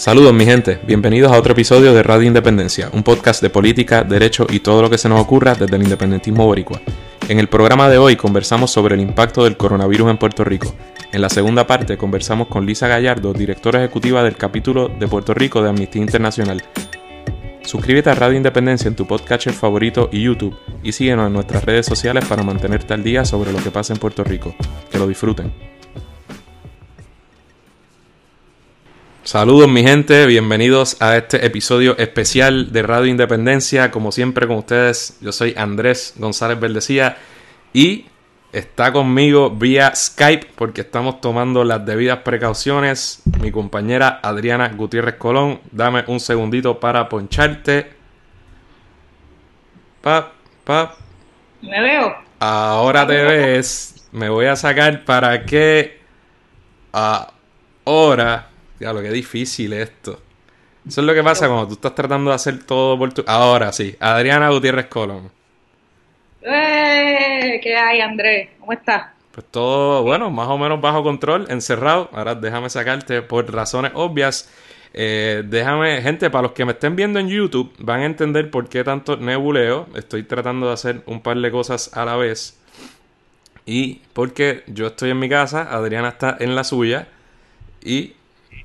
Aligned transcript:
Saludos 0.00 0.32
mi 0.32 0.46
gente, 0.46 0.80
bienvenidos 0.86 1.30
a 1.30 1.38
otro 1.38 1.52
episodio 1.52 1.92
de 1.92 2.02
Radio 2.02 2.26
Independencia, 2.26 2.88
un 2.94 3.02
podcast 3.02 3.42
de 3.42 3.50
política, 3.50 4.02
derecho 4.02 4.46
y 4.48 4.60
todo 4.60 4.80
lo 4.80 4.88
que 4.88 4.96
se 4.96 5.10
nos 5.10 5.20
ocurra 5.20 5.54
desde 5.54 5.76
el 5.76 5.82
independentismo 5.82 6.46
boricua. 6.46 6.80
En 7.28 7.38
el 7.38 7.50
programa 7.50 7.90
de 7.90 7.98
hoy 7.98 8.16
conversamos 8.16 8.70
sobre 8.70 8.94
el 8.94 9.02
impacto 9.02 9.44
del 9.44 9.58
coronavirus 9.58 10.08
en 10.08 10.16
Puerto 10.16 10.42
Rico. 10.42 10.74
En 11.12 11.20
la 11.20 11.28
segunda 11.28 11.66
parte 11.66 11.98
conversamos 11.98 12.48
con 12.48 12.64
Lisa 12.64 12.88
Gallardo, 12.88 13.34
directora 13.34 13.80
ejecutiva 13.80 14.22
del 14.22 14.36
capítulo 14.36 14.88
de 14.88 15.06
Puerto 15.06 15.34
Rico 15.34 15.62
de 15.62 15.68
Amnistía 15.68 16.00
Internacional. 16.00 16.64
Suscríbete 17.60 18.08
a 18.08 18.14
Radio 18.14 18.38
Independencia 18.38 18.88
en 18.88 18.96
tu 18.96 19.06
podcatcher 19.06 19.52
favorito 19.52 20.08
y 20.10 20.22
YouTube 20.22 20.56
y 20.82 20.92
síguenos 20.92 21.26
en 21.26 21.34
nuestras 21.34 21.62
redes 21.62 21.84
sociales 21.84 22.24
para 22.24 22.42
mantenerte 22.42 22.94
al 22.94 23.02
día 23.02 23.26
sobre 23.26 23.52
lo 23.52 23.62
que 23.62 23.70
pasa 23.70 23.92
en 23.92 23.98
Puerto 23.98 24.24
Rico. 24.24 24.54
Que 24.90 24.98
lo 24.98 25.06
disfruten. 25.06 25.69
Saludos 29.22 29.68
mi 29.68 29.82
gente, 29.82 30.24
bienvenidos 30.24 31.00
a 31.02 31.14
este 31.18 31.44
episodio 31.44 31.96
especial 31.98 32.72
de 32.72 32.82
Radio 32.82 33.06
Independencia. 33.06 33.90
Como 33.90 34.12
siempre 34.12 34.46
con 34.46 34.56
ustedes, 34.56 35.18
yo 35.20 35.30
soy 35.30 35.54
Andrés 35.58 36.14
González 36.16 36.58
Verdecía 36.58 37.18
y 37.74 38.06
está 38.50 38.92
conmigo 38.92 39.50
vía 39.50 39.94
Skype 39.94 40.52
porque 40.56 40.80
estamos 40.80 41.20
tomando 41.20 41.64
las 41.64 41.84
debidas 41.84 42.20
precauciones. 42.20 43.22
Mi 43.40 43.52
compañera 43.52 44.20
Adriana 44.22 44.70
Gutiérrez 44.70 45.16
Colón, 45.16 45.60
dame 45.70 46.02
un 46.06 46.18
segundito 46.18 46.80
para 46.80 47.06
poncharte. 47.10 47.92
Pap, 50.00 50.32
pap. 50.64 50.94
Me 51.60 51.78
veo. 51.82 52.16
Ahora 52.38 53.06
te 53.06 53.22
ves. 53.22 54.08
Me 54.12 54.30
voy 54.30 54.46
a 54.46 54.56
sacar 54.56 55.04
para 55.04 55.44
que 55.44 56.00
ahora 57.84 58.49
Diablo, 58.80 59.02
qué 59.02 59.10
difícil 59.10 59.74
esto. 59.74 60.18
Eso 60.88 61.02
es 61.02 61.06
lo 61.06 61.12
que 61.12 61.22
pasa 61.22 61.46
cuando 61.48 61.68
tú 61.68 61.74
estás 61.74 61.94
tratando 61.94 62.30
de 62.30 62.36
hacer 62.36 62.64
todo 62.64 62.98
por 62.98 63.12
tu... 63.12 63.22
Ahora 63.26 63.72
sí, 63.72 63.94
Adriana 64.00 64.48
Gutiérrez 64.48 64.86
Colón. 64.86 65.30
¡Eh! 66.40 67.60
¿Qué 67.62 67.76
hay, 67.76 68.00
Andrés? 68.00 68.48
¿Cómo 68.58 68.72
estás? 68.72 69.08
Pues 69.32 69.46
todo, 69.50 70.02
bueno, 70.02 70.30
más 70.30 70.48
o 70.48 70.56
menos 70.56 70.80
bajo 70.80 71.02
control, 71.02 71.46
encerrado. 71.50 72.08
Ahora 72.14 72.34
déjame 72.34 72.70
sacarte 72.70 73.20
por 73.20 73.52
razones 73.52 73.92
obvias. 73.94 74.50
Eh, 74.94 75.42
déjame, 75.44 76.00
gente, 76.00 76.30
para 76.30 76.44
los 76.44 76.52
que 76.52 76.64
me 76.64 76.72
estén 76.72 76.96
viendo 76.96 77.18
en 77.18 77.28
YouTube, 77.28 77.70
van 77.78 78.00
a 78.00 78.06
entender 78.06 78.50
por 78.50 78.70
qué 78.70 78.82
tanto 78.82 79.18
nebuleo. 79.18 79.88
Estoy 79.94 80.22
tratando 80.22 80.68
de 80.68 80.72
hacer 80.72 81.02
un 81.04 81.20
par 81.20 81.36
de 81.36 81.50
cosas 81.50 81.94
a 81.94 82.06
la 82.06 82.16
vez. 82.16 82.58
Y 83.66 84.00
porque 84.14 84.64
yo 84.68 84.86
estoy 84.86 85.10
en 85.10 85.18
mi 85.18 85.28
casa, 85.28 85.68
Adriana 85.70 86.08
está 86.08 86.34
en 86.40 86.54
la 86.54 86.64
suya. 86.64 87.08
Y 87.84 88.14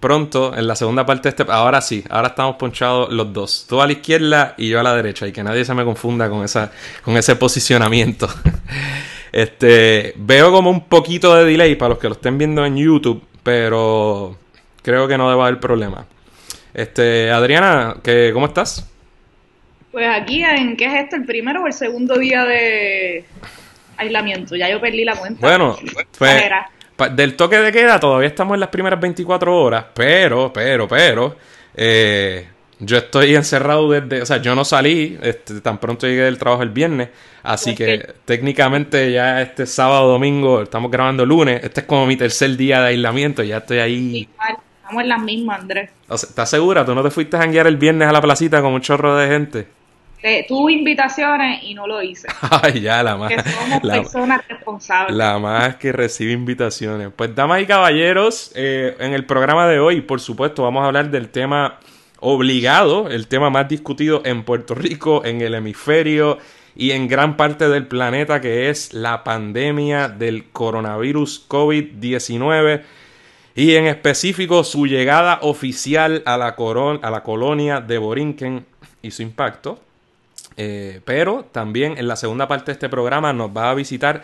pronto, 0.05 0.55
en 0.55 0.67
la 0.67 0.75
segunda 0.75 1.03
parte 1.03 1.23
de 1.23 1.29
este... 1.29 1.51
Ahora 1.51 1.81
sí, 1.81 2.03
ahora 2.11 2.27
estamos 2.27 2.57
ponchados 2.57 3.11
los 3.11 3.33
dos. 3.33 3.65
Tú 3.67 3.81
a 3.81 3.87
la 3.87 3.93
izquierda 3.93 4.53
y 4.55 4.69
yo 4.69 4.79
a 4.79 4.83
la 4.83 4.95
derecha. 4.95 5.25
Y 5.25 5.31
que 5.31 5.43
nadie 5.43 5.65
se 5.65 5.73
me 5.73 5.83
confunda 5.83 6.29
con, 6.29 6.45
esa, 6.45 6.71
con 7.01 7.17
ese 7.17 7.35
posicionamiento. 7.35 8.29
este, 9.31 10.13
veo 10.17 10.51
como 10.51 10.69
un 10.69 10.85
poquito 10.85 11.33
de 11.33 11.45
delay 11.45 11.73
para 11.73 11.89
los 11.89 11.97
que 11.97 12.07
lo 12.07 12.13
estén 12.13 12.37
viendo 12.37 12.63
en 12.67 12.77
YouTube, 12.77 13.23
pero 13.41 14.37
creo 14.83 15.07
que 15.07 15.17
no 15.17 15.27
debe 15.27 15.41
haber 15.41 15.59
problema. 15.59 16.05
Este, 16.75 17.31
Adriana, 17.31 17.95
¿qué, 18.03 18.29
¿cómo 18.31 18.45
estás? 18.45 18.87
Pues 19.91 20.07
aquí, 20.07 20.43
¿en 20.43 20.77
qué 20.77 20.85
es 20.85 21.03
esto? 21.05 21.15
¿El 21.15 21.25
primero 21.25 21.63
o 21.63 21.67
el 21.67 21.73
segundo 21.73 22.19
día 22.19 22.45
de 22.45 23.25
aislamiento? 23.97 24.55
Ya 24.55 24.69
yo 24.69 24.79
perdí 24.79 25.03
la 25.03 25.15
cuenta. 25.15 25.39
Bueno, 25.41 25.75
pues, 26.19 26.43
del 27.11 27.35
toque 27.35 27.57
de 27.57 27.71
queda 27.71 27.99
todavía 27.99 28.27
estamos 28.27 28.55
en 28.55 28.61
las 28.61 28.69
primeras 28.69 28.99
24 28.99 29.55
horas, 29.55 29.85
pero, 29.93 30.51
pero, 30.53 30.87
pero, 30.87 31.35
eh, 31.75 32.47
yo 32.79 32.97
estoy 32.97 33.35
encerrado 33.35 33.89
desde, 33.91 34.21
o 34.21 34.25
sea, 34.25 34.37
yo 34.37 34.55
no 34.55 34.65
salí, 34.65 35.17
este, 35.21 35.61
tan 35.61 35.77
pronto 35.77 36.07
llegué 36.07 36.23
del 36.23 36.37
trabajo 36.37 36.63
el 36.63 36.69
viernes, 36.69 37.09
así 37.43 37.75
que 37.75 38.13
técnicamente 38.25 39.11
ya 39.11 39.41
este 39.41 39.65
sábado, 39.65 40.09
domingo, 40.09 40.61
estamos 40.61 40.91
grabando 40.91 41.25
lunes, 41.25 41.63
este 41.63 41.81
es 41.81 41.85
como 41.87 42.05
mi 42.05 42.17
tercer 42.17 42.55
día 42.57 42.81
de 42.81 42.87
aislamiento, 42.87 43.43
ya 43.43 43.57
estoy 43.57 43.79
ahí. 43.79 44.29
estamos 44.81 45.03
en 45.03 45.09
las 45.09 45.21
mismas, 45.21 45.61
Andrés. 45.61 45.89
¿Estás 46.09 46.49
segura? 46.49 46.85
¿Tú 46.85 46.93
no 46.95 47.03
te 47.03 47.11
fuiste 47.11 47.37
a 47.37 47.39
janguear 47.41 47.67
el 47.67 47.77
viernes 47.77 48.07
a 48.07 48.11
la 48.11 48.21
placita 48.21 48.61
con 48.61 48.73
un 48.73 48.81
chorro 48.81 49.15
de 49.15 49.27
gente? 49.27 49.67
Tuve 50.47 50.73
invitaciones 50.73 51.63
y 51.63 51.73
no 51.73 51.87
lo 51.87 52.01
hice. 52.01 52.27
Ay, 52.63 52.81
ya, 52.81 53.03
la 53.03 53.15
más. 53.15 53.29
Que 53.29 53.43
somos 53.49 53.81
personas 53.81 54.47
responsables. 54.47 55.15
La 55.15 55.37
más 55.39 55.75
que 55.75 55.91
recibe 55.91 56.31
invitaciones. 56.31 57.09
Pues, 57.15 57.35
damas 57.35 57.61
y 57.61 57.65
caballeros, 57.65 58.51
eh, 58.55 58.95
en 58.99 59.13
el 59.13 59.25
programa 59.25 59.67
de 59.67 59.79
hoy, 59.79 60.01
por 60.01 60.19
supuesto, 60.19 60.63
vamos 60.63 60.83
a 60.83 60.87
hablar 60.87 61.11
del 61.11 61.29
tema 61.29 61.79
obligado, 62.19 63.09
el 63.09 63.27
tema 63.27 63.49
más 63.49 63.67
discutido 63.67 64.21
en 64.25 64.43
Puerto 64.43 64.73
Rico, 64.73 65.23
en 65.25 65.41
el 65.41 65.53
hemisferio 65.53 66.39
y 66.75 66.91
en 66.91 67.07
gran 67.07 67.37
parte 67.37 67.69
del 67.69 67.87
planeta, 67.87 68.41
que 68.41 68.69
es 68.69 68.93
la 68.93 69.23
pandemia 69.23 70.09
del 70.09 70.49
coronavirus 70.49 71.47
COVID-19 71.47 72.81
y 73.55 73.75
en 73.75 73.87
específico 73.87 74.63
su 74.63 74.85
llegada 74.85 75.39
oficial 75.41 76.21
a 76.25 76.37
la, 76.37 76.55
a 76.57 77.11
la 77.11 77.23
colonia 77.23 77.79
de 77.79 77.97
Borinquen 77.97 78.65
y 79.01 79.11
su 79.11 79.21
impacto. 79.21 79.79
Eh, 80.57 81.01
pero 81.03 81.45
también 81.51 81.97
en 81.97 82.07
la 82.07 82.15
segunda 82.15 82.47
parte 82.47 82.67
de 82.67 82.73
este 82.73 82.89
programa 82.89 83.33
nos 83.33 83.55
va 83.55 83.69
a 83.69 83.73
visitar 83.73 84.23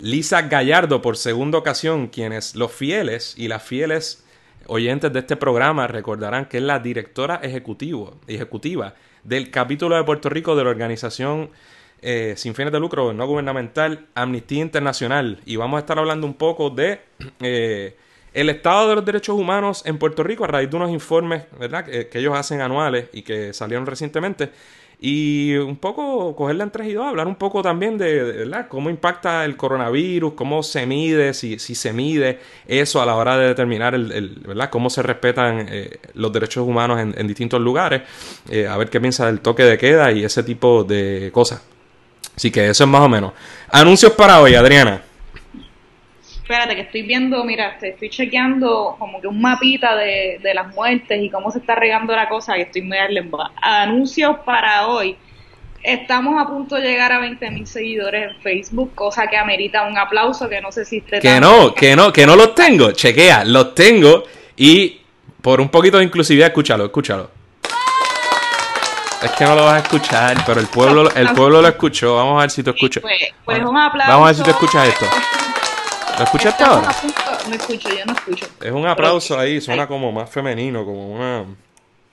Lisa 0.00 0.42
Gallardo 0.42 1.02
por 1.02 1.16
segunda 1.16 1.58
ocasión, 1.58 2.06
quienes 2.06 2.54
los 2.54 2.72
fieles 2.72 3.34
y 3.36 3.48
las 3.48 3.62
fieles 3.62 4.24
oyentes 4.66 5.12
de 5.12 5.18
este 5.18 5.36
programa 5.36 5.86
recordarán 5.86 6.46
que 6.46 6.58
es 6.58 6.62
la 6.62 6.78
directora 6.78 7.40
ejecutivo, 7.42 8.16
ejecutiva 8.26 8.94
del 9.24 9.50
capítulo 9.50 9.96
de 9.96 10.04
Puerto 10.04 10.28
Rico 10.28 10.54
de 10.56 10.64
la 10.64 10.70
organización 10.70 11.50
eh, 12.00 12.34
sin 12.36 12.54
fines 12.54 12.72
de 12.72 12.80
lucro 12.80 13.12
no 13.12 13.26
gubernamental 13.26 14.06
Amnistía 14.14 14.62
Internacional 14.62 15.40
y 15.44 15.56
vamos 15.56 15.78
a 15.78 15.80
estar 15.80 15.98
hablando 15.98 16.26
un 16.26 16.34
poco 16.34 16.70
de 16.70 17.00
eh, 17.40 17.96
el 18.32 18.48
estado 18.48 18.88
de 18.88 18.94
los 18.94 19.04
derechos 19.04 19.36
humanos 19.36 19.82
en 19.84 19.98
Puerto 19.98 20.22
Rico 20.22 20.44
a 20.44 20.46
raíz 20.46 20.70
de 20.70 20.76
unos 20.76 20.90
informes 20.90 21.44
¿verdad? 21.58 21.84
que 21.84 22.18
ellos 22.18 22.34
hacen 22.34 22.60
anuales 22.60 23.08
y 23.12 23.22
que 23.22 23.52
salieron 23.52 23.84
recientemente 23.84 24.50
y 25.04 25.56
un 25.56 25.74
poco 25.74 26.36
cogerla 26.36 26.62
en 26.62 26.70
tres 26.70 26.86
y 26.86 26.92
dos, 26.92 27.04
hablar 27.04 27.26
un 27.26 27.34
poco 27.34 27.60
también 27.60 27.98
de, 27.98 28.48
cómo 28.68 28.88
impacta 28.88 29.44
el 29.44 29.56
coronavirus, 29.56 30.34
cómo 30.34 30.62
se 30.62 30.86
mide, 30.86 31.34
si, 31.34 31.58
si 31.58 31.74
se 31.74 31.92
mide 31.92 32.38
eso 32.68 33.02
a 33.02 33.06
la 33.06 33.16
hora 33.16 33.36
de 33.36 33.48
determinar 33.48 33.96
el, 33.96 34.40
¿verdad? 34.46 34.70
cómo 34.70 34.90
se 34.90 35.02
respetan 35.02 35.66
eh, 35.68 35.98
los 36.14 36.32
derechos 36.32 36.64
humanos 36.64 37.00
en, 37.00 37.26
distintos 37.26 37.60
lugares, 37.60 38.02
eh, 38.48 38.68
a 38.68 38.76
ver 38.76 38.90
qué 38.90 39.00
piensa 39.00 39.26
del 39.26 39.40
toque 39.40 39.64
de 39.64 39.76
queda 39.76 40.12
y 40.12 40.22
ese 40.22 40.44
tipo 40.44 40.84
de 40.84 41.30
cosas. 41.32 41.60
Así 42.36 42.52
que 42.52 42.68
eso 42.68 42.84
es 42.84 42.90
más 42.90 43.02
o 43.02 43.08
menos. 43.08 43.32
Anuncios 43.70 44.12
para 44.12 44.40
hoy, 44.40 44.54
Adriana 44.54 45.02
espérate, 46.52 46.76
que 46.76 46.82
estoy 46.82 47.02
viendo, 47.02 47.42
mira, 47.44 47.78
estoy 47.80 48.10
chequeando 48.10 48.96
como 48.98 49.20
que 49.20 49.26
un 49.26 49.40
mapita 49.40 49.96
de, 49.96 50.38
las 50.54 50.74
muertes 50.74 51.22
y 51.22 51.30
cómo 51.30 51.50
se 51.50 51.60
está 51.60 51.74
regando 51.74 52.14
la 52.14 52.28
cosa 52.28 52.58
y 52.58 52.62
estoy 52.62 52.82
muy 52.82 52.98
Anuncios 53.62 54.36
para 54.44 54.86
hoy. 54.88 55.16
Estamos 55.82 56.40
a 56.40 56.46
punto 56.46 56.76
de 56.76 56.82
llegar 56.82 57.10
a 57.10 57.20
20.000 57.20 57.64
seguidores 57.64 58.30
en 58.30 58.40
Facebook, 58.42 58.94
cosa 58.94 59.26
que 59.26 59.36
amerita 59.36 59.82
un 59.86 59.96
aplauso 59.96 60.48
que 60.48 60.60
no 60.60 60.70
sé 60.70 60.84
si 60.84 60.98
esté 60.98 61.20
Que 61.20 61.40
no, 61.40 61.74
que 61.74 61.96
no, 61.96 62.12
que 62.12 62.26
no 62.26 62.36
los 62.36 62.54
tengo. 62.54 62.92
Chequea, 62.92 63.44
los 63.44 63.74
tengo 63.74 64.24
y 64.56 65.00
por 65.40 65.60
un 65.60 65.70
poquito 65.70 65.98
de 65.98 66.04
inclusividad, 66.04 66.48
escúchalo, 66.48 66.84
escúchalo. 66.84 67.30
Es 69.22 69.30
que 69.32 69.44
no 69.44 69.54
lo 69.54 69.64
vas 69.64 69.74
a 69.74 69.78
escuchar, 69.78 70.36
pero 70.44 70.60
el 70.60 70.66
pueblo, 70.66 71.10
el 71.14 71.28
pueblo 71.34 71.62
lo 71.62 71.68
escuchó. 71.68 72.16
Vamos 72.16 72.38
a 72.38 72.40
ver 72.42 72.50
si 72.50 72.62
tú 72.62 72.70
escuchas. 72.70 73.02
Pues, 73.02 73.32
pues 73.44 73.64
un 73.64 73.76
aplauso. 73.76 74.12
Vamos 74.12 74.24
a 74.24 74.26
ver 74.28 74.36
si 74.36 74.42
tú 74.42 74.50
escuchas 74.50 74.88
esto. 74.88 75.06
¿Lo 76.22 76.26
escuchaste 76.26 76.62
ahora? 76.62 76.88
No 77.48 77.54
escucho, 77.56 77.88
yo 77.88 78.06
no 78.06 78.12
escucho. 78.12 78.46
Es 78.60 78.70
un 78.70 78.86
aplauso 78.86 79.36
ahí, 79.36 79.60
suena 79.60 79.88
como 79.88 80.12
más 80.12 80.30
femenino, 80.30 80.84
como 80.84 81.10
una... 81.10 81.44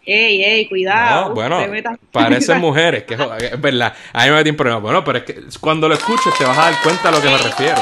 Ey, 0.03 0.43
ey, 0.43 0.67
cuidado. 0.67 1.29
No, 1.29 1.35
bueno, 1.35 1.61
parecen 2.11 2.59
mujeres, 2.59 3.03
que 3.03 3.13
es 3.13 3.61
verdad. 3.61 3.93
A 4.11 4.23
mí 4.23 4.31
me 4.31 4.37
metí 4.37 4.49
un 4.49 4.55
problema. 4.55 4.79
Bueno, 4.79 5.03
pero 5.03 5.19
es 5.19 5.25
que 5.25 5.41
cuando 5.59 5.87
lo 5.87 5.93
escuches 5.93 6.33
te 6.39 6.43
vas 6.43 6.57
a 6.57 6.71
dar 6.71 6.81
cuenta 6.81 7.09
a 7.09 7.11
lo 7.11 7.21
que 7.21 7.29
me 7.29 7.37
refiero. 7.37 7.77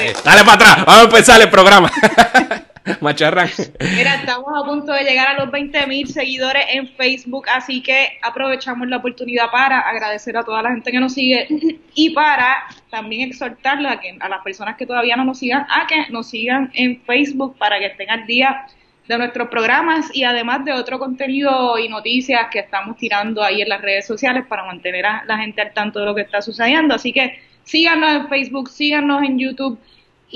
Eh, 0.00 0.12
dale 0.24 0.42
para 0.42 0.54
atrás, 0.54 0.76
vamos 0.84 1.02
a 1.02 1.04
empezar 1.04 1.40
el 1.40 1.50
programa. 1.50 1.92
Macharrán. 3.00 3.48
Mira, 3.96 4.16
estamos 4.16 4.52
a 4.54 4.66
punto 4.66 4.92
de 4.92 5.04
llegar 5.04 5.28
a 5.28 5.44
los 5.44 5.52
20.000 5.52 6.06
seguidores 6.06 6.64
en 6.70 6.88
Facebook, 6.88 7.46
así 7.48 7.82
que 7.82 8.18
aprovechamos 8.22 8.88
la 8.88 8.98
oportunidad 8.98 9.50
para 9.50 9.80
agradecer 9.80 10.36
a 10.36 10.42
toda 10.42 10.62
la 10.62 10.70
gente 10.70 10.90
que 10.90 11.00
nos 11.00 11.14
sigue 11.14 11.46
y 11.94 12.10
para 12.10 12.64
también 12.90 13.30
exhortarle 13.30 13.88
a, 13.88 14.00
que, 14.00 14.16
a 14.20 14.28
las 14.28 14.42
personas 14.42 14.76
que 14.76 14.86
todavía 14.86 15.16
no 15.16 15.24
nos 15.24 15.38
sigan 15.38 15.66
a 15.70 15.86
que 15.86 16.10
nos 16.10 16.28
sigan 16.28 16.70
en 16.74 17.00
Facebook 17.02 17.56
para 17.56 17.78
que 17.78 17.86
estén 17.86 18.10
al 18.10 18.26
día 18.26 18.66
de 19.08 19.18
nuestros 19.18 19.48
programas 19.48 20.14
y 20.14 20.24
además 20.24 20.64
de 20.64 20.72
otro 20.72 20.98
contenido 20.98 21.78
y 21.78 21.88
noticias 21.88 22.48
que 22.50 22.60
estamos 22.60 22.96
tirando 22.96 23.42
ahí 23.42 23.62
en 23.62 23.68
las 23.68 23.80
redes 23.80 24.06
sociales 24.06 24.44
para 24.46 24.64
mantener 24.64 25.06
a 25.06 25.24
la 25.26 25.38
gente 25.38 25.60
al 25.60 25.72
tanto 25.72 26.00
de 26.00 26.06
lo 26.06 26.14
que 26.14 26.22
está 26.22 26.40
sucediendo. 26.40 26.94
Así 26.94 27.12
que 27.12 27.38
síganos 27.64 28.10
en 28.14 28.28
Facebook, 28.28 28.70
síganos 28.70 29.22
en 29.22 29.38
YouTube 29.38 29.78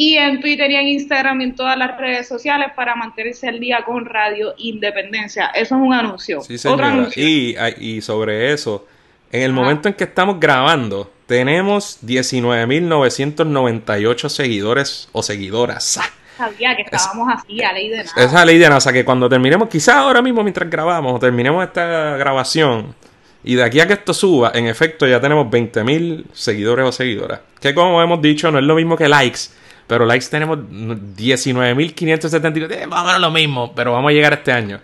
y 0.01 0.17
en 0.17 0.41
Twitter 0.41 0.71
y 0.71 0.77
en 0.77 0.87
Instagram 0.87 1.41
y 1.41 1.45
en 1.45 1.57
todas 1.57 1.77
las 1.77 1.99
redes 1.99 2.29
sociales 2.29 2.69
para 2.77 2.95
mantenerse 2.95 3.49
al 3.49 3.59
día 3.59 3.83
con 3.85 4.05
Radio 4.05 4.55
Independencia. 4.59 5.47
Eso 5.47 5.75
es 5.75 5.81
un 5.81 5.93
anuncio. 5.93 6.41
Sí, 6.41 6.57
señora. 6.57 7.09
Y, 7.17 7.57
y 7.81 8.01
sobre 8.01 8.53
eso, 8.53 8.87
en 9.33 9.43
el 9.43 9.53
momento 9.53 9.89
en 9.89 9.95
que 9.95 10.05
estamos 10.05 10.39
grabando, 10.39 11.11
tenemos 11.27 11.99
19.998 12.07 14.29
seguidores 14.29 15.09
o 15.11 15.25
seguidoras. 15.25 15.99
Sabía 16.37 16.77
que 16.77 16.83
estábamos 16.83 17.35
así, 17.35 17.61
a 17.65 17.73
ley 17.73 17.89
de 17.89 18.05
nada. 18.05 18.25
Esa 18.25 18.45
ley 18.45 18.59
de 18.59 18.67
nada, 18.67 18.77
o 18.77 18.81
sea 18.81 18.93
que 18.93 19.05
cuando 19.05 19.29
terminemos, 19.29 19.69
quizás 19.69 19.97
ahora 19.97 20.23
mismo 20.23 20.45
mientras 20.45 20.71
grabamos, 20.71 21.17
o 21.17 21.19
terminemos 21.19 21.67
esta 21.67 22.17
grabación, 22.17 22.95
y 23.43 23.57
de 23.57 23.65
aquí 23.65 23.81
a 23.81 23.89
que 23.89 23.95
esto 23.95 24.15
suba, 24.15 24.53
en 24.55 24.69
efecto 24.69 25.09
ya 25.09 25.21
tenemos 25.21 25.49
20.000 25.49 26.27
seguidores 26.33 26.87
o 26.87 26.93
seguidoras. 26.93 27.41
Que 27.61 27.75
como 27.75 28.01
hemos 28.01 28.23
dicho, 28.23 28.53
no 28.53 28.61
es 28.61 28.65
lo 28.65 28.77
mismo 28.77 28.97
que 28.97 29.09
likes, 29.09 29.41
pero 29.89 30.07
likes 30.07 30.27
tenemos 30.31 30.59
19.573, 30.59 32.71
eh, 32.71 32.87
vamos 32.87 33.13
a 33.13 33.19
lo 33.19 33.33
mismo, 33.33 33.75
pero 33.75 33.93
vamos 33.93 34.11
a 34.11 34.13
llegar 34.13 34.35
este 34.35 34.53
año. 34.53 34.79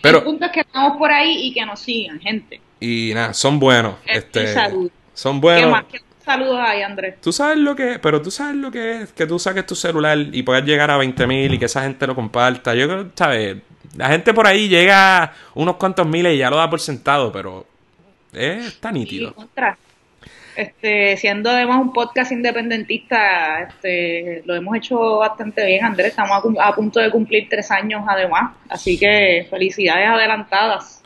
Pero, 0.00 0.18
el 0.18 0.24
punto 0.24 0.44
es 0.44 0.52
que 0.52 0.60
estamos 0.60 0.96
por 0.98 1.10
ahí 1.10 1.46
y 1.46 1.54
que 1.54 1.64
nos 1.64 1.80
sigan, 1.80 2.20
gente. 2.20 2.60
Y 2.78 3.12
nada, 3.14 3.32
son 3.32 3.58
buenos. 3.58 3.94
Este, 4.04 4.54
Son 5.14 5.40
buenos. 5.40 5.82
¿Qué 5.90 6.00
saludos 6.22 6.60
hay, 6.60 6.82
Andrés? 6.82 7.14
Tú 7.22 7.32
sabes 7.32 7.56
lo 7.56 7.74
que 7.74 7.98
pero 7.98 8.20
tú 8.20 8.30
sabes 8.30 8.56
lo 8.56 8.70
que 8.70 9.00
es 9.02 9.12
que 9.12 9.26
tú 9.26 9.38
saques 9.38 9.64
tu 9.66 9.74
celular 9.74 10.18
y 10.18 10.42
puedas 10.42 10.62
llegar 10.64 10.90
a 10.90 10.98
20.000 10.98 11.54
y 11.54 11.58
que 11.58 11.64
esa 11.64 11.82
gente 11.82 12.06
lo 12.06 12.14
comparta. 12.14 12.74
Yo 12.74 12.86
creo, 12.86 13.10
¿sabes? 13.14 13.56
La 13.96 14.10
gente 14.10 14.34
por 14.34 14.46
ahí 14.46 14.68
llega 14.68 15.32
unos 15.54 15.76
cuantos 15.76 16.06
miles 16.06 16.34
y 16.34 16.38
ya 16.38 16.50
lo 16.50 16.56
da 16.56 16.68
por 16.68 16.80
sentado, 16.80 17.32
pero 17.32 17.66
está 18.34 18.92
nítido. 18.92 19.32
contra. 19.32 19.78
Este, 20.56 21.16
siendo 21.16 21.50
además 21.50 21.80
un 21.80 21.92
podcast 21.92 22.30
independentista, 22.32 23.62
este, 23.62 24.42
lo 24.46 24.54
hemos 24.54 24.76
hecho 24.76 25.18
bastante 25.18 25.66
bien, 25.66 25.84
Andrés. 25.84 26.08
Estamos 26.08 26.42
a, 26.60 26.74
punto 26.74 27.00
de 27.00 27.10
cumplir 27.10 27.48
tres 27.48 27.70
años 27.70 28.02
además, 28.06 28.54
así 28.68 28.98
que 28.98 29.46
felicidades 29.50 30.08
adelantadas. 30.08 31.02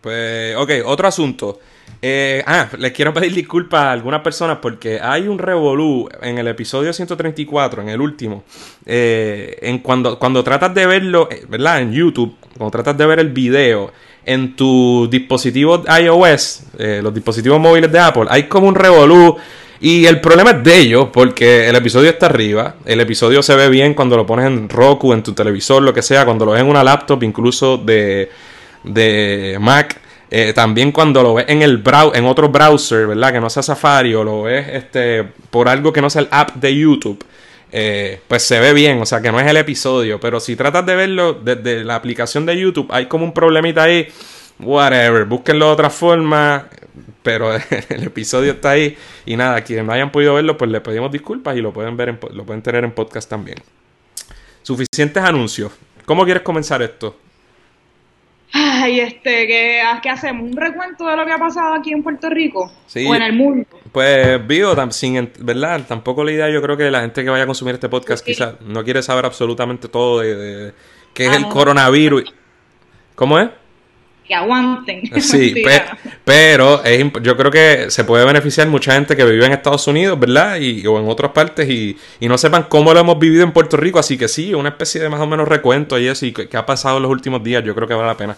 Pues, 0.00 0.54
ok, 0.56 0.70
otro 0.84 1.08
asunto. 1.08 1.58
Eh, 2.02 2.42
ah, 2.46 2.68
les 2.78 2.92
quiero 2.92 3.12
pedir 3.12 3.34
disculpas 3.34 3.82
a 3.82 3.92
algunas 3.92 4.22
personas 4.22 4.58
porque 4.62 5.00
hay 5.00 5.28
un 5.28 5.38
revolú 5.38 6.08
en 6.22 6.38
el 6.38 6.48
episodio 6.48 6.92
134, 6.92 7.82
en 7.82 7.88
el 7.88 8.00
último. 8.00 8.44
Eh, 8.86 9.58
en 9.60 9.78
cuando, 9.78 10.18
cuando 10.18 10.44
tratas 10.44 10.72
de 10.74 10.86
verlo, 10.86 11.28
eh, 11.30 11.44
¿verdad? 11.48 11.80
En 11.80 11.92
YouTube, 11.92 12.36
cuando 12.56 12.70
tratas 12.70 12.96
de 12.96 13.06
ver 13.06 13.18
el 13.18 13.30
video 13.30 13.92
en 14.24 14.56
tu 14.56 15.08
dispositivo 15.10 15.82
iOS, 16.00 16.62
los 17.02 17.14
dispositivos 17.14 17.60
móviles 17.60 17.90
de 17.90 17.98
Apple, 17.98 18.26
hay 18.28 18.44
como 18.44 18.68
un 18.68 18.74
revolú. 18.74 19.36
Y 19.82 20.04
el 20.04 20.20
problema 20.20 20.50
es 20.50 20.62
de 20.62 20.76
ellos, 20.76 21.08
porque 21.10 21.66
el 21.66 21.74
episodio 21.74 22.10
está 22.10 22.26
arriba. 22.26 22.74
El 22.84 23.00
episodio 23.00 23.42
se 23.42 23.54
ve 23.54 23.70
bien 23.70 23.94
cuando 23.94 24.14
lo 24.14 24.26
pones 24.26 24.46
en 24.46 24.68
Roku, 24.68 25.14
en 25.14 25.22
tu 25.22 25.32
televisor, 25.32 25.82
lo 25.82 25.94
que 25.94 26.02
sea, 26.02 26.26
cuando 26.26 26.44
lo 26.44 26.52
ves 26.52 26.60
en 26.60 26.68
una 26.68 26.84
laptop, 26.84 27.22
incluso 27.22 27.78
de 27.78 28.30
de 28.82 29.58
Mac. 29.60 30.00
Eh, 30.32 30.52
también 30.52 30.92
cuando 30.92 31.22
lo 31.22 31.34
ves 31.34 31.46
en 31.48 31.62
el 31.62 31.82
en 32.14 32.24
otro 32.24 32.48
browser, 32.50 33.08
¿verdad? 33.08 33.32
Que 33.32 33.40
no 33.40 33.50
sea 33.50 33.62
Safari 33.62 34.14
o 34.14 34.22
lo 34.22 34.42
ves 34.42 34.68
este, 34.68 35.24
por 35.50 35.68
algo 35.68 35.92
que 35.92 36.00
no 36.00 36.08
sea 36.08 36.22
el 36.22 36.28
app 36.30 36.54
de 36.54 36.76
YouTube, 36.76 37.24
eh, 37.72 38.20
pues 38.26 38.42
se 38.42 38.58
ve 38.60 38.72
bien, 38.72 39.00
o 39.00 39.06
sea 39.06 39.20
que 39.20 39.30
no 39.30 39.40
es 39.40 39.46
el 39.46 39.56
episodio. 39.56 40.20
Pero 40.20 40.40
si 40.40 40.56
tratas 40.56 40.84
de 40.86 40.96
verlo 40.96 41.34
desde 41.34 41.84
la 41.84 41.96
aplicación 41.96 42.46
de 42.46 42.58
YouTube, 42.58 42.88
hay 42.90 43.06
como 43.06 43.24
un 43.24 43.32
problemita 43.32 43.84
ahí. 43.84 44.08
Whatever, 44.58 45.24
búsquenlo 45.24 45.66
de 45.66 45.72
otra 45.72 45.90
forma. 45.90 46.68
Pero 47.22 47.54
el 47.88 48.04
episodio 48.04 48.52
está 48.52 48.70
ahí. 48.70 48.96
Y 49.26 49.36
nada, 49.36 49.62
quienes 49.62 49.84
no 49.84 49.92
hayan 49.92 50.10
podido 50.10 50.34
verlo, 50.34 50.56
pues 50.56 50.70
le 50.70 50.80
pedimos 50.80 51.12
disculpas 51.12 51.56
y 51.56 51.60
lo 51.60 51.72
pueden 51.72 51.96
ver 51.96 52.18
lo 52.32 52.44
pueden 52.44 52.62
tener 52.62 52.84
en 52.84 52.92
podcast 52.92 53.28
también. 53.28 53.58
Suficientes 54.62 55.22
anuncios. 55.22 55.72
¿Cómo 56.04 56.24
quieres 56.24 56.42
comenzar 56.42 56.82
esto? 56.82 57.16
Ay, 58.52 59.00
este, 59.00 59.46
¿qué, 59.46 59.80
hacemos? 60.10 60.50
¿Un 60.50 60.56
recuento 60.56 61.06
de 61.06 61.16
lo 61.16 61.24
que 61.24 61.32
ha 61.32 61.38
pasado 61.38 61.74
aquí 61.74 61.92
en 61.92 62.02
Puerto 62.02 62.28
Rico? 62.28 62.72
Sí. 62.86 63.06
¿O 63.06 63.14
en 63.14 63.22
el 63.22 63.32
mundo? 63.32 63.66
Pues, 63.92 64.46
vivo, 64.46 64.74
sin, 64.90 65.30
¿verdad? 65.38 65.82
Tampoco 65.86 66.24
la 66.24 66.32
idea, 66.32 66.50
yo 66.50 66.60
creo 66.60 66.76
que 66.76 66.90
la 66.90 67.00
gente 67.02 67.22
que 67.22 67.30
vaya 67.30 67.44
a 67.44 67.46
consumir 67.46 67.74
este 67.74 67.88
podcast 67.88 68.24
quizás 68.24 68.60
no 68.60 68.82
quiere 68.82 69.02
saber 69.02 69.24
absolutamente 69.24 69.88
todo 69.88 70.20
de, 70.20 70.72
qué 71.14 71.26
es 71.26 71.32
ah, 71.32 71.36
el 71.36 71.48
coronavirus. 71.48 72.34
¿Cómo 73.14 73.38
es? 73.38 73.50
Que 74.30 74.36
aguanten. 74.36 75.02
Sí, 75.20 75.52
pero 76.24 76.84
yo 77.20 77.36
creo 77.36 77.50
que 77.50 77.90
se 77.90 78.04
puede 78.04 78.24
beneficiar 78.24 78.68
mucha 78.68 78.92
gente 78.92 79.16
que 79.16 79.24
vive 79.24 79.44
en 79.44 79.50
Estados 79.50 79.88
Unidos, 79.88 80.20
¿verdad? 80.20 80.60
Y, 80.60 80.86
o 80.86 81.00
en 81.00 81.08
otras 81.08 81.32
partes 81.32 81.68
y, 81.68 81.98
y 82.20 82.28
no 82.28 82.38
sepan 82.38 82.66
cómo 82.68 82.94
lo 82.94 83.00
hemos 83.00 83.18
vivido 83.18 83.42
en 83.42 83.50
Puerto 83.50 83.76
Rico. 83.76 83.98
Así 83.98 84.16
que 84.16 84.28
sí, 84.28 84.54
una 84.54 84.68
especie 84.68 85.00
de 85.00 85.08
más 85.08 85.18
o 85.18 85.26
menos 85.26 85.48
recuento 85.48 85.98
y 85.98 86.06
eso, 86.06 86.26
y 86.26 86.32
qué 86.32 86.56
ha 86.56 86.64
pasado 86.64 86.98
en 86.98 87.02
los 87.02 87.10
últimos 87.10 87.42
días, 87.42 87.64
yo 87.64 87.74
creo 87.74 87.88
que 87.88 87.94
vale 87.94 88.06
la 88.06 88.16
pena. 88.16 88.36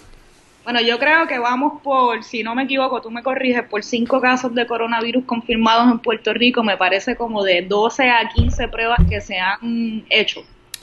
Bueno, 0.65 0.81
yo 0.81 0.99
creo 0.99 1.27
que 1.27 1.39
vamos 1.39 1.83
por, 1.83 2.25
si 2.25 2.43
no 2.43 2.55
me 2.55 2.63
equivoco, 2.63 3.03
tú 3.03 3.11
me 3.11 3.23
corriges, 3.23 3.65
por 3.65 3.85
cinco 3.85 4.19
casos 4.19 4.55
de 4.55 4.67
coronavirus 4.67 5.25
confirmados 5.27 5.93
en 5.93 5.99
Puerto 5.99 6.33
Rico, 6.33 6.63
me 6.63 6.79
parece 6.79 7.17
como 7.17 7.45
de 7.45 7.61
12 7.69 8.09
a 8.09 8.31
15 8.35 8.69
pruebas 8.69 9.01
que 9.11 9.21
se 9.21 9.39
han 9.39 10.07
hecho. 10.09 10.43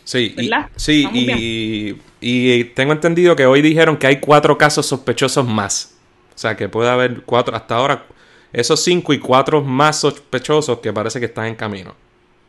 Sí, 0.10 0.34
y, 0.40 0.50
sí 0.76 1.08
y, 1.14 1.96
y, 2.20 2.64
tengo 2.64 2.94
entendido 2.94 3.36
que 3.36 3.46
hoy 3.46 3.62
dijeron 3.62 3.96
que 3.96 4.08
hay 4.08 4.20
cuatro 4.20 4.58
casos 4.58 4.88
sospechosos 4.88 5.48
más. 5.48 5.96
O 6.34 6.38
sea, 6.40 6.58
que 6.58 6.68
puede 6.68 6.90
haber 6.90 7.22
cuatro, 7.28 7.56
hasta 7.56 7.76
ahora, 7.76 8.06
esos 8.52 8.84
cinco 8.84 9.14
y 9.14 9.20
cuatro 9.20 9.62
más 9.62 10.00
sospechosos 10.00 10.80
que 10.80 10.92
parece 10.92 11.20
que 11.20 11.28
están 11.28 11.46
en 11.46 11.54
camino. 11.54 11.94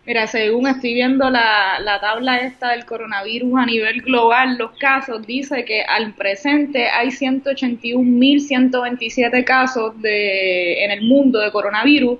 Mira, 0.07 0.27
según 0.27 0.69
estoy 0.69 0.95
viendo 0.95 1.29
la, 1.29 1.79
la 1.81 2.01
tabla 2.01 2.39
esta 2.39 2.71
del 2.71 2.87
coronavirus 2.87 3.59
a 3.59 3.67
nivel 3.67 4.01
global, 4.01 4.57
los 4.57 4.71
casos, 4.79 5.27
dice 5.27 5.67
que 5.67 5.83
al 5.83 6.15
presente 6.15 6.89
hay 6.89 7.09
181.127 7.09 9.45
casos 9.45 10.01
de, 10.01 10.83
en 10.83 10.93
el 10.93 11.03
mundo 11.03 11.41
de 11.41 11.53
coronavirus 11.53 12.19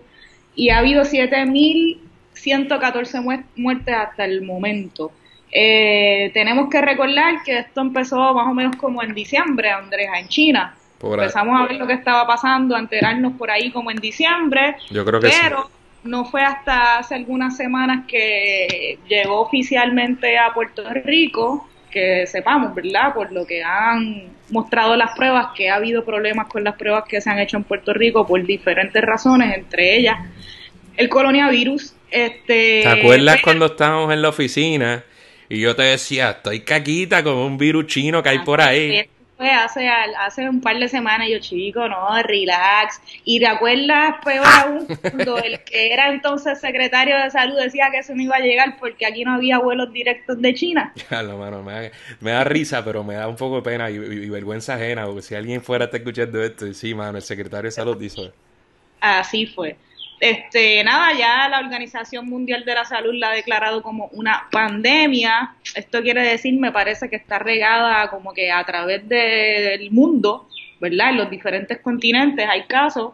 y 0.55 0.69
ha 0.69 0.81
habido 0.81 1.05
7.114 1.05 3.47
muertes 3.57 3.95
hasta 3.95 4.27
el 4.27 4.43
momento. 4.43 5.13
Eh, 5.53 6.31
tenemos 6.33 6.69
que 6.71 6.81
recordar 6.81 7.43
que 7.45 7.59
esto 7.59 7.81
empezó 7.81 8.35
más 8.35 8.47
o 8.47 8.55
menos 8.55 8.77
como 8.77 9.03
en 9.03 9.15
diciembre, 9.15 9.71
Andrés, 9.71 10.09
en 10.17 10.29
China. 10.29 10.77
Empezamos 11.03 11.59
a 11.59 11.67
ver 11.67 11.77
lo 11.77 11.87
que 11.87 11.95
estaba 11.95 12.27
pasando, 12.27 12.77
a 12.77 12.79
enterarnos 12.79 13.33
por 13.35 13.51
ahí 13.51 13.71
como 13.71 13.91
en 13.91 13.97
diciembre. 13.97 14.77
Yo 14.91 15.05
creo 15.05 15.19
que 15.21 15.31
pero 15.43 15.71
no 16.05 16.25
fue 16.25 16.43
hasta 16.43 16.99
hace 16.99 17.15
algunas 17.15 17.57
semanas 17.57 18.05
que 18.07 18.99
llegó 19.09 19.41
oficialmente 19.41 20.39
a 20.39 20.53
Puerto 20.53 20.83
Rico, 21.05 21.69
que 21.91 22.27
sepamos, 22.27 22.75
¿verdad? 22.75 23.15
Por 23.15 23.33
lo 23.33 23.47
que 23.47 23.63
han 23.65 24.29
mostrado 24.51 24.95
las 24.95 25.13
pruebas, 25.17 25.49
que 25.57 25.71
ha 25.71 25.77
habido 25.77 26.05
problemas 26.05 26.49
con 26.49 26.65
las 26.65 26.77
pruebas 26.77 27.05
que 27.09 27.21
se 27.21 27.31
han 27.31 27.39
hecho 27.39 27.57
en 27.57 27.65
Puerto 27.65 27.93
Rico 27.93 28.27
por 28.27 28.45
diferentes 28.45 29.03
razones, 29.03 29.57
entre 29.57 29.97
ellas 29.97 30.19
el 30.97 31.09
coronavirus. 31.09 31.95
Este, 32.11 32.83
¿Te 32.83 32.89
acuerdas 32.89 33.41
cuando 33.43 33.67
estábamos 33.67 34.13
en 34.13 34.21
la 34.21 34.29
oficina 34.29 35.05
y 35.51 35.61
yo 35.61 35.75
te 35.75 35.83
decía, 35.83 36.31
estoy 36.31 36.61
caquita 36.61 37.25
como 37.25 37.45
un 37.45 37.59
virus 37.59 37.89
chino 37.89 38.23
que 38.23 38.29
hay 38.29 38.39
por 38.39 38.61
ahí. 38.61 39.05
Fue 39.37 39.51
hace, 39.51 39.89
hace 39.89 40.49
un 40.49 40.61
par 40.61 40.79
de 40.79 40.89
semanas, 40.89 41.27
yo 41.29 41.41
chico, 41.41 41.89
no, 41.89 42.23
relax. 42.23 43.01
Y 43.25 43.41
te 43.41 43.49
acuerdas, 43.49 44.15
peor 44.25 44.47
aún, 44.47 44.87
cuando 45.01 45.39
el 45.39 45.59
que 45.65 45.93
era 45.93 46.13
entonces 46.13 46.61
secretario 46.61 47.17
de 47.17 47.31
salud 47.33 47.59
decía 47.59 47.89
que 47.91 47.99
eso 47.99 48.15
no 48.15 48.23
iba 48.23 48.37
a 48.37 48.41
llegar 48.41 48.77
porque 48.79 49.07
aquí 49.07 49.25
no 49.25 49.33
había 49.33 49.59
vuelos 49.59 49.93
directos 49.93 50.41
de 50.41 50.55
China. 50.55 50.93
Ya, 51.11 51.25
mano, 51.25 51.65
me, 51.65 52.31
da, 52.31 52.45
risa, 52.45 52.85
pero 52.85 53.03
me 53.03 53.15
da 53.15 53.27
un 53.27 53.37
poco 53.37 53.57
de 53.57 53.63
pena 53.63 53.91
y, 53.91 53.99
vergüenza 54.29 54.75
ajena, 54.75 55.05
porque 55.07 55.23
si 55.23 55.35
alguien 55.35 55.63
fuera 55.63 55.87
a 55.87 55.87
estar 55.87 55.99
escuchando 55.99 56.41
esto, 56.45 56.73
sí, 56.73 56.95
mano, 56.95 57.19
el 57.19 57.25
secretario 57.25 57.67
de 57.69 57.73
salud 57.73 57.97
dice. 57.97 58.31
Así 59.01 59.47
fue. 59.47 59.77
Este, 60.21 60.85
nada, 60.85 61.15
ya 61.19 61.49
la 61.49 61.61
Organización 61.61 62.29
Mundial 62.29 62.67
de 62.67 62.75
la 62.75 62.85
Salud 62.85 63.15
la 63.15 63.31
ha 63.31 63.35
declarado 63.35 63.83
como 63.83 64.11
una 64.13 64.49
pandemia. 64.53 65.55
Esto 65.75 66.03
quiere 66.03 66.23
decir, 66.23 66.61
me 66.61 66.71
parece 66.71 67.09
que 67.09 67.17
está 67.17 67.39
regada 67.39 68.11
como 68.11 68.35
que 68.35 68.53
a 68.53 68.63
través 68.65 69.09
del 69.09 69.91
mundo, 69.91 70.47
¿verdad? 70.79 71.11
En 71.11 71.17
los 71.17 71.31
diferentes 71.31 71.81
continentes 71.81 72.47
hay 72.47 72.65
casos. 72.65 73.13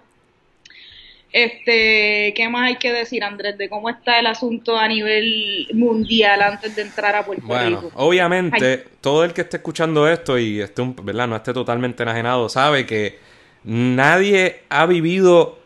Este, 1.32 2.32
¿qué 2.34 2.48
más 2.48 2.68
hay 2.68 2.76
que 2.76 2.92
decir, 2.92 3.22
Andrés, 3.22 3.56
de 3.56 3.68
cómo 3.68 3.88
está 3.88 4.18
el 4.18 4.26
asunto 4.26 4.76
a 4.76 4.88
nivel 4.88 5.68
mundial 5.74 6.42
antes 6.42 6.74
de 6.74 6.82
entrar 6.82 7.14
a 7.14 7.24
Puerto 7.24 7.46
bueno, 7.46 7.90
Obviamente, 7.94 8.84
todo 9.00 9.22
el 9.22 9.32
que 9.32 9.42
esté 9.42 9.58
escuchando 9.58 10.08
esto 10.08 10.38
y 10.38 10.60
esté, 10.60 10.82
¿verdad? 11.02 11.28
no 11.28 11.36
esté 11.36 11.52
totalmente 11.52 12.02
enajenado, 12.02 12.48
sabe 12.48 12.86
que 12.86 13.18
nadie 13.64 14.62
ha 14.70 14.86
vivido 14.86 15.65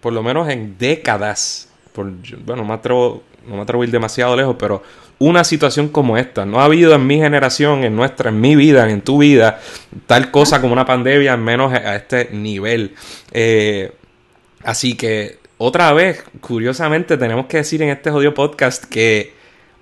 por 0.00 0.12
lo 0.12 0.22
menos 0.22 0.48
en 0.48 0.76
décadas, 0.78 1.68
por, 1.92 2.10
bueno, 2.44 2.62
no 2.62 2.68
me, 2.68 2.74
atrevo, 2.74 3.22
no 3.46 3.56
me 3.56 3.62
atrevo 3.62 3.82
a 3.82 3.86
ir 3.86 3.90
demasiado 3.90 4.36
lejos, 4.36 4.56
pero 4.58 4.82
una 5.18 5.44
situación 5.44 5.88
como 5.88 6.16
esta. 6.16 6.46
No 6.46 6.60
ha 6.60 6.64
habido 6.64 6.94
en 6.94 7.06
mi 7.06 7.18
generación, 7.18 7.84
en 7.84 7.96
nuestra, 7.96 8.30
en 8.30 8.40
mi 8.40 8.56
vida, 8.56 8.88
en 8.88 9.00
tu 9.00 9.18
vida, 9.18 9.60
tal 10.06 10.30
cosa 10.30 10.60
como 10.60 10.72
una 10.72 10.86
pandemia, 10.86 11.36
menos 11.36 11.72
a 11.72 11.96
este 11.96 12.30
nivel. 12.32 12.94
Eh, 13.32 13.92
así 14.62 14.96
que 14.96 15.38
otra 15.58 15.92
vez, 15.92 16.24
curiosamente, 16.40 17.16
tenemos 17.16 17.46
que 17.46 17.58
decir 17.58 17.82
en 17.82 17.88
este 17.88 18.10
jodido 18.10 18.32
podcast 18.32 18.84
que 18.84 19.34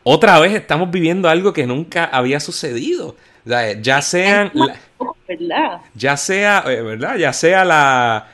otra 0.03 0.39
vez 0.41 0.55
estamos 0.55 0.91
viviendo 0.91 1.29
algo 1.29 1.53
que 1.53 1.67
nunca 1.67 2.07
había 2.07 2.41
sucedido. 2.41 3.17
ya 3.45 4.01
sean... 4.03 4.53
Ya 5.95 6.17
sea, 6.17 6.65
eh, 6.67 6.81
¿verdad? 6.81 7.17
Ya 7.17 7.33
sea 7.33 7.65
la, 7.65 8.29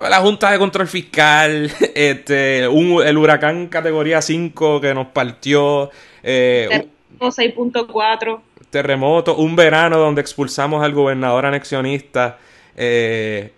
la 0.00 0.20
Junta 0.20 0.50
de 0.50 0.58
Control 0.58 0.86
Fiscal, 0.88 1.70
este, 1.94 2.64
el 2.64 3.18
huracán 3.18 3.68
categoría 3.68 4.20
5 4.20 4.80
que 4.80 4.94
nos 4.94 5.08
partió. 5.08 5.90
Eh, 6.22 6.88
6.4. 7.18 8.40
Terremoto, 8.70 9.36
un 9.36 9.54
verano 9.54 9.98
donde 9.98 10.20
expulsamos 10.20 10.84
al 10.84 10.92
gobernador 10.92 11.46
anexionista. 11.46 12.38
Eh, 12.76 13.52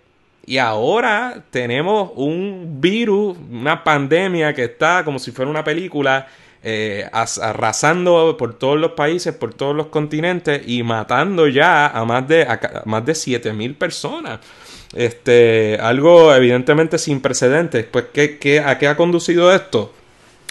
y 0.45 0.59
ahora 0.59 1.43
tenemos 1.49 2.11
un 2.15 2.79
virus, 2.79 3.35
una 3.51 3.83
pandemia 3.83 4.53
que 4.53 4.65
está 4.65 5.03
como 5.03 5.19
si 5.19 5.31
fuera 5.31 5.51
una 5.51 5.63
película, 5.63 6.27
eh, 6.63 7.09
arrasando 7.11 8.37
por 8.37 8.53
todos 8.53 8.79
los 8.79 8.91
países, 8.91 9.33
por 9.35 9.53
todos 9.53 9.75
los 9.75 9.87
continentes 9.87 10.61
y 10.67 10.83
matando 10.83 11.47
ya 11.47 11.87
a 11.87 12.05
más 12.05 12.27
de, 12.27 12.43
a, 12.43 12.83
más 12.85 13.05
de 13.05 13.15
7000 13.15 13.75
personas. 13.75 14.39
Este, 14.95 15.77
algo 15.81 16.33
evidentemente 16.33 16.97
sin 16.97 17.21
precedentes. 17.21 17.85
Pues, 17.85 18.05
¿qué, 18.13 18.63
a 18.65 18.77
qué 18.77 18.87
ha 18.87 18.95
conducido 18.95 19.53
esto? 19.53 19.93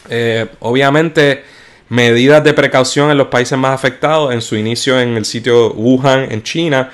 Eh, 0.09 0.47
obviamente, 0.61 1.43
medidas 1.89 2.45
de 2.45 2.53
precaución 2.53 3.11
en 3.11 3.19
los 3.19 3.29
países 3.29 3.59
más 3.59 3.73
afectados. 3.73 4.33
En 4.33 4.43
su 4.43 4.57
inicio 4.57 5.01
en 5.01 5.17
el 5.17 5.25
sitio 5.25 5.73
Wuhan, 5.73 6.31
en 6.31 6.43
China. 6.43 6.91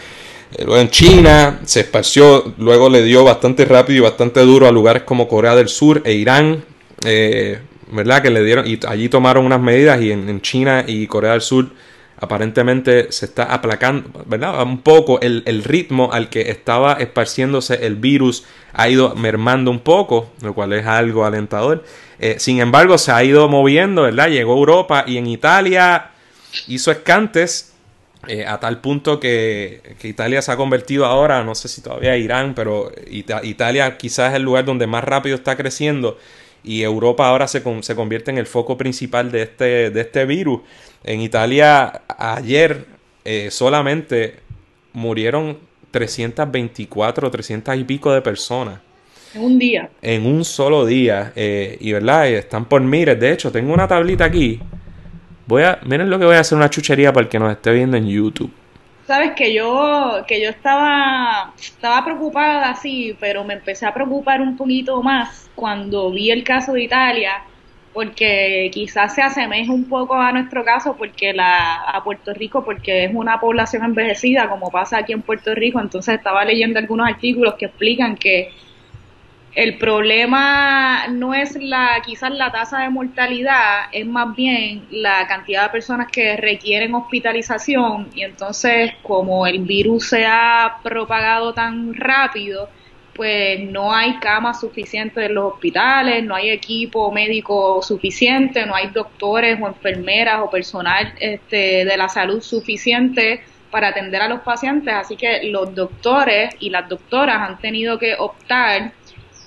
Eh, 0.56 0.64
luego 0.64 0.80
en 0.80 0.90
China 0.90 1.60
se 1.64 1.80
esparció, 1.80 2.54
luego 2.58 2.88
le 2.88 3.02
dio 3.02 3.24
bastante 3.24 3.64
rápido 3.64 3.98
y 3.98 4.02
bastante 4.02 4.40
duro 4.40 4.66
a 4.66 4.72
lugares 4.72 5.02
como 5.02 5.28
Corea 5.28 5.54
del 5.54 5.68
Sur 5.68 6.02
e 6.04 6.12
Irán, 6.12 6.64
eh, 7.04 7.58
¿verdad? 7.90 8.22
Que 8.22 8.30
le 8.30 8.44
dieron, 8.44 8.66
y 8.66 8.78
allí 8.86 9.08
tomaron 9.08 9.46
unas 9.46 9.60
medidas 9.60 10.00
y 10.00 10.12
en, 10.12 10.40
China 10.40 10.84
y 10.86 11.06
Corea 11.06 11.32
del 11.32 11.40
Sur 11.40 11.70
aparentemente 12.22 13.10
se 13.10 13.26
está 13.26 13.42
aplacando, 13.42 14.08
¿verdad? 14.26 14.62
Un 14.62 14.80
poco 14.80 15.20
el, 15.20 15.64
ritmo 15.64 16.12
al 16.12 16.28
que 16.28 16.52
estaba 16.52 16.92
esparciéndose 16.94 17.84
el 17.84 17.96
virus 17.96 18.44
ha 18.72 18.88
ido 18.88 19.16
mermando 19.16 19.72
un 19.72 19.80
poco, 19.80 20.30
lo 20.40 20.54
cual 20.54 20.72
es 20.72 20.86
algo 20.86 21.24
alentador. 21.24 21.82
Eh, 22.20 22.36
sin 22.38 22.60
embargo, 22.60 22.96
se 22.96 23.10
ha 23.10 23.24
ido 23.24 23.48
moviendo, 23.48 24.02
¿verdad? 24.02 24.28
Llegó 24.28 24.54
a 24.54 24.56
Europa 24.56 25.04
y 25.04 25.16
en 25.16 25.26
Italia 25.26 26.12
hizo 26.68 26.92
escantes 26.92 27.72
eh, 28.28 28.46
a 28.46 28.60
tal 28.60 28.80
punto 28.80 29.18
que, 29.18 29.96
Italia 30.04 30.42
se 30.42 30.52
ha 30.52 30.56
convertido 30.56 31.06
ahora, 31.06 31.42
no 31.42 31.56
sé 31.56 31.66
si 31.66 31.80
todavía 31.82 32.16
Irán, 32.16 32.54
pero 32.54 32.92
Italia 33.10 33.98
quizás 33.98 34.30
es 34.30 34.36
el 34.36 34.44
lugar 34.44 34.64
donde 34.64 34.86
más 34.86 35.02
rápido 35.02 35.34
está 35.34 35.56
creciendo 35.56 36.18
y 36.62 36.82
Europa 36.82 37.26
ahora 37.26 37.48
se, 37.48 37.64
se 37.82 37.96
convierte 37.96 38.30
en 38.30 38.38
el 38.38 38.46
foco 38.46 38.78
principal 38.78 39.32
de 39.32 39.42
este, 39.42 39.90
de 39.90 40.00
este 40.00 40.24
virus. 40.24 40.60
En 41.04 41.20
Italia 41.20 42.02
ayer 42.18 42.86
eh, 43.24 43.50
solamente 43.50 44.36
murieron 44.92 45.58
324, 45.90 47.30
300 47.30 47.76
y 47.76 47.84
pico 47.84 48.12
de 48.12 48.22
personas. 48.22 48.80
En 49.34 49.42
un 49.42 49.58
día. 49.58 49.90
En 50.00 50.26
un 50.26 50.44
solo 50.44 50.84
día. 50.84 51.32
Eh, 51.34 51.76
y 51.80 51.92
verdad, 51.92 52.28
están 52.28 52.66
por 52.66 52.80
miles. 52.82 53.18
De 53.18 53.32
hecho, 53.32 53.50
tengo 53.50 53.72
una 53.72 53.88
tablita 53.88 54.24
aquí 54.24 54.60
Voy 55.46 55.64
a, 55.64 55.78
miren 55.84 56.08
lo 56.08 56.18
que 56.18 56.24
voy 56.24 56.36
a 56.36 56.40
hacer 56.40 56.56
una 56.56 56.70
chuchería 56.70 57.12
para 57.12 57.24
el 57.24 57.28
que 57.28 57.38
nos 57.38 57.52
esté 57.52 57.72
viendo 57.72 57.96
en 57.96 58.06
YouTube. 58.06 58.52
Sabes 59.06 59.32
que 59.32 59.52
yo, 59.52 60.24
que 60.26 60.40
yo 60.40 60.48
estaba, 60.48 61.52
estaba 61.60 62.04
preocupada 62.04 62.70
así, 62.70 63.16
pero 63.18 63.42
me 63.44 63.54
empecé 63.54 63.84
a 63.84 63.92
preocupar 63.92 64.40
un 64.40 64.56
poquito 64.56 65.02
más 65.02 65.50
cuando 65.54 66.10
vi 66.10 66.30
el 66.30 66.44
caso 66.44 66.72
de 66.72 66.84
Italia, 66.84 67.42
porque 67.92 68.70
quizás 68.72 69.14
se 69.14 69.22
asemeja 69.22 69.72
un 69.72 69.88
poco 69.88 70.14
a 70.14 70.32
nuestro 70.32 70.64
caso, 70.64 70.96
porque 70.96 71.32
la, 71.32 71.82
a 71.82 72.02
Puerto 72.02 72.32
Rico, 72.32 72.64
porque 72.64 73.04
es 73.04 73.14
una 73.14 73.38
población 73.38 73.84
envejecida, 73.84 74.48
como 74.48 74.70
pasa 74.70 74.98
aquí 74.98 75.12
en 75.12 75.22
Puerto 75.22 75.54
Rico. 75.54 75.80
Entonces 75.80 76.16
estaba 76.16 76.44
leyendo 76.44 76.78
algunos 76.78 77.08
artículos 77.08 77.54
que 77.54 77.66
explican 77.66 78.16
que 78.16 78.52
el 79.54 79.76
problema 79.76 81.08
no 81.08 81.34
es 81.34 81.56
la 81.56 82.00
quizás 82.04 82.30
la 82.30 82.50
tasa 82.50 82.80
de 82.80 82.88
mortalidad, 82.88 83.82
es 83.92 84.06
más 84.06 84.34
bien 84.34 84.86
la 84.90 85.26
cantidad 85.26 85.64
de 85.64 85.68
personas 85.68 86.08
que 86.10 86.38
requieren 86.38 86.94
hospitalización 86.94 88.08
y 88.14 88.22
entonces 88.22 88.92
como 89.02 89.46
el 89.46 89.58
virus 89.60 90.08
se 90.08 90.24
ha 90.24 90.78
propagado 90.82 91.52
tan 91.52 91.94
rápido, 91.94 92.70
pues 93.14 93.60
no 93.60 93.94
hay 93.94 94.18
camas 94.18 94.60
suficientes 94.60 95.26
en 95.26 95.34
los 95.34 95.52
hospitales, 95.52 96.24
no 96.24 96.34
hay 96.34 96.50
equipo 96.50 97.12
médico 97.12 97.82
suficiente, 97.82 98.64
no 98.64 98.74
hay 98.74 98.88
doctores 98.88 99.58
o 99.60 99.68
enfermeras 99.68 100.40
o 100.42 100.50
personal 100.50 101.12
este, 101.20 101.84
de 101.84 101.96
la 101.96 102.08
salud 102.08 102.40
suficiente 102.40 103.42
para 103.70 103.88
atender 103.88 104.20
a 104.20 104.28
los 104.28 104.40
pacientes, 104.40 104.92
así 104.92 105.16
que 105.16 105.44
los 105.44 105.74
doctores 105.74 106.54
y 106.60 106.70
las 106.70 106.88
doctoras 106.88 107.36
han 107.48 107.58
tenido 107.58 107.98
que 107.98 108.14
optar 108.18 108.92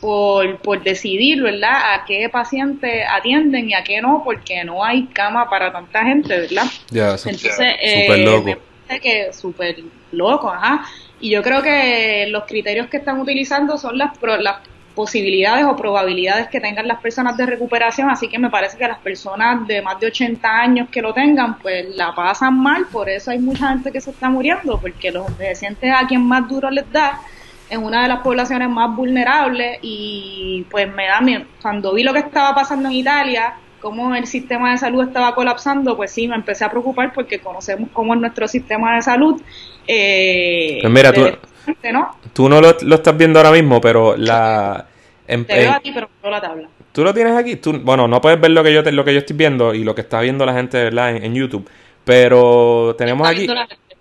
por, 0.02 0.58
por 0.58 0.84
decidir, 0.84 1.42
¿verdad?, 1.42 1.94
a 1.94 2.06
qué 2.06 2.28
paciente 2.30 3.04
atienden 3.04 3.70
y 3.70 3.74
a 3.74 3.84
qué 3.84 4.02
no, 4.02 4.22
porque 4.24 4.64
no 4.64 4.84
hay 4.84 5.06
cama 5.08 5.50
para 5.50 5.72
tanta 5.72 6.04
gente, 6.04 6.40
¿verdad? 6.42 6.66
Ya, 6.92 7.12
Entonces, 7.12 7.76
eh, 7.82 8.18
loco. 8.18 8.46
me 8.46 8.58
parece 8.88 9.02
que 9.02 9.34
súper 9.34 9.78
loco, 10.12 10.50
ajá. 10.50 10.86
Y 11.20 11.30
yo 11.30 11.42
creo 11.42 11.62
que 11.62 12.28
los 12.30 12.44
criterios 12.46 12.88
que 12.88 12.98
están 12.98 13.20
utilizando 13.20 13.78
son 13.78 13.98
las, 13.98 14.12
las 14.40 14.58
posibilidades 14.96 15.66
o 15.66 15.76
probabilidades 15.76 16.48
que 16.48 16.62
tengan 16.62 16.88
las 16.88 17.00
personas 17.00 17.36
de 17.38 17.46
recuperación, 17.46 18.10
así 18.10 18.28
que 18.28 18.40
me 18.40 18.50
parece 18.50 18.78
que 18.78 18.88
las 18.88 19.00
personas 19.00 19.68
de 19.68 19.82
más 19.82 20.00
de 20.00 20.08
80 20.08 20.48
años 20.50 20.90
que 20.90 21.02
lo 21.02 21.14
tengan, 21.14 21.60
pues 21.60 21.96
la 21.96 22.16
pasan 22.16 22.58
mal, 22.58 22.86
por 22.88 23.10
eso 23.10 23.32
hay 23.32 23.40
mucha 23.40 23.70
gente 23.70 23.92
que 23.92 24.02
se 24.02 24.12
está 24.12 24.30
muriendo, 24.30 24.80
porque 24.80 25.12
los 25.12 25.28
envejecientes 25.28 25.92
a 25.94 26.08
quien 26.08 26.22
más 26.22 26.48
duro 26.48 26.72
les 26.72 26.90
da 26.92 27.20
en 27.70 27.84
una 27.84 28.04
de 28.04 28.08
las 28.08 28.22
poblaciones 28.22 28.70
más 28.70 28.96
vulnerables 28.96 29.80
y 29.82 30.66
pues 30.70 30.92
me 30.94 31.08
da 31.08 31.20
miedo. 31.20 31.46
Cuando 31.62 31.94
vi 31.94 32.04
lo 32.04 32.14
que 32.14 32.20
estaba 32.20 32.56
pasando 32.56 32.88
en 32.90 32.96
Italia, 32.96 33.56
cómo 33.86 34.16
el 34.16 34.26
sistema 34.26 34.72
de 34.72 34.80
salud 34.80 35.04
estaba 35.04 35.36
colapsando, 35.36 35.96
pues 35.96 36.10
sí, 36.10 36.28
me 36.28 36.34
empecé 36.34 36.66
a 36.66 36.72
preocupar 36.72 37.14
porque 37.14 37.38
conocemos 37.38 37.88
cómo 37.94 38.16
es 38.16 38.20
nuestro 38.20 38.48
sistema 38.48 38.96
de 38.96 39.04
salud. 39.04 39.40
Eh, 39.88 40.80
pues 40.82 40.92
mira, 40.92 41.14
tú, 41.14 41.22
¿no? 41.94 42.18
tú 42.34 42.50
no 42.50 42.62
lo, 42.62 42.96
estás 42.96 43.16
viendo 43.16 43.38
ahora 43.38 43.52
mismo, 43.52 43.80
pero 43.80 44.18
la... 44.18 44.88
Te 45.28 45.38
veo 45.38 45.72
a 45.72 45.80
ti, 45.82 45.92
pero 45.94 46.10
no 46.24 46.32
la 46.32 46.42
tabla. 46.42 46.68
¿Tú 46.92 47.04
lo 47.04 47.14
tienes 47.14 47.34
aquí? 47.38 47.58
Tú, 47.58 47.80
bueno, 47.84 48.08
no 48.08 48.20
puedes 48.22 48.42
ver 48.42 48.50
lo 48.50 48.64
que 48.64 48.74
yo 48.74 48.82
lo 48.82 49.06
que 49.06 49.14
yo 49.14 49.20
estoy 49.20 49.36
viendo 49.36 49.76
y 49.76 49.84
lo 49.84 49.94
que 49.94 50.02
está 50.02 50.20
viendo 50.20 50.48
la 50.48 50.56
gente 50.56 50.84
¿verdad? 50.86 51.18
En, 51.18 51.36
YouTube, 51.36 51.70
pero 52.04 52.96
tenemos 52.98 53.30
aquí 53.30 53.48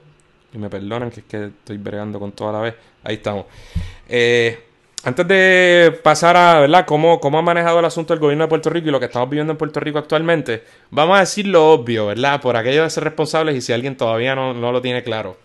Y 0.54 0.58
me 0.58 0.70
perdonen 0.70 1.10
que 1.10 1.22
es 1.22 1.26
que 1.26 1.46
estoy 1.46 1.78
bregando 1.78 2.20
con 2.20 2.34
toda 2.34 2.54
la 2.54 2.60
vez. 2.60 2.76
Ahí 3.04 3.16
estamos. 3.16 3.46
Eh, 4.10 4.71
antes 5.04 5.28
de 5.28 6.00
pasar 6.04 6.38
a 6.38 6.60
¿verdad? 6.60 6.86
Cómo, 6.86 7.20
cómo 7.20 7.40
ha 7.40 7.42
manejado 7.42 7.80
el 7.80 7.86
asunto 7.86 8.14
del 8.14 8.20
gobierno 8.20 8.44
de 8.44 8.50
Puerto 8.50 8.70
Rico 8.70 8.88
y 8.88 8.92
lo 8.92 9.00
que 9.00 9.08
estamos 9.08 9.30
viviendo 9.30 9.52
en 9.52 9.58
Puerto 9.58 9.80
Rico 9.80 9.98
actualmente, 9.98 10.64
vamos 10.90 11.18
a 11.18 11.22
decir 11.22 11.48
lo 11.48 11.72
obvio, 11.72 12.08
¿verdad? 12.08 12.40
Por 12.42 12.56
aquello 12.56 12.84
de 12.84 12.90
ser 12.90 13.04
responsables 13.04 13.56
y 13.56 13.62
si 13.62 13.74
alguien 13.74 13.98
todavía 13.98 14.36
no, 14.36 14.54
lo 14.54 14.82
tiene 14.82 15.04
claro. 15.04 15.38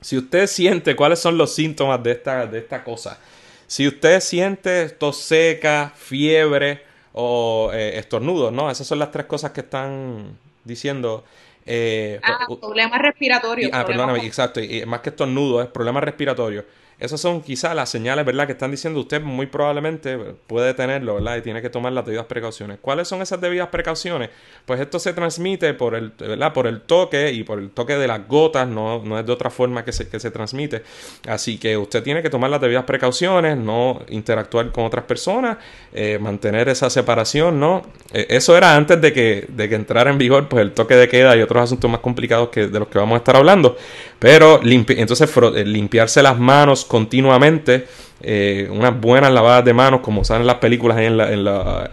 Si 0.00 0.16
usted 0.16 0.46
siente 0.46 0.94
cuáles 0.94 1.18
son 1.18 1.38
los 1.38 1.54
síntomas 1.54 2.02
de 2.02 2.12
esta, 2.12 2.46
de 2.46 2.58
esta 2.58 2.84
cosa, 2.84 3.18
si 3.66 3.88
usted 3.88 4.20
siente 4.20 4.88
tos 4.90 5.16
seca, 5.18 5.92
fiebre 5.96 6.82
o 7.12 7.70
eh, 7.72 7.98
estornudos, 7.98 8.52
¿no? 8.52 8.70
Esas 8.70 8.86
son 8.86 8.98
las 8.98 9.10
tres 9.10 9.26
cosas 9.26 9.50
que 9.52 9.60
están 9.60 10.38
diciendo. 10.64 11.24
Eh, 11.66 12.20
ah, 12.22 12.46
problemas 12.60 13.00
respiratorios. 13.02 13.70
ah, 13.74 13.84
perdóname, 13.84 14.24
exacto. 14.24 14.60
Y, 14.60 14.86
más 14.86 15.00
que 15.00 15.10
estornudos, 15.10 15.64
es 15.64 15.70
problemas 15.70 16.04
respiratorios. 16.04 16.64
Esas 16.98 17.20
son 17.20 17.42
quizás 17.42 17.76
las 17.76 17.88
señales, 17.90 18.24
¿verdad? 18.24 18.46
Que 18.46 18.52
están 18.52 18.72
diciendo 18.72 18.98
usted 18.98 19.22
muy 19.22 19.46
probablemente 19.46 20.16
puede 20.46 20.74
tenerlo, 20.74 21.14
¿verdad? 21.14 21.36
Y 21.36 21.42
tiene 21.42 21.62
que 21.62 21.70
tomar 21.70 21.92
las 21.92 22.04
debidas 22.04 22.26
precauciones. 22.26 22.78
¿Cuáles 22.80 23.06
son 23.06 23.22
esas 23.22 23.40
debidas 23.40 23.68
precauciones? 23.68 24.30
Pues 24.66 24.80
esto 24.80 24.98
se 24.98 25.12
transmite 25.12 25.74
por 25.74 25.94
el, 25.94 26.10
¿verdad? 26.18 26.52
Por 26.52 26.66
el 26.66 26.80
toque 26.80 27.30
y 27.32 27.44
por 27.44 27.60
el 27.60 27.70
toque 27.70 27.96
de 27.96 28.08
las 28.08 28.26
gotas, 28.26 28.66
no, 28.66 29.02
no 29.04 29.16
es 29.16 29.24
de 29.24 29.32
otra 29.32 29.48
forma 29.48 29.84
que 29.84 29.92
se, 29.92 30.08
que 30.08 30.18
se 30.18 30.32
transmite. 30.32 30.82
Así 31.28 31.56
que 31.58 31.76
usted 31.76 32.02
tiene 32.02 32.20
que 32.20 32.30
tomar 32.30 32.50
las 32.50 32.60
debidas 32.60 32.84
precauciones, 32.84 33.56
no 33.56 34.02
interactuar 34.08 34.72
con 34.72 34.84
otras 34.84 35.04
personas, 35.04 35.58
eh, 35.92 36.18
mantener 36.20 36.68
esa 36.68 36.90
separación, 36.90 37.60
¿no? 37.60 37.82
Eh, 38.12 38.26
eso 38.30 38.56
era 38.56 38.74
antes 38.74 39.00
de 39.00 39.12
que, 39.12 39.46
de 39.48 39.68
que 39.68 39.76
entrara 39.76 40.10
en 40.10 40.18
vigor 40.18 40.48
pues 40.48 40.62
el 40.62 40.72
toque 40.72 40.96
de 40.96 41.08
queda 41.08 41.36
y 41.36 41.42
otros 41.42 41.62
asuntos 41.62 41.88
más 41.88 42.00
complicados 42.00 42.48
que, 42.48 42.66
de 42.66 42.78
los 42.80 42.88
que 42.88 42.98
vamos 42.98 43.14
a 43.14 43.18
estar 43.18 43.36
hablando. 43.36 43.76
Pero 44.18 44.60
entonces 44.64 45.30
eh, 45.54 45.64
limpiarse 45.64 46.22
las 46.22 46.38
manos 46.38 46.87
continuamente, 46.88 47.86
eh, 48.20 48.68
unas 48.70 49.00
buenas 49.00 49.32
lavadas 49.32 49.64
de 49.64 49.74
manos, 49.74 50.00
como 50.00 50.24
salen 50.24 50.46
las 50.46 50.56
películas 50.56 50.98
en, 50.98 51.16
la, 51.16 51.32
en, 51.32 51.44
la, 51.44 51.90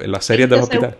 en, 0.00 0.12
las 0.12 0.24
series 0.24 0.48
del 0.48 0.60
hospital. 0.60 0.96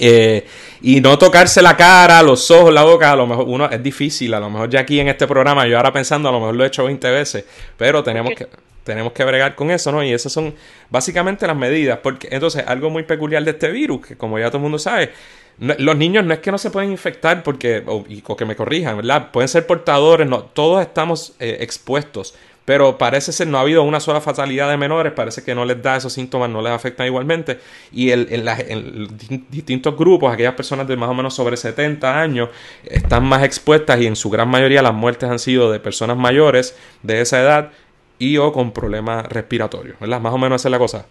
Eh, 0.00 0.44
y 0.82 1.00
no 1.00 1.16
tocarse 1.16 1.62
la 1.62 1.76
cara, 1.76 2.22
los 2.22 2.50
ojos, 2.50 2.74
la 2.74 2.82
boca, 2.82 3.12
a 3.12 3.16
lo 3.16 3.26
mejor 3.26 3.46
uno 3.48 3.70
es 3.70 3.82
difícil, 3.82 4.34
a 4.34 4.40
lo 4.40 4.50
mejor 4.50 4.68
ya 4.68 4.80
aquí 4.80 4.98
en 4.98 5.08
este 5.08 5.26
programa, 5.26 5.66
yo 5.66 5.76
ahora 5.76 5.92
pensando, 5.92 6.28
a 6.28 6.32
lo 6.32 6.40
mejor 6.40 6.56
lo 6.56 6.64
he 6.64 6.66
hecho 6.66 6.84
20 6.84 7.10
veces, 7.10 7.44
pero 7.76 8.02
tenemos 8.02 8.34
que 8.34 8.48
tenemos 8.84 9.12
que 9.12 9.24
bregar 9.24 9.54
con 9.54 9.70
eso, 9.70 9.90
¿no? 9.90 10.04
Y 10.04 10.12
esas 10.12 10.30
son 10.30 10.54
básicamente 10.90 11.46
las 11.46 11.56
medidas, 11.56 11.98
porque 12.02 12.28
entonces 12.30 12.62
algo 12.66 12.90
muy 12.90 13.02
peculiar 13.02 13.42
de 13.42 13.52
este 13.52 13.70
virus, 13.70 14.06
que 14.06 14.16
como 14.16 14.38
ya 14.38 14.48
todo 14.48 14.58
el 14.58 14.62
mundo 14.62 14.78
sabe, 14.78 15.10
los 15.58 15.96
niños 15.96 16.24
no 16.24 16.34
es 16.34 16.40
que 16.40 16.50
no 16.50 16.58
se 16.58 16.70
pueden 16.70 16.90
infectar 16.90 17.42
porque, 17.42 17.82
o, 17.86 18.04
que 18.36 18.44
me 18.44 18.56
corrijan, 18.56 18.96
¿verdad? 18.96 19.30
Pueden 19.30 19.48
ser 19.48 19.66
portadores, 19.66 20.28
no, 20.28 20.42
todos 20.42 20.82
estamos 20.82 21.34
eh, 21.40 21.58
expuestos, 21.60 22.34
pero 22.64 22.96
parece 22.96 23.32
ser 23.32 23.46
no 23.46 23.58
ha 23.58 23.60
habido 23.60 23.82
una 23.82 24.00
sola 24.00 24.20
fatalidad 24.20 24.70
de 24.70 24.76
menores, 24.76 25.12
parece 25.12 25.42
que 25.44 25.54
no 25.54 25.64
les 25.64 25.82
da 25.82 25.96
esos 25.96 26.12
síntomas, 26.12 26.48
no 26.48 26.62
les 26.62 26.72
afectan 26.72 27.06
igualmente. 27.06 27.58
Y 27.92 28.10
en, 28.10 29.08
distintos 29.50 29.96
grupos, 29.96 30.32
aquellas 30.32 30.54
personas 30.54 30.88
de 30.88 30.96
más 30.96 31.10
o 31.10 31.14
menos 31.14 31.34
sobre 31.34 31.56
70 31.56 32.20
años 32.20 32.48
están 32.84 33.24
más 33.24 33.44
expuestas 33.44 34.00
y 34.00 34.06
en 34.06 34.16
su 34.16 34.30
gran 34.30 34.48
mayoría 34.48 34.82
las 34.82 34.94
muertes 34.94 35.28
han 35.28 35.38
sido 35.38 35.70
de 35.70 35.80
personas 35.80 36.16
mayores 36.16 36.76
de 37.02 37.20
esa 37.20 37.40
edad 37.40 37.70
y 38.18 38.38
o 38.38 38.52
con 38.52 38.72
problemas 38.72 39.26
respiratorios, 39.26 39.98
¿verdad? 40.00 40.20
Más 40.20 40.32
o 40.32 40.38
menos 40.38 40.62
esa 40.62 40.68
es 40.68 40.72
la 40.72 40.78
cosa. 40.78 41.06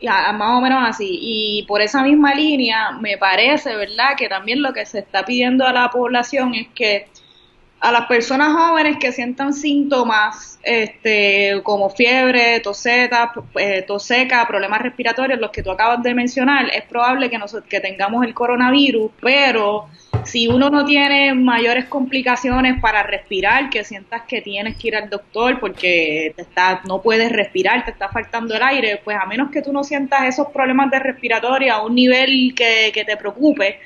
Ya, 0.00 0.32
más 0.32 0.56
o 0.56 0.60
menos 0.60 0.88
así. 0.88 1.18
Y 1.20 1.64
por 1.66 1.82
esa 1.82 2.02
misma 2.02 2.32
línea, 2.32 2.92
me 2.92 3.18
parece, 3.18 3.74
¿verdad?, 3.74 4.16
que 4.16 4.28
también 4.28 4.62
lo 4.62 4.72
que 4.72 4.86
se 4.86 5.00
está 5.00 5.24
pidiendo 5.24 5.66
a 5.66 5.72
la 5.72 5.90
población 5.90 6.54
es 6.54 6.68
que 6.68 7.08
a 7.80 7.92
las 7.92 8.06
personas 8.06 8.52
jóvenes 8.54 8.96
que 8.98 9.12
sientan 9.12 9.54
síntomas 9.54 10.58
este, 10.62 11.60
como 11.62 11.90
fiebre, 11.90 12.58
toseta, 12.60 13.32
eh, 13.56 13.82
tos 13.86 14.02
seca, 14.02 14.46
problemas 14.48 14.82
respiratorios, 14.82 15.38
los 15.38 15.50
que 15.50 15.62
tú 15.62 15.70
acabas 15.70 16.02
de 16.02 16.12
mencionar, 16.14 16.68
es 16.74 16.82
probable 16.84 17.30
que, 17.30 17.38
nosotros, 17.38 17.68
que 17.68 17.80
tengamos 17.80 18.24
el 18.24 18.34
coronavirus, 18.34 19.12
pero 19.20 19.88
si 20.24 20.48
uno 20.48 20.70
no 20.70 20.84
tiene 20.84 21.34
mayores 21.34 21.84
complicaciones 21.84 22.80
para 22.80 23.04
respirar, 23.04 23.70
que 23.70 23.84
sientas 23.84 24.22
que 24.22 24.40
tienes 24.40 24.76
que 24.76 24.88
ir 24.88 24.96
al 24.96 25.08
doctor 25.08 25.60
porque 25.60 26.32
te 26.34 26.42
está, 26.42 26.82
no 26.86 27.00
puedes 27.00 27.30
respirar, 27.30 27.84
te 27.84 27.92
está 27.92 28.08
faltando 28.08 28.54
el 28.56 28.62
aire, 28.62 29.00
pues 29.04 29.16
a 29.16 29.26
menos 29.26 29.50
que 29.50 29.62
tú 29.62 29.72
no 29.72 29.84
sientas 29.84 30.24
esos 30.24 30.48
problemas 30.48 30.90
de 30.90 30.98
respiratorio 30.98 31.72
a 31.72 31.86
un 31.86 31.94
nivel 31.94 32.54
que, 32.56 32.90
que 32.92 33.04
te 33.04 33.16
preocupe, 33.16 33.78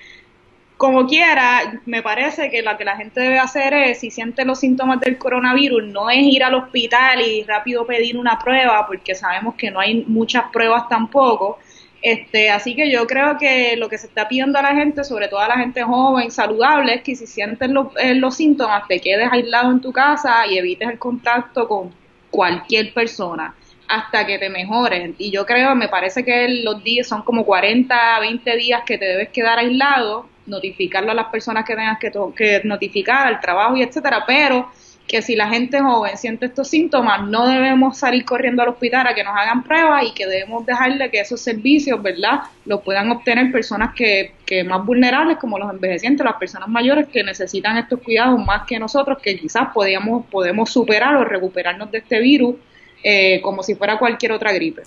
como 0.82 1.06
quiera, 1.06 1.80
me 1.86 2.02
parece 2.02 2.50
que 2.50 2.60
lo 2.60 2.76
que 2.76 2.84
la 2.84 2.96
gente 2.96 3.20
debe 3.20 3.38
hacer 3.38 3.72
es, 3.72 4.00
si 4.00 4.10
siente 4.10 4.44
los 4.44 4.58
síntomas 4.58 4.98
del 4.98 5.16
coronavirus, 5.16 5.84
no 5.84 6.10
es 6.10 6.18
ir 6.24 6.42
al 6.42 6.56
hospital 6.56 7.20
y 7.20 7.44
rápido 7.44 7.86
pedir 7.86 8.18
una 8.18 8.36
prueba, 8.40 8.84
porque 8.84 9.14
sabemos 9.14 9.54
que 9.54 9.70
no 9.70 9.78
hay 9.78 10.04
muchas 10.08 10.46
pruebas 10.52 10.88
tampoco. 10.88 11.60
Este, 12.02 12.50
así 12.50 12.74
que 12.74 12.90
yo 12.90 13.06
creo 13.06 13.38
que 13.38 13.76
lo 13.76 13.88
que 13.88 13.96
se 13.96 14.08
está 14.08 14.26
pidiendo 14.26 14.58
a 14.58 14.62
la 14.62 14.74
gente, 14.74 15.04
sobre 15.04 15.28
todo 15.28 15.38
a 15.38 15.46
la 15.46 15.58
gente 15.58 15.84
joven, 15.84 16.32
saludable, 16.32 16.94
es 16.94 17.02
que 17.02 17.14
si 17.14 17.28
sientes 17.28 17.70
eh, 18.00 18.16
los 18.16 18.34
síntomas, 18.34 18.88
te 18.88 19.00
quedes 19.00 19.28
aislado 19.30 19.70
en 19.70 19.80
tu 19.80 19.92
casa 19.92 20.48
y 20.48 20.58
evites 20.58 20.88
el 20.88 20.98
contacto 20.98 21.68
con 21.68 21.92
cualquier 22.28 22.92
persona 22.92 23.54
hasta 23.86 24.26
que 24.26 24.36
te 24.36 24.48
mejores. 24.48 25.14
Y 25.18 25.30
yo 25.30 25.46
creo, 25.46 25.76
me 25.76 25.86
parece 25.86 26.24
que 26.24 26.48
los 26.64 26.82
días 26.82 27.06
son 27.06 27.22
como 27.22 27.44
40, 27.44 28.18
20 28.18 28.56
días 28.56 28.82
que 28.84 28.98
te 28.98 29.04
debes 29.04 29.28
quedar 29.28 29.60
aislado 29.60 30.32
notificarlo 30.52 31.10
a 31.10 31.14
las 31.14 31.26
personas 31.26 31.64
que 31.64 31.74
tengas 31.74 31.98
que, 31.98 32.12
que 32.36 32.60
notificar, 32.64 33.26
al 33.26 33.40
trabajo 33.40 33.76
y 33.76 33.82
etcétera, 33.82 34.24
pero 34.26 34.68
que 35.08 35.20
si 35.20 35.34
la 35.34 35.48
gente 35.48 35.80
joven 35.80 36.16
siente 36.16 36.46
estos 36.46 36.68
síntomas, 36.68 37.26
no 37.26 37.46
debemos 37.46 37.98
salir 37.98 38.24
corriendo 38.24 38.62
al 38.62 38.68
hospital 38.68 39.06
a 39.06 39.14
que 39.14 39.24
nos 39.24 39.34
hagan 39.36 39.64
pruebas 39.64 40.04
y 40.06 40.14
que 40.14 40.26
debemos 40.26 40.64
dejarle 40.64 41.10
que 41.10 41.20
esos 41.20 41.40
servicios, 41.40 42.00
¿verdad?, 42.00 42.42
los 42.64 42.82
puedan 42.82 43.10
obtener 43.10 43.50
personas 43.50 43.94
que, 43.94 44.34
que 44.46 44.62
más 44.62 44.84
vulnerables, 44.86 45.38
como 45.38 45.58
los 45.58 45.70
envejecientes, 45.70 46.24
las 46.24 46.36
personas 46.36 46.68
mayores 46.68 47.08
que 47.08 47.24
necesitan 47.24 47.76
estos 47.78 48.00
cuidados 48.00 48.42
más 48.44 48.62
que 48.66 48.78
nosotros, 48.78 49.18
que 49.20 49.36
quizás 49.36 49.68
podíamos, 49.74 50.24
podemos 50.26 50.70
superar 50.70 51.16
o 51.16 51.24
recuperarnos 51.24 51.90
de 51.90 51.98
este 51.98 52.20
virus 52.20 52.54
eh, 53.02 53.40
como 53.42 53.62
si 53.62 53.74
fuera 53.74 53.98
cualquier 53.98 54.32
otra 54.32 54.52
gripe. 54.52 54.82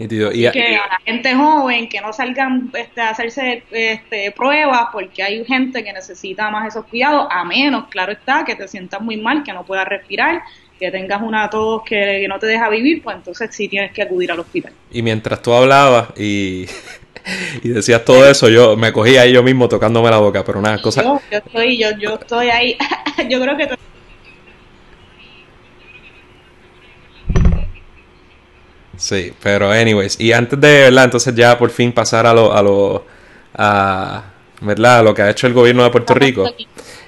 Y, 0.00 0.06
que 0.06 0.76
a 0.76 0.86
la 0.86 1.00
gente 1.04 1.34
joven 1.34 1.88
que 1.88 2.00
no 2.00 2.12
salgan 2.12 2.70
este, 2.72 3.00
a 3.00 3.10
hacerse 3.10 3.64
este, 3.72 4.30
pruebas 4.30 4.86
porque 4.92 5.24
hay 5.24 5.44
gente 5.44 5.82
que 5.82 5.92
necesita 5.92 6.50
más 6.50 6.68
esos 6.68 6.84
cuidados, 6.84 7.26
a 7.28 7.44
menos, 7.44 7.88
claro 7.88 8.12
está, 8.12 8.44
que 8.44 8.54
te 8.54 8.68
sientas 8.68 9.00
muy 9.00 9.16
mal, 9.16 9.42
que 9.42 9.52
no 9.52 9.64
puedas 9.64 9.88
respirar, 9.88 10.42
que 10.78 10.92
tengas 10.92 11.20
una 11.20 11.50
tos 11.50 11.82
que, 11.82 12.26
no 12.28 12.38
te 12.38 12.46
deja 12.46 12.68
vivir, 12.68 13.02
pues 13.02 13.16
entonces 13.16 13.50
sí 13.52 13.66
tienes 13.66 13.90
que 13.90 14.02
acudir 14.02 14.30
al 14.30 14.38
hospital. 14.38 14.72
Y 14.92 15.02
mientras 15.02 15.42
tú 15.42 15.52
hablabas 15.52 16.10
y, 16.16 16.66
y 17.64 17.68
decías 17.70 18.04
todo 18.04 18.28
eso, 18.30 18.48
yo 18.48 18.76
me 18.76 18.92
cogía 18.92 19.22
ahí 19.22 19.32
yo 19.32 19.42
mismo 19.42 19.68
tocándome 19.68 20.10
la 20.10 20.18
boca, 20.18 20.44
pero 20.44 20.60
una 20.60 20.80
cosa... 20.80 21.02
Yo, 21.02 21.20
yo 21.28 21.38
estoy, 21.38 21.76
yo, 21.76 21.88
yo 21.98 22.14
estoy 22.14 22.50
ahí, 22.50 22.76
yo 23.28 23.40
creo 23.40 23.56
que 23.56 23.66
Sí, 28.98 29.32
pero 29.40 29.70
anyways, 29.70 30.20
y 30.20 30.32
antes 30.32 30.60
de, 30.60 30.82
¿verdad? 30.82 31.04
Entonces 31.04 31.34
ya 31.34 31.56
por 31.56 31.70
fin 31.70 31.92
pasar 31.92 32.26
a 32.26 32.34
lo, 32.34 32.52
a 32.52 32.60
lo, 32.62 33.06
a, 33.54 34.24
¿verdad? 34.60 35.04
lo 35.04 35.14
que 35.14 35.22
ha 35.22 35.30
hecho 35.30 35.46
el 35.46 35.52
gobierno 35.52 35.84
de 35.84 35.90
Puerto 35.90 36.14
Rico. 36.14 36.44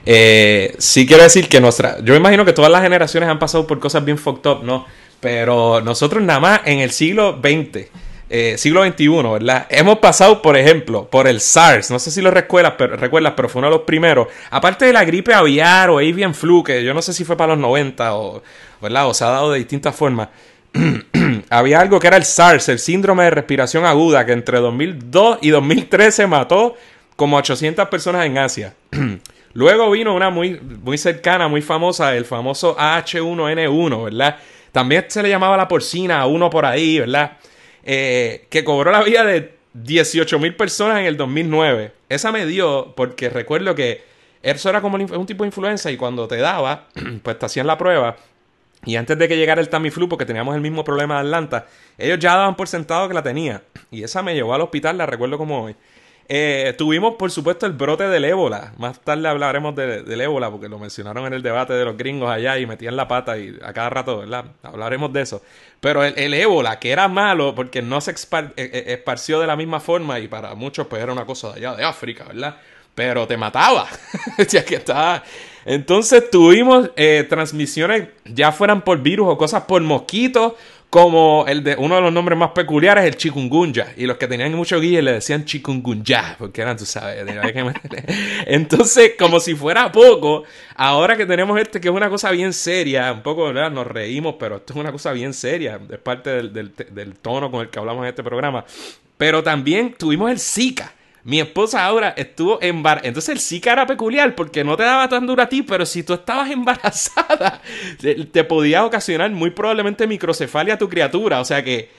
Eh, 0.07 0.74
sí 0.79 1.05
quiero 1.05 1.24
decir 1.24 1.48
que 1.48 1.61
nuestra, 1.61 1.98
yo 2.03 2.14
imagino 2.14 2.44
que 2.44 2.53
todas 2.53 2.70
las 2.70 2.83
generaciones 2.83 3.29
han 3.29 3.40
pasado 3.40 3.66
por 3.66 3.81
cosas 3.81 4.05
bien 4.05 4.18
fucked 4.18 4.48
up, 4.48 4.64
¿no? 4.64 4.87
Pero 5.18 5.81
nosotros 5.83 6.22
nada 6.22 6.40
más 6.40 6.61
en 6.64 6.79
el 6.79 6.92
siglo 6.92 7.40
XX, 7.42 7.88
eh, 8.31 8.57
siglo 8.57 8.87
XXI, 8.87 9.09
¿verdad? 9.09 9.66
Hemos 9.68 9.98
pasado, 9.98 10.40
por 10.40 10.57
ejemplo, 10.57 11.11
por 11.11 11.26
el 11.26 11.40
SARS, 11.40 11.90
no 11.90 11.98
sé 11.98 12.12
si 12.12 12.22
lo 12.22 12.31
recuerdas, 12.31 12.74
pero, 12.79 12.96
recuerdas, 12.96 13.35
pero 13.35 13.48
fue 13.48 13.59
uno 13.59 13.68
de 13.68 13.76
los 13.76 13.85
primeros. 13.85 14.29
Aparte 14.50 14.87
de 14.87 14.92
la 14.92 15.05
gripe 15.05 15.35
aviar 15.35 15.90
o 15.90 15.98
avian 15.98 16.35
flu, 16.35 16.62
que 16.62 16.85
yo 16.85 16.94
no 16.94 17.03
sé 17.03 17.12
si 17.12 17.24
fue 17.24 17.37
para 17.37 17.55
los 17.55 17.59
90 17.59 18.14
o, 18.14 18.42
¿verdad? 18.81 19.09
O 19.09 19.14
se 19.14 19.24
ha 19.24 19.31
dado 19.31 19.50
de 19.50 19.59
distintas 19.59 19.94
formas. 19.94 20.29
había 21.51 21.81
algo 21.81 21.99
que 21.99 22.07
era 22.07 22.17
el 22.17 22.25
SARS, 22.25 22.69
el 22.69 22.79
síndrome 22.79 23.25
de 23.25 23.31
respiración 23.31 23.85
aguda, 23.85 24.25
que 24.25 24.33
entre 24.33 24.59
2002 24.59 25.39
y 25.43 25.51
2013 25.51 26.27
mató 26.27 26.77
como 27.17 27.37
800 27.37 27.89
personas 27.89 28.27
en 28.27 28.39
Asia. 28.39 28.75
Luego 29.53 29.91
vino 29.91 30.15
una 30.15 30.31
muy, 30.31 30.61
muy 30.61 30.97
cercana, 30.97 31.49
muy 31.49 31.61
famosa, 31.61 32.17
el 32.17 32.25
famoso 32.25 32.77
H1N1, 32.77 34.05
¿verdad? 34.05 34.39
También 34.71 35.07
se 35.09 35.23
le 35.23 35.29
llamaba 35.29 35.57
la 35.57 35.67
porcina 35.67 36.25
uno 36.27 36.49
por 36.49 36.65
ahí, 36.65 37.01
¿verdad? 37.01 37.39
Eh, 37.83 38.47
que 38.49 38.63
cobró 38.63 38.93
la 38.93 39.03
vida 39.03 39.25
de 39.25 39.55
18 39.75 40.39
mil 40.39 40.55
personas 40.55 41.01
en 41.01 41.07
el 41.07 41.17
2009. 41.17 41.93
Esa 42.09 42.31
me 42.31 42.47
dio 42.47 42.95
porque 42.97 43.29
recuerdo 43.29 43.75
que 43.75 44.05
eso 44.43 44.71
era 44.71 44.81
como 44.81 44.97
un 44.97 45.27
tipo 45.27 45.43
de 45.43 45.49
influenza 45.49 45.91
y 45.91 45.97
cuando 45.97 46.29
te 46.29 46.37
daba, 46.37 46.87
pues 47.23 47.39
te 47.39 47.47
hacían 47.47 47.67
la 47.67 47.77
prueba 47.77 48.17
y 48.85 48.97
antes 48.97 49.19
de 49.19 49.29
que 49.29 49.37
llegara 49.37 49.61
el 49.61 49.69
Tamiflu, 49.69 50.09
porque 50.09 50.25
teníamos 50.25 50.55
el 50.55 50.62
mismo 50.62 50.85
problema 50.85 51.16
de 51.16 51.21
Atlanta, 51.21 51.66
ellos 51.99 52.19
ya 52.19 52.35
daban 52.37 52.57
por 52.57 52.66
sentado 52.69 53.09
que 53.09 53.14
la 53.14 53.23
tenía. 53.23 53.62
Y 53.90 54.03
esa 54.03 54.23
me 54.23 54.35
llevó 54.35 54.55
al 54.55 54.62
hospital, 54.62 54.97
la 54.97 55.07
recuerdo 55.07 55.37
como 55.37 55.64
hoy. 55.64 55.77
Eh, 56.33 56.75
tuvimos, 56.79 57.16
por 57.16 57.31
supuesto, 57.33 57.66
el 57.66 57.73
brote 57.73 58.05
del 58.09 58.25
ébola. 58.25 58.73
Más 58.79 59.01
tarde 59.01 59.29
hablaremos 59.29 59.75
del 59.75 60.21
ébola, 60.21 60.49
porque 60.49 60.69
lo 60.69 60.79
mencionaron 60.79 61.27
en 61.27 61.33
el 61.35 61.43
debate 61.43 61.73
de 61.73 61.85
los 61.85 61.97
gringos 61.97 62.31
allá 62.31 62.57
y 62.57 62.66
metían 62.66 62.97
la 62.97 63.09
pata 63.09 63.37
y 63.37 63.59
a 63.62 63.73
cada 63.73 63.90
rato, 63.90 64.19
¿verdad? 64.19 64.45
Hablaremos 64.62 65.12
de 65.12 65.23
eso. 65.23 65.43
Pero 65.81 66.05
el, 66.05 66.33
ébola, 66.33 66.79
que 66.79 66.93
era 66.93 67.09
malo 67.09 67.55
porque 67.55 67.83
no 67.83 68.01
se 68.01 68.12
eh, 68.12 68.16
eh, 68.57 68.85
esparció 68.87 69.40
de 69.40 69.49
la 69.49 69.57
misma 69.57 69.81
forma 69.81 70.21
y 70.21 70.29
para 70.29 70.55
muchos 70.55 70.87
pues 70.87 71.03
era 71.03 71.12
una 71.12 71.27
cosa 71.27 71.49
de 71.53 71.66
allá 71.66 71.75
de 71.75 71.85
África, 71.85 72.25
¿verdad? 72.25 72.59
Pero 72.95 73.27
te 73.27 73.37
mataba. 73.37 73.88
ya 74.49 74.64
que 74.64 74.77
estaba 74.77 75.25
entonces 75.64 76.31
tuvimos 76.31 76.90
eh, 76.96 77.27
transmisiones, 77.29 78.09
ya 78.25 78.53
fueran 78.53 78.83
por 78.83 79.01
virus 79.03 79.29
o 79.29 79.38
cosas 79.38 79.64
por 79.64 79.83
mosquitos, 79.83 80.55
como 80.90 81.44
el 81.46 81.62
de 81.62 81.77
uno 81.77 81.94
de 81.94 82.01
los 82.01 82.12
nombres 82.12 82.37
más 82.37 82.51
peculiares, 82.51 83.05
el 83.05 83.16
chikungunya. 83.16 83.92
Y 83.96 84.07
los 84.07 84.16
que 84.16 84.27
tenían 84.27 84.53
mucho 84.55 84.81
guille 84.81 85.01
le 85.01 85.12
decían 85.12 85.44
chikungunya, 85.44 86.35
porque 86.37 86.62
eran, 86.62 86.77
tú 86.77 86.85
sabes, 86.85 87.25
Entonces, 88.46 89.12
como 89.16 89.38
si 89.38 89.55
fuera 89.55 89.92
poco, 89.92 90.42
ahora 90.75 91.16
que 91.16 91.27
tenemos 91.27 91.59
este, 91.61 91.81
que 91.81 91.88
es 91.88 91.94
una 91.94 92.11
cosa 92.11 92.33
bien 92.33 92.53
seria, 92.53 93.12
un 93.12 93.23
poco. 93.23 93.53
Nos 93.53 93.87
reímos, 93.87 94.35
pero 94.38 94.57
esto 94.57 94.73
es 94.73 94.81
una 94.81 94.90
cosa 94.90 95.12
bien 95.12 95.33
seria, 95.33 95.81
es 95.88 95.99
parte 95.99 96.42
del, 96.42 96.75
del 96.75 97.14
tono 97.20 97.53
con 97.53 97.61
el 97.61 97.68
que 97.68 97.79
hablamos 97.79 98.03
en 98.03 98.09
este 98.09 98.25
programa. 98.25 98.64
Pero 99.16 99.44
también 99.44 99.94
tuvimos 99.96 100.29
el 100.31 100.40
Zika 100.40 100.92
mi 101.25 101.41
esposa 101.41 101.85
ahora 101.85 102.15
estuvo 102.17 102.59
embarazada. 102.63 103.09
Entonces 103.09 103.29
el 103.31 103.41
Zika 103.41 103.73
era 103.73 103.87
peculiar 103.87 104.35
porque 104.35 104.65
no 104.65 104.77
te 104.77 104.85
daba 104.85 105.09
tan 105.09 105.27
duro 105.27 105.43
a 105.43 105.49
ti, 105.49 105.63
pero 105.63 105.85
si 105.85 106.03
tú 106.03 106.15
estabas 106.15 106.51
embarazada, 106.51 107.61
te, 108.01 108.45
podía 108.45 108.85
ocasionar 108.85 109.31
muy 109.31 109.51
probablemente 109.51 110.07
microcefalia 110.07 110.75
a 110.75 110.79
tu 110.79 110.89
criatura. 110.89 111.41
O 111.41 111.45
sea 111.45 111.63
que, 111.63 111.91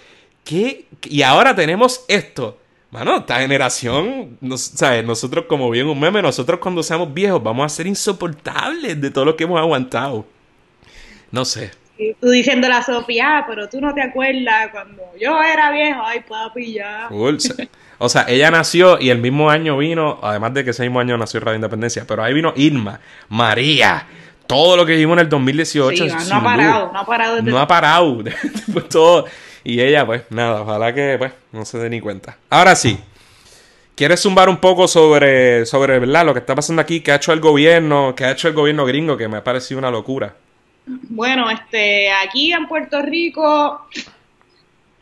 ¿qué? 0.44 0.86
Y 1.04 1.22
ahora 1.22 1.56
tenemos 1.56 2.04
esto. 2.08 2.58
Mano, 2.90 3.20
esta 3.20 3.40
generación, 3.40 4.38
¿sabes? 4.58 5.06
Nosotros, 5.06 5.46
como 5.48 5.70
bien 5.70 5.88
un 5.88 5.98
meme, 5.98 6.22
nosotros 6.22 6.60
cuando 6.60 6.84
seamos 6.84 7.14
viejos 7.14 7.42
vamos 7.42 7.66
a 7.66 7.70
ser 7.74 7.88
insoportables 7.88 9.00
de 9.00 9.10
todo 9.12 9.24
lo 9.24 9.38
que 9.38 9.46
hemos 9.46 9.60
aguantado. 9.60 10.26
No 11.32 11.46
sé. 11.46 11.72
Tú 12.20 12.30
diciendo 12.30 12.68
la 12.68 12.82
Sofía, 12.84 13.46
pero 13.48 13.70
tú 13.70 13.80
no 13.82 13.94
te 13.94 14.02
acuerdas 14.02 14.70
cuando 14.72 15.04
yo 15.20 15.42
era 15.42 15.72
viejo, 15.72 16.02
ay 16.04 16.22
papi, 16.28 16.74
ya. 16.74 17.10
O 17.98 18.10
sea, 18.10 18.26
ella 18.28 18.50
nació 18.50 19.00
y 19.00 19.10
el 19.10 19.20
mismo 19.20 19.50
año 19.50 19.78
vino, 19.78 20.20
además 20.24 20.54
de 20.54 20.64
que 20.64 20.72
ese 20.72 20.84
mismo 20.84 21.00
año 21.00 21.18
nació 21.18 21.40
Radio 21.40 21.56
Independencia, 21.56 22.06
pero 22.08 22.24
ahí 22.24 22.34
vino 22.34 22.54
Irma, 22.56 23.00
María, 23.30 24.08
todo 24.48 24.76
lo 24.76 24.86
que 24.86 24.96
vimos 24.96 25.14
en 25.14 25.20
el 25.20 25.30
2018. 25.30 26.04
Sí, 26.04 26.30
no, 26.30 26.36
ha 26.36 26.44
parado, 26.44 26.92
no 26.92 27.00
ha 27.00 27.06
parado. 27.06 27.42
No 27.42 27.60
ha 27.60 27.68
parado. 27.68 28.24
pues 28.74 28.90
todo. 28.90 29.26
Y 29.64 29.80
ella, 29.80 30.06
pues 30.06 30.24
nada, 30.30 30.62
ojalá 30.62 30.94
que 30.94 31.16
pues 31.18 31.32
no 31.52 31.64
se 31.64 31.78
dé 31.78 31.90
ni 31.90 32.02
cuenta. 32.02 32.38
Ahora 32.50 32.76
sí. 32.76 32.98
¿Quieres 33.96 34.22
zumbar 34.22 34.50
un 34.50 34.58
poco 34.58 34.88
sobre, 34.88 35.66
sobre 35.68 36.00
¿verdad? 36.00 36.26
lo 36.26 36.34
que 36.34 36.40
está 36.40 36.56
pasando 36.56 36.82
aquí? 36.82 37.02
¿Qué 37.02 37.12
ha 37.12 37.16
hecho 37.16 37.34
el 37.34 37.40
gobierno? 37.40 38.16
¿Qué 38.16 38.26
ha 38.26 38.32
hecho 38.32 38.48
el 38.48 38.56
gobierno 38.56 38.86
gringo? 38.86 39.16
Que 39.16 39.28
me 39.28 39.38
ha 39.38 39.44
parecido 39.44 39.78
una 39.78 39.92
locura. 39.92 40.34
Bueno, 40.86 41.50
este, 41.50 42.12
aquí 42.12 42.54
en 42.54 42.68
Puerto 42.68 43.02
Rico 43.02 43.88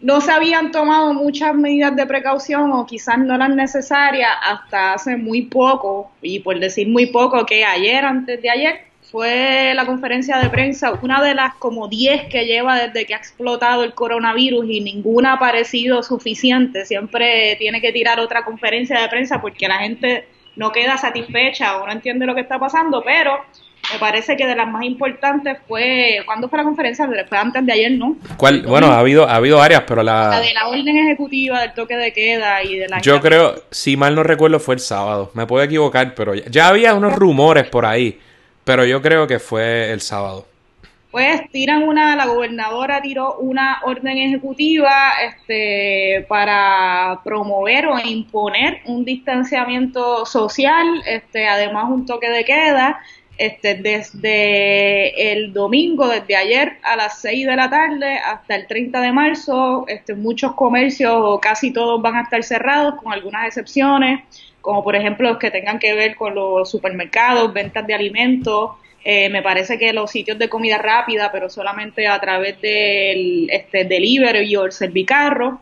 no 0.02 0.22
se 0.22 0.32
habían 0.32 0.72
tomado 0.72 1.13
muchas 1.13 1.54
medidas 1.56 1.96
de 1.96 2.06
precaución 2.06 2.72
o 2.72 2.86
quizás 2.86 3.18
no 3.20 3.36
eran 3.36 3.56
necesarias 3.56 4.32
hasta 4.44 4.94
hace 4.94 5.18
muy 5.18 5.44
poco, 5.44 6.12
y 6.22 6.39
por 6.39 6.60
decir 6.60 6.88
muy 6.88 7.08
poco, 7.08 7.46
que 7.46 7.65
ayer, 7.65 8.06
antes 8.06 8.42
de 8.42 8.50
ayer, 8.50 8.89
fue 9.12 9.74
la 9.74 9.86
conferencia 9.86 10.38
de 10.38 10.50
prensa, 10.50 10.94
una 11.02 11.24
de 11.24 11.34
las 11.34 11.56
como 11.56 11.88
10 11.88 12.26
que 12.26 12.46
lleva 12.46 12.80
desde 12.80 13.06
que 13.06 13.15
ha 13.15 13.18
explotado 13.18 13.84
el 13.84 13.94
coronavirus 13.94 14.65
y 14.70 14.82
ninguna 14.82 15.34
ha 15.34 15.39
parecido 15.39 16.04
suficiente. 16.04 16.86
Siempre 16.86 17.56
tiene 17.58 17.82
que 17.82 17.92
tirar 17.92 18.20
otra 18.20 18.46
conferencia 18.46 19.02
de 19.02 19.10
prensa 19.10 19.42
porque 19.42 19.68
la 19.68 19.80
gente 19.80 20.28
no 20.56 20.72
queda 20.72 20.98
satisfecha 20.98 21.78
o 21.78 21.88
no 21.88 21.92
entiende 21.92 22.28
lo 22.28 22.36
que 22.36 22.42
está 22.42 22.60
pasando, 22.60 23.02
pero 23.04 23.39
me 23.92 24.00
parece 24.00 24.38
que 24.38 24.46
de 24.46 24.56
las 24.56 24.68
más 24.68 24.84
importantes 24.84 25.58
fue, 25.68 26.22
¿cuándo 26.26 26.48
fue 26.48 26.58
la 26.58 26.63
conferencia? 26.63 27.10
Fue 27.28 27.38
antes 27.38 27.65
de 27.65 27.74
ayer, 27.74 27.92
¿no? 27.94 28.15
¿Cuál? 28.38 28.62
Bueno, 28.62 28.88
ha 28.88 29.00
habido, 29.00 29.28
ha 29.28 29.36
habido 29.36 29.58
varias, 29.58 29.84
pero 29.88 30.04
la... 30.04 30.30
La 30.30 30.39
de 30.39 30.54
la 30.54 30.68
orden 30.68 30.96
ejecutiva 30.96 31.62
del 31.62 31.74
toque 31.74 31.98
de 31.98 32.13
queda 32.13 32.63
y 32.63 32.78
de 32.78 32.88
la... 32.88 33.02
Yo 33.02 33.20
creo, 33.20 33.63
si 33.72 33.98
mal 33.98 34.13
no 34.13 34.24
recuerdo, 34.24 34.60
fue 34.60 34.76
el 34.76 34.82
sábado. 34.82 35.32
Me 35.34 35.48
puedo 35.48 35.63
equivocar, 35.63 36.13
pero 36.13 36.36
ya, 36.36 36.68
había 36.68 36.94
unos 36.94 37.13
rumores 37.13 37.68
por 37.68 37.86
ahí, 37.86 38.20
pero 38.63 38.86
yo 38.86 39.02
creo 39.02 39.26
que 39.26 39.39
fue 39.39 39.92
el 39.92 40.02
sábado. 40.02 40.46
Pues 41.10 41.50
tiran 41.50 41.82
una, 41.82 42.15
la 42.15 42.28
gobernadora 42.28 43.02
tiró 43.02 43.38
una 43.38 43.80
orden 43.84 44.20
ejecutiva 44.20 45.13
este, 45.24 46.24
para 46.30 47.22
promover 47.24 47.88
o 47.88 47.98
imponer 48.00 48.82
un 48.86 49.04
distanciamiento 49.04 50.28
social, 50.28 50.86
este, 51.08 51.48
además 51.48 51.86
un 51.89 52.06
toque 52.06 52.30
de 52.30 52.46
queda 52.46 53.00
este, 53.39 53.75
desde 53.75 55.32
el 55.32 55.54
domingo, 55.54 56.10
desde 56.10 56.36
ayer 56.36 56.73
a 56.84 56.97
las 56.97 57.21
6 57.21 57.47
de 57.47 57.56
la 57.56 57.69
tarde 57.69 58.17
hasta 58.17 58.56
el 58.56 58.67
30 58.67 58.99
de 58.99 59.12
marzo, 59.13 59.86
este, 59.88 60.13
muchos 60.13 60.54
comercios 60.56 61.13
o 61.15 61.39
casi 61.39 61.71
todos 61.71 62.02
van 62.02 62.17
a 62.17 62.21
estar 62.23 62.43
cerrados, 62.43 62.95
con 63.02 63.13
algunas 63.13 63.47
excepciones, 63.47 64.21
como 64.60 64.84
por 64.84 64.97
ejemplo 64.97 65.30
los 65.30 65.39
que 65.39 65.52
tengan 65.52 65.80
que 65.80 65.93
ver 65.93 66.17
con 66.17 66.36
los 66.36 66.69
supermercados, 66.69 67.54
ventas 67.54 67.88
de 67.88 67.93
alimentos, 67.93 68.71
eh, 69.06 69.30
me 69.30 69.41
parece 69.41 69.80
que 69.80 69.93
los 69.93 70.12
sitios 70.12 70.38
de 70.38 70.49
comida 70.49 70.78
rápida, 70.78 71.32
pero 71.32 71.49
solamente 71.49 72.08
a 72.08 72.19
través 72.19 72.60
del 72.60 73.49
este, 73.49 73.86
delivery 73.86 74.54
o 74.58 74.65
el 74.65 74.73
servicarro 74.73 75.62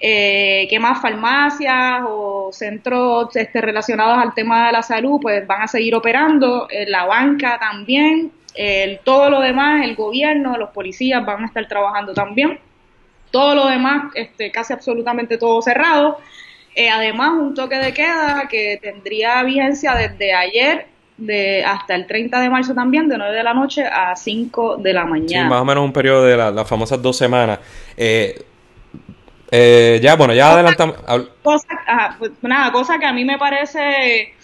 eh, 0.00 0.66
¿qué 0.68 0.78
más? 0.78 1.00
Farmacias 1.00 2.02
o 2.06 2.50
centros 2.52 3.34
este, 3.36 3.60
relacionados 3.60 4.18
al 4.18 4.34
tema 4.34 4.66
de 4.66 4.72
la 4.72 4.82
salud, 4.82 5.18
pues 5.20 5.46
van 5.46 5.62
a 5.62 5.68
seguir 5.68 5.94
operando, 5.94 6.68
eh, 6.70 6.86
la 6.88 7.06
banca 7.06 7.58
también, 7.58 8.32
todo 9.04 9.28
lo 9.28 9.40
demás, 9.40 9.84
el 9.84 9.94
gobierno, 9.94 10.56
los 10.56 10.70
policías 10.70 11.24
van 11.26 11.42
a 11.42 11.46
estar 11.46 11.68
trabajando 11.68 12.14
también, 12.14 12.58
todo 13.30 13.54
lo 13.54 13.66
demás, 13.66 14.12
este, 14.14 14.50
casi 14.50 14.72
absolutamente 14.72 15.36
todo 15.36 15.60
cerrado. 15.60 16.18
Eh, 16.74 16.90
además, 16.90 17.32
un 17.32 17.54
toque 17.54 17.76
de 17.76 17.92
queda 17.92 18.46
que 18.50 18.78
tendría 18.80 19.42
vigencia 19.42 19.94
desde 19.94 20.34
ayer 20.34 20.86
de 21.16 21.64
hasta 21.64 21.94
el 21.94 22.06
30 22.06 22.38
de 22.40 22.50
marzo 22.50 22.74
también, 22.74 23.08
de 23.08 23.16
9 23.16 23.34
de 23.34 23.42
la 23.42 23.54
noche 23.54 23.84
a 23.86 24.14
5 24.14 24.76
de 24.76 24.92
la 24.92 25.06
mañana. 25.06 25.44
Sí, 25.44 25.50
más 25.50 25.62
o 25.62 25.64
menos 25.64 25.84
un 25.84 25.92
periodo 25.92 26.24
de 26.24 26.36
las 26.36 26.68
famosas 26.68 27.00
dos 27.00 27.16
semanas. 27.16 27.60
Eh, 27.96 28.42
eh, 29.50 30.00
ya, 30.02 30.16
bueno, 30.16 30.34
ya 30.34 30.52
adelantamos. 30.52 30.96
Cosa, 31.42 31.66
pues, 32.18 32.32
nada, 32.42 32.72
cosa 32.72 32.98
que 32.98 33.06
a 33.06 33.12
mí 33.12 33.24
me 33.24 33.38
parece 33.38 34.34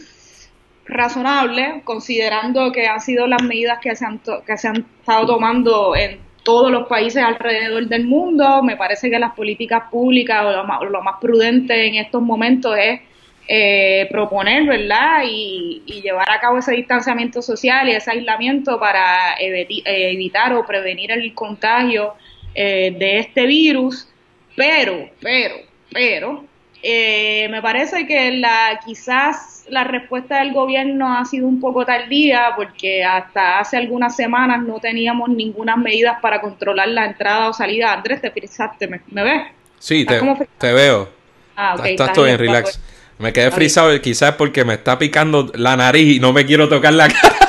razonable, 0.85 1.83
considerando 1.85 2.73
que 2.73 2.87
han 2.87 3.01
sido 3.01 3.27
las 3.27 3.43
medidas 3.43 3.79
que 3.81 3.95
se 3.97 4.05
han, 4.05 4.21
que 4.47 4.57
se 4.57 4.69
han 4.69 4.87
estado 5.01 5.27
tomando 5.27 5.97
en 5.97 6.21
todos 6.43 6.71
los 6.71 6.89
países 6.89 7.23
alrededor 7.23 7.87
del 7.87 8.05
mundo. 8.05 8.63
Me 8.63 8.77
parece 8.77 9.11
que 9.11 9.19
las 9.19 9.33
políticas 9.33 9.85
públicas 9.91 10.45
o 10.45 10.85
lo 10.85 11.03
más, 11.03 11.15
prudente 11.21 11.87
en 11.87 11.97
estos 11.97 12.23
momentos 12.23 12.77
es 12.79 13.01
eh, 13.49 14.07
proponer, 14.11 14.65
¿verdad? 14.67 15.23
Y, 15.27 15.83
llevar 16.03 16.31
a 16.31 16.41
cabo 16.41 16.59
ese 16.59 16.73
distanciamiento 16.73 17.43
social 17.43 17.89
y 17.89 17.93
ese 17.93 18.11
aislamiento 18.11 18.79
para 18.81 19.37
evitar 19.39 20.53
o 20.55 20.67
prevenir 20.67 21.13
el 21.13 21.33
contagio 21.33 22.15
eh, 22.55 22.95
de 22.99 23.19
este 23.19 23.47
virus. 23.47 24.12
Pero, 24.57 25.09
pero, 25.21 25.55
pero, 25.93 26.45
eh, 26.83 27.49
me 27.51 27.63
parece 27.63 28.07
que 28.07 28.33
la 28.33 28.81
quizás 28.85 29.65
la 29.69 29.85
respuesta 29.85 30.41
del 30.41 30.53
gobierno 30.53 31.17
ha 31.17 31.25
sido 31.25 31.47
un 31.47 31.61
poco 31.61 31.87
tardía 31.87 32.53
porque 32.57 33.05
hasta 33.05 33.61
hace 33.61 33.77
algunas 33.77 34.17
semanas 34.17 34.63
no 34.63 34.81
teníamos 34.81 35.29
ninguna 35.29 35.77
medidas 35.77 36.19
para 36.21 36.41
controlar 36.41 36.89
la 36.89 37.07
entrada 37.07 37.49
o 37.49 37.53
salida. 37.53 37.93
Andrés, 37.93 38.21
te 38.21 38.31
frisaste, 38.31 38.89
¿me, 38.89 39.23
ves? 39.23 39.43
Sí, 39.79 40.05
te, 40.05 40.21
te, 40.59 40.73
veo. 40.73 41.09
Ah, 41.57 41.77
ok. 41.79 41.87
Estás 41.87 42.13
todo 42.13 42.25
bien, 42.25 42.39
relax. 42.39 42.81
Me 43.19 43.33
quedé 43.33 43.51
frisado 43.51 44.01
quizás 44.01 44.35
porque 44.35 44.65
me 44.65 44.75
está 44.75 44.99
picando 44.99 45.53
la 45.55 45.77
nariz 45.77 46.17
y 46.17 46.21
no 46.21 46.33
me 46.33 46.45
quiero 46.45 46.69
tocar 46.69 46.93
la 46.93 47.09
cara 47.23 47.42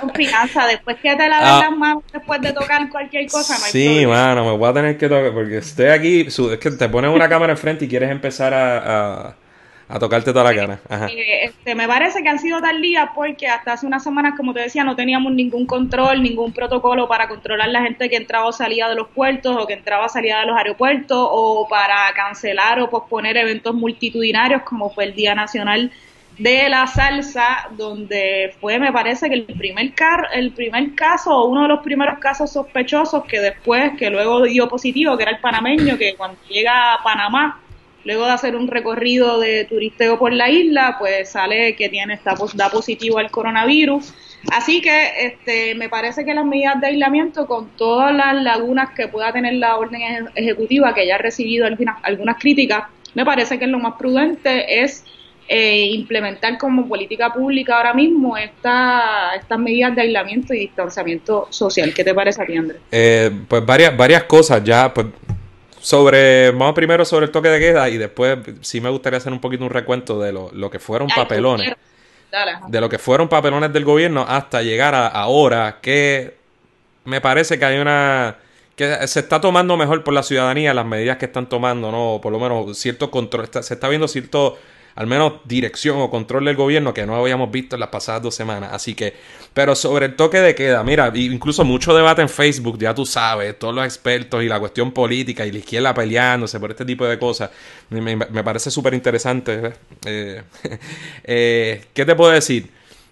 confianza. 0.00 0.66
Después 0.72 0.96
que 0.96 1.14
te 1.14 1.28
laves 1.28 1.48
ah. 1.48 1.60
las 1.68 1.76
manos 1.76 2.02
después 2.12 2.40
de 2.40 2.52
tocar 2.52 2.88
cualquier 2.88 3.26
cosa, 3.30 3.58
no 3.58 3.64
hay 3.64 3.70
Sí, 3.70 4.06
mano, 4.06 4.44
me 4.44 4.56
voy 4.56 4.68
a 4.68 4.72
tener 4.72 4.98
que 4.98 5.08
tocar 5.08 5.32
porque 5.32 5.58
estoy 5.58 5.86
aquí. 5.86 6.20
Es 6.22 6.58
que 6.58 6.70
te 6.70 6.88
pones 6.88 7.14
una 7.14 7.28
cámara 7.28 7.52
enfrente 7.52 7.84
y 7.84 7.88
quieres 7.88 8.10
empezar 8.10 8.54
a, 8.54 9.34
a, 9.88 9.98
tocarte 9.98 10.32
toda 10.32 10.44
la 10.44 10.54
cara. 10.54 10.80
Ajá. 10.88 11.08
Este, 11.08 11.74
me 11.74 11.86
parece 11.86 12.22
que 12.22 12.28
han 12.28 12.38
sido 12.38 12.60
tal 12.60 12.80
día 12.80 13.12
porque 13.14 13.48
hasta 13.48 13.74
hace 13.74 13.86
unas 13.86 14.02
semanas, 14.02 14.34
como 14.36 14.54
te 14.54 14.60
decía, 14.60 14.84
no 14.84 14.96
teníamos 14.96 15.32
ningún 15.32 15.66
control, 15.66 16.22
ningún 16.22 16.52
protocolo 16.52 17.08
para 17.08 17.28
controlar 17.28 17.68
la 17.68 17.82
gente 17.82 18.08
que 18.08 18.16
entraba 18.16 18.46
o 18.46 18.52
salía 18.52 18.88
de 18.88 18.94
los 18.94 19.08
puertos 19.08 19.56
o 19.58 19.66
que 19.66 19.74
entraba 19.74 20.06
o 20.06 20.08
salía 20.08 20.40
de 20.40 20.46
los 20.46 20.56
aeropuertos 20.56 21.18
o 21.30 21.66
para 21.68 22.12
cancelar 22.14 22.80
o 22.80 22.88
posponer 22.88 23.36
eventos 23.36 23.74
multitudinarios 23.74 24.62
como 24.62 24.90
fue 24.90 25.04
el 25.04 25.14
Día 25.14 25.34
Nacional 25.34 25.92
de 26.42 26.68
la 26.68 26.88
salsa, 26.88 27.68
donde 27.76 28.52
fue, 28.60 28.80
me 28.80 28.90
parece 28.90 29.28
que 29.28 29.34
el 29.36 29.44
primer, 29.44 29.94
car 29.94 30.26
el 30.34 30.50
primer 30.50 30.92
caso, 30.96 31.30
o 31.30 31.46
uno 31.46 31.62
de 31.62 31.68
los 31.68 31.80
primeros 31.84 32.18
casos 32.18 32.50
sospechosos 32.50 33.24
que 33.24 33.38
después, 33.40 33.92
que 33.96 34.10
luego 34.10 34.42
dio 34.42 34.68
positivo, 34.68 35.16
que 35.16 35.22
era 35.22 35.32
el 35.32 35.40
panameño, 35.40 35.96
que 35.96 36.16
cuando 36.16 36.36
llega 36.48 36.94
a 36.94 37.02
Panamá, 37.04 37.60
luego 38.04 38.26
de 38.26 38.32
hacer 38.32 38.56
un 38.56 38.66
recorrido 38.66 39.38
de 39.38 39.66
turisteo 39.66 40.18
por 40.18 40.32
la 40.32 40.50
isla, 40.50 40.96
pues 40.98 41.30
sale 41.30 41.76
que 41.76 41.88
tiene, 41.88 42.14
está, 42.14 42.34
da 42.54 42.70
positivo 42.70 43.18
al 43.18 43.30
coronavirus. 43.30 44.12
Así 44.50 44.80
que 44.80 45.24
este, 45.24 45.76
me 45.76 45.88
parece 45.88 46.24
que 46.24 46.34
las 46.34 46.44
medidas 46.44 46.80
de 46.80 46.88
aislamiento, 46.88 47.46
con 47.46 47.68
todas 47.76 48.12
las 48.12 48.34
lagunas 48.42 48.90
que 48.96 49.06
pueda 49.06 49.32
tener 49.32 49.54
la 49.54 49.76
orden 49.76 50.28
ejecutiva, 50.34 50.92
que 50.92 51.06
ya 51.06 51.14
ha 51.14 51.18
recibido 51.18 51.66
algunas, 51.66 51.98
algunas 52.02 52.36
críticas, 52.38 52.86
me 53.14 53.24
parece 53.24 53.60
que 53.60 53.68
lo 53.68 53.78
más 53.78 53.94
prudente 53.94 54.82
es 54.82 55.04
eh, 55.48 55.86
implementar 55.86 56.56
como 56.56 56.88
política 56.88 57.32
pública 57.32 57.76
ahora 57.76 57.92
mismo 57.92 58.36
esta, 58.36 59.34
estas 59.34 59.58
medidas 59.58 59.94
de 59.94 60.02
aislamiento 60.02 60.54
y 60.54 60.60
distanciamiento 60.60 61.48
social. 61.50 61.92
¿Qué 61.92 62.04
te 62.04 62.14
parece 62.14 62.42
a 62.42 62.46
ti, 62.46 62.56
Andrés? 62.56 62.80
Eh, 62.90 63.30
pues 63.48 63.64
varias, 63.66 63.96
varias 63.96 64.24
cosas 64.24 64.62
ya, 64.64 64.92
pues 64.94 65.08
sobre, 65.80 66.52
vamos 66.52 66.74
primero 66.74 67.04
sobre 67.04 67.26
el 67.26 67.32
toque 67.32 67.48
de 67.48 67.58
queda 67.58 67.88
y 67.88 67.98
después 67.98 68.38
sí 68.60 68.80
me 68.80 68.88
gustaría 68.88 69.18
hacer 69.18 69.32
un 69.32 69.40
poquito 69.40 69.64
un 69.64 69.70
recuento 69.70 70.20
de 70.20 70.32
lo, 70.32 70.50
lo 70.52 70.70
que 70.70 70.78
fueron 70.78 71.08
papelones. 71.08 71.74
de 72.68 72.80
lo 72.80 72.88
que 72.88 72.98
fueron 72.98 73.28
papelones 73.28 73.72
del 73.72 73.84
gobierno 73.84 74.24
hasta 74.26 74.62
llegar 74.62 74.94
a 74.94 75.08
ahora 75.08 75.78
que 75.82 76.36
me 77.04 77.20
parece 77.20 77.58
que 77.58 77.64
hay 77.64 77.78
una 77.78 78.36
que 78.76 79.06
se 79.06 79.20
está 79.20 79.40
tomando 79.40 79.76
mejor 79.76 80.02
por 80.02 80.14
la 80.14 80.22
ciudadanía 80.22 80.72
las 80.72 80.86
medidas 80.86 81.18
que 81.18 81.26
están 81.26 81.48
tomando, 81.48 81.90
¿no? 81.90 82.20
Por 82.22 82.32
lo 82.32 82.38
menos 82.38 82.78
cierto 82.78 83.10
control, 83.10 83.48
se 83.50 83.74
está 83.74 83.88
viendo 83.88 84.08
cierto 84.08 84.56
al 84.94 85.06
menos 85.06 85.34
dirección 85.44 86.00
o 86.00 86.10
control 86.10 86.44
del 86.44 86.56
gobierno 86.56 86.92
que 86.92 87.06
no 87.06 87.16
habíamos 87.16 87.50
visto 87.50 87.76
en 87.76 87.80
las 87.80 87.88
pasadas 87.88 88.22
dos 88.22 88.34
semanas. 88.34 88.70
Así 88.72 88.94
que, 88.94 89.14
pero 89.54 89.74
sobre 89.74 90.06
el 90.06 90.16
toque 90.16 90.40
de 90.40 90.54
queda, 90.54 90.82
mira, 90.82 91.10
incluso 91.14 91.64
mucho 91.64 91.94
debate 91.94 92.22
en 92.22 92.28
Facebook, 92.28 92.78
ya 92.78 92.94
tú 92.94 93.06
sabes, 93.06 93.58
todos 93.58 93.74
los 93.74 93.84
expertos 93.84 94.42
y 94.42 94.48
la 94.48 94.60
cuestión 94.60 94.92
política 94.92 95.46
y 95.46 95.52
la 95.52 95.58
izquierda 95.58 95.94
peleándose 95.94 96.60
por 96.60 96.70
este 96.70 96.84
tipo 96.84 97.06
de 97.06 97.18
cosas, 97.18 97.50
me, 97.90 98.16
parece 98.44 98.70
súper 98.70 98.94
interesante. 98.94 99.74
¿eh? 100.06 100.42
Eh, 101.24 101.84
¿Qué 101.94 102.04
te 102.04 102.14
puedo 102.14 102.30
decir? 102.30 102.70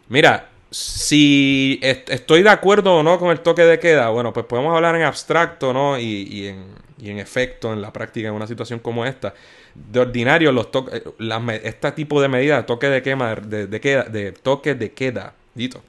Mira, 0.08 0.48
si 0.70 1.80
estoy 1.82 2.42
de 2.42 2.50
acuerdo 2.50 2.96
o 2.96 3.02
no 3.02 3.18
con 3.18 3.30
el 3.30 3.40
toque 3.40 3.62
de 3.62 3.78
queda, 3.78 4.08
bueno, 4.10 4.32
pues 4.32 4.46
podemos 4.46 4.74
hablar 4.74 4.94
en 4.96 5.02
abstracto, 5.02 5.72
¿no? 5.72 5.98
Y, 5.98 6.28
y, 6.30 6.46
en, 6.48 6.64
y 6.98 7.10
en 7.10 7.18
efecto, 7.18 7.72
en 7.72 7.82
la 7.82 7.92
práctica, 7.92 8.28
en 8.28 8.34
una 8.34 8.46
situación 8.46 8.78
como 8.78 9.04
esta 9.04 9.34
de 9.74 10.00
ordinario 10.00 10.52
los 10.52 10.68
eh, 10.92 11.60
este 11.64 11.92
tipo 11.92 12.20
de 12.20 12.28
medidas, 12.28 12.66
toque 12.66 12.88
de 12.88 13.02
quema, 13.02 13.34
de, 13.34 13.66
de 13.66 13.80
queda, 13.80 14.04
de 14.04 14.32
toque 14.32 14.74
de 14.74 14.92
queda, 14.92 15.34
dito, 15.54 15.82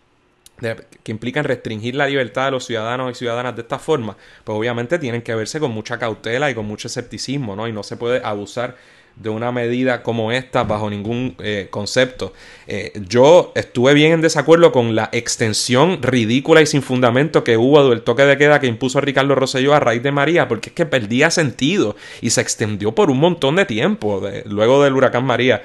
que 1.03 1.11
implican 1.11 1.43
restringir 1.43 1.95
la 1.95 2.07
libertad 2.07 2.45
de 2.45 2.51
los 2.51 2.65
ciudadanos 2.65 3.11
y 3.11 3.15
ciudadanas 3.15 3.55
de 3.55 3.63
esta 3.63 3.79
forma, 3.79 4.15
pues 4.43 4.57
obviamente 4.57 4.99
tienen 4.99 5.23
que 5.23 5.33
verse 5.33 5.59
con 5.59 5.71
mucha 5.71 5.97
cautela 5.97 6.51
y 6.51 6.55
con 6.55 6.65
mucho 6.65 6.87
escepticismo, 6.87 7.55
¿no? 7.55 7.67
Y 7.67 7.73
no 7.73 7.83
se 7.83 7.97
puede 7.97 8.21
abusar 8.23 8.75
de 9.15 9.29
una 9.29 9.51
medida 9.51 10.03
como 10.03 10.31
esta 10.31 10.63
bajo 10.63 10.89
ningún 10.89 11.35
eh, 11.39 11.67
concepto. 11.69 12.33
Eh, 12.67 12.93
yo 13.07 13.51
estuve 13.55 13.93
bien 13.93 14.13
en 14.13 14.21
desacuerdo 14.21 14.71
con 14.71 14.95
la 14.95 15.09
extensión 15.11 16.01
ridícula 16.01 16.61
y 16.61 16.65
sin 16.65 16.81
fundamento 16.81 17.43
que 17.43 17.57
hubo 17.57 17.89
del 17.89 18.01
toque 18.01 18.23
de 18.23 18.37
queda 18.37 18.59
que 18.59 18.67
impuso 18.67 19.01
Ricardo 19.01 19.35
Rosselló 19.35 19.73
a 19.73 19.79
raíz 19.79 20.01
de 20.03 20.11
María, 20.11 20.47
porque 20.47 20.69
es 20.69 20.75
que 20.75 20.85
perdía 20.85 21.31
sentido 21.31 21.95
y 22.21 22.31
se 22.31 22.41
extendió 22.41 22.93
por 22.93 23.11
un 23.11 23.19
montón 23.19 23.55
de 23.55 23.65
tiempo 23.65 24.21
luego 24.45 24.83
del 24.83 24.95
huracán 24.95 25.25
María 25.25 25.61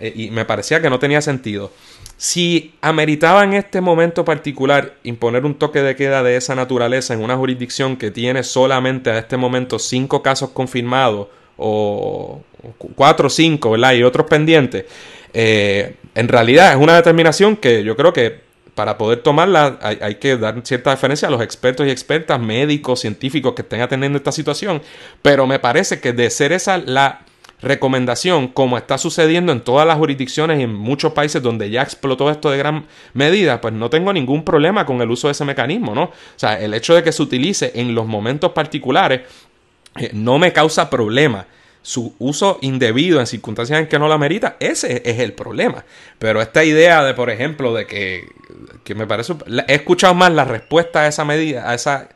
eh, 0.00 0.12
y 0.16 0.30
me 0.30 0.46
parecía 0.46 0.80
que 0.80 0.90
no 0.90 0.98
tenía 0.98 1.20
sentido. 1.20 1.70
Si 2.16 2.74
ameritaba 2.80 3.44
en 3.44 3.52
este 3.54 3.80
momento 3.80 4.24
particular 4.24 4.94
imponer 5.04 5.44
un 5.44 5.54
toque 5.54 5.82
de 5.82 5.94
queda 5.94 6.22
de 6.22 6.36
esa 6.36 6.54
naturaleza 6.54 7.14
en 7.14 7.22
una 7.22 7.36
jurisdicción 7.36 7.96
que 7.96 8.10
tiene 8.10 8.42
solamente 8.42 9.10
a 9.10 9.18
este 9.18 9.36
momento 9.36 9.78
cinco 9.78 10.22
casos 10.22 10.50
confirmados 10.50 11.28
o 11.60 12.42
cuatro 12.94 13.28
o 13.28 13.30
cinco, 13.30 13.70
¿verdad? 13.70 13.92
Y 13.92 14.02
otros 14.02 14.26
pendientes. 14.26 14.84
Eh, 15.32 15.94
en 16.14 16.28
realidad 16.28 16.72
es 16.72 16.78
una 16.78 16.96
determinación 16.96 17.56
que 17.56 17.84
yo 17.84 17.96
creo 17.96 18.12
que 18.12 18.40
para 18.74 18.96
poder 18.96 19.20
tomarla 19.20 19.78
hay, 19.82 20.14
que 20.14 20.36
dar 20.36 20.60
cierta 20.64 20.90
deferencia 20.90 21.28
a 21.28 21.30
los 21.30 21.42
expertos 21.42 21.86
y 21.86 21.90
expertas, 21.90 22.40
médicos, 22.40 23.00
científicos 23.00 23.52
que 23.54 23.62
estén 23.62 23.80
atendiendo 23.82 24.16
esta 24.16 24.32
situación, 24.32 24.80
pero 25.22 25.46
me 25.46 25.58
parece 25.58 26.00
que 26.00 26.12
de 26.12 26.30
ser 26.30 26.52
esa 26.52 26.78
la 26.78 27.26
recomendación, 27.62 28.48
como 28.48 28.78
está 28.78 28.96
sucediendo 28.96 29.52
en 29.52 29.60
todas 29.60 29.86
las 29.86 29.98
jurisdicciones 29.98 30.60
y 30.60 30.62
en 30.62 30.74
muchos 30.74 31.12
países 31.12 31.42
donde 31.42 31.68
ya 31.68 31.82
explotó 31.82 32.30
esto 32.30 32.50
de 32.50 32.56
gran 32.56 32.86
medida, 33.12 33.60
pues 33.60 33.74
no 33.74 33.90
tengo 33.90 34.14
ningún 34.14 34.44
problema 34.44 34.86
con 34.86 35.02
el 35.02 35.10
uso 35.10 35.28
de 35.28 35.32
ese 35.32 35.44
mecanismo, 35.44 35.94
¿no? 35.94 36.04
O 36.04 36.12
sea, 36.36 36.58
el 36.58 36.72
hecho 36.72 36.94
de 36.94 37.02
que 37.02 37.12
se 37.12 37.22
utilice 37.22 37.72
en 37.74 37.94
los 37.94 38.06
momentos 38.06 38.52
particulares 38.52 39.22
eh, 39.96 40.10
no 40.12 40.38
me 40.38 40.52
causa 40.52 40.90
problema. 40.90 41.46
Su 41.82 42.14
uso 42.18 42.58
indebido 42.60 43.20
en 43.20 43.26
circunstancias 43.26 43.80
en 43.80 43.86
que 43.86 43.98
no 43.98 44.06
la 44.06 44.18
merita, 44.18 44.56
ese 44.60 45.02
es 45.04 45.18
el 45.18 45.32
problema. 45.32 45.84
Pero 46.18 46.42
esta 46.42 46.62
idea 46.62 47.02
de, 47.02 47.14
por 47.14 47.30
ejemplo, 47.30 47.72
de 47.72 47.86
que, 47.86 48.28
que 48.84 48.94
me 48.94 49.06
parece... 49.06 49.34
He 49.66 49.74
escuchado 49.74 50.12
más 50.14 50.30
la 50.32 50.44
respuesta 50.44 51.02
a 51.02 51.08
esa 51.08 51.24
medida, 51.24 51.70
a 51.70 51.74
esa 51.74 52.10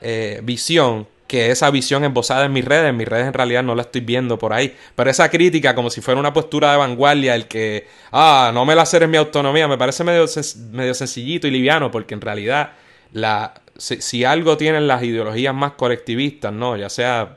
eh, 0.00 0.40
visión, 0.44 1.08
que 1.26 1.50
esa 1.50 1.70
visión 1.70 2.04
esbozada 2.04 2.44
en 2.44 2.52
mis 2.52 2.64
redes. 2.64 2.90
En 2.90 2.96
mis 2.96 3.08
redes 3.08 3.26
en 3.26 3.32
realidad 3.32 3.62
no 3.64 3.74
la 3.74 3.82
estoy 3.82 4.00
viendo 4.00 4.38
por 4.38 4.52
ahí. 4.52 4.76
Pero 4.94 5.10
esa 5.10 5.28
crítica, 5.28 5.74
como 5.74 5.90
si 5.90 6.00
fuera 6.00 6.18
una 6.18 6.32
postura 6.32 6.72
de 6.72 6.78
vanguardia, 6.78 7.34
el 7.34 7.46
que, 7.46 7.86
ah, 8.12 8.52
no 8.54 8.64
me 8.64 8.74
la 8.76 8.82
hacer 8.82 9.02
en 9.02 9.10
mi 9.10 9.16
autonomía, 9.16 9.66
me 9.66 9.78
parece 9.78 10.04
medio, 10.04 10.26
medio 10.70 10.94
sencillito 10.94 11.48
y 11.48 11.50
liviano, 11.50 11.90
porque 11.90 12.14
en 12.14 12.20
realidad 12.20 12.72
la, 13.12 13.54
si, 13.80 14.24
algo 14.24 14.56
tienen 14.56 14.86
las 14.86 15.02
ideologías 15.02 15.54
más 15.54 15.72
colectivistas, 15.72 16.52
¿no? 16.52 16.76
Ya 16.76 16.90
sea, 16.90 17.36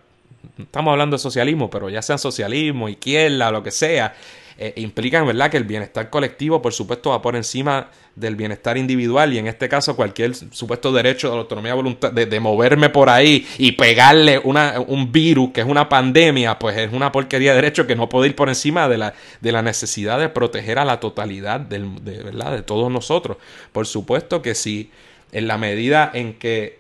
estamos 0.58 0.92
hablando 0.92 1.16
de 1.16 1.20
socialismo, 1.20 1.70
pero 1.70 1.90
ya 1.90 2.02
sea 2.02 2.18
socialismo, 2.18 2.90
izquierda, 2.90 3.50
lo 3.50 3.64
que 3.64 3.72
sea, 3.72 4.14
eh, 4.58 4.74
implican, 4.78 5.26
¿verdad?, 5.26 5.50
que 5.50 5.58
el 5.58 5.64
bienestar 5.64 6.10
colectivo, 6.10 6.62
por 6.62 6.74
supuesto, 6.74 7.10
va 7.10 7.22
por 7.22 7.36
encima 7.36 7.90
del 8.16 8.36
bienestar 8.36 8.78
individual 8.78 9.34
y 9.34 9.40
en 9.40 9.48
este 9.48 9.68
caso 9.68 9.96
cualquier 9.96 10.36
supuesto 10.36 10.92
derecho 10.92 11.30
de 11.30 11.36
la 11.36 11.42
autonomía 11.42 11.74
voluntad 11.74 12.12
de, 12.12 12.40
moverme 12.40 12.90
por 12.90 13.10
ahí 13.10 13.48
y 13.58 13.72
pegarle 13.72 14.38
una, 14.38 14.80
un 14.80 15.12
virus 15.12 15.50
que 15.52 15.62
es 15.62 15.68
una 15.68 15.90
pandemia, 15.90 16.60
pues 16.60 16.78
es 16.78 16.94
una 16.94 17.12
porquería 17.12 17.52
de 17.52 17.56
derecho 17.56 17.88
que 17.88 17.96
no 17.96 18.10
puede 18.10 18.28
ir 18.28 18.36
por 18.36 18.50
encima 18.50 18.88
de 18.88 19.00
la, 19.00 19.14
de 19.42 19.52
la 19.52 19.64
necesidad 19.64 20.20
de 20.20 20.30
proteger 20.30 20.78
a 20.78 20.86
la 20.86 21.00
totalidad 21.00 21.60
del, 21.60 22.04
de, 22.04 22.22
¿verdad? 22.22 22.52
de 22.52 22.62
todos 22.62 22.92
nosotros. 22.92 23.38
Por 23.72 23.88
supuesto 23.88 24.44
que 24.44 24.54
sí 24.54 24.92
en 25.34 25.48
la 25.48 25.58
medida 25.58 26.12
en 26.14 26.36
que 26.36 26.80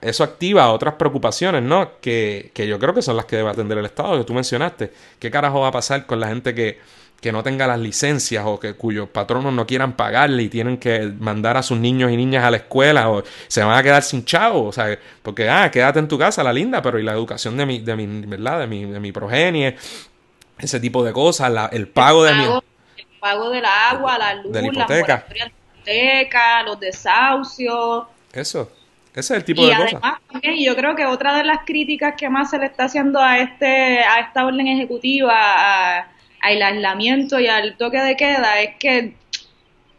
eso 0.00 0.22
activa 0.22 0.72
otras 0.72 0.94
preocupaciones, 0.94 1.62
¿no? 1.62 2.00
Que, 2.00 2.52
que, 2.54 2.68
yo 2.68 2.78
creo 2.78 2.94
que 2.94 3.02
son 3.02 3.16
las 3.16 3.24
que 3.26 3.36
debe 3.36 3.50
atender 3.50 3.76
el 3.78 3.84
Estado, 3.84 4.16
que 4.16 4.24
tú 4.24 4.32
mencionaste. 4.32 4.92
¿Qué 5.18 5.30
carajo 5.30 5.60
va 5.60 5.68
a 5.68 5.72
pasar 5.72 6.06
con 6.06 6.20
la 6.20 6.28
gente 6.28 6.54
que, 6.54 6.78
que 7.20 7.32
no 7.32 7.42
tenga 7.42 7.66
las 7.66 7.80
licencias 7.80 8.44
o 8.46 8.60
que 8.60 8.74
cuyos 8.74 9.08
patronos 9.08 9.52
no 9.52 9.66
quieran 9.66 9.94
pagarle 9.94 10.44
y 10.44 10.48
tienen 10.48 10.78
que 10.78 11.12
mandar 11.18 11.56
a 11.56 11.64
sus 11.64 11.78
niños 11.78 12.12
y 12.12 12.16
niñas 12.16 12.44
a 12.44 12.52
la 12.52 12.58
escuela 12.58 13.10
o 13.10 13.24
se 13.48 13.64
van 13.64 13.76
a 13.76 13.82
quedar 13.82 14.04
sin 14.04 14.24
chavos? 14.24 14.68
O 14.68 14.72
sea, 14.72 14.96
porque, 15.22 15.50
ah, 15.50 15.68
quédate 15.72 15.98
en 15.98 16.06
tu 16.06 16.16
casa, 16.16 16.44
la 16.44 16.52
linda, 16.52 16.80
pero 16.80 16.96
y 17.00 17.02
la 17.02 17.12
educación 17.12 17.56
de 17.56 17.66
mi, 17.66 17.80
de 17.80 17.96
mi 17.96 18.06
¿verdad? 18.24 18.60
De 18.60 18.66
mi, 18.68 18.84
de 18.84 19.00
mi 19.00 19.10
progenie, 19.10 19.76
ese 20.60 20.78
tipo 20.78 21.02
de 21.02 21.12
cosas, 21.12 21.52
el 21.72 21.88
pago 21.88 22.22
de 22.22 22.34
mi... 22.34 22.44
El 22.44 23.06
pago 23.20 23.50
del 23.50 23.64
agua, 23.64 24.16
la 24.16 24.34
luz, 24.36 24.52
de 24.52 24.62
la 24.62 24.68
hipoteca 24.68 25.26
los 26.66 26.80
desahucios. 26.80 28.04
Eso, 28.32 28.70
ese 29.14 29.34
es 29.34 29.38
el 29.38 29.44
tipo 29.44 29.66
de 29.66 29.76
cosas. 29.76 30.00
Y 30.42 30.64
yo 30.64 30.76
creo 30.76 30.94
que 30.94 31.04
otra 31.06 31.36
de 31.36 31.44
las 31.44 31.60
críticas 31.64 32.14
que 32.16 32.28
más 32.28 32.50
se 32.50 32.58
le 32.58 32.66
está 32.66 32.84
haciendo 32.84 33.20
a 33.20 33.38
este 33.38 34.00
a 34.00 34.20
esta 34.20 34.46
orden 34.46 34.66
ejecutiva, 34.66 35.98
al 36.40 36.62
aislamiento 36.62 37.38
y 37.40 37.46
al 37.46 37.76
toque 37.76 38.00
de 38.00 38.16
queda, 38.16 38.60
es 38.60 38.76
que, 38.78 39.14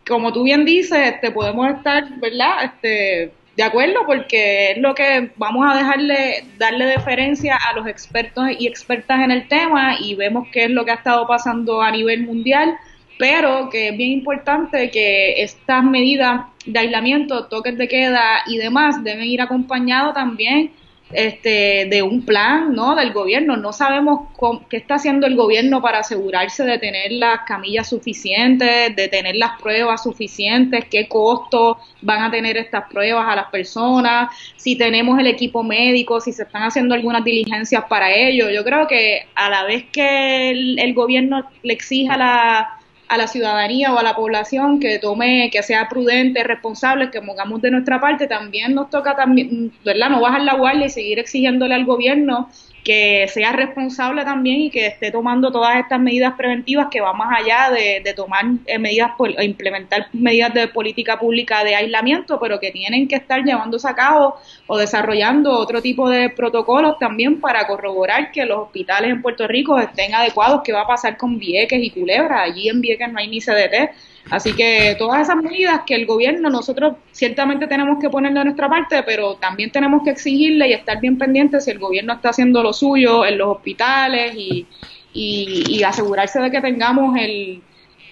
como 0.08 0.32
tú 0.34 0.44
bien 0.44 0.66
dices, 0.66 1.14
este, 1.14 1.32
podemos 1.32 1.70
estar, 1.70 2.10
¿verdad? 2.20 2.66
Este, 2.66 3.32
de 3.58 3.64
acuerdo, 3.64 4.06
porque 4.06 4.72
es 4.72 4.78
lo 4.78 4.96
que 4.96 5.32
vamos 5.36 5.66
a 5.70 5.78
dejarle, 5.78 6.46
darle 6.58 6.86
deferencia 6.86 7.58
a 7.58 7.74
los 7.74 7.86
expertos 7.86 8.46
y 8.58 8.66
expertas 8.66 9.20
en 9.20 9.32
el 9.32 9.48
tema 9.48 9.98
y 10.00 10.16
vemos 10.16 10.48
qué 10.52 10.66
es 10.66 10.72
lo 10.72 10.86
que 10.86 10.92
ha 10.92 10.96
estado 10.96 11.28
pasando 11.28 11.82
a 11.82 11.92
nivel 11.92 12.24
mundial 12.26 12.78
pero 13.22 13.70
que 13.70 13.90
es 13.90 13.98
bien 13.98 14.14
importante 14.14 14.90
que 14.90 15.44
estas 15.44 15.84
medidas 15.84 16.42
de 16.66 16.80
aislamiento, 16.80 17.46
toques 17.46 17.78
de 17.78 17.88
queda 17.88 18.42
y 18.48 18.58
demás 18.58 19.04
deben 19.04 19.26
ir 19.26 19.42
acompañados 19.42 20.16
también 20.16 20.72
este, 21.14 21.86
de 21.86 22.02
un 22.02 22.26
plan 22.26 22.74
¿no? 22.74 22.96
del 22.96 23.14
gobierno. 23.14 23.58
No 23.58 23.74
sabemos 23.74 24.30
qué 24.72 24.78
está 24.78 24.96
haciendo 24.96 25.28
el 25.28 25.36
gobierno 25.36 25.84
para 25.84 26.00
asegurarse 26.00 26.64
de 26.64 26.80
tener 26.80 27.12
las 27.12 27.42
camillas 27.42 27.90
suficientes, 27.90 28.96
de 28.96 29.08
tener 29.08 29.36
las 29.36 29.62
pruebas 29.62 30.02
suficientes, 30.02 30.86
qué 30.86 31.08
costo 31.08 31.78
van 32.02 32.24
a 32.24 32.32
tener 32.32 32.58
estas 32.58 32.90
pruebas 32.90 33.28
a 33.30 33.36
las 33.36 33.52
personas, 33.52 34.32
si 34.56 34.76
tenemos 34.76 35.20
el 35.20 35.28
equipo 35.28 35.62
médico, 35.62 36.20
si 36.20 36.34
se 36.34 36.42
están 36.42 36.64
haciendo 36.64 36.96
algunas 36.96 37.24
diligencias 37.24 37.84
para 37.88 38.12
ello. 38.12 38.50
Yo 38.50 38.64
creo 38.64 38.88
que 38.88 39.28
a 39.36 39.48
la 39.52 39.64
vez 39.66 39.84
que 39.92 40.50
el 40.50 40.94
gobierno 40.96 41.48
le 41.62 41.74
exija 41.74 42.18
la 42.18 42.81
a 43.12 43.18
la 43.18 43.28
ciudadanía 43.28 43.94
o 43.94 44.00
a 44.00 44.04
la 44.04 44.16
población 44.16 44.80
que 44.80 44.98
tome, 44.98 45.50
que 45.52 45.62
sea 45.64 45.90
prudente, 45.90 46.46
responsable, 46.46 47.12
que 47.12 47.22
pongamos 47.22 47.62
de 47.62 47.70
nuestra 47.70 48.00
parte, 48.00 48.26
también 48.26 48.74
nos 48.74 48.90
toca 48.90 49.18
también, 49.18 49.74
¿verdad? 49.84 50.12
No 50.12 50.22
bajar 50.22 50.44
la 50.44 50.56
guardia 50.56 50.86
y 50.86 50.90
seguir 50.90 51.20
exigiéndole 51.20 51.76
al 51.76 51.84
gobierno 51.84 52.50
que 52.84 53.28
sea 53.28 53.52
responsable 53.52 54.24
también 54.24 54.62
y 54.62 54.70
que 54.72 54.88
esté 54.88 55.12
tomando 55.12 55.52
todas 55.52 55.78
estas 55.78 56.00
medidas 56.00 56.34
preventivas 56.36 56.88
que 56.90 57.02
van 57.02 57.18
más 57.18 57.40
allá 57.40 57.70
de, 57.70 58.02
de 58.04 58.14
tomar 58.14 58.46
eh, 58.66 58.80
medidas, 58.80 59.12
implementar 59.40 60.08
medidas 60.14 60.54
de 60.54 60.68
política 60.68 61.20
pública 61.20 61.64
de 61.64 61.76
aislamiento, 61.76 62.40
pero 62.40 62.60
que 62.60 62.72
tienen 62.72 63.08
que 63.08 63.16
estar 63.16 63.44
llevándose 63.44 63.88
a 63.88 63.96
cabo 63.96 64.38
o 64.68 64.78
desarrollando 64.78 65.52
otro 65.52 65.82
tipo 65.82 66.10
de 66.10 66.30
protocolos 66.30 66.98
también 66.98 67.40
para 67.40 67.68
corroborar 67.68 68.32
que 68.32 68.46
los 68.46 68.60
hospitales 68.60 69.12
en 69.12 69.22
Puerto 69.22 69.48
Rico 69.48 69.78
estén 69.80 70.16
adecuados. 70.16 70.62
¿Qué 70.64 70.74
va 70.74 70.82
a 70.82 70.88
pasar 70.88 71.18
con 71.18 71.38
Vieques 71.38 71.80
y 71.82 71.92
Culebra? 71.92 72.42
Allí 72.42 72.70
en 72.70 72.82
Vieques 72.82 73.12
no 73.12 73.20
hay 73.20 73.28
ni 73.28 73.40
CDT 73.40 73.92
Así 74.30 74.54
que 74.54 74.96
todas 74.98 75.22
esas 75.22 75.38
medidas 75.38 75.82
que 75.86 75.96
el 75.96 76.06
gobierno, 76.06 76.50
nosotros 76.50 76.96
ciertamente 77.12 77.68
tenemos 77.68 78.00
que 78.00 78.10
ponerle 78.10 78.40
de 78.40 78.46
nuestra 78.46 78.70
parte, 78.70 79.04
pero 79.04 79.36
también 79.36 79.72
tenemos 79.72 80.04
que 80.04 80.12
exigirle 80.12 80.70
y 80.70 80.74
estar 80.74 81.00
bien 81.02 81.18
pendientes 81.18 81.66
si 81.66 81.72
el 81.72 81.80
gobierno 81.80 82.14
está 82.14 82.30
haciendo 82.30 82.62
lo 82.62 82.72
suyo 82.74 83.26
en 83.26 83.38
los 83.38 83.50
hospitales 83.58 84.34
y, 84.36 84.68
y, 85.14 85.84
asegurarse 85.84 86.40
de 86.40 86.52
que 86.52 86.62
tengamos 86.62 87.18
el, 87.20 87.62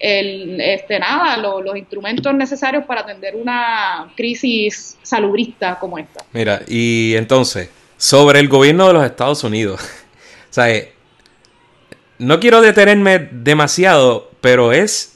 el 0.00 0.60
este 0.60 0.98
nada 0.98 1.36
los, 1.38 1.64
los 1.64 1.76
instrumentos 1.76 2.34
necesarios 2.34 2.84
para 2.84 3.02
atender 3.02 3.36
una 3.36 4.12
crisis 4.16 4.98
salubrista 5.02 5.78
como 5.78 5.98
esta. 5.98 6.24
Mira, 6.32 6.62
y 6.68 7.14
entonces, 7.16 7.70
sobre 7.96 8.40
el 8.40 8.48
gobierno 8.48 8.88
de 8.88 8.94
los 8.94 9.04
Estados 9.04 9.44
Unidos, 9.44 9.80
o 10.50 10.52
sea, 10.52 10.70
eh, 10.70 10.92
no 12.18 12.40
quiero 12.40 12.60
detenerme 12.60 13.28
demasiado, 13.30 14.30
pero 14.42 14.72
es 14.72 15.09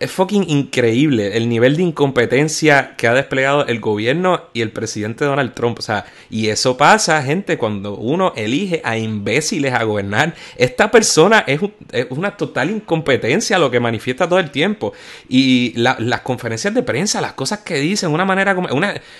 es 0.00 0.10
fucking 0.10 0.44
increíble 0.48 1.36
el 1.36 1.48
nivel 1.48 1.76
de 1.76 1.82
incompetencia 1.82 2.94
que 2.96 3.08
ha 3.08 3.14
desplegado 3.14 3.66
el 3.66 3.80
gobierno 3.80 4.42
y 4.52 4.60
el 4.60 4.70
presidente 4.70 5.24
Donald 5.24 5.54
Trump. 5.54 5.78
O 5.78 5.82
sea, 5.82 6.04
y 6.28 6.48
eso 6.48 6.76
pasa, 6.76 7.22
gente, 7.22 7.56
cuando 7.56 7.96
uno 7.96 8.32
elige 8.36 8.82
a 8.84 8.98
imbéciles 8.98 9.72
a 9.72 9.84
gobernar. 9.84 10.34
Esta 10.56 10.90
persona 10.90 11.44
es, 11.46 11.60
una 12.10 12.36
total 12.36 12.70
incompetencia 12.70 13.58
lo 13.58 13.70
que 13.70 13.80
manifiesta 13.80 14.28
todo 14.28 14.38
el 14.38 14.50
tiempo. 14.50 14.92
Y 15.28 15.72
las 15.76 16.20
conferencias 16.20 16.74
de 16.74 16.82
prensa, 16.82 17.20
las 17.20 17.32
cosas 17.32 17.60
que 17.60 17.76
dicen, 17.76 18.10
una 18.10 18.24
manera 18.24 18.54
como. 18.54 18.68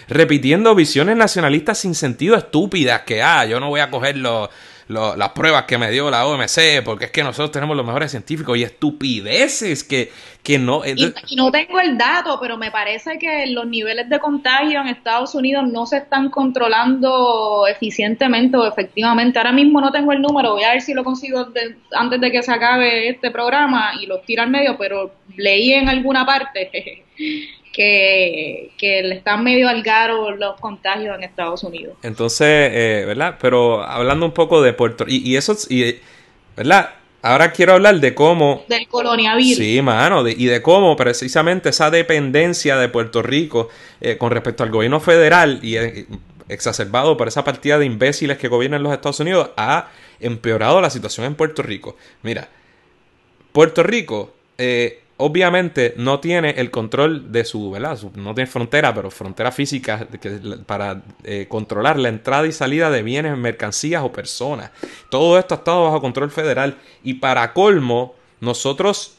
Repitiendo 0.08 0.74
visiones 0.74 1.16
nacionalistas 1.16 1.78
sin 1.78 1.94
sentido 1.94 2.36
estúpidas, 2.36 3.02
que, 3.02 3.22
ah, 3.22 3.46
yo 3.46 3.60
no 3.60 3.68
voy 3.68 3.80
a 3.80 3.90
coger 3.90 4.16
los 4.88 5.16
las 5.16 5.30
pruebas 5.30 5.64
que 5.64 5.78
me 5.78 5.90
dio 5.90 6.10
la 6.10 6.26
OMC, 6.26 6.82
porque 6.84 7.06
es 7.06 7.10
que 7.10 7.22
nosotros 7.22 7.50
tenemos 7.50 7.76
los 7.76 7.86
mejores 7.86 8.10
científicos 8.10 8.56
y 8.56 8.62
estupideces 8.62 9.84
que, 9.84 10.10
que 10.42 10.58
no... 10.58 10.82
Y, 10.84 11.12
no 11.36 11.50
tengo 11.50 11.80
el 11.80 11.96
dato, 11.96 12.38
pero 12.40 12.56
me 12.56 12.70
parece 12.70 13.18
que 13.18 13.46
los 13.46 13.66
niveles 13.66 14.08
de 14.08 14.18
contagio 14.18 14.80
en 14.80 14.88
Estados 14.88 15.34
Unidos 15.34 15.64
no 15.68 15.86
se 15.86 15.98
están 15.98 16.30
controlando 16.30 17.66
eficientemente 17.68 18.56
o 18.56 18.66
efectivamente. 18.66 19.38
Ahora 19.38 19.52
mismo 19.52 19.80
no 19.80 19.92
tengo 19.92 20.12
el 20.12 20.20
número, 20.20 20.52
voy 20.52 20.64
a 20.64 20.72
ver 20.72 20.82
si 20.82 20.94
lo 20.94 21.04
consigo 21.04 21.46
antes 21.92 22.20
de 22.20 22.32
que 22.32 22.42
se 22.42 22.52
acabe 22.52 23.08
este 23.08 23.30
programa 23.30 23.92
y 24.00 24.06
los 24.06 24.24
tiro 24.24 24.42
al 24.42 24.50
medio, 24.50 24.76
pero 24.78 25.14
leí 25.36 25.72
en 25.72 25.88
alguna 25.88 26.26
parte 26.26 27.04
que, 27.72 28.70
que 28.76 29.02
le 29.02 29.16
están 29.16 29.42
medio 29.42 29.68
al 29.68 29.82
garo 29.82 30.36
los 30.36 30.60
contagios 30.60 31.16
en 31.16 31.24
Estados 31.24 31.64
Unidos. 31.64 31.96
Entonces, 32.02 32.70
eh, 32.72 33.04
¿verdad? 33.06 33.38
Pero 33.40 33.82
hablando 33.82 34.26
un 34.26 34.32
poco 34.32 34.62
de 34.62 34.72
Puerto 34.72 35.04
y, 35.08 35.28
y 35.28 35.36
eso, 35.36 35.56
y, 35.68 35.96
¿verdad? 36.56 36.90
Ahora 37.24 37.52
quiero 37.52 37.74
hablar 37.74 38.00
de 38.00 38.14
cómo... 38.14 38.64
Del 38.68 38.88
coloniavirus. 38.88 39.56
Sí, 39.56 39.80
mano, 39.80 40.28
y 40.28 40.46
de 40.46 40.60
cómo 40.60 40.96
precisamente 40.96 41.68
esa 41.68 41.88
dependencia 41.88 42.76
de 42.76 42.88
Puerto 42.88 43.22
Rico 43.22 43.68
eh, 44.00 44.18
con 44.18 44.32
respecto 44.32 44.64
al 44.64 44.70
gobierno 44.70 44.98
federal 44.98 45.60
y 45.62 45.76
eh, 45.76 46.06
exacerbado 46.48 47.16
por 47.16 47.28
esa 47.28 47.44
partida 47.44 47.78
de 47.78 47.86
imbéciles 47.86 48.38
que 48.38 48.48
gobiernan 48.48 48.82
los 48.82 48.92
Estados 48.92 49.20
Unidos 49.20 49.50
ha 49.56 49.88
empeorado 50.18 50.80
la 50.80 50.90
situación 50.90 51.24
en 51.26 51.36
Puerto 51.36 51.62
Rico. 51.62 51.96
Mira, 52.22 52.48
Puerto 53.52 53.84
Rico 53.84 54.34
eh, 54.58 55.01
obviamente 55.22 55.94
no 55.96 56.18
tiene 56.18 56.50
el 56.50 56.70
control 56.72 57.30
de 57.30 57.44
su, 57.44 57.70
¿verdad? 57.70 57.96
no 58.16 58.34
tiene 58.34 58.50
frontera, 58.50 58.92
pero 58.92 59.08
frontera 59.10 59.52
física 59.52 60.08
para 60.66 61.02
eh, 61.22 61.46
controlar 61.48 61.98
la 61.98 62.08
entrada 62.08 62.46
y 62.46 62.52
salida 62.52 62.90
de 62.90 63.04
bienes, 63.04 63.38
mercancías 63.38 64.02
o 64.02 64.10
personas. 64.10 64.72
Todo 65.10 65.38
esto 65.38 65.54
ha 65.54 65.58
estado 65.58 65.84
bajo 65.84 66.00
control 66.00 66.30
federal 66.32 66.76
y 67.04 67.14
para 67.14 67.52
colmo, 67.52 68.16
nosotros 68.40 69.14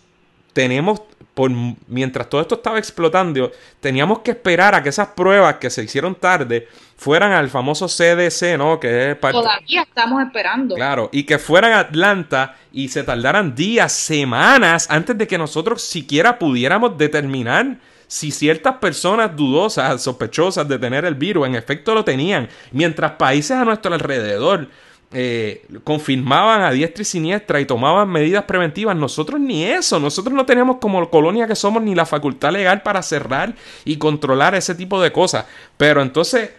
tenemos, 0.51 1.01
por, 1.33 1.51
mientras 1.87 2.29
todo 2.29 2.41
esto 2.41 2.55
estaba 2.55 2.77
explotando, 2.77 3.51
teníamos 3.79 4.19
que 4.19 4.31
esperar 4.31 4.75
a 4.75 4.83
que 4.83 4.89
esas 4.89 5.09
pruebas 5.09 5.55
que 5.55 5.69
se 5.69 5.83
hicieron 5.83 6.15
tarde 6.15 6.67
fueran 6.95 7.31
al 7.31 7.49
famoso 7.49 7.87
CDC, 7.87 8.57
¿no? 8.57 8.79
Que 8.79 9.11
es 9.11 9.19
Todavía 9.19 9.81
estamos 9.81 10.23
esperando. 10.23 10.75
Claro, 10.75 11.09
y 11.11 11.23
que 11.23 11.39
fueran 11.39 11.73
a 11.73 11.79
Atlanta 11.79 12.55
y 12.71 12.89
se 12.89 13.03
tardaran 13.03 13.55
días, 13.55 13.91
semanas, 13.91 14.87
antes 14.89 15.17
de 15.17 15.27
que 15.27 15.37
nosotros 15.37 15.81
siquiera 15.81 16.37
pudiéramos 16.37 16.97
determinar 16.97 17.77
si 18.07 18.29
ciertas 18.29 18.75
personas 18.75 19.35
dudosas, 19.35 20.03
sospechosas 20.03 20.67
de 20.67 20.77
tener 20.77 21.03
el 21.03 21.15
virus, 21.15 21.47
en 21.47 21.55
efecto 21.55 21.95
lo 21.95 22.03
tenían, 22.03 22.47
mientras 22.71 23.13
países 23.13 23.57
a 23.57 23.65
nuestro 23.65 23.91
alrededor 23.91 24.67
eh, 25.13 25.65
confirmaban 25.83 26.61
a 26.61 26.71
diestra 26.71 27.01
y 27.01 27.05
siniestra 27.05 27.61
y 27.61 27.65
tomaban 27.65 28.09
medidas 28.09 28.43
preventivas. 28.45 28.95
Nosotros 28.95 29.39
ni 29.39 29.63
eso, 29.63 29.99
nosotros 29.99 30.33
no 30.33 30.45
tenemos 30.45 30.77
como 30.77 31.09
colonia 31.09 31.47
que 31.47 31.55
somos 31.55 31.83
ni 31.83 31.95
la 31.95 32.05
facultad 32.05 32.51
legal 32.51 32.81
para 32.81 33.01
cerrar 33.01 33.53
y 33.85 33.97
controlar 33.97 34.55
ese 34.55 34.75
tipo 34.75 35.01
de 35.01 35.11
cosas. 35.11 35.45
Pero 35.77 36.01
entonces 36.01 36.51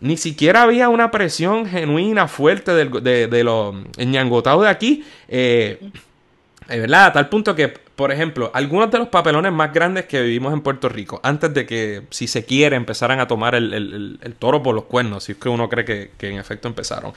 ni 0.00 0.16
siquiera 0.16 0.62
había 0.62 0.88
una 0.88 1.10
presión 1.10 1.66
genuina, 1.66 2.26
fuerte 2.26 2.72
de, 2.72 3.28
de, 3.28 3.44
los 3.44 3.74
ñangotados 3.98 4.62
de 4.64 4.68
aquí. 4.68 5.04
Eh, 5.28 5.78
¿Verdad? 6.78 7.06
A 7.06 7.12
tal 7.12 7.28
punto 7.28 7.54
que, 7.54 7.68
por 7.68 8.12
ejemplo, 8.12 8.50
algunos 8.54 8.90
de 8.90 8.98
los 8.98 9.08
papelones 9.08 9.52
más 9.52 9.72
grandes 9.72 10.06
que 10.06 10.22
vivimos 10.22 10.52
en 10.52 10.60
Puerto 10.60 10.88
Rico, 10.88 11.20
antes 11.22 11.52
de 11.52 11.66
que, 11.66 12.02
si 12.10 12.26
se 12.26 12.44
quiere, 12.44 12.76
empezaran 12.76 13.18
a 13.20 13.26
tomar 13.26 13.54
el, 13.54 14.18
toro 14.38 14.62
por 14.62 14.74
los 14.74 14.84
cuernos, 14.84 15.24
si 15.24 15.32
es 15.32 15.38
que 15.38 15.48
uno 15.48 15.68
cree 15.68 15.84
que, 15.84 16.28
en 16.28 16.38
efecto 16.38 16.68
empezaron. 16.68 17.12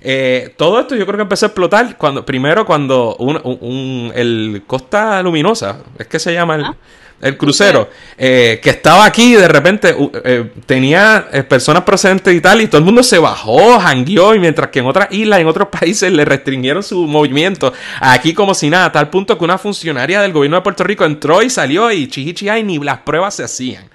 Eh, 0.00 0.54
todo 0.56 0.78
esto 0.80 0.94
yo 0.94 1.06
creo 1.06 1.16
que 1.16 1.22
empezó 1.22 1.46
a 1.46 1.48
explotar 1.48 1.96
cuando, 1.96 2.24
primero 2.24 2.64
cuando 2.66 3.16
un, 3.16 4.12
el 4.14 4.62
Costa 4.66 5.22
Luminosa, 5.22 5.80
es 5.98 6.06
que 6.06 6.18
se 6.18 6.32
llama 6.32 6.56
el... 6.56 6.64
el 7.20 7.36
crucero, 7.36 7.88
eh, 8.16 8.60
que 8.62 8.70
estaba 8.70 9.04
aquí 9.04 9.34
de 9.34 9.48
repente 9.48 9.94
eh, 10.24 10.50
tenía 10.66 11.28
eh, 11.32 11.42
personas 11.42 11.82
procedentes 11.82 12.34
y 12.34 12.40
tal, 12.40 12.60
y 12.60 12.68
todo 12.68 12.78
el 12.78 12.84
mundo 12.84 13.02
se 13.02 13.18
bajó, 13.18 13.78
jangueó, 13.80 14.34
y 14.34 14.38
mientras 14.38 14.68
que 14.68 14.78
en 14.78 14.86
otras 14.86 15.08
islas, 15.10 15.40
en 15.40 15.46
otros 15.46 15.68
países, 15.80 16.12
le 16.12 16.24
restringieron 16.24 16.82
su 16.82 17.06
movimiento, 17.06 17.72
aquí 18.00 18.34
como 18.34 18.54
si 18.54 18.70
nada, 18.70 18.86
a 18.86 18.92
tal 18.92 19.10
punto 19.10 19.36
que 19.36 19.44
una 19.44 19.58
funcionaria 19.58 20.20
del 20.22 20.32
gobierno 20.32 20.56
de 20.58 20.62
Puerto 20.62 20.84
Rico 20.84 21.04
entró 21.04 21.42
y 21.42 21.50
salió 21.50 21.90
y 21.90 22.08
chichichi 22.08 22.48
y 22.48 22.62
ni 22.62 22.78
las 22.78 22.98
pruebas 22.98 23.34
se 23.34 23.44
hacían. 23.44 23.88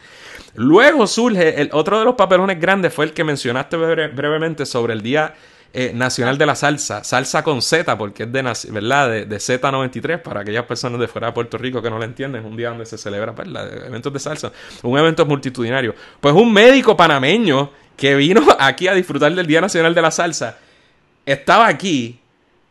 Luego 0.56 1.08
surge, 1.08 1.62
el 1.62 1.70
otro 1.72 1.98
de 1.98 2.06
los 2.06 2.14
papelones 2.14 2.60
grandes 2.60 2.94
fue 2.94 3.06
el 3.06 3.14
que 3.14 3.24
mencionaste 3.24 3.76
brevemente 3.76 4.68
sobre 4.68 4.94
el 4.94 5.02
día 5.02 5.34
eh, 5.76 5.92
nacional 5.92 6.38
de 6.38 6.46
la 6.46 6.54
salsa, 6.54 7.04
salsa 7.04 7.44
con 7.44 7.64
Z, 7.64 7.98
porque 7.98 8.24
es 8.24 8.32
de, 8.32 8.44
¿verdad? 8.70 9.10
de, 9.10 9.38
Z93, 9.38 10.22
para 10.22 10.42
aquellas 10.42 10.66
personas 10.66 11.00
de 11.00 11.08
fuera 11.08 11.28
de 11.28 11.34
Puerto 11.34 11.58
Rico 11.58 11.82
que 11.82 11.90
no 11.90 11.98
lo 11.98 12.04
entienden, 12.04 12.46
es 12.46 12.48
un 12.48 12.56
día 12.56 12.70
donde 12.70 12.86
se 12.86 12.96
celebra 12.96 13.32
¿verdad? 13.32 13.88
eventos 13.88 14.14
de 14.14 14.20
salsa, 14.20 14.52
un 14.84 15.00
evento 15.00 15.26
multitudinario. 15.26 15.96
Pues 16.22 16.36
un 16.36 16.54
médico 16.54 16.96
panameño 16.96 17.72
que 17.98 18.14
vino 18.14 18.46
aquí 18.60 18.88
a 18.88 18.94
disfrutar 18.94 19.34
del 19.34 19.48
Día 19.48 19.62
Nacional 19.62 19.96
de 19.96 20.02
la 20.04 20.12
Salsa, 20.12 20.60
estaba 21.26 21.68
aquí, 21.68 22.20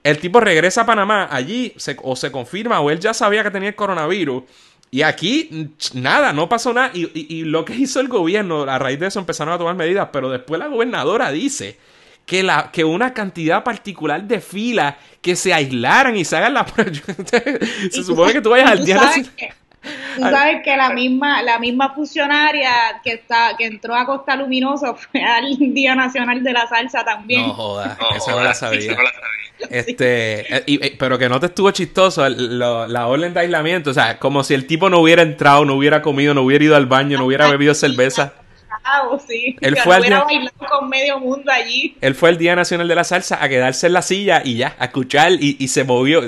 el 0.04 0.18
tipo 0.18 0.38
regresa 0.38 0.82
a 0.82 0.86
Panamá, 0.86 1.26
allí 1.28 1.74
o 2.04 2.14
se 2.14 2.30
confirma 2.30 2.78
o 2.78 2.88
él 2.88 3.00
ya 3.00 3.12
sabía 3.14 3.42
que 3.42 3.50
tenía 3.50 3.70
el 3.70 3.74
coronavirus. 3.74 4.44
Y 4.92 5.02
aquí, 5.02 5.74
nada, 5.94 6.32
no 6.32 6.48
pasó 6.48 6.72
nada. 6.72 6.92
Y, 6.94 7.10
y, 7.14 7.44
lo 7.44 7.64
que 7.64 7.74
hizo 7.74 7.98
el 7.98 8.06
gobierno, 8.06 8.62
a 8.62 8.78
raíz 8.78 9.00
de 9.00 9.06
eso 9.06 9.18
empezaron 9.18 9.54
a 9.54 9.58
tomar 9.58 9.74
medidas, 9.74 10.10
pero 10.12 10.30
después 10.30 10.60
la 10.60 10.68
gobernadora 10.68 11.32
dice 11.32 11.78
que, 12.26 12.42
la, 12.42 12.70
que 12.72 12.84
una 12.84 13.12
cantidad 13.12 13.62
particular 13.64 14.22
de 14.22 14.40
filas 14.40 14.94
que 15.20 15.36
se 15.36 15.52
aislaran 15.52 16.16
y 16.16 16.24
se 16.24 16.36
hagan 16.36 16.54
la 16.54 16.66
se 17.90 18.02
supone 18.02 18.32
que 18.32 18.40
tú 18.40 18.50
vayas 18.50 18.70
al 18.70 18.84
día 18.84 19.00
Tú 20.14 20.22
sabes 20.22 20.62
que 20.62 20.76
la 20.76 20.90
misma, 20.90 21.42
la 21.42 21.58
misma 21.58 21.92
funcionaria 21.94 22.70
que 23.02 23.14
está, 23.14 23.56
que 23.56 23.66
entró 23.66 23.94
a 23.94 24.06
Costa 24.06 24.36
Luminosa 24.36 24.94
fue 24.94 25.22
al 25.22 25.56
Día 25.58 25.94
Nacional 25.94 26.42
de 26.42 26.52
la 26.52 26.68
Salsa 26.68 27.04
también. 27.04 27.42
No 27.42 27.54
jodas, 27.54 27.98
eso 28.16 28.30
no 28.30 28.44
la 28.44 28.54
sabía. 28.54 28.96
Este, 29.70 30.56
eh, 30.56 30.64
eh, 30.66 30.96
pero 30.98 31.18
que 31.18 31.28
no 31.28 31.38
te 31.38 31.46
estuvo 31.46 31.70
chistoso 31.70 32.28
la 32.28 33.06
orden 33.06 33.32
de 33.32 33.40
aislamiento, 33.40 33.90
o 33.90 33.94
sea, 33.94 34.18
como 34.18 34.44
si 34.44 34.54
el 34.54 34.66
tipo 34.66 34.90
no 34.90 34.98
hubiera 34.98 35.22
entrado, 35.22 35.64
no 35.64 35.74
hubiera 35.74 36.02
comido, 36.02 36.34
no 36.34 36.42
hubiera 36.42 36.64
ido 36.64 36.76
al 36.76 36.86
baño, 36.86 37.18
no 37.18 37.26
hubiera 37.26 37.48
bebido 37.48 37.74
cerveza. 37.74 38.34
Sí. 39.26 39.56
Él 39.60 39.76
fue 39.76 40.00
con 40.68 40.88
medio 40.88 41.18
mundo 41.18 41.50
allí. 41.50 41.96
Él 42.00 42.14
fue 42.14 42.30
el 42.30 42.38
Día 42.38 42.56
Nacional 42.56 42.88
de 42.88 42.94
la 42.94 43.04
Salsa 43.04 43.42
a 43.42 43.48
quedarse 43.48 43.86
en 43.86 43.92
la 43.92 44.02
silla 44.02 44.42
y 44.44 44.56
ya, 44.56 44.76
a 44.78 44.86
escuchar 44.86 45.32
y, 45.32 45.68
se 45.68 45.84
movió. 45.84 46.22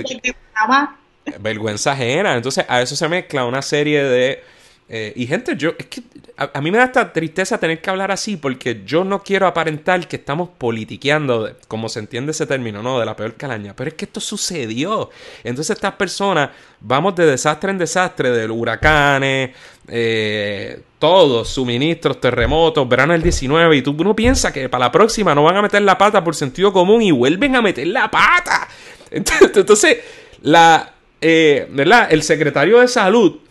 Vergüenza 1.41 1.93
ajena. 1.93 2.35
Entonces, 2.35 2.65
a 2.69 2.83
eso 2.83 2.97
se 2.97 3.09
mezcla 3.09 3.45
una 3.45 3.63
serie 3.63 4.03
de 4.03 4.43
Eh, 4.87 5.15
y 5.17 5.27
gente, 5.27 5.57
yo, 5.57 5.73
es 5.79 5.87
que 5.87 6.03
a, 6.37 6.61
mí 6.61 6.71
me 6.71 6.77
da 6.77 6.85
esta 6.85 7.13
tristeza 7.13 7.59
tener 7.59 7.81
que 7.81 7.89
hablar 7.89 8.11
así 8.11 8.37
porque 8.37 8.83
yo 8.85 9.03
no 9.03 9.23
quiero 9.23 9.47
aparentar 9.47 10.07
que 10.07 10.17
estamos 10.17 10.51
politiqueando, 10.59 11.57
como 11.69 11.89
se 11.89 12.01
entiende 12.01 12.33
ese 12.33 12.47
término, 12.47 12.83
¿no? 12.83 13.01
De 13.01 13.07
la 13.07 13.17
peor 13.17 13.35
calaña. 13.35 13.75
Pero 13.75 13.89
es 13.89 13.95
que 13.95 14.05
esto 14.05 14.21
sucedió. 14.21 15.11
Entonces 15.43 15.77
estas 15.77 15.95
personas, 15.95 16.51
vamos 16.81 17.15
de 17.15 17.25
desastre 17.27 17.71
en 17.71 17.79
desastre, 17.79 18.31
de 18.31 18.51
huracanes, 18.51 19.51
eh, 19.89 20.83
todos, 20.99 21.49
suministros, 21.49 22.21
terremotos, 22.21 22.87
verano 22.89 23.15
del 23.15 23.23
19, 23.23 23.77
y 23.77 23.83
tú 23.83 23.95
no 23.95 24.15
piensas 24.15 24.53
que 24.53 24.69
para 24.69 24.87
la 24.87 24.93
próxima 24.93 25.35
no 25.35 25.45
van 25.45 25.57
a 25.57 25.63
meter 25.63 25.83
la 25.83 25.97
pata 25.97 26.23
por 26.23 26.35
sentido 26.35 26.73
común 26.73 27.01
y 27.01 27.11
vuelven 27.11 27.57
a 27.57 27.63
meter 27.63 27.87
la 27.87 28.11
pata. 28.11 28.69
Entonces, 29.11 29.99
la, 30.43 30.93
eh, 31.21 31.69
¿verdad? 31.71 32.09
El 32.11 32.23
secretario 32.23 32.81
de 32.81 32.89
salud 32.89 33.44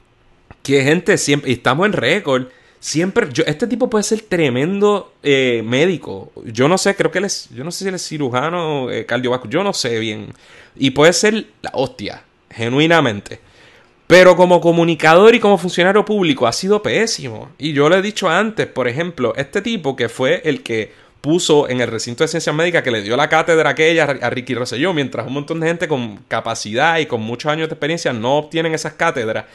que 0.63 0.83
gente 0.83 1.17
siempre, 1.17 1.51
y 1.51 1.53
estamos 1.53 1.85
en 1.85 1.93
récord, 1.93 2.47
siempre, 2.79 3.27
yo, 3.31 3.43
este 3.45 3.67
tipo 3.67 3.89
puede 3.89 4.03
ser 4.03 4.21
tremendo 4.21 5.13
eh, 5.21 5.61
médico. 5.63 6.31
Yo 6.45 6.67
no 6.67 6.77
sé, 6.77 6.95
creo 6.95 7.11
que 7.11 7.19
él 7.19 7.25
es, 7.25 7.49
yo 7.53 7.63
no 7.63 7.71
sé 7.71 7.83
si 7.83 7.89
él 7.89 7.95
es 7.95 8.07
cirujano, 8.07 8.89
eh, 8.89 9.05
cardiovascular, 9.05 9.53
yo 9.53 9.63
no 9.63 9.73
sé 9.73 9.99
bien. 9.99 10.33
Y 10.75 10.91
puede 10.91 11.13
ser 11.13 11.45
la 11.61 11.71
hostia, 11.73 12.23
genuinamente. 12.49 13.39
Pero 14.07 14.35
como 14.35 14.59
comunicador 14.59 15.33
y 15.33 15.39
como 15.39 15.57
funcionario 15.57 16.05
público 16.05 16.47
ha 16.47 16.53
sido 16.53 16.81
pésimo. 16.81 17.51
Y 17.57 17.73
yo 17.73 17.89
lo 17.89 17.95
he 17.95 18.01
dicho 18.01 18.29
antes, 18.29 18.67
por 18.67 18.87
ejemplo, 18.87 19.33
este 19.35 19.61
tipo 19.61 19.95
que 19.95 20.09
fue 20.09 20.41
el 20.45 20.61
que 20.61 20.91
puso 21.21 21.69
en 21.69 21.79
el 21.79 21.87
recinto 21.87 22.25
de 22.25 22.27
ciencias 22.27 22.53
médicas 22.53 22.83
que 22.83 22.91
le 22.91 23.01
dio 23.01 23.15
la 23.15 23.29
cátedra 23.29 23.69
aquella 23.69 24.03
a 24.03 24.29
Ricky 24.29 24.55
Rosselló, 24.55 24.93
mientras 24.93 25.25
un 25.25 25.33
montón 25.33 25.61
de 25.61 25.67
gente 25.67 25.87
con 25.87 26.17
capacidad 26.27 26.99
y 26.99 27.05
con 27.05 27.21
muchos 27.21 27.49
años 27.49 27.69
de 27.69 27.75
experiencia 27.75 28.11
no 28.11 28.37
obtienen 28.37 28.73
esas 28.73 28.93
cátedras. 28.93 29.45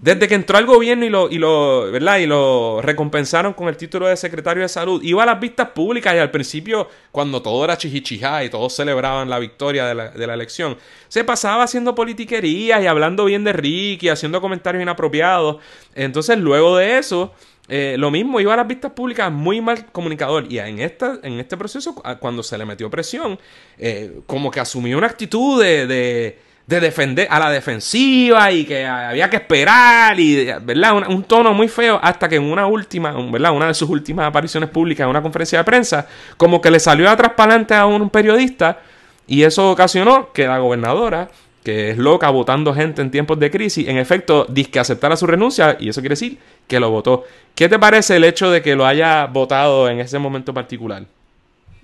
Desde 0.00 0.28
que 0.28 0.36
entró 0.36 0.56
al 0.56 0.64
gobierno 0.64 1.04
y 1.04 1.08
lo, 1.08 1.28
y 1.28 1.38
lo, 1.38 1.90
¿verdad? 1.90 2.18
Y 2.18 2.26
lo 2.26 2.80
recompensaron 2.80 3.52
con 3.52 3.66
el 3.66 3.76
título 3.76 4.06
de 4.06 4.16
secretario 4.16 4.62
de 4.62 4.68
salud, 4.68 5.02
iba 5.02 5.24
a 5.24 5.26
las 5.26 5.40
vistas 5.40 5.70
públicas 5.70 6.14
y 6.14 6.18
al 6.18 6.30
principio, 6.30 6.88
cuando 7.10 7.42
todo 7.42 7.64
era 7.64 7.76
chichichijá 7.76 8.44
y 8.44 8.48
todos 8.48 8.72
celebraban 8.74 9.28
la 9.28 9.40
victoria 9.40 9.86
de 9.86 9.96
la, 9.96 10.10
de 10.10 10.26
la 10.26 10.34
elección, 10.34 10.76
se 11.08 11.24
pasaba 11.24 11.64
haciendo 11.64 11.96
politiquerías 11.96 12.80
y 12.80 12.86
hablando 12.86 13.24
bien 13.24 13.42
de 13.42 13.52
Ricky, 13.52 14.08
haciendo 14.08 14.40
comentarios 14.40 14.80
inapropiados. 14.82 15.56
Entonces, 15.96 16.38
luego 16.38 16.76
de 16.76 16.98
eso, 16.98 17.32
eh, 17.66 17.96
lo 17.98 18.12
mismo, 18.12 18.38
iba 18.38 18.54
a 18.54 18.56
las 18.56 18.68
vistas 18.68 18.92
públicas 18.92 19.32
muy 19.32 19.60
mal 19.60 19.86
comunicador. 19.90 20.46
Y 20.48 20.60
en, 20.60 20.78
esta, 20.78 21.18
en 21.24 21.40
este 21.40 21.56
proceso, 21.56 21.96
cuando 22.20 22.44
se 22.44 22.56
le 22.56 22.64
metió 22.64 22.88
presión, 22.88 23.36
eh, 23.76 24.20
como 24.26 24.52
que 24.52 24.60
asumió 24.60 24.96
una 24.96 25.08
actitud 25.08 25.60
de 25.60 25.88
de 25.88 26.47
defender 26.68 27.26
a 27.30 27.38
la 27.38 27.50
defensiva 27.50 28.52
y 28.52 28.66
que 28.66 28.84
había 28.84 29.30
que 29.30 29.36
esperar 29.36 30.20
y, 30.20 30.44
¿verdad? 30.62 31.08
Un, 31.08 31.24
tono 31.24 31.54
muy 31.54 31.66
feo 31.66 31.98
hasta 32.02 32.28
que 32.28 32.36
en 32.36 32.44
una 32.44 32.66
última, 32.66 33.10
¿verdad? 33.30 33.52
Una 33.52 33.68
de 33.68 33.74
sus 33.74 33.88
últimas 33.88 34.26
apariciones 34.26 34.68
públicas 34.68 35.04
en 35.04 35.10
una 35.10 35.22
conferencia 35.22 35.58
de 35.58 35.64
prensa, 35.64 36.06
como 36.36 36.60
que 36.60 36.70
le 36.70 36.78
salió 36.78 37.08
atrás 37.08 37.32
para 37.34 37.52
adelante 37.52 37.74
a 37.74 37.86
un 37.86 38.10
periodista 38.10 38.80
y 39.26 39.44
eso 39.44 39.70
ocasionó 39.70 40.30
que 40.32 40.46
la 40.46 40.58
gobernadora, 40.58 41.30
que 41.64 41.90
es 41.90 41.98
loca 41.98 42.28
votando 42.28 42.74
gente 42.74 43.00
en 43.00 43.10
tiempos 43.10 43.38
de 43.38 43.50
crisis, 43.50 43.88
en 43.88 43.96
efecto, 43.96 44.46
que 44.70 44.78
aceptara 44.78 45.16
su 45.16 45.26
renuncia 45.26 45.78
y 45.80 45.88
eso 45.88 46.02
quiere 46.02 46.14
decir 46.14 46.38
que 46.66 46.78
lo 46.78 46.90
votó. 46.90 47.24
¿Qué 47.54 47.70
te 47.70 47.78
parece 47.78 48.16
el 48.16 48.24
hecho 48.24 48.50
de 48.50 48.60
que 48.60 48.76
lo 48.76 48.84
haya 48.84 49.24
votado 49.24 49.88
en 49.88 50.00
ese 50.00 50.18
momento 50.18 50.52
particular? 50.52 51.04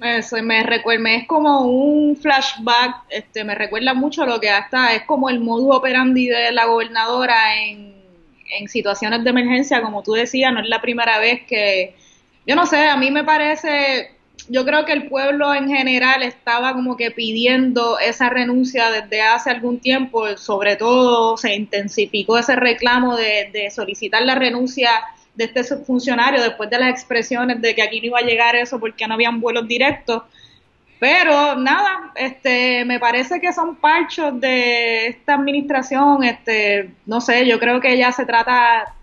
Eso, 0.05 0.37
me 0.43 0.63
recuerda, 0.63 1.13
es 1.13 1.27
como 1.27 1.63
un 1.63 2.15
flashback, 2.15 3.05
este, 3.09 3.43
me 3.43 3.55
recuerda 3.55 3.95
mucho 3.95 4.27
lo 4.27 4.39
que 4.39 4.51
hasta 4.51 4.93
es 4.93 5.05
como 5.05 5.31
el 5.31 5.41
modus 5.41 5.75
operandi 5.77 6.27
de 6.27 6.53
la 6.53 6.67
gobernadora 6.67 7.57
en, 7.57 7.95
en 8.51 8.69
situaciones 8.69 9.25
de 9.25 9.31
emergencia, 9.31 9.81
como 9.81 10.03
tú 10.03 10.13
decías, 10.13 10.53
no 10.53 10.61
es 10.61 10.69
la 10.69 10.83
primera 10.83 11.19
vez 11.21 11.47
que, 11.49 11.95
yo 12.47 12.55
no 12.55 12.67
sé, 12.67 12.87
a 12.87 12.99
mí 12.99 13.11
me 13.11 13.25
parece, 13.25 14.11
yo 14.51 14.67
creo 14.67 14.85
que 14.85 14.93
el 14.93 15.09
pueblo 15.09 15.55
en 15.55 15.69
general 15.69 16.23
estaba 16.23 16.75
como 16.75 16.99
que 16.99 17.11
pidiendo 17.11 17.99
esa 17.99 18.29
renuncia 18.29 18.91
desde 18.91 19.23
hace 19.23 19.49
algún 19.53 19.81
tiempo, 19.81 20.37
sobre 20.37 20.77
todo 20.77 21.39
se 21.39 21.55
intensificó 21.55 22.37
ese 22.37 22.57
reclamo 22.57 23.17
de, 23.17 23.49
de 23.55 23.71
solicitar 23.71 24.21
la 24.21 24.35
renuncia 24.35 24.91
de 25.35 25.45
este 25.45 25.65
funcionario 25.79 26.43
después 26.43 26.71
de 26.71 26.79
las 26.79 26.91
expresiones 26.91 27.61
de 27.61 27.75
que 27.75 27.83
aquí 27.83 28.01
no 28.01 28.07
iba 28.07 28.19
a 28.19 28.23
llegar 28.23 28.57
eso 28.57 28.79
porque 28.79 29.07
no 29.07 29.15
habían 29.15 29.41
vuelos 29.41 29.67
directos. 29.67 30.23
Pero 31.01 31.57
nada, 31.57 32.13
este, 32.15 32.85
me 32.85 32.99
parece 32.99 33.41
que 33.41 33.53
son 33.53 33.77
parchos 33.77 34.41
de 34.41 35.09
esta 35.09 35.35
administración, 35.35 36.25
este, 36.25 36.93
no 37.05 37.21
sé, 37.21 37.47
yo 37.47 37.59
creo 37.59 37.81
que 37.81 37.99
ya 37.99 38.13
se 38.13 38.25
trata, 38.25 38.95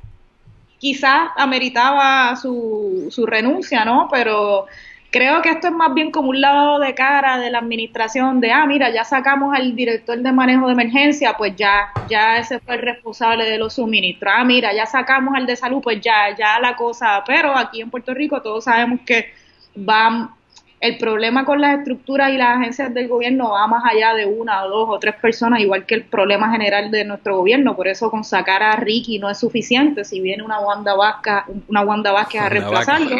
quizás 0.80 1.30
ameritaba 1.38 2.36
su, 2.38 3.08
su 3.12 3.26
renuncia, 3.26 3.86
¿no? 3.86 4.08
Pero 4.10 4.66
Creo 5.12 5.42
que 5.42 5.50
esto 5.50 5.68
es 5.68 5.74
más 5.74 5.94
bien 5.94 6.10
como 6.10 6.30
un 6.30 6.40
lavado 6.40 6.80
de 6.80 6.96
cara 6.96 7.38
de 7.38 7.52
la 7.52 7.60
administración 7.60 8.40
de, 8.40 8.54
ah, 8.54 8.66
mira, 8.66 8.90
ya 8.92 9.04
sacamos 9.04 9.54
al 9.54 9.76
director 9.76 10.18
de 10.18 10.32
manejo 10.32 10.68
de 10.68 10.72
emergencia, 10.72 11.36
pues 11.38 11.54
ya, 11.58 11.90
ya 12.08 12.38
ese 12.38 12.62
fue 12.62 12.76
el 12.76 12.82
responsable 12.82 13.44
de 13.44 13.58
los 13.58 13.74
suministros. 13.74 14.34
Ah, 14.34 14.46
mira, 14.46 14.74
ya 14.74 14.86
sacamos 14.86 15.36
al 15.36 15.46
de 15.46 15.58
salud, 15.58 15.82
pues 15.84 16.00
ya, 16.00 16.34
ya 16.38 16.62
la 16.62 16.78
cosa. 16.78 17.26
Pero 17.28 17.58
aquí 17.58 17.82
en 17.82 17.90
Puerto 17.90 18.14
Rico 18.14 18.42
todos 18.42 18.64
sabemos 18.64 19.02
que 19.06 19.34
va, 19.78 20.34
el 20.80 20.98
problema 20.98 21.44
con 21.44 21.60
las 21.60 21.80
estructuras 21.80 22.32
y 22.32 22.38
las 22.38 22.58
agencias 22.58 22.94
del 22.94 23.10
gobierno 23.10 23.50
va 23.52 23.68
más 23.68 23.84
allá 23.84 24.14
de 24.14 24.26
una 24.26 24.64
o 24.64 24.70
dos 24.70 24.90
o 24.92 24.98
tres 24.98 25.16
personas, 25.16 25.60
igual 25.60 25.86
que 25.86 25.96
el 25.96 26.04
problema 26.06 26.50
general 26.54 26.90
de 26.90 27.04
nuestro 27.04 27.36
gobierno. 27.36 27.76
Por 27.76 27.90
eso 27.90 28.10
con 28.10 28.24
sacar 28.24 28.64
a 28.64 28.78
Ricky 28.78 29.20
no 29.20 29.30
es 29.30 29.40
suficiente. 29.40 30.06
Si 30.06 30.22
viene 30.22 30.42
una 30.42 30.62
Wanda 30.62 30.96
Vázquez, 30.96 31.54
una 31.68 31.82
Wanda 31.82 32.14
Vázquez 32.14 32.42
a 32.42 32.48
reemplazarlo. 32.48 33.18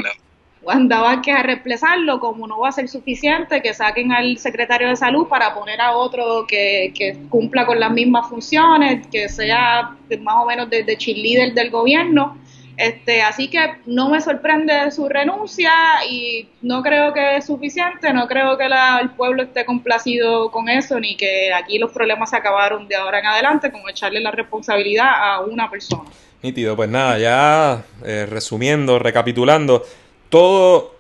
Wanda 0.64 1.00
Vázquez 1.00 1.36
a 1.36 1.44
reemplazarlo, 1.44 2.20
como 2.20 2.46
no 2.46 2.60
va 2.60 2.70
a 2.70 2.72
ser 2.72 2.88
suficiente, 2.88 3.62
que 3.62 3.74
saquen 3.74 4.12
al 4.12 4.38
secretario 4.38 4.90
de 4.90 4.96
salud 4.96 5.28
para 5.28 5.54
poner 5.56 5.82
a 5.82 5.96
otro 5.96 6.46
que, 6.48 7.18
cumpla 7.30 7.66
con 7.66 7.80
las 7.80 7.92
mismas 7.92 8.30
funciones, 8.30 9.08
que 9.08 9.28
sea 9.28 9.96
más 10.22 10.36
o 10.38 10.46
menos 10.46 10.70
desde 10.70 10.98
cheerleader 10.98 11.54
del 11.54 11.72
gobierno. 11.72 12.38
Este, 12.78 13.22
así 13.22 13.48
que 13.48 13.60
no 13.86 14.10
me 14.10 14.22
sorprende 14.22 14.90
su 14.92 15.08
renuncia 15.08 15.72
y 16.10 16.48
no 16.62 16.82
creo 16.82 17.14
que 17.14 17.38
es 17.38 17.46
suficiente, 17.46 18.14
no 18.14 18.28
creo 18.28 18.58
que 18.58 18.66
el 18.66 19.10
pueblo 19.12 19.44
esté 19.44 19.66
complacido 19.66 20.50
con 20.52 20.70
eso, 20.70 21.00
ni 21.00 21.16
que 21.16 21.54
aquí 21.54 21.78
los 21.78 21.92
problemas 21.92 22.30
se 22.30 22.38
acabaron 22.38 22.88
de 22.88 22.96
ahora 22.96 23.20
en 23.20 23.26
adelante 23.26 23.72
con 23.72 23.82
echarle 23.90 24.20
la 24.20 24.32
responsabilidad 24.32 25.10
a 25.10 25.42
una 25.42 25.70
persona. 25.70 26.10
Nítido, 26.42 26.76
pues 26.76 26.90
nada, 26.90 27.20
ya 27.20 27.84
eh, 28.04 28.26
resumiendo, 28.28 28.98
recapitulando, 28.98 29.84
todo, 30.32 30.96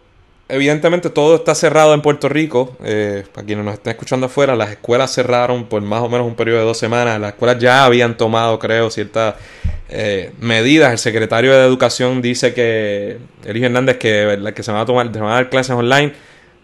evidentemente 0.49 1.09
todo 1.09 1.35
está 1.35 1.55
cerrado 1.55 1.95
en 1.95 2.01
Puerto 2.01 2.29
Rico. 2.29 2.75
Eh, 2.83 3.23
para 3.33 3.47
quienes 3.47 3.65
nos 3.65 3.75
estén 3.75 3.91
escuchando 3.91 4.27
afuera, 4.27 4.55
las 4.55 4.69
escuelas 4.69 5.11
cerraron 5.11 5.65
por 5.65 5.81
más 5.81 6.03
o 6.03 6.09
menos 6.09 6.27
un 6.27 6.35
periodo 6.35 6.59
de 6.59 6.65
dos 6.65 6.77
semanas. 6.77 7.19
Las 7.19 7.31
escuelas 7.31 7.57
ya 7.57 7.85
habían 7.85 8.17
tomado, 8.17 8.59
creo, 8.59 8.91
ciertas 8.91 9.35
eh, 9.89 10.33
medidas. 10.39 10.91
El 10.91 10.99
secretario 10.99 11.53
de 11.53 11.65
Educación 11.65 12.21
dice 12.21 12.53
que, 12.53 13.19
Elige 13.45 13.67
Hernández, 13.67 13.97
que, 13.97 14.51
que 14.53 14.63
se 14.63 14.71
van 14.71 14.81
a 14.81 14.85
tomar, 14.85 15.11
se 15.11 15.19
van 15.19 15.31
a 15.31 15.35
dar 15.35 15.49
clases 15.49 15.71
online. 15.71 16.13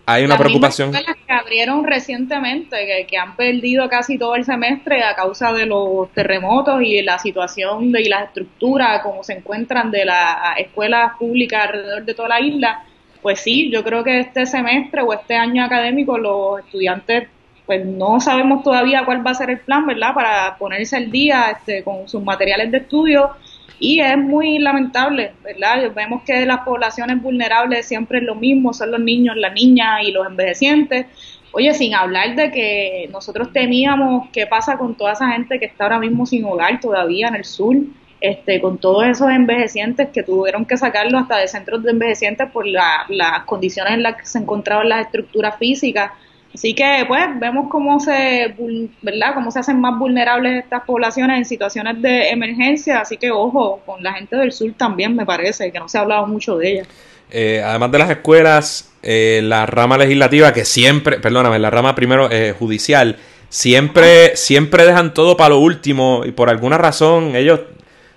Hay 0.09 0.23
una 0.23 0.37
preocupación. 0.37 0.93
Las 0.93 1.03
que 1.03 1.33
abrieron 1.33 1.83
recientemente, 1.83 2.77
que, 2.85 3.07
que, 3.07 3.17
han 3.17 3.35
perdido 3.35 3.89
casi 3.89 4.17
todo 4.17 4.35
el 4.35 4.45
semestre 4.45 5.03
a 5.03 5.13
causa 5.15 5.51
de 5.51 5.65
los 5.65 6.09
terremotos 6.13 6.81
y 6.81 7.01
la 7.01 7.19
situación 7.19 7.91
de, 7.91 8.03
y 8.03 8.05
la 8.05 8.23
estructura, 8.23 9.01
como 9.03 9.21
se 9.25 9.33
encuentran 9.33 9.91
de 9.91 10.05
las 10.05 10.57
escuelas 10.59 11.17
públicas 11.19 11.65
alrededor 11.65 12.05
de 12.05 12.13
toda 12.13 12.29
la 12.29 12.39
isla, 12.39 12.85
pues 13.21 13.41
sí, 13.41 13.69
yo 13.69 13.83
creo 13.83 14.01
que 14.05 14.21
este 14.21 14.45
semestre 14.45 15.01
o 15.01 15.11
este 15.11 15.35
año 15.35 15.65
académico 15.65 16.17
los 16.17 16.59
estudiantes 16.59 17.27
pues 17.65 17.85
no 17.85 18.21
sabemos 18.21 18.63
todavía 18.63 19.03
cuál 19.03 19.27
va 19.27 19.31
a 19.31 19.35
ser 19.35 19.49
el 19.49 19.59
plan, 19.59 19.85
¿verdad? 19.85 20.13
Para 20.13 20.57
ponerse 20.57 20.95
al 20.95 21.11
día 21.11 21.51
este, 21.51 21.83
con 21.83 22.07
sus 22.07 22.23
materiales 22.23 22.71
de 22.71 22.77
estudio 22.77 23.31
y 23.79 23.99
es 23.99 24.17
muy 24.17 24.57
lamentable, 24.59 25.33
¿verdad? 25.43 25.91
Vemos 25.95 26.23
que 26.23 26.45
las 26.45 26.61
poblaciones 26.61 27.21
vulnerables 27.21 27.85
siempre 27.85 28.19
es 28.19 28.23
lo 28.23 28.35
mismo, 28.35 28.73
son 28.73 28.91
los 28.91 28.99
niños, 28.99 29.35
las 29.37 29.53
niñas 29.53 30.01
y 30.03 30.11
los 30.11 30.25
envejecientes. 30.25 31.05
Oye, 31.51 31.73
sin 31.73 31.93
hablar 31.93 32.35
de 32.35 32.51
que 32.51 33.09
nosotros 33.11 33.53
temíamos 33.53 34.29
qué 34.33 34.47
pasa 34.47 34.77
con 34.77 34.95
toda 34.95 35.13
esa 35.13 35.29
gente 35.31 35.59
que 35.59 35.65
está 35.65 35.85
ahora 35.85 35.99
mismo 35.99 36.25
sin 36.25 36.43
hogar 36.45 36.79
todavía 36.79 37.27
en 37.27 37.35
el 37.35 37.45
sur, 37.45 37.75
este, 38.19 38.59
con 38.59 38.79
todos 38.79 39.05
esos 39.05 39.29
envejecientes 39.29 40.09
que 40.09 40.23
tuvieron 40.23 40.65
que 40.65 40.75
sacarlo 40.75 41.19
hasta 41.19 41.37
de 41.37 41.47
centros 41.47 41.83
de 41.83 41.91
envejecientes 41.91 42.49
por 42.49 42.65
las 42.65 43.43
condiciones 43.45 43.93
en 43.93 44.03
las 44.03 44.15
que 44.15 44.25
se 44.25 44.39
encontraban 44.39 44.89
las 44.89 45.05
estructuras 45.05 45.55
físicas 45.57 46.11
Así 46.57 46.73
que, 46.73 47.05
pues, 47.07 47.21
vemos 47.39 47.67
cómo 47.69 47.99
se, 47.99 48.55
¿verdad? 49.03 49.35
Cómo 49.35 49.51
se 49.51 49.59
hacen 49.59 49.79
más 49.79 49.99
vulnerables 49.99 50.63
estas 50.63 50.81
poblaciones 50.85 51.37
en 51.37 51.45
situaciones 51.45 52.01
de 52.01 52.29
emergencia. 52.29 53.01
Así 53.01 53.15
que, 53.17 53.29
ojo, 53.29 53.79
con 53.85 54.01
la 54.01 54.13
gente 54.13 54.35
del 54.37 54.51
sur 54.51 54.73
también 54.75 55.15
me 55.15 55.23
parece 55.23 55.71
que 55.71 55.77
no 55.77 55.87
se 55.87 55.99
ha 55.99 56.01
hablado 56.01 56.25
mucho 56.25 56.57
de 56.57 56.71
ella. 56.71 56.83
Eh, 57.29 57.61
además 57.63 57.91
de 57.91 57.99
las 57.99 58.09
escuelas, 58.09 58.91
eh, 59.03 59.41
la 59.43 59.67
rama 59.67 59.99
legislativa 59.99 60.51
que 60.51 60.65
siempre, 60.65 61.19
perdóname, 61.19 61.59
la 61.59 61.69
rama 61.69 61.93
primero 61.93 62.27
eh, 62.31 62.55
judicial, 62.57 63.17
siempre, 63.49 64.35
siempre 64.35 64.83
dejan 64.83 65.13
todo 65.13 65.37
para 65.37 65.49
lo 65.49 65.59
último 65.59 66.23
y 66.25 66.31
por 66.31 66.49
alguna 66.49 66.79
razón 66.79 67.35
ellos 67.35 67.59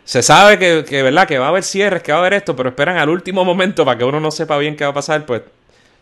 se 0.04 0.22
sabe 0.22 0.58
que, 0.58 0.86
que, 0.88 1.02
¿verdad? 1.02 1.28
que 1.28 1.38
va 1.38 1.44
a 1.44 1.48
haber 1.50 1.62
cierres, 1.62 2.02
que 2.02 2.12
va 2.12 2.18
a 2.18 2.20
haber 2.22 2.32
esto, 2.32 2.56
pero 2.56 2.70
esperan 2.70 2.96
al 2.96 3.10
último 3.10 3.44
momento 3.44 3.84
para 3.84 3.98
que 3.98 4.04
uno 4.04 4.18
no 4.18 4.30
sepa 4.30 4.56
bien 4.56 4.76
qué 4.76 4.84
va 4.84 4.92
a 4.92 4.94
pasar, 4.94 5.26
pues 5.26 5.42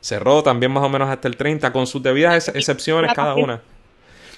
cerró 0.01 0.43
también 0.43 0.73
más 0.73 0.85
o 0.85 0.89
menos 0.89 1.09
hasta 1.09 1.29
el 1.29 1.37
30, 1.37 1.73
con 1.73 1.87
sus 1.87 2.03
debidas 2.03 2.49
excepciones 2.49 3.13
cada 3.15 3.35
una. 3.35 3.61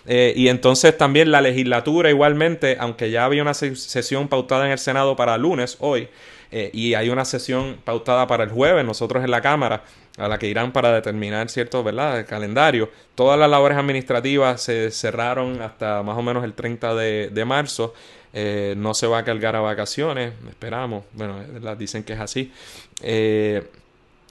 Eh, 0.06 0.32
y 0.36 0.48
entonces 0.48 0.96
también 0.96 1.30
la 1.30 1.40
legislatura 1.40 2.10
igualmente, 2.10 2.76
aunque 2.80 3.10
ya 3.10 3.24
había 3.24 3.42
una 3.42 3.54
sesión 3.54 4.28
pautada 4.28 4.66
en 4.66 4.72
el 4.72 4.78
Senado 4.78 5.16
para 5.16 5.36
lunes, 5.36 5.76
hoy, 5.80 6.08
eh, 6.52 6.70
y 6.72 6.94
hay 6.94 7.10
una 7.10 7.24
sesión 7.24 7.78
pautada 7.84 8.26
para 8.26 8.44
el 8.44 8.50
jueves, 8.50 8.84
nosotros 8.84 9.22
en 9.22 9.30
la 9.30 9.40
Cámara, 9.40 9.84
a 10.18 10.26
la 10.26 10.38
que 10.38 10.48
irán 10.48 10.72
para 10.72 10.92
determinar 10.92 11.48
cierto, 11.48 11.84
¿verdad?, 11.84 12.18
el 12.18 12.24
calendario. 12.24 12.90
Todas 13.14 13.38
las 13.38 13.48
labores 13.48 13.78
administrativas 13.78 14.60
se 14.60 14.90
cerraron 14.90 15.62
hasta 15.62 16.02
más 16.02 16.16
o 16.18 16.22
menos 16.22 16.44
el 16.44 16.54
30 16.54 16.94
de, 16.94 17.44
marzo. 17.44 17.94
Eh, 18.32 18.74
no 18.76 18.94
se 18.94 19.06
va 19.06 19.18
a 19.18 19.24
cargar 19.24 19.56
a 19.56 19.60
vacaciones, 19.60 20.32
esperamos. 20.48 21.04
Bueno, 21.12 21.36
dicen 21.76 22.02
que 22.02 22.14
es 22.14 22.20
así. 22.20 22.52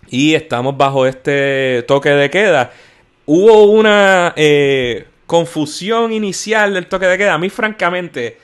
Y 0.07 0.33
estamos 0.33 0.77
bajo 0.77 1.05
este 1.05 1.83
toque 1.87 2.09
de 2.09 2.29
queda. 2.29 2.71
Hubo 3.25 3.65
una 3.65 4.33
confusión 5.25 6.11
inicial 6.11 6.73
del 6.73 6.87
toque 6.87 7.05
de 7.05 7.17
queda. 7.17 7.35
A 7.35 7.37
mí, 7.37 7.49
francamente, 7.49 8.37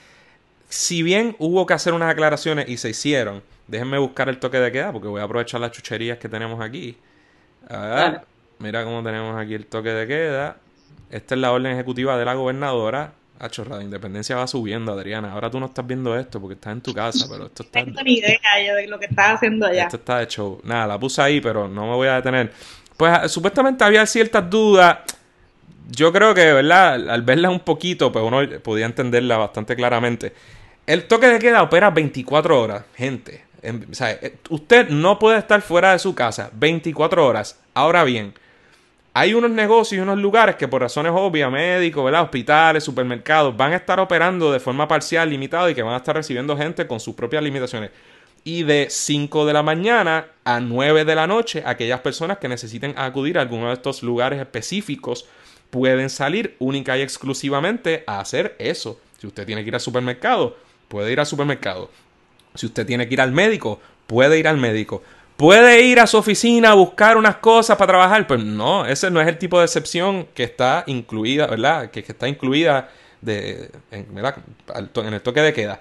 si 0.70 1.03
bien 1.03 1.36
hubo 1.39 1.66
que 1.66 1.74
hacer 1.74 1.93
unas 1.93 2.12
aclaraciones 2.12 2.70
y 2.70 2.78
se 2.78 2.89
hicieron, 2.89 3.41
déjenme 3.68 3.97
buscar 3.97 4.30
el 4.30 4.38
toque 4.38 4.60
de 4.60 4.72
queda 4.72 4.91
porque 4.91 5.08
voy 5.08 5.22
a 5.22 5.24
aprovechar 5.24 5.62
las 5.62 5.72
chucherías 5.72 6.18
que 6.18 6.30
tenemos 6.30 6.62
aquí. 6.62 6.97
mira 8.60 8.84
cómo 8.84 9.03
tenemos 9.03 9.36
aquí 9.38 9.53
el 9.56 9.66
toque 9.66 9.89
de 9.89 10.08
queda. 10.08 10.58
Esta 11.10 11.36
es 11.36 11.41
la 11.41 11.51
orden 11.51 11.72
ejecutiva 11.74 12.18
de 12.18 12.26
la 12.26 12.34
gobernadora. 12.34 13.14
Ah, 13.39 13.49
chorrada, 13.49 13.83
Independencia 13.83 14.36
va 14.38 14.47
subiendo, 14.47 14.93
Adriana. 14.93 15.31
Ahora 15.33 15.51
tú 15.51 15.59
no 15.59 15.65
estás 15.65 15.86
viendo 15.86 16.17
esto 16.17 16.39
porque 16.39 16.53
estás 16.53 16.73
en 16.73 16.81
tu 16.81 16.93
casa, 16.93 17.27
pero 17.29 17.47
esto 17.47 17.63
está... 17.63 17.79
No 17.79 17.86
tengo 17.88 18.01
ni 18.03 18.13
idea 18.19 18.39
yo 18.65 18.75
de 18.75 18.88
lo 18.88 18.97
que 18.97 19.05
estás 19.05 19.36
haciendo 19.36 19.65
allá. 19.65 19.83
Esto 19.83 19.97
está 19.97 20.19
de 20.19 20.27
show. 20.27 20.61
Nada, 20.63 20.88
la 20.88 20.99
puse 20.99 21.21
ahí, 21.21 21.41
pero 21.41 21.67
no 21.67 21.88
me 21.88 21.95
voy 21.95 22.07
a 22.07 22.15
detener. 22.15 22.53
Pues 22.95 23.29
supuestamente 23.29 23.83
había 23.83 24.05
ciertas 24.05 24.49
dudas 24.49 24.99
yo 25.89 26.11
creo 26.11 26.33
que, 26.33 26.53
¿verdad? 26.53 27.09
Al 27.09 27.21
verla 27.21 27.49
un 27.49 27.59
poquito, 27.59 28.11
pues 28.11 28.25
uno 28.25 28.41
podía 28.61 28.86
entenderla 28.86 29.38
bastante 29.38 29.75
claramente. 29.75 30.33
El 30.86 31.05
toque 31.07 31.27
de 31.27 31.39
queda 31.39 31.63
opera 31.63 31.91
24 31.91 32.61
horas, 32.61 32.83
gente. 32.95 33.45
o 33.63 33.93
sea, 33.93 34.11
eh, 34.11 34.38
usted 34.49 34.89
no 34.89 35.19
puede 35.19 35.39
estar 35.39 35.61
fuera 35.61 35.91
de 35.91 35.99
su 35.99 36.15
casa 36.15 36.49
24 36.53 37.25
horas. 37.25 37.59
Ahora 37.73 38.03
bien, 38.03 38.33
hay 39.18 39.34
unos 39.34 39.49
negocios 39.49 39.97
y 39.97 40.01
unos 40.01 40.18
lugares 40.18 40.57
que 40.57 40.68
por 40.68 40.82
razones 40.82 41.13
obvias, 41.16 41.49
médicos, 41.49 42.03
¿verdad? 42.03 42.24
hospitales, 42.24 42.84
supermercados, 42.84 43.55
van 43.55 43.72
a 43.72 43.78
estar 43.78 43.97
operando 43.97 44.51
de 44.51 44.59
forma 44.59 44.89
parcial, 44.89 45.30
limitada 45.30 45.72
y 45.72 45.74
que 45.74 45.82
van 45.82 45.93
a 45.93 45.97
estar 45.97 46.18
recibiendo 46.18 46.57
gente 46.57 46.86
con 46.86 46.99
sus 46.99 47.16
propias 47.16 47.41
limitaciones. 47.41 47.91
Y 48.43 48.63
de 48.63 48.88
5 48.89 49.45
de 49.45 49.53
la 49.53 49.63
mañana 49.63 50.28
a 50.43 50.59
9 50.59 51.05
de 51.05 51.16
la 51.16 51.28
noche, 51.28 51.63
aquellas 51.66 52.01
personas 52.01 52.39
que 52.39 52.49
necesiten 52.49 52.93
acudir 52.97 53.38
a 53.38 53.41
alguno 53.41 53.70
de 53.70 53.76
estos 53.76 54.03
lugares 54.03 54.38
específicos 54.38 55.30
pueden 55.70 56.09
salir 56.09 56.57
única 56.59 56.97
y 56.97 57.01
exclusivamente 57.01 58.03
a 58.07 58.20
hacer 58.20 58.57
eso. 58.59 58.99
Si 59.18 59.28
usted 59.28 59.45
tiene 59.45 59.63
que 59.63 59.70
ir 59.70 59.76
al 59.76 59.82
supermercado, 59.82 60.57
puede 60.89 61.13
ir 61.13 61.22
al 61.22 61.26
supermercado. 61.26 61.89
Si 62.53 62.66
usted 62.66 62.86
tiene 62.86 63.07
que 63.07 63.13
ir 63.13 63.22
al 63.22 63.32
médico, 63.32 63.80
puede 64.07 64.38
ir 64.38 64.49
al 64.49 64.57
médico. 64.57 65.03
¿Puede 65.38 65.81
ir 65.81 65.99
a 65.99 66.07
su 66.07 66.17
oficina 66.17 66.71
a 66.71 66.73
buscar 66.75 67.17
unas 67.17 67.38
cosas 67.38 67.77
para 67.77 67.89
trabajar? 67.89 68.25
Pues 68.25 68.41
no, 68.41 68.86
ese 68.86 69.11
no 69.11 69.19
es 69.19 69.27
el 69.27 69.38
tipo 69.38 69.59
de 69.59 69.65
excepción 69.65 70.27
que 70.33 70.43
está 70.43 70.86
incluida, 70.88 71.47
¿verdad? 71.47 71.91
Que, 71.91 71.99
está 71.99 72.29
incluida 72.29 72.89
de, 73.19 73.69
en, 73.91 74.17
el 75.13 75.21
toque 75.21 75.41
de 75.41 75.51
queda. 75.51 75.79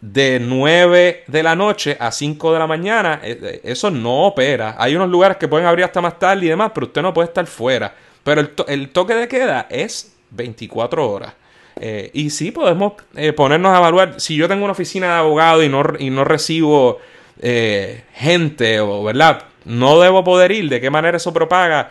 De 0.00 0.38
9 0.40 1.24
de 1.26 1.42
la 1.42 1.56
noche 1.56 1.96
a 1.98 2.12
5 2.12 2.52
de 2.52 2.58
la 2.60 2.66
mañana, 2.68 3.20
eh, 3.24 3.38
eh, 3.42 3.60
eso 3.64 3.90
no 3.90 4.26
opera. 4.26 4.76
Hay 4.78 4.94
unos 4.94 5.08
lugares 5.08 5.36
que 5.36 5.48
pueden 5.48 5.66
abrir 5.66 5.84
hasta 5.84 6.00
más 6.00 6.18
tarde 6.20 6.46
y 6.46 6.48
demás, 6.48 6.70
pero 6.72 6.86
usted 6.86 7.02
no 7.02 7.12
puede 7.12 7.26
estar 7.26 7.46
fuera. 7.46 7.92
Pero 8.22 8.40
el, 8.68 8.90
toque 8.90 9.14
de 9.14 9.26
queda 9.26 9.66
es 9.68 10.14
24 10.30 11.10
horas. 11.10 11.34
Eh, 11.80 12.10
y 12.12 12.30
sí 12.30 12.52
podemos 12.52 12.92
ponernos 13.34 13.74
a 13.74 13.78
evaluar, 13.78 14.20
si 14.20 14.36
yo 14.36 14.46
tengo 14.46 14.62
una 14.62 14.72
oficina 14.72 15.08
de 15.08 15.12
abogado 15.14 15.62
y 15.64 15.68
no, 15.68 15.82
y 15.98 16.10
no 16.10 16.22
recibo 16.22 17.00
eh, 17.42 18.04
gente, 18.14 18.80
o 18.80 19.02
verdad, 19.02 19.42
no 19.64 20.00
debo 20.00 20.22
poder 20.22 20.52
ir, 20.52 20.68
de 20.68 20.80
qué 20.80 20.90
manera 20.90 21.16
eso 21.16 21.32
propaga, 21.32 21.90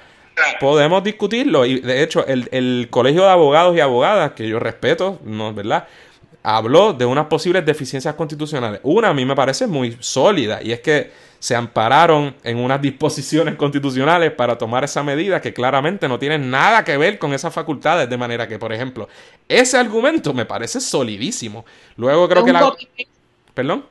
podemos 0.59 1.03
discutirlo. 1.03 1.65
Y 1.65 1.81
de 1.81 2.01
hecho, 2.01 2.25
el, 2.25 2.47
el 2.51 2.87
colegio 2.89 3.23
de 3.23 3.29
abogados 3.29 3.75
y 3.75 3.81
abogadas, 3.81 4.31
que 4.31 4.47
yo 4.47 4.59
respeto, 4.59 5.19
¿no? 5.25 5.53
¿verdad? 5.53 5.87
Habló 6.41 6.93
de 6.93 7.05
unas 7.05 7.27
posibles 7.27 7.65
deficiencias 7.65 8.15
constitucionales. 8.15 8.79
Una 8.83 9.09
a 9.09 9.13
mí 9.13 9.25
me 9.25 9.35
parece 9.35 9.67
muy 9.67 9.97
sólida, 9.99 10.61
y 10.63 10.71
es 10.71 10.79
que 10.79 11.11
se 11.37 11.55
ampararon 11.55 12.35
en 12.43 12.57
unas 12.57 12.81
disposiciones 12.81 13.55
constitucionales 13.57 14.31
para 14.31 14.57
tomar 14.57 14.85
esa 14.85 15.03
medida 15.03 15.41
que 15.41 15.53
claramente 15.53 16.07
no 16.07 16.17
tienen 16.17 16.49
nada 16.49 16.85
que 16.85 16.95
ver 16.95 17.19
con 17.19 17.33
esas 17.33 17.53
facultades, 17.53 18.09
de 18.09 18.17
manera 18.17 18.47
que, 18.47 18.57
por 18.57 18.71
ejemplo, 18.71 19.09
ese 19.49 19.77
argumento 19.77 20.33
me 20.33 20.45
parece 20.45 20.79
solidísimo. 20.79 21.65
Luego 21.97 22.29
creo 22.29 22.45
que 22.45 22.53
la... 22.53 22.71
¿Perdón? 23.53 23.85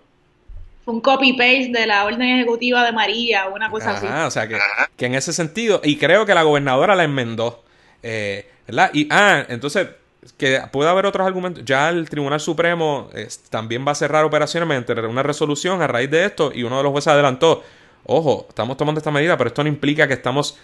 Fue 0.85 0.95
un 0.95 1.01
copy-paste 1.01 1.73
de 1.73 1.87
la 1.87 2.05
orden 2.05 2.23
ejecutiva 2.23 2.85
de 2.85 2.93
María, 2.93 3.49
una 3.49 3.71
cosa 3.71 3.93
así. 3.93 4.07
O 4.07 4.31
sea, 4.31 4.49
que, 4.49 4.59
que, 4.97 5.07
en 5.07 5.15
ese 5.15 5.33
sentido, 5.33 5.81
y 5.85 5.97
creo 5.97 6.25
que 6.27 6.35
la 6.35 6.43
gobernadora 6.43 6.95
la 6.95 7.05
enmendó, 7.05 7.63
eh, 8.03 8.51
¿verdad? 8.67 8.91
Y, 8.95 9.07
ah, 9.11 9.45
entonces, 9.49 9.89
que 10.37 10.61
puede 10.71 10.91
haber 10.91 11.07
otros 11.07 11.27
argumentos. 11.27 11.65
Ya 11.65 11.89
el 11.89 12.09
Tribunal 12.09 12.41
Supremo 12.41 13.11
también 13.49 13.87
va 13.87 13.93
a 13.93 13.95
cerrar 13.95 14.25
operaciones 14.25 14.69
mediante 14.69 14.93
una 14.93 15.23
resolución 15.23 15.81
a 15.83 15.87
raíz 15.87 16.11
de 16.11 16.25
esto 16.25 16.53
y 16.55 16.63
uno 16.63 16.77
de 16.79 16.83
los 16.83 16.93
jueces 16.93 17.09
adelantó, 17.09 17.63
ojo, 18.05 18.47
estamos 18.49 18.77
tomando 18.77 18.99
esta 18.99 19.11
medida, 19.11 19.37
pero 19.37 19.49
esto 19.49 19.63
no 19.63 19.69
implica 19.69 20.07
que 20.07 20.15
estamos 20.15 20.59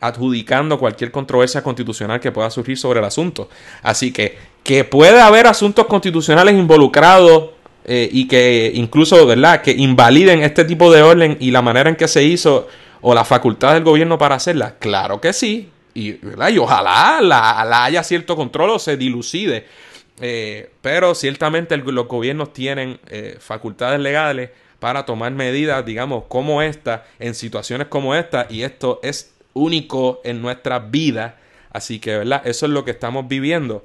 adjudicando 0.00 0.78
cualquier 0.78 1.10
controversia 1.10 1.62
constitucional 1.62 2.20
que 2.20 2.32
pueda 2.32 2.50
surgir 2.50 2.76
sobre 2.78 2.98
el 2.98 3.04
asunto. 3.04 3.48
Así 3.82 4.12
que 4.12 4.54
que 4.62 4.84
puede 4.84 5.20
haber 5.20 5.46
asuntos 5.46 5.86
constitucionales 5.86 6.54
involucrados 6.54 7.50
eh, 7.86 8.08
y 8.10 8.26
que 8.26 8.72
incluso, 8.74 9.26
¿verdad?, 9.26 9.60
que 9.60 9.72
invaliden 9.72 10.42
este 10.42 10.64
tipo 10.64 10.90
de 10.90 11.02
orden 11.02 11.36
y 11.38 11.50
la 11.50 11.60
manera 11.60 11.90
en 11.90 11.96
que 11.96 12.08
se 12.08 12.24
hizo 12.24 12.66
o 13.02 13.14
la 13.14 13.24
facultad 13.24 13.74
del 13.74 13.84
gobierno 13.84 14.16
para 14.16 14.36
hacerla. 14.36 14.76
Claro 14.78 15.20
que 15.20 15.34
sí, 15.34 15.68
y, 15.92 16.12
y 16.12 16.58
ojalá 16.58 17.20
la, 17.20 17.84
haya 17.84 18.02
cierto 18.02 18.36
control 18.36 18.70
o 18.70 18.78
se 18.78 18.96
dilucide. 18.96 19.66
Eh, 20.20 20.70
pero 20.80 21.14
ciertamente 21.14 21.76
los 21.76 22.08
gobiernos 22.08 22.52
tienen 22.52 23.00
eh, 23.08 23.36
facultades 23.40 24.00
legales 24.00 24.50
para 24.78 25.04
tomar 25.04 25.32
medidas, 25.32 25.84
digamos, 25.84 26.24
como 26.28 26.62
esta, 26.62 27.04
en 27.18 27.34
situaciones 27.34 27.88
como 27.88 28.14
esta, 28.14 28.46
y 28.48 28.62
esto 28.62 29.00
es 29.02 29.34
único 29.52 30.22
en 30.24 30.40
nuestra 30.40 30.78
vida. 30.78 31.36
Así 31.70 31.98
que, 31.98 32.16
¿verdad? 32.18 32.42
Eso 32.46 32.66
es 32.66 32.72
lo 32.72 32.84
que 32.84 32.92
estamos 32.92 33.28
viviendo. 33.28 33.84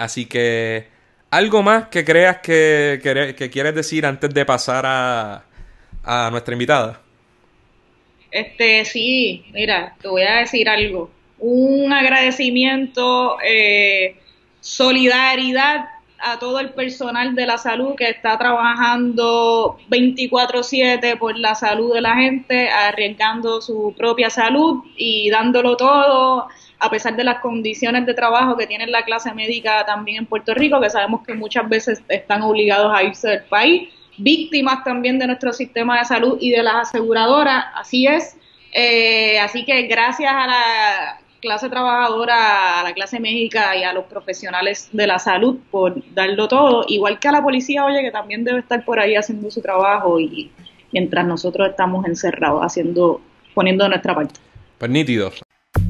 Así 0.00 0.26
que, 0.26 0.97
¿algo 1.30 1.62
más 1.62 1.88
que 1.88 2.04
creas 2.04 2.38
que, 2.38 3.50
quieres 3.52 3.74
decir 3.74 4.06
antes 4.06 4.32
de 4.32 4.44
pasar 4.44 4.84
a, 4.86 5.44
a 6.04 6.30
nuestra 6.30 6.54
invitada? 6.54 7.00
Este, 8.30 8.84
sí, 8.84 9.44
mira, 9.52 9.94
te 10.00 10.08
voy 10.08 10.22
a 10.22 10.36
decir 10.36 10.68
algo. 10.68 11.10
Un 11.38 11.92
agradecimiento, 11.92 13.38
eh, 13.42 14.16
solidaridad 14.60 15.86
a 16.20 16.38
todo 16.38 16.58
el 16.58 16.70
personal 16.70 17.34
de 17.34 17.46
la 17.46 17.58
salud 17.58 17.94
que 17.94 18.10
está 18.10 18.36
trabajando 18.38 19.78
24/7 19.88 21.16
por 21.16 21.38
la 21.38 21.54
salud 21.54 21.94
de 21.94 22.00
la 22.00 22.16
gente, 22.16 22.68
arriesgando 22.68 23.60
su 23.60 23.94
propia 23.96 24.28
salud 24.28 24.82
y 24.96 25.30
dándolo 25.30 25.76
todo 25.76 26.48
a 26.80 26.90
pesar 26.90 27.16
de 27.16 27.24
las 27.24 27.40
condiciones 27.40 28.06
de 28.06 28.14
trabajo 28.14 28.56
que 28.56 28.66
tiene 28.66 28.86
la 28.86 29.02
clase 29.02 29.32
médica 29.34 29.84
también 29.84 30.18
en 30.18 30.26
Puerto 30.26 30.54
Rico, 30.54 30.80
que 30.80 30.90
sabemos 30.90 31.26
que 31.26 31.34
muchas 31.34 31.68
veces 31.68 32.02
están 32.08 32.42
obligados 32.42 32.92
a 32.94 33.02
irse 33.02 33.28
del 33.28 33.44
país 33.44 33.88
víctimas 34.18 34.84
también 34.84 35.18
de 35.18 35.26
nuestro 35.26 35.52
sistema 35.52 35.98
de 35.98 36.04
salud 36.04 36.38
y 36.40 36.50
de 36.50 36.62
las 36.62 36.88
aseguradoras, 36.88 37.66
así 37.74 38.06
es. 38.06 38.36
Eh, 38.72 39.38
así 39.38 39.64
que 39.64 39.82
gracias 39.82 40.32
a 40.32 40.46
la 40.46 41.20
clase 41.40 41.68
trabajadora, 41.68 42.80
a 42.80 42.82
la 42.82 42.92
clase 42.92 43.20
médica 43.20 43.76
y 43.76 43.84
a 43.84 43.92
los 43.92 44.04
profesionales 44.04 44.88
de 44.92 45.06
la 45.06 45.18
salud 45.18 45.58
por 45.70 46.02
darlo 46.12 46.48
todo, 46.48 46.84
igual 46.88 47.18
que 47.18 47.28
a 47.28 47.32
la 47.32 47.42
policía, 47.42 47.84
oye, 47.84 48.02
que 48.02 48.10
también 48.10 48.44
debe 48.44 48.58
estar 48.58 48.84
por 48.84 48.98
ahí 48.98 49.14
haciendo 49.14 49.50
su 49.50 49.62
trabajo 49.62 50.18
y 50.18 50.50
mientras 50.92 51.26
nosotros 51.26 51.70
estamos 51.70 52.04
encerrados 52.06 52.62
haciendo, 52.62 53.20
poniendo 53.54 53.88
nuestra 53.88 54.14
parte. 54.14 54.34
Pues. 54.78 55.47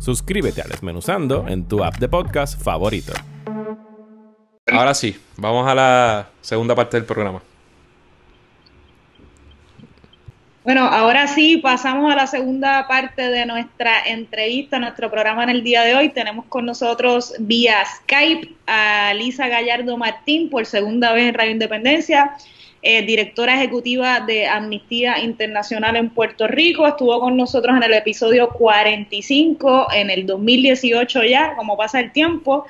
Suscríbete 0.00 0.62
a 0.62 0.64
Desmenuzando 0.64 1.46
en 1.46 1.68
tu 1.68 1.84
app 1.84 1.98
de 1.98 2.08
podcast 2.08 2.58
favorito. 2.58 3.12
Ahora 4.72 4.94
sí, 4.94 5.20
vamos 5.36 5.68
a 5.68 5.74
la 5.74 6.28
segunda 6.40 6.74
parte 6.74 6.96
del 6.96 7.04
programa. 7.04 7.42
Bueno, 10.64 10.86
ahora 10.86 11.26
sí, 11.26 11.58
pasamos 11.58 12.10
a 12.10 12.16
la 12.16 12.26
segunda 12.26 12.88
parte 12.88 13.28
de 13.28 13.44
nuestra 13.44 14.00
entrevista, 14.06 14.78
nuestro 14.78 15.10
programa 15.10 15.42
en 15.42 15.50
el 15.50 15.62
día 15.62 15.82
de 15.82 15.94
hoy. 15.94 16.08
Tenemos 16.08 16.46
con 16.46 16.64
nosotros 16.64 17.34
vía 17.38 17.84
Skype 17.84 18.54
a 18.66 19.12
Lisa 19.14 19.48
Gallardo 19.48 19.98
Martín 19.98 20.48
por 20.48 20.64
segunda 20.64 21.12
vez 21.12 21.28
en 21.28 21.34
Radio 21.34 21.52
Independencia, 21.52 22.36
eh, 22.82 23.02
directora 23.02 23.54
ejecutiva 23.54 24.20
de 24.20 24.46
Amnistía 24.46 25.18
Internacional 25.18 25.96
en 25.96 26.10
Puerto 26.10 26.48
Rico. 26.48 26.86
Estuvo 26.86 27.20
con 27.20 27.36
nosotros 27.36 27.76
en 27.76 27.82
el 27.82 27.92
episodio 27.92 28.48
45, 28.48 29.88
en 29.92 30.08
el 30.08 30.26
2018 30.26 31.24
ya, 31.24 31.54
como 31.56 31.76
pasa 31.76 32.00
el 32.00 32.10
tiempo. 32.12 32.66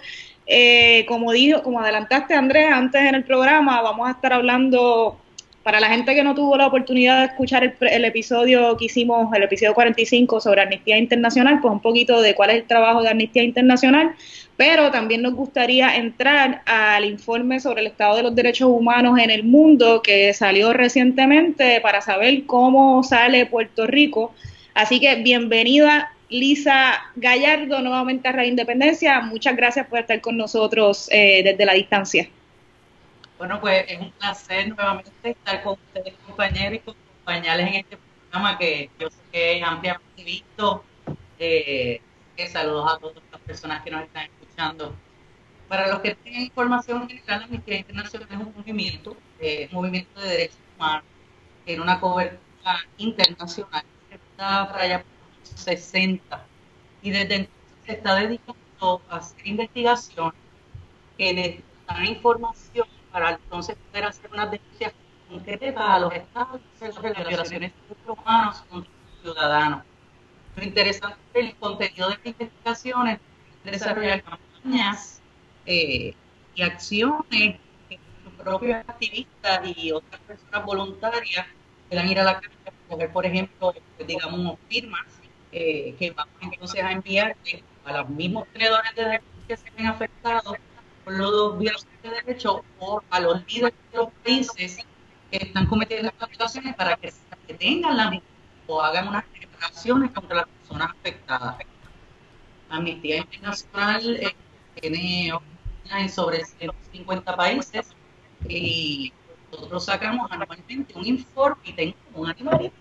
Eh, 0.46 1.04
como 1.06 1.30
dijo, 1.30 1.62
como 1.62 1.78
adelantaste 1.78 2.34
Andrés 2.34 2.72
antes 2.72 3.00
en 3.02 3.14
el 3.14 3.22
programa, 3.22 3.82
vamos 3.82 4.08
a 4.08 4.12
estar 4.12 4.32
hablando 4.32 5.16
para 5.62 5.78
la 5.78 5.88
gente 5.88 6.14
que 6.14 6.24
no 6.24 6.34
tuvo 6.34 6.56
la 6.56 6.66
oportunidad 6.66 7.20
de 7.20 7.26
escuchar 7.26 7.74
el, 7.80 8.04
episodio 8.04 8.76
que 8.78 8.86
hicimos, 8.86 9.34
el 9.34 9.42
episodio 9.42 9.74
45 9.74 10.40
sobre 10.40 10.62
Amnistía 10.62 10.96
Internacional, 10.96 11.61
pues 11.61 11.72
un 11.72 11.80
poquito 11.80 12.22
de 12.22 12.34
cuál 12.34 12.50
es 12.50 12.56
el 12.56 12.64
trabajo 12.64 13.02
de 13.02 13.11
Amnistía 13.11 13.42
Internacional, 13.42 14.14
pero 14.56 14.90
también 14.90 15.20
nos 15.20 15.34
gustaría 15.34 15.96
entrar 15.96 16.62
al 16.64 17.04
informe 17.04 17.61
sobre 17.61 17.82
el 17.82 17.88
estado 17.88 18.16
de 18.16 18.22
los 18.22 18.34
derechos 18.34 18.70
humanos 18.70 19.18
en 19.18 19.30
el 19.30 19.44
mundo 19.44 20.00
que 20.02 20.32
salió 20.32 20.72
recientemente 20.72 21.80
para 21.82 22.00
saber 22.00 22.46
cómo 22.46 23.02
sale 23.02 23.44
Puerto 23.44 23.86
Rico. 23.86 24.32
Así 24.72 24.98
que 24.98 25.16
bienvenida 25.16 26.11
Lisa 26.30 27.02
Gallardo 27.16 27.80
nuevamente 27.80 28.28
a 28.28 28.32
Radio 28.32 28.48
Independencia. 28.48 29.20
Muchas 29.20 29.56
gracias 29.56 29.86
por 29.88 29.98
estar 29.98 30.20
con 30.22 30.38
nosotros 30.38 31.08
eh, 31.12 31.42
desde 31.44 31.66
la 31.66 31.74
distancia. 31.74 32.28
Bueno, 33.41 33.59
pues 33.59 33.86
es 33.88 33.99
un 33.99 34.11
placer 34.11 34.68
nuevamente 34.68 35.11
estar 35.22 35.62
con 35.62 35.72
ustedes, 35.72 36.12
compañeros, 36.26 36.82
y 36.86 36.91
acompañarles 36.91 37.68
en 37.68 37.74
este 37.76 37.97
programa 37.97 38.59
que 38.59 38.91
yo 38.99 39.09
sé 39.09 39.16
que 39.32 39.57
es 39.57 39.64
ampliamente 39.64 40.22
visto. 40.22 40.84
Eh, 41.38 42.03
saludos 42.53 42.93
a 42.93 42.99
todas 42.99 43.16
las 43.32 43.41
personas 43.41 43.82
que 43.82 43.91
nos 43.93 44.03
están 44.03 44.24
escuchando. 44.26 44.95
Para 45.68 45.88
los 45.88 46.01
que 46.01 46.16
tengan 46.16 46.43
información 46.43 47.09
general, 47.09 47.45
Amnistía 47.45 47.78
Internacional 47.78 48.28
es 48.30 48.36
un 48.36 48.55
movimiento, 48.55 49.16
eh, 49.38 49.68
un 49.70 49.74
movimiento 49.74 50.20
de 50.20 50.28
derechos 50.28 50.59
humanos, 50.76 51.05
en 51.64 51.80
una 51.80 51.99
cobertura 51.99 52.84
internacional, 52.99 53.84
que 54.11 54.16
está 54.16 54.68
para 54.70 54.84
allá 54.84 54.99
por 54.99 55.59
60. 55.59 56.47
Y 57.01 57.11
desde 57.11 57.36
entonces 57.36 57.86
se 57.86 57.93
está 57.93 58.16
dedicando 58.16 59.01
a 59.09 59.16
hacer 59.16 59.47
investigación, 59.47 60.34
que 61.16 61.62
dan 61.86 62.05
información 62.05 62.99
para 63.12 63.30
entonces 63.30 63.76
poder 63.90 64.04
hacer 64.04 64.30
unas 64.32 64.50
denuncias 64.50 64.92
concretas 65.28 65.74
a 65.76 65.98
los 65.98 66.12
estados 66.12 66.61
de 66.80 66.88
las 66.88 67.28
violaciones 67.28 67.72
de 67.72 67.94
derechos 67.94 68.18
humanos 68.18 68.64
contra 68.68 68.90
los 68.90 69.22
ciudadanos. 69.22 69.82
Lo 70.56 70.64
interesante 70.64 71.18
del 71.34 71.54
contenido 71.56 72.08
de 72.08 72.14
estas 72.14 72.26
investigaciones 72.32 73.20
es 73.64 73.72
desarrollar 73.72 74.22
campañas 74.22 75.20
eh, 75.66 76.14
y 76.54 76.62
acciones 76.62 77.56
que 77.88 77.98
los 78.24 78.34
propios 78.34 78.78
activistas 78.88 79.61
y 79.76 79.92
otras 79.92 80.20
personas 80.22 80.64
voluntarias 80.64 81.46
puedan 81.88 82.08
ir 82.08 82.18
a 82.18 82.24
la 82.24 82.40
calle 82.40 82.54
a 82.66 82.90
coger, 82.90 83.12
por 83.12 83.26
ejemplo, 83.26 83.74
digamos, 84.06 84.58
firmas 84.68 85.06
eh, 85.52 85.94
que 85.98 86.11
vamos 86.11 86.34
entonces 86.40 86.82
a 86.82 86.92
enviar 86.92 87.36
a 87.84 87.92
los 87.92 88.08
mismos 88.08 88.46
tenedores 88.52 88.94
de 88.94 89.04
derechos 89.04 89.28
que 89.46 89.56
se 89.56 89.70
ven 89.70 89.86
afectados 89.86 90.56
los 91.18 91.58
violaciones 91.58 92.02
de 92.02 92.11
derechos 92.11 92.61
o 92.78 93.02
a 93.11 93.20
los 93.20 93.46
líderes 93.52 93.74
de 93.92 93.98
los 93.98 94.08
países 94.24 94.78
que 95.30 95.36
están 95.36 95.66
cometiendo 95.66 96.08
estas 96.08 96.28
violaciones 96.28 96.74
para 96.74 96.96
que 96.96 97.11
se 97.11 97.20
detengan 97.48 97.96
las 97.96 98.14
o 98.66 98.80
hagan 98.80 99.08
unas 99.08 99.24
reparaciones 99.38 100.11
contra 100.12 100.36
las 100.36 100.46
personas 100.46 100.90
afectadas. 100.90 101.56
La 102.68 102.76
Amnistía 102.76 103.16
Internacional 103.18 104.16
eh, 104.16 104.34
tiene 104.80 105.32
en 105.90 106.08
sobre 106.08 106.44
150 106.44 107.36
países 107.36 107.88
y 108.48 109.12
nosotros 109.50 109.84
sacamos 109.84 110.30
anualmente 110.30 110.94
un 110.94 111.06
informe 111.06 111.61
y 111.64 111.72
tengo 111.72 111.96
un 112.14 112.30
animalito 112.30 112.76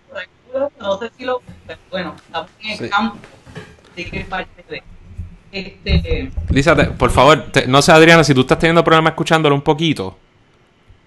no 0.80 0.98
sé 0.98 1.10
si 1.16 1.24
lo 1.24 1.42
bueno 1.90 2.14
estamos 2.26 2.50
en 2.60 2.84
el 2.84 2.90
campo 2.90 3.18
de 3.94 4.04
que 4.04 4.20
parte 4.24 4.59
este... 5.52 6.30
Lisa, 6.48 6.76
por 6.96 7.10
favor, 7.10 7.46
no 7.66 7.82
sé 7.82 7.92
Adriana, 7.92 8.24
si 8.24 8.34
tú 8.34 8.42
estás 8.42 8.58
teniendo 8.58 8.84
problemas 8.84 9.12
escuchándolo 9.12 9.54
un 9.54 9.62
poquito. 9.62 10.16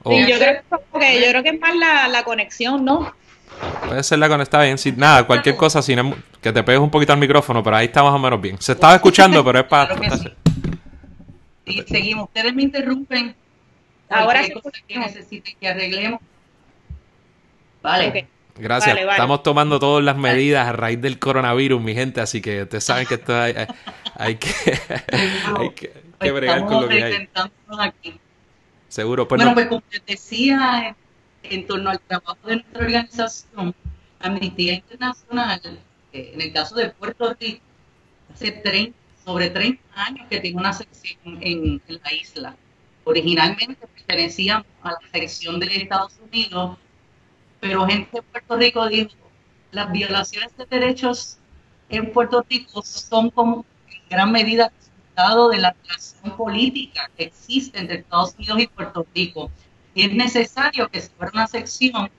Sí, 0.05 0.19
yo 0.27 0.37
creo, 0.37 0.61
que, 0.99 1.21
yo 1.21 1.29
creo 1.29 1.43
que 1.43 1.49
es 1.49 1.59
más 1.61 1.75
la, 1.75 2.07
la 2.09 2.23
conexión, 2.23 2.83
¿no? 2.83 3.13
Puede 3.87 4.03
ser 4.03 4.19
la 4.19 4.27
conexión, 4.27 4.61
bien. 4.63 4.77
Si, 4.77 4.91
nada, 4.91 5.25
cualquier 5.25 5.55
cosa, 5.55 5.81
si 5.81 5.95
que 6.41 6.51
te 6.51 6.63
pegues 6.63 6.81
un 6.81 6.89
poquito 6.89 7.13
al 7.13 7.19
micrófono, 7.19 7.63
pero 7.63 7.77
ahí 7.77 7.85
está 7.85 8.03
más 8.03 8.13
o 8.13 8.19
menos 8.19 8.41
bien. 8.41 8.57
Se 8.59 8.73
estaba 8.73 8.95
escuchando, 8.95 9.43
pero 9.43 9.59
es 9.59 9.65
para... 9.65 9.95
sí. 11.65 11.83
seguimos. 11.87 12.25
Ustedes 12.25 12.53
me 12.53 12.63
interrumpen. 12.63 13.35
Ahora 14.09 14.43
sí. 14.43 14.53
que 14.87 14.99
necesiten 14.99 15.55
que 15.59 15.67
arreglemos. 15.67 16.19
Vale. 17.81 18.27
Gracias. 18.55 18.97
Estamos 18.97 19.41
tomando 19.41 19.79
todas 19.79 20.03
las 20.03 20.15
medidas 20.15 20.67
a 20.67 20.73
raíz 20.73 21.01
del 21.01 21.17
coronavirus, 21.17 21.81
mi 21.81 21.95
gente, 21.95 22.21
así 22.21 22.41
que 22.41 22.63
ustedes 22.63 22.83
saben 22.83 23.07
que 23.07 23.15
esto 23.15 23.35
hay, 23.35 23.55
hay, 24.15 24.35
que, 24.35 24.49
hay 25.57 25.69
que, 25.71 26.31
bregar 26.31 26.65
con 26.65 26.83
lo 26.83 26.87
que 26.87 27.03
hay. 27.03 27.29
Aquí. 27.79 28.19
Seguro. 28.87 29.27
Pues 29.27 29.39
bueno, 29.39 29.53
pues 29.53 29.67
como 29.67 29.83
les 29.91 30.05
decía, 30.05 30.95
en, 31.43 31.67
torno 31.67 31.89
al 31.89 31.99
trabajo 31.99 32.37
de 32.45 32.55
nuestra 32.57 32.85
organización, 32.85 33.75
Amnistía 34.19 34.73
Internacional, 34.75 35.79
en 36.11 36.41
el 36.41 36.53
caso 36.53 36.75
de 36.75 36.89
Puerto 36.89 37.35
Rico, 37.39 37.61
hace 38.33 38.51
30, 38.51 38.97
sobre 39.25 39.49
30 39.49 39.81
años 39.95 40.27
que 40.29 40.39
tiene 40.39 40.59
una 40.59 40.73
sección 40.73 41.19
en, 41.41 41.81
en 41.87 42.01
la 42.03 42.13
isla. 42.13 42.55
Originalmente 43.05 43.75
pertenecíamos 43.75 44.67
a 44.81 44.91
la 44.91 44.99
sección 45.11 45.59
de 45.59 45.67
Estados 45.75 46.13
Unidos 46.31 46.77
pero 47.63 47.85
gente 47.87 48.09
de 48.11 48.21
Puerto 48.23 48.57
Rico 48.57 48.87
dijo, 48.89 49.11
las 49.71 49.89
violaciones 49.89 50.55
de 50.57 50.65
derechos 50.65 51.37
en 51.87 52.11
Puerto 52.11 52.45
Rico 52.49 52.81
son 52.81 53.29
como 53.29 53.65
gran 54.13 54.31
medida 54.31 54.71
resultado 54.77 55.49
de 55.49 55.57
la 55.59 55.75
relación 55.83 56.37
política 56.37 57.09
que 57.17 57.25
existe 57.25 57.79
entre 57.79 57.97
Estados 57.97 58.35
Unidos 58.37 58.59
y 58.61 58.67
Puerto 58.67 59.05
Rico. 59.13 59.51
Es 59.95 60.11
necesario 60.13 60.89
que 60.89 61.01
se 61.01 61.09
fuera 61.09 61.31
una 61.33 61.47
sección 61.47 62.09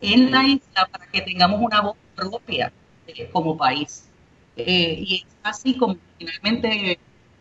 en 0.00 0.30
la 0.30 0.44
isla 0.44 0.88
para 0.90 1.06
que 1.06 1.22
tengamos 1.22 1.60
una 1.60 1.80
voz 1.80 1.96
propia 2.14 2.72
eh, 3.06 3.28
como 3.32 3.56
país. 3.56 4.08
Eh, 4.56 4.96
y 4.98 5.16
es 5.16 5.26
así 5.42 5.76
como 5.76 5.96
finalmente 6.18 6.98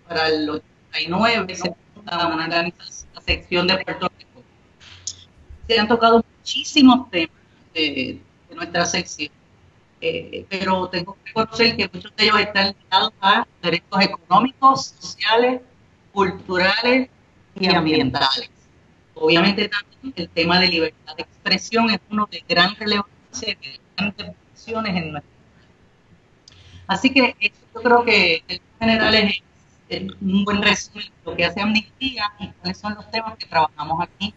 para 0.07 0.27
el 0.27 0.49
89 0.49 1.55
se 1.55 1.75
funda 1.93 2.27
una 2.27 2.47
la 2.47 3.21
sección 3.25 3.67
de 3.67 3.77
Puerto 3.77 4.11
Rico. 4.17 4.43
Se 5.67 5.79
han 5.79 5.87
tocado 5.87 6.23
muchísimos 6.37 7.09
temas 7.09 7.35
de, 7.73 8.19
nuestra 8.53 8.85
sección. 8.85 9.31
Eh, 10.05 10.45
pero 10.49 10.89
tengo 10.89 11.13
que 11.13 11.29
reconocer 11.29 11.77
que 11.77 11.89
muchos 11.93 12.13
de 12.17 12.25
ellos 12.25 12.39
están 12.41 12.75
ligados 12.77 13.13
a 13.21 13.47
derechos 13.61 14.01
económicos, 14.01 14.95
sociales, 14.99 15.61
culturales 16.11 17.09
y 17.55 17.73
ambientales. 17.73 18.51
Obviamente 19.13 19.69
también 19.69 20.13
el 20.17 20.27
tema 20.27 20.59
de 20.59 20.67
libertad 20.67 21.15
de 21.15 21.23
expresión 21.23 21.89
es 21.89 22.01
uno 22.09 22.27
de 22.29 22.43
gran 22.49 22.75
relevancia 22.75 23.51
y 23.51 23.55
de 23.55 23.79
grandes 23.95 24.31
funciones 24.51 24.93
en 24.97 25.11
nuestra 25.13 25.33
Así 26.87 27.09
que 27.13 27.33
yo 27.73 27.81
creo 27.81 28.03
que 28.03 28.43
en 28.49 28.59
general 28.81 29.15
es, 29.15 29.41
un 30.19 30.43
buen 30.43 30.61
resumen 30.61 31.05
de 31.05 31.31
lo 31.31 31.37
que 31.37 31.45
hace 31.45 31.61
Amnistía 31.61 32.25
y 32.39 32.47
cuáles 32.59 32.77
son 32.77 32.95
los 32.95 33.09
temas 33.09 33.37
que 33.37 33.45
trabajamos 33.45 34.01
aquí 34.01 34.33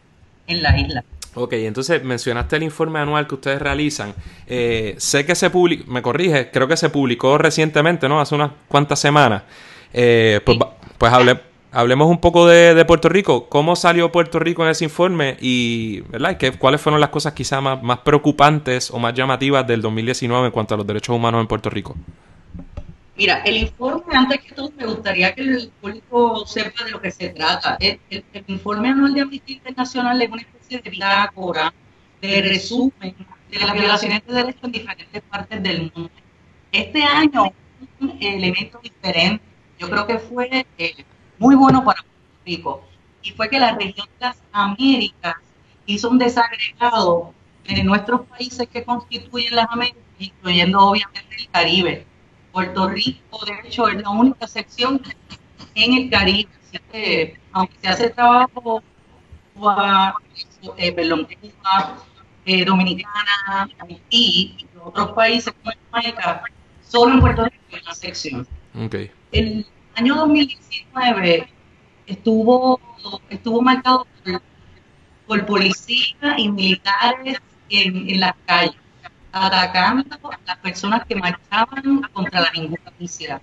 en 0.47 0.63
la 0.63 0.79
isla. 0.79 1.05
Ok, 1.39 1.53
entonces 1.53 2.03
mencionaste 2.03 2.57
el 2.57 2.63
informe 2.63 2.99
anual 2.99 3.27
que 3.27 3.35
ustedes 3.35 3.61
realizan. 3.61 4.15
Eh, 4.47 4.95
sé 4.97 5.27
que 5.27 5.35
se 5.35 5.51
publicó, 5.51 5.91
me 5.91 6.01
corrige, 6.01 6.51
creo 6.51 6.67
que 6.67 6.79
se 6.79 6.89
publicó 6.89 7.37
recientemente, 7.37 8.09
¿no? 8.09 8.19
Hace 8.19 8.35
unas 8.35 8.53
cuantas 8.69 8.99
semanas. 8.99 9.43
Eh, 9.93 10.41
pues, 10.47 10.59
pues 10.97 11.13
hablemos 11.73 12.09
un 12.09 12.23
poco 12.23 12.47
de, 12.47 12.83
Puerto 12.87 13.11
Rico. 13.11 13.51
¿Cómo 13.51 13.77
salió 13.77 14.11
Puerto 14.11 14.39
Rico 14.39 14.65
en 14.65 14.71
ese 14.71 14.85
informe? 14.85 15.37
Y, 15.39 16.01
¿verdad? 16.09 16.39
¿Qué, 16.39 16.53
¿Cuáles 16.53 16.81
fueron 16.81 17.03
las 17.03 17.11
cosas 17.11 17.35
quizás 17.35 17.63
más, 17.63 17.83
más 17.83 17.99
preocupantes 17.99 18.91
o 18.91 18.99
más 18.99 19.13
llamativas 19.13 19.67
del 19.67 19.83
2019 19.83 20.47
en 20.47 20.53
cuanto 20.53 20.73
a 20.73 20.79
los 20.79 20.87
derechos 20.87 21.15
humanos 21.15 21.43
en 21.43 21.47
Puerto 21.49 21.69
Rico? 21.69 21.95
Mira, 23.17 23.41
el 23.45 23.57
informe, 23.57 24.15
antes 24.15 24.41
que 24.41 24.55
todo, 24.55 24.71
me 24.77 24.85
gustaría 24.85 25.35
que 25.35 25.41
el 25.41 25.71
público 25.81 26.47
sepa 26.47 26.85
de 26.85 26.91
lo 26.91 27.01
que 27.01 27.11
se 27.11 27.31
trata. 27.31 27.79
El, 27.81 27.99
informe 28.47 28.89
anual 28.91 29.15
de 29.15 29.23
Amnistía 29.23 29.57
Internacional 29.57 30.21
es 30.21 30.31
una 30.31 30.43
especie 30.67 30.81
de 30.83 30.91
bitácora, 30.91 31.73
de 32.21 32.43
resumen 32.43 33.15
de 33.51 33.59
las 33.59 33.73
violaciones 33.73 34.27
de 34.27 34.35
derechos 34.35 34.65
en 34.65 34.73
diferentes 34.73 35.23
partes 35.23 35.63
del 35.63 35.93
mundo. 35.95 36.11
Este 36.73 37.03
año, 37.05 37.53
un 38.01 38.19
elemento 38.21 38.81
diferente, 38.83 39.45
yo 39.79 39.89
creo 39.89 40.07
que 40.07 40.19
fue 40.19 40.67
eh, 40.79 41.05
muy 41.39 41.55
bueno 41.55 41.85
para 41.85 42.03
Puerto 42.03 42.43
Rico, 42.45 42.85
y 43.23 43.31
fue 43.31 43.49
que 43.49 43.59
la 43.59 43.75
región 43.75 44.07
de 44.19 44.27
las 44.27 44.43
Américas 44.53 45.37
hizo 45.87 46.11
un 46.11 46.19
desagregado 46.19 47.33
de 47.67 47.83
nuestros 47.85 48.23
países 48.23 48.69
que 48.69 48.85
constituyen 48.85 49.55
las 49.55 49.67
Américas, 49.71 50.03
incluyendo 50.19 50.81
obviamente 50.81 51.37
el 51.39 51.49
Caribe. 51.49 52.07
Puerto 52.53 52.89
Rico, 52.89 53.45
de 53.45 53.69
hecho, 53.69 53.89
es 53.89 54.01
la 54.01 54.11
única 54.11 54.47
sección 54.47 55.03
en 55.75 55.93
el 55.93 56.11
Caribe. 56.11 56.49
Así 56.63 56.79
que, 56.91 57.39
aunque 57.53 57.77
se 57.83 57.89
hace 57.89 58.11
trabajo 58.11 58.83
eh, 60.77 60.93
perdón, 60.93 61.27
eh, 62.45 62.65
Dominicana, 62.65 63.69
Haití 63.79 64.57
y 64.59 64.67
otros 64.83 65.13
países 65.13 65.53
como 65.63 65.75
Jamaica, 65.91 66.43
solo 66.83 67.15
en 67.15 67.21
Puerto 67.21 67.45
Rico 67.45 67.65
hay 67.73 67.81
una 67.83 67.95
sección. 67.95 68.47
Okay. 68.87 69.11
El 69.33 69.67
año 69.95 70.15
2019 70.15 71.49
estuvo, 72.07 72.81
estuvo 73.31 73.63
marcado 73.63 74.07
por, 75.27 75.47
policías 75.47 76.39
y 76.39 76.49
militares 76.49 77.39
en, 77.69 78.09
en 78.09 78.21
las 78.21 78.35
calles, 78.47 78.77
atacando 79.33 80.17
a 80.31 80.39
las 80.47 80.57
personas 80.59 81.05
que 81.05 81.17
marchaban 81.17 82.03
contra 82.13 82.41
la 82.43 82.51
injusticia. 82.55 83.41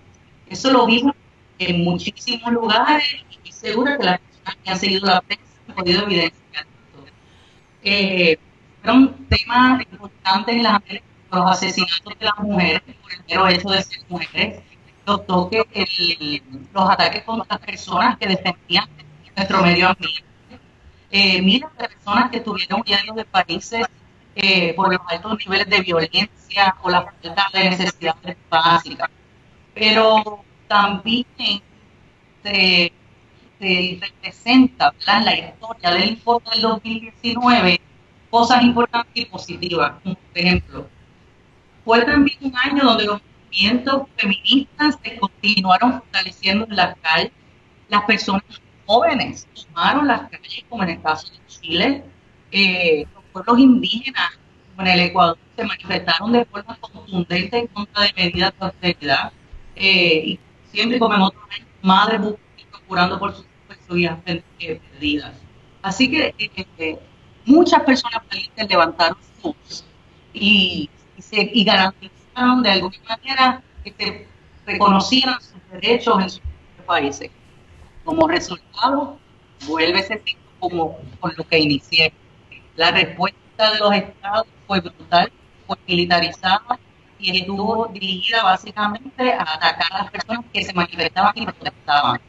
Eso 0.47 0.71
lo 0.71 0.85
vimos 0.85 1.15
en 1.59 1.83
muchísimos 1.83 2.51
lugares 2.51 3.17
y 3.43 3.51
seguro 3.51 3.97
que 3.97 4.05
las 4.05 4.19
personas 4.19 4.57
que 4.63 4.69
han 4.69 4.79
seguido 4.79 5.05
la 5.07 5.21
prensa 5.21 5.45
han 5.67 5.75
podido 5.75 6.03
evidenciar 6.03 6.42
eh, 7.83 8.37
fueron 8.81 9.27
temas 9.27 9.81
importantes 9.81 10.55
en 10.55 10.63
las 10.63 10.81
los 11.33 11.51
asesinatos 11.51 12.19
de 12.19 12.25
las 12.25 12.37
mujeres, 12.39 12.81
por 13.01 13.11
el 13.11 13.19
mero 13.27 13.47
hecho 13.47 13.69
de 13.69 13.81
ser 13.81 13.99
mujeres, 14.07 14.61
los 15.05 15.25
toques, 15.25 15.65
los 16.73 16.89
ataques 16.89 17.23
contra 17.23 17.57
las 17.57 17.65
personas 17.65 18.17
que 18.17 18.27
defendían 18.27 18.87
nuestro 19.35 19.61
medio 19.63 19.89
ambiente. 19.89 20.23
Eh, 21.09 21.41
miles 21.41 21.69
de 21.77 21.87
personas 21.87 22.31
que 22.31 22.37
estuvieron 22.37 22.81
huyendo 22.81 23.13
de 23.13 23.25
países 23.25 23.85
eh, 24.35 24.73
por 24.73 24.91
los 24.91 25.01
altos 25.07 25.37
niveles 25.39 25.69
de 25.69 25.81
violencia 25.81 26.75
o 26.81 26.89
la 26.89 27.03
falta 27.03 27.47
de 27.53 27.69
necesidades 27.69 28.37
básicas. 28.49 29.09
Pero 29.73 30.43
también 30.67 31.25
se, 32.43 32.93
se 33.63 33.99
representa 34.01 34.93
en 35.07 35.25
la 35.25 35.35
historia 35.35 35.91
del 35.91 36.09
informe 36.09 36.49
del 36.51 36.61
2019 36.63 37.79
cosas 38.29 38.61
importantes 38.61 39.11
y 39.15 39.25
positivas, 39.25 39.93
por 40.03 40.17
ejemplo, 40.33 40.87
fue 41.85 42.01
también 42.03 42.37
un 42.41 42.57
año 42.57 42.83
donde 42.83 43.05
los 43.05 43.21
movimientos 43.21 44.07
feministas 44.17 44.97
se 45.01 45.17
continuaron 45.17 45.93
fortaleciendo 45.93 46.65
en 46.65 46.75
las 46.75 46.97
calles, 46.97 47.31
las 47.87 48.03
personas 48.03 48.43
jóvenes 48.85 49.47
tomaron 49.53 50.07
las 50.07 50.29
calles, 50.29 50.65
como 50.67 50.83
en 50.83 50.89
el 50.89 51.01
caso 51.01 51.31
de 51.31 51.39
Chile, 51.47 52.03
eh, 52.51 53.05
los 53.13 53.23
pueblos 53.31 53.59
indígenas, 53.59 54.31
como 54.75 54.87
en 54.87 54.93
el 54.93 54.99
Ecuador, 55.07 55.37
se 55.55 55.63
manifestaron 55.63 56.33
de 56.33 56.45
forma 56.45 56.77
contundente 56.81 57.59
en 57.59 57.67
contra 57.67 58.03
de 58.03 58.13
medidas 58.13 58.53
de 58.59 58.65
austeridad, 58.65 59.31
eh, 59.75 60.23
y 60.25 60.39
siempre 60.71 60.99
como 60.99 61.15
en 61.15 61.21
otros 61.21 61.43
años, 61.49 61.67
madres 61.81 62.19
procurando 62.71 63.19
por 63.19 63.33
sus 63.33 63.45
vidas 63.93 64.19
perdidas. 64.59 65.33
Así 65.81 66.09
que 66.09 66.33
eh, 66.77 66.99
muchas 67.45 67.81
personas 67.83 68.21
valientes 68.29 68.69
levantaron 68.69 69.17
su 69.41 69.49
voz 69.49 69.85
y, 70.33 70.89
y, 71.31 71.63
garantizaron 71.63 72.63
de 72.63 72.71
alguna 72.71 72.97
manera 73.07 73.61
que 73.83 73.93
se 73.97 74.27
reconocieran 74.65 75.39
sus 75.41 75.61
derechos 75.71 76.21
en 76.21 76.29
sus 76.29 76.41
países. 76.85 77.29
Como 78.03 78.27
resultado, 78.27 79.17
vuelve 79.67 79.99
ese 79.99 80.21
ciclo 80.25 80.43
como 80.59 80.97
con 81.19 81.33
lo 81.35 81.43
que 81.45 81.59
inicié. 81.59 82.13
La 82.75 82.91
respuesta 82.91 83.71
de 83.73 83.79
los 83.79 83.93
estados 83.93 84.47
fue 84.67 84.79
brutal, 84.79 85.31
fue 85.67 85.77
militarizada 85.87 86.79
y 87.19 87.39
estuvo 87.39 87.87
dirigida 87.87 88.43
básicamente 88.43 89.33
a 89.33 89.41
atacar 89.41 89.93
a 89.93 90.03
las 90.03 90.11
personas 90.11 90.45
que 90.51 90.63
se 90.63 90.73
manifestaban 90.73 91.33
y 91.35 91.45
protestaban. 91.45 92.21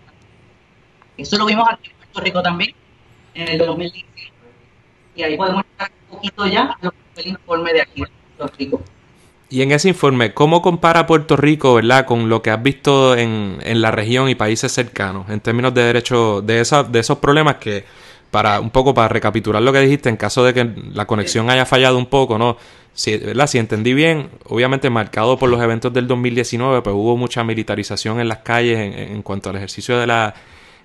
Eso 1.16 1.38
lo 1.38 1.46
vimos 1.46 1.66
aquí 1.70 1.90
en 1.90 1.96
Puerto 1.96 2.20
Rico 2.20 2.42
también, 2.42 2.74
en 3.34 3.48
el 3.48 3.58
2019. 3.58 4.04
Y 5.16 5.22
ahí 5.22 5.36
podemos 5.36 5.64
estar 5.70 5.90
un 6.10 6.16
poquito 6.16 6.46
ya 6.46 6.76
lo 6.80 6.90
que 6.90 6.96
fue 7.14 7.22
el 7.22 7.28
informe 7.30 7.72
de 7.72 7.80
aquí 7.82 8.02
en 8.02 8.08
Puerto 8.36 8.56
Rico. 8.58 8.82
Y 9.50 9.62
en 9.62 9.70
ese 9.70 9.88
informe, 9.88 10.34
¿cómo 10.34 10.62
compara 10.62 11.06
Puerto 11.06 11.36
Rico, 11.36 11.74
verdad, 11.74 12.06
con 12.06 12.28
lo 12.28 12.42
que 12.42 12.50
has 12.50 12.60
visto 12.62 13.16
en, 13.16 13.58
en 13.62 13.82
la 13.82 13.90
región 13.92 14.28
y 14.28 14.34
países 14.34 14.72
cercanos 14.72 15.28
en 15.28 15.38
términos 15.40 15.72
de 15.74 15.82
derechos, 15.82 16.44
de, 16.44 16.60
esa, 16.60 16.82
de 16.82 16.98
esos 16.98 17.18
problemas 17.18 17.56
que, 17.56 17.84
para 18.32 18.58
un 18.58 18.70
poco 18.70 18.94
para 18.94 19.06
recapitular 19.06 19.62
lo 19.62 19.72
que 19.72 19.78
dijiste, 19.78 20.08
en 20.08 20.16
caso 20.16 20.42
de 20.42 20.52
que 20.52 20.68
la 20.92 21.06
conexión 21.06 21.50
haya 21.50 21.66
fallado 21.66 21.98
un 21.98 22.06
poco, 22.06 22.36
¿no? 22.36 22.56
Si, 22.92 23.16
¿verdad? 23.16 23.46
si 23.46 23.58
entendí 23.58 23.94
bien, 23.94 24.28
obviamente 24.46 24.90
marcado 24.90 25.38
por 25.38 25.48
los 25.48 25.62
eventos 25.62 25.92
del 25.92 26.08
2019, 26.08 26.82
pues 26.82 26.96
hubo 26.96 27.16
mucha 27.16 27.44
militarización 27.44 28.18
en 28.18 28.26
las 28.26 28.38
calles 28.38 28.78
en, 28.78 28.92
en 28.92 29.22
cuanto 29.22 29.50
al 29.50 29.56
ejercicio 29.56 29.98
de 30.00 30.08
la 30.08 30.34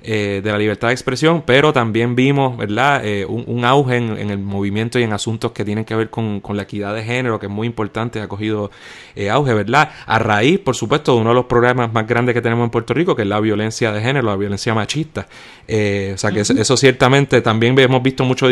eh, 0.01 0.41
de 0.43 0.51
la 0.51 0.57
libertad 0.57 0.89
de 0.89 0.93
expresión, 0.93 1.43
pero 1.45 1.73
también 1.73 2.15
vimos, 2.15 2.57
¿verdad?, 2.57 3.05
eh, 3.05 3.25
un, 3.25 3.65
auge 3.65 3.97
en, 3.97 4.29
el 4.29 4.39
movimiento 4.39 4.99
y 4.99 5.03
en 5.03 5.13
asuntos 5.13 5.51
que 5.51 5.65
tienen 5.65 5.85
que 5.85 5.95
ver 5.95 6.09
con, 6.09 6.41
la 6.53 6.63
equidad 6.63 6.95
de 6.95 7.03
género, 7.03 7.39
que 7.39 7.47
es 7.47 7.51
muy 7.51 7.67
importante, 7.67 8.21
ha 8.21 8.27
cogido 8.27 8.71
eh, 9.15 9.29
auge, 9.29 9.53
¿verdad? 9.53 9.91
A 10.05 10.19
raíz, 10.19 10.59
por 10.59 10.75
supuesto, 10.75 11.13
de 11.13 11.21
uno 11.21 11.29
de 11.29 11.35
los 11.35 11.45
problemas 11.45 11.91
más 11.93 12.07
grandes 12.07 12.33
que 12.33 12.41
tenemos 12.41 12.63
en 12.65 12.69
Puerto 12.69 12.93
Rico, 12.93 13.15
que 13.15 13.23
es 13.23 13.27
la 13.27 13.39
violencia 13.39 13.91
de 13.91 14.01
género, 14.01 14.27
la 14.27 14.35
violencia 14.35 14.73
machista. 14.73 15.27
o 15.67 16.17
sea, 16.17 16.31
que 16.31 16.41
eso, 16.41 16.77
ciertamente 16.77 17.41
también 17.41 17.77
hemos 17.77 18.01
visto 18.01 18.23
mucho, 18.23 18.47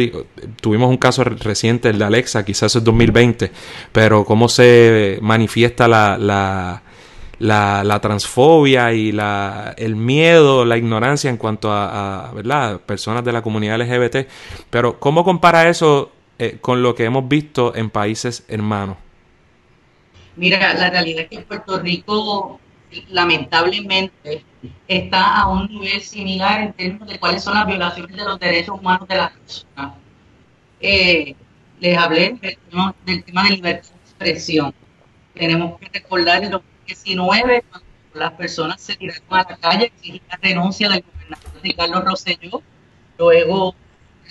tuvimos 0.62 0.90
un 0.90 0.98
caso 0.98 1.24
reciente, 1.24 1.90
el 1.90 2.00
de 2.00 2.06
Alexa, 2.06 2.46
quizás 2.46 2.76
es 2.76 2.84
2020, 2.84 3.52
pero 3.92 4.26
cómo 4.26 4.50
se 4.50 5.18
manifiesta 5.22 5.88
la 5.88 6.08
la, 6.18 6.84
la 7.40 8.00
transfobia 8.02 8.94
y 8.94 9.12
la, 9.12 9.74
el 9.78 9.96
miedo, 9.96 10.66
la 10.66 10.78
ignorancia 10.78 11.30
en 11.30 11.38
cuanto 11.38 11.72
a, 11.72 12.32
¿verdad? 12.34 12.80
personas 12.82 13.24
de 13.24 13.32
la 13.32 13.42
comunidad 13.42 13.80
LGBT. 13.80 14.28
Pero, 14.70 15.00
¿cómo 15.00 15.24
compara 15.24 15.70
eso 15.70 16.12
eh, 16.40 16.58
con 16.62 16.82
lo 16.82 16.96
que 16.96 17.06
hemos 17.06 17.28
visto 17.28 17.76
en 17.76 17.90
países 17.90 18.46
hermanos? 18.48 18.98
Mira, 20.36 20.74
la 20.74 20.90
realidad 20.90 21.22
es 21.22 21.30
que 21.30 21.40
Puerto 21.40 21.80
Rico, 21.80 22.60
lamentablemente, 23.10 24.44
está 24.88 25.42
a 25.42 25.48
un 25.48 25.68
nivel 25.68 26.02
similar 26.02 26.62
en 26.62 26.74
términos 26.74 27.08
de 27.08 27.20
cuáles 27.20 27.44
son 27.44 27.56
las 27.56 27.66
violaciones 27.66 28.16
de 28.16 28.24
los 28.24 28.40
derechos 28.40 28.80
humanos 28.80 29.08
de 29.08 29.16
las 29.16 29.32
personas. 29.32 29.94
Eh, 30.80 31.36
les 31.80 31.98
hablé 31.98 32.38
del 32.40 32.58
tema, 32.70 32.96
del 33.06 33.24
tema 33.24 33.44
de 33.44 33.50
libertad 33.52 33.90
de 33.90 34.30
expresión. 34.30 34.74
Tenemos 35.34 35.80
que 35.80 35.90
recordar 35.92 36.44
el 36.44 36.54
19, 36.88 37.64
cuando 37.70 37.88
las 38.14 38.32
personas 38.34 38.82
se 38.82 38.96
tiraron 38.96 39.24
a 39.30 39.46
la 39.50 39.58
calle, 39.58 39.86
exigir 39.86 40.22
la 40.30 40.38
renuncia 40.42 40.90
del 40.90 41.04
gobernador 41.04 41.62
Ricardo 41.62 42.02
Rosselló, 42.02 42.62
luego 43.18 43.76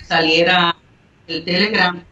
saliera 0.03 0.75
el 1.27 1.43
telegram 1.43 2.03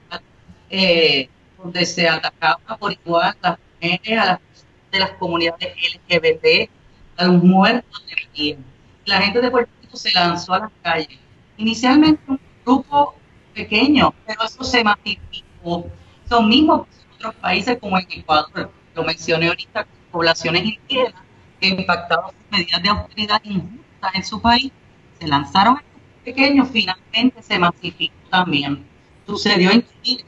eh, 0.70 1.30
donde 1.58 1.86
se 1.86 2.08
atacaba 2.08 2.78
por 2.78 2.92
igual 2.92 3.36
a 3.42 3.50
las 3.50 3.60
mujeres, 3.82 4.20
a 4.20 4.26
las 4.26 4.40
personas 4.40 4.92
de 4.92 5.00
las 5.00 5.12
comunidades 5.12 5.76
LGBT, 6.10 6.70
a 7.18 7.26
los 7.26 7.44
muertos 7.44 8.06
de 8.08 8.16
María. 8.16 8.58
La 9.06 9.22
gente 9.22 9.42
de 9.42 9.52
Puerto 9.52 9.72
Rico 9.82 9.98
se 9.98 10.12
lanzó 10.14 10.54
a 10.54 10.60
las 10.60 10.72
calles. 10.82 11.20
Inicialmente 11.58 12.22
un 12.28 12.40
grupo 12.66 13.16
pequeño, 13.54 14.14
pero 14.26 14.44
eso 14.44 14.64
se 14.64 14.84
masificó. 14.84 15.90
Son 16.28 16.50
mismos 16.50 16.88
otros 17.16 17.36
países 17.36 17.78
como 17.80 17.98
en 17.98 18.06
Ecuador, 18.10 18.72
lo 18.94 19.04
mencioné 19.04 19.48
ahorita, 19.48 19.88
poblaciones 20.16 20.64
indígenas 20.64 21.14
que 21.60 21.68
impactados 21.68 22.32
por 22.32 22.58
medidas 22.58 22.82
de 22.82 22.90
autoridad 22.90 23.42
injustas 23.44 24.16
en 24.16 24.24
su 24.24 24.42
país, 24.42 24.72
se 25.20 25.28
lanzaron 25.28 25.82
pequeños, 26.24 26.70
finalmente 26.72 27.44
se 27.44 27.60
masificó 27.60 28.16
también. 28.30 28.86
Sucedió 29.28 29.72
en 29.72 29.86
Chile, 30.02 30.24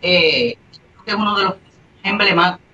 eh, 0.00 0.56
que 1.04 1.10
es 1.10 1.14
uno 1.14 1.36
de 1.36 1.44
los 1.44 1.54
emblemáticos. 2.02 2.64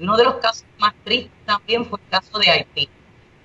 Uno 0.00 0.16
de 0.16 0.24
los 0.24 0.34
casos 0.36 0.64
más 0.78 0.94
tristes 1.02 1.32
también 1.44 1.84
fue 1.84 1.98
el 1.98 2.08
caso 2.10 2.38
de 2.38 2.48
Haití, 2.48 2.88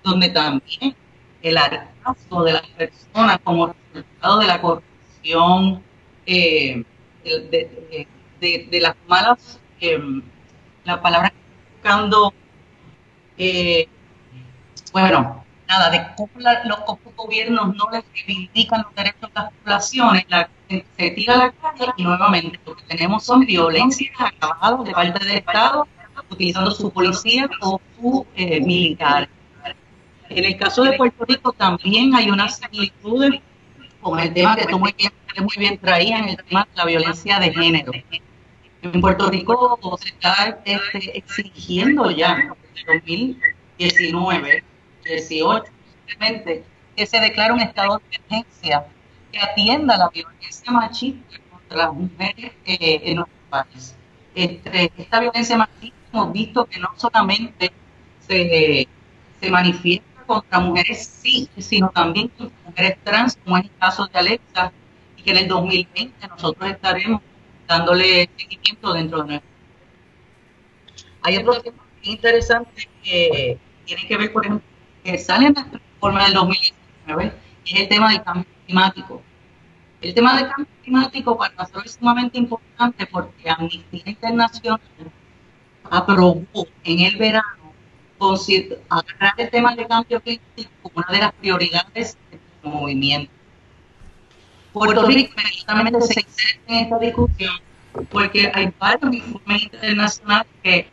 donde 0.03 0.29
también 0.29 0.95
el 1.41 1.57
hartazgo 1.57 2.43
de 2.43 2.53
las 2.53 2.67
personas 2.67 3.39
como 3.43 3.73
resultado 3.93 4.39
de 4.39 4.47
la 4.47 4.61
corrupción, 4.61 5.81
eh, 6.27 6.83
de, 7.23 8.79
las 8.79 8.95
malas, 9.07 9.59
eh, 9.81 9.99
la 10.83 11.01
palabra 11.01 11.33
eh, 13.38 13.88
bueno, 14.93 15.43
nada, 15.67 15.89
de 15.89 16.05
los 16.65 16.79
gobiernos 17.15 17.75
no 17.75 17.89
les 17.91 18.03
reivindican 18.13 18.83
los 18.83 18.95
derechos 18.95 19.29
de 19.33 19.41
las 19.41 19.51
poblaciones, 19.53 20.25
la 20.29 20.49
se 20.69 21.11
tira 21.11 21.38
la 21.38 21.51
calle 21.51 21.93
y 21.95 22.03
nuevamente 22.03 22.59
lo 22.65 22.75
que 22.75 22.83
tenemos 22.83 23.23
son 23.23 23.45
violencias 23.45 24.11
agravadas 24.19 24.85
de 24.85 24.91
parte 24.91 25.25
del 25.25 25.38
Estado 25.38 25.88
utilizando 26.29 26.71
su 26.71 26.91
policía 26.91 27.49
o 27.61 27.79
su 27.95 28.25
eh, 28.35 28.59
militares. 28.59 29.29
En 30.29 30.43
el 30.43 30.57
caso 30.57 30.83
de 30.83 30.93
Puerto 30.93 31.23
Rico 31.25 31.53
también 31.53 32.13
hay 32.15 32.29
una 32.29 32.49
similitud 32.49 33.35
con 34.01 34.19
el 34.19 34.33
tema 34.33 34.55
que 34.57 34.65
tú 34.65 34.77
muy 34.77 34.93
bien, 34.97 35.11
muy 35.39 35.55
bien 35.57 35.77
traías, 35.77 36.21
en 36.21 36.29
el 36.29 36.38
tema 36.43 36.67
de 36.69 36.75
la 36.75 36.85
violencia 36.85 37.39
de 37.39 37.53
género. 37.53 37.93
En 38.93 39.01
Puerto 39.01 39.29
Rico 39.29 39.79
se 40.01 40.09
está 40.09 40.59
este, 40.63 41.17
exigiendo 41.17 42.09
ya 42.11 42.38
en 42.38 42.53
2019, 43.77 44.63
18, 45.03 45.65
simplemente 46.05 46.63
que 46.95 47.05
se 47.05 47.19
declare 47.19 47.53
un 47.53 47.59
estado 47.59 47.97
de 47.97 48.15
emergencia 48.15 48.85
que 49.31 49.39
atienda 49.39 49.97
la 49.97 50.09
violencia 50.09 50.71
machista 50.71 51.38
contra 51.51 51.77
las 51.77 51.93
mujeres 51.93 52.51
eh, 52.65 53.01
en 53.03 53.15
nuestro 53.17 53.38
país. 53.49 53.95
Este, 54.33 54.91
esta 54.97 55.19
violencia 55.19 55.57
machista 55.57 55.97
hemos 56.13 56.31
visto 56.31 56.65
que 56.65 56.79
no 56.79 56.89
solamente 56.95 57.71
se, 58.25 58.88
se 59.39 59.51
manifiesta 59.51 60.23
contra 60.25 60.59
mujeres 60.59 61.05
sí, 61.21 61.49
sino 61.57 61.89
también 61.89 62.29
contra 62.29 62.57
mujeres 62.65 62.97
trans, 63.03 63.38
como 63.43 63.57
es 63.57 63.65
el 63.65 63.71
caso 63.79 64.07
de 64.07 64.19
Alexa, 64.19 64.71
y 65.17 65.23
que 65.23 65.31
en 65.31 65.38
el 65.38 65.47
2020 65.47 66.27
nosotros 66.27 66.71
estaremos 66.71 67.21
dándole 67.68 68.30
seguimiento 68.38 68.93
dentro 68.93 69.20
de 69.20 69.28
nuestro. 69.28 69.49
Hay 71.22 71.38
otro 71.38 71.61
tema 71.61 71.84
interesante 72.03 72.88
que 73.03 73.57
tiene 73.86 74.07
que 74.07 74.18
ver, 74.18 74.32
por 74.32 74.45
ejemplo, 74.45 74.68
que 75.03 75.18
sale 75.18 75.47
en 75.47 75.53
la 75.53 75.63
reforma 75.63 76.24
del 76.26 76.34
2019, 76.34 77.34
y 77.65 77.74
es 77.74 77.80
el 77.82 77.88
tema 77.89 78.11
del 78.11 78.24
cambio 78.24 78.45
climático. 78.65 79.22
El 80.01 80.13
tema 80.13 80.38
del 80.38 80.47
cambio 80.49 80.74
climático 80.84 81.38
para 81.38 81.53
nosotros 81.55 81.86
es 81.86 81.93
sumamente 81.93 82.38
importante 82.38 83.05
porque 83.07 83.49
Amnistía 83.49 84.03
Internacional 84.05 84.80
aprobó 85.89 86.43
en 86.84 86.99
el 86.99 87.18
verano 87.18 87.74
agarrar 88.89 89.34
el 89.38 89.49
tema 89.49 89.76
del 89.76 89.88
cambio 89.88 90.22
climático 90.22 90.72
como 90.82 90.95
una 90.97 91.07
de 91.11 91.20
las 91.20 91.34
prioridades 91.34 92.18
del 92.32 92.72
movimiento. 92.72 93.36
Puerto 94.78 95.05
Rico 95.05 95.34
justamente 95.51 96.01
se 96.01 96.19
excede 96.19 96.59
en 96.67 96.75
esta 96.86 96.99
discusión 96.99 97.55
porque 98.09 98.51
hay 98.53 98.71
varios 98.80 99.13
informes 99.13 99.63
internacionales 99.63 100.47
que, 100.63 100.88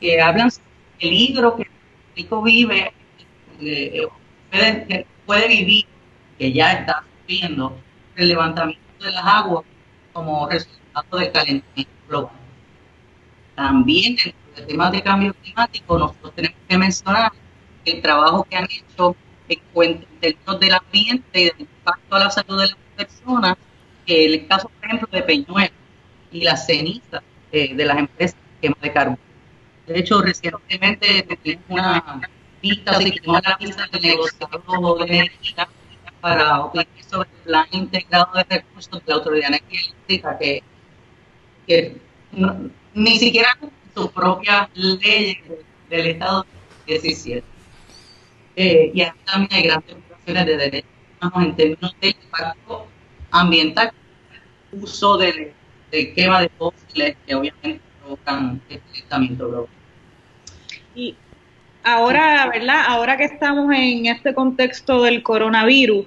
que 0.00 0.20
hablan 0.20 0.50
sobre 0.50 0.66
el 0.68 0.98
peligro 1.00 1.56
que 1.56 1.64
Puerto 1.64 2.12
Rico 2.16 2.42
vive, 2.42 2.92
puede, 4.50 5.06
puede 5.26 5.48
vivir, 5.48 5.86
que 6.38 6.52
ya 6.52 6.72
está 6.72 7.04
sufriendo 7.20 7.78
el 8.16 8.28
levantamiento 8.28 8.82
de 9.04 9.10
las 9.12 9.24
aguas 9.24 9.64
como 10.12 10.48
resultado 10.48 11.18
del 11.18 11.32
calentamiento 11.32 11.92
global. 12.08 12.32
También 13.54 14.16
dentro 14.16 14.40
del 14.56 14.66
tema 14.66 14.90
de 14.90 15.02
cambio 15.02 15.34
climático, 15.34 15.98
nosotros 15.98 16.34
tenemos 16.34 16.58
que 16.68 16.78
mencionar 16.78 17.32
el 17.84 18.02
trabajo 18.02 18.44
que 18.44 18.56
han 18.56 18.64
hecho 18.64 19.16
en 19.48 20.06
términos 20.20 20.60
del 20.60 20.74
ambiente 20.74 21.40
y 21.40 21.44
del 21.44 21.60
impacto 21.60 22.16
a 22.16 22.18
la 22.18 22.30
salud 22.30 22.60
de 22.60 22.68
las 22.68 22.76
personas, 23.06 23.56
el 24.06 24.46
caso, 24.46 24.68
por 24.68 24.84
ejemplo, 24.84 25.08
de 25.10 25.22
Peñuel 25.22 25.70
y 26.30 26.42
las 26.42 26.66
cenizas 26.66 27.22
eh, 27.50 27.74
de 27.74 27.84
las 27.84 27.98
empresas 27.98 28.36
de 28.36 28.60
quema 28.60 28.76
de 28.80 28.92
carbón. 28.92 29.18
De 29.86 29.98
hecho, 29.98 30.22
recientemente 30.22 31.22
tuvimos 31.22 31.64
una 31.68 32.20
vista, 32.62 32.94
se 32.94 33.10
tenemos 33.10 33.42
la 33.42 33.56
vista 33.58 33.86
del 33.92 34.02
negociado 34.02 34.96
de 34.98 35.04
energía 35.04 35.68
para 36.20 36.60
opinar 36.60 36.86
sobre 37.10 37.28
el 37.28 37.42
plan 37.44 37.66
integrado 37.72 38.30
de 38.34 38.44
recursos 38.48 39.04
de 39.04 39.10
la 39.10 39.14
Autoridad 39.16 39.50
Eléctrica, 39.50 40.38
que, 40.38 40.62
que 41.66 41.96
ni 42.94 43.18
siquiera 43.18 43.58
sus 43.94 44.10
propias 44.12 44.68
leyes 44.74 45.38
del 45.90 46.06
Estado 46.06 46.46
17. 46.86 47.44
Eh, 48.54 48.92
y 48.94 49.02
aquí 49.02 49.18
también 49.24 49.52
hay 49.52 49.62
grandes 49.62 49.96
violaciones 49.96 50.46
de 50.46 50.56
derechos 50.56 50.90
humanos 51.20 51.48
en 51.48 51.56
términos 51.56 51.96
del 52.00 52.16
impacto 52.22 52.86
ambiental, 53.32 53.90
uso 54.70 55.18
de, 55.18 55.52
de 55.90 56.14
quema 56.14 56.42
de 56.42 56.48
fósiles 56.50 57.16
que 57.26 57.34
obviamente 57.34 57.80
provocan 58.00 58.60
el 58.68 58.80
calentamiento 58.80 59.48
global. 59.48 59.68
Y 60.94 61.16
ahora, 61.82 62.48
¿verdad? 62.52 62.84
Ahora 62.86 63.16
que 63.16 63.24
estamos 63.24 63.74
en 63.74 64.06
este 64.06 64.34
contexto 64.34 65.02
del 65.02 65.22
coronavirus, 65.22 66.06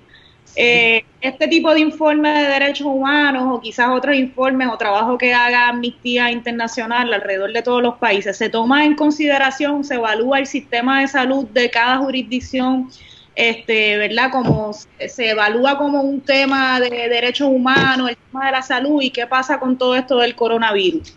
eh, 0.57 1.03
este 1.19 1.47
tipo 1.49 1.73
de 1.73 1.81
informes 1.81 2.33
de 2.33 2.47
derechos 2.47 2.87
humanos 2.87 3.43
o 3.45 3.59
quizás 3.59 3.89
otros 3.89 4.15
informes 4.15 4.69
o 4.71 4.77
trabajo 4.77 5.17
que 5.17 5.33
haga 5.33 5.67
Amnistía 5.67 6.31
Internacional 6.31 7.13
alrededor 7.13 7.51
de 7.51 7.61
todos 7.61 7.81
los 7.81 7.95
países, 7.95 8.37
se 8.37 8.49
toma 8.49 8.85
en 8.85 8.95
consideración, 8.95 9.83
se 9.83 9.95
evalúa 9.95 10.39
el 10.39 10.47
sistema 10.47 11.01
de 11.01 11.07
salud 11.09 11.45
de 11.47 11.69
cada 11.69 11.97
jurisdicción, 11.97 12.89
este, 13.35 13.97
¿verdad? 13.97 14.31
Como 14.31 14.71
se 14.73 15.29
evalúa 15.29 15.77
como 15.77 16.01
un 16.01 16.21
tema 16.21 16.79
de 16.79 16.89
derechos 16.89 17.47
humanos, 17.49 18.09
el 18.09 18.17
tema 18.17 18.45
de 18.45 18.51
la 18.51 18.61
salud 18.61 19.01
y 19.01 19.11
qué 19.11 19.27
pasa 19.27 19.59
con 19.59 19.77
todo 19.77 19.95
esto 19.95 20.17
del 20.17 20.35
coronavirus. 20.35 21.15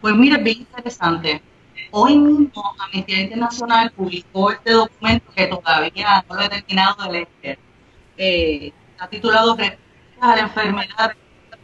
Pues 0.00 0.14
mira, 0.14 0.38
bien 0.38 0.58
interesante. 0.58 1.42
Hoy 1.90 2.18
mismo 2.18 2.74
Amnistía 2.78 3.22
Internacional 3.22 3.90
publicó 3.90 4.50
este 4.50 4.72
documento 4.72 5.32
que 5.34 5.46
todavía 5.46 6.24
no 6.28 6.34
lo 6.34 6.42
he 6.42 6.48
terminado 6.48 7.04
de 7.04 7.26
leer 7.42 7.58
eh, 8.18 8.72
ha 8.98 9.08
titulado 9.08 9.56
a 10.20 10.36
la 10.36 10.42
enfermedad 10.42 11.12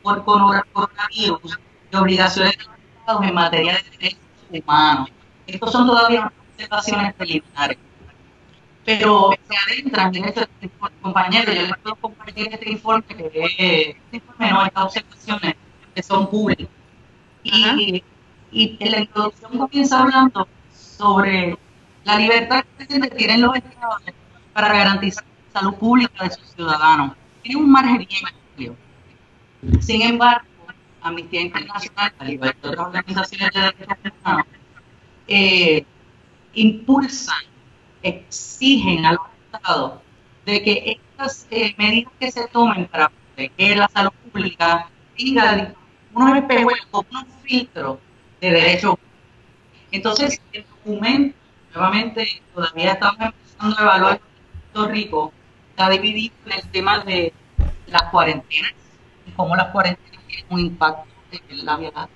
por 0.02 0.24
coronavirus 0.24 1.58
y 1.90 1.96
obligaciones 1.96 2.58
de 2.58 2.64
los 2.64 2.74
Estados 3.00 3.24
en 3.24 3.34
materia 3.34 3.74
de 3.74 3.90
derechos 3.90 4.20
humanos. 4.50 5.08
Estos 5.46 5.72
son 5.72 5.86
todavía 5.86 6.32
observaciones 6.54 7.14
preliminares. 7.14 7.78
Pero 8.84 9.30
se 9.48 9.56
adentran 9.56 10.14
en 10.14 10.26
informe, 10.60 10.96
compañeros, 11.00 11.54
yo 11.54 11.62
les 11.62 11.76
puedo 11.78 11.96
compartir 11.96 12.48
este 12.52 12.70
informe, 12.70 13.04
que 13.06 13.90
este 13.90 14.16
informe 14.16 14.50
no, 14.50 14.66
estas 14.66 14.84
observaciones 14.84 15.54
que 15.94 16.02
son 16.02 16.28
públicas. 16.28 16.68
Y, 17.44 18.02
y 18.50 18.76
en 18.80 18.90
la 18.90 19.00
introducción 19.00 19.56
comienza 19.56 20.00
hablando 20.00 20.48
sobre 20.72 21.56
la 22.04 22.18
libertad 22.18 22.64
que 22.78 22.86
tienen 22.86 23.40
los 23.40 23.56
estados 23.56 24.02
para 24.52 24.68
garantizar 24.72 25.24
salud 25.52 25.74
pública 25.74 26.24
de 26.24 26.30
sus 26.30 26.48
ciudadanos. 26.48 27.12
Tiene 27.42 27.60
un 27.60 27.70
margen 27.70 27.98
bien 27.98 28.24
amplio. 28.26 28.76
Sin 29.80 30.02
embargo, 30.02 30.46
Amnistía 31.02 31.42
Internacional, 31.42 32.12
al 32.18 32.30
igual 32.30 32.54
que 32.54 32.68
otras 32.68 32.86
organizaciones 32.86 33.50
de 33.52 33.60
derechos 33.60 34.12
humanos, 34.20 34.46
eh, 35.28 35.84
impulsan, 36.54 37.36
exigen 38.02 39.06
a 39.06 39.12
los 39.12 39.22
estados 39.52 40.00
de 40.44 40.62
que 40.62 41.00
estas 41.16 41.46
eh, 41.50 41.74
medidas 41.78 42.12
que 42.18 42.30
se 42.30 42.48
tomen 42.48 42.86
para 42.86 43.08
proteger 43.08 43.76
la 43.76 43.88
salud 43.88 44.12
pública 44.30 44.88
tengan 45.16 45.74
unos 46.12 46.38
espejos, 46.38 46.74
unos 47.10 47.24
filtros 47.42 47.98
de 48.40 48.50
derechos 48.50 48.96
Entonces, 49.90 50.40
el 50.52 50.64
documento, 50.64 51.36
nuevamente, 51.74 52.42
todavía 52.54 52.92
estamos 52.92 53.20
empezando 53.20 53.78
a 53.78 53.82
evaluar 53.82 54.20
Puerto 54.72 54.90
Rico 54.90 55.32
está 55.70 55.90
dividido 55.90 56.34
en 56.46 56.52
el 56.52 56.70
tema 56.70 56.98
de 57.00 57.32
las 57.86 58.02
cuarentenas 58.04 58.72
y 59.26 59.30
cómo 59.32 59.56
las 59.56 59.68
cuarentenas 59.68 60.24
tienen 60.26 60.46
un 60.50 60.60
impacto 60.60 61.08
en 61.30 61.64
la 61.64 61.76
vida. 61.76 62.08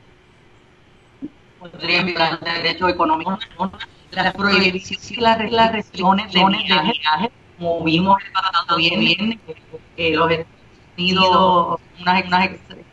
Podrían 1.59 2.07
violar 2.07 2.41
derechos 2.41 2.91
económicos, 2.91 3.39
las 3.59 3.87
prohibiciones 4.34 5.11
y 5.11 5.16
las 5.16 5.72
restricciones 5.72 6.32
de 6.32 6.44
viaje, 6.44 7.32
como 7.59 7.84
vimos 7.84 8.18
el 8.24 8.32
pasado 8.32 8.76
bien, 8.76 9.00
bien 9.00 9.40
eh, 9.96 10.14
los 10.14 10.30
Estados 10.30 10.46
Unidos, 10.96 11.80
unas, 12.00 12.24
unas 12.26 12.50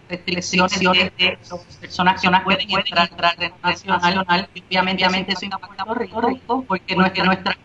restricciones 0.09 0.81
de 1.17 1.37
personas 1.79 2.21
que 2.21 2.29
no 2.29 2.43
pueden 2.43 2.67
entrar 2.69 3.09
en 3.39 3.53
nacional, 3.61 4.49
y 4.53 4.59
obviamente, 4.61 5.03
obviamente 5.03 5.33
eso 5.33 5.45
impacta 5.45 5.83
a 5.83 5.85
Puerto 5.85 6.21
Rico, 6.21 6.65
porque 6.67 6.95
no 6.95 7.05
es 7.05 7.11
que 7.11 7.23
nuestras 7.23 7.57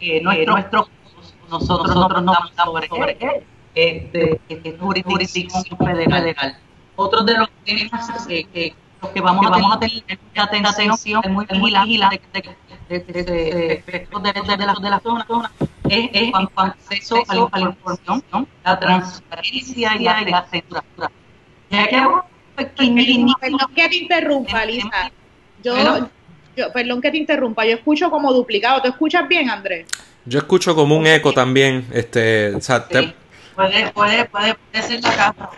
eh, 0.00 0.20
nuestros 0.22 0.90
nosotros, 1.50 1.94
nosotros 1.94 2.22
no 2.22 2.32
estamos 2.46 2.84
sobre, 2.86 2.88
sobre 2.88 3.16
él. 3.20 3.44
Este, 3.74 4.40
este, 4.48 4.68
es 4.70 5.04
jurisdicción 5.04 5.78
federal. 5.78 6.58
Otro 6.96 7.22
de 7.22 7.38
los 7.38 7.48
temas 7.64 8.26
que, 8.26 8.44
que, 8.44 8.74
los 9.02 9.10
que 9.10 9.20
vamos, 9.20 9.44
que 9.44 9.50
vamos 9.50 9.76
a 9.76 9.80
tener 9.80 10.18
mucha 10.26 10.42
atención, 10.44 11.22
es 11.24 11.58
muy 11.58 11.70
vigilante 11.72 12.20
de, 12.88 13.00
de, 13.00 13.02
de, 13.12 14.08
los 14.10 14.22
derechos 14.22 14.58
de 14.58 14.66
la, 14.66 14.74
de 14.74 14.90
la 14.90 15.00
zona, 15.00 15.50
es, 15.88 16.10
es 16.12 16.32
acceso 16.56 17.22
a 17.28 17.34
la, 17.34 17.48
a 17.52 17.58
la 17.58 17.66
información, 17.66 18.24
¿no? 18.32 18.46
la 18.64 18.78
transparencia 18.78 19.96
y 19.96 20.04
la, 20.04 20.46
censura. 20.50 20.82
Ya 21.70 21.86
que 21.86 22.02
Perdón 22.64 23.72
que 23.74 23.88
te 23.88 23.96
interrumpa, 23.96 24.64
Lisa. 24.64 25.12
Yo, 25.62 26.08
yo, 26.56 26.72
perdón 26.72 27.00
que 27.00 27.10
te 27.10 27.16
interrumpa, 27.18 27.64
yo 27.64 27.76
escucho 27.76 28.10
como 28.10 28.32
duplicado. 28.32 28.82
¿Te 28.82 28.88
escuchas 28.88 29.28
bien, 29.28 29.48
Andrés? 29.48 29.86
Yo 30.24 30.40
escucho 30.40 30.74
como 30.74 30.96
un 30.96 31.06
eco 31.06 31.32
también. 31.32 31.86
Este, 31.92 32.54
o 32.54 32.60
sea, 32.60 32.86
puede, 32.88 33.14
puede, 33.92 34.24
puede, 34.26 34.56
ser 34.82 35.00
la 35.02 35.14
casa. 35.14 35.50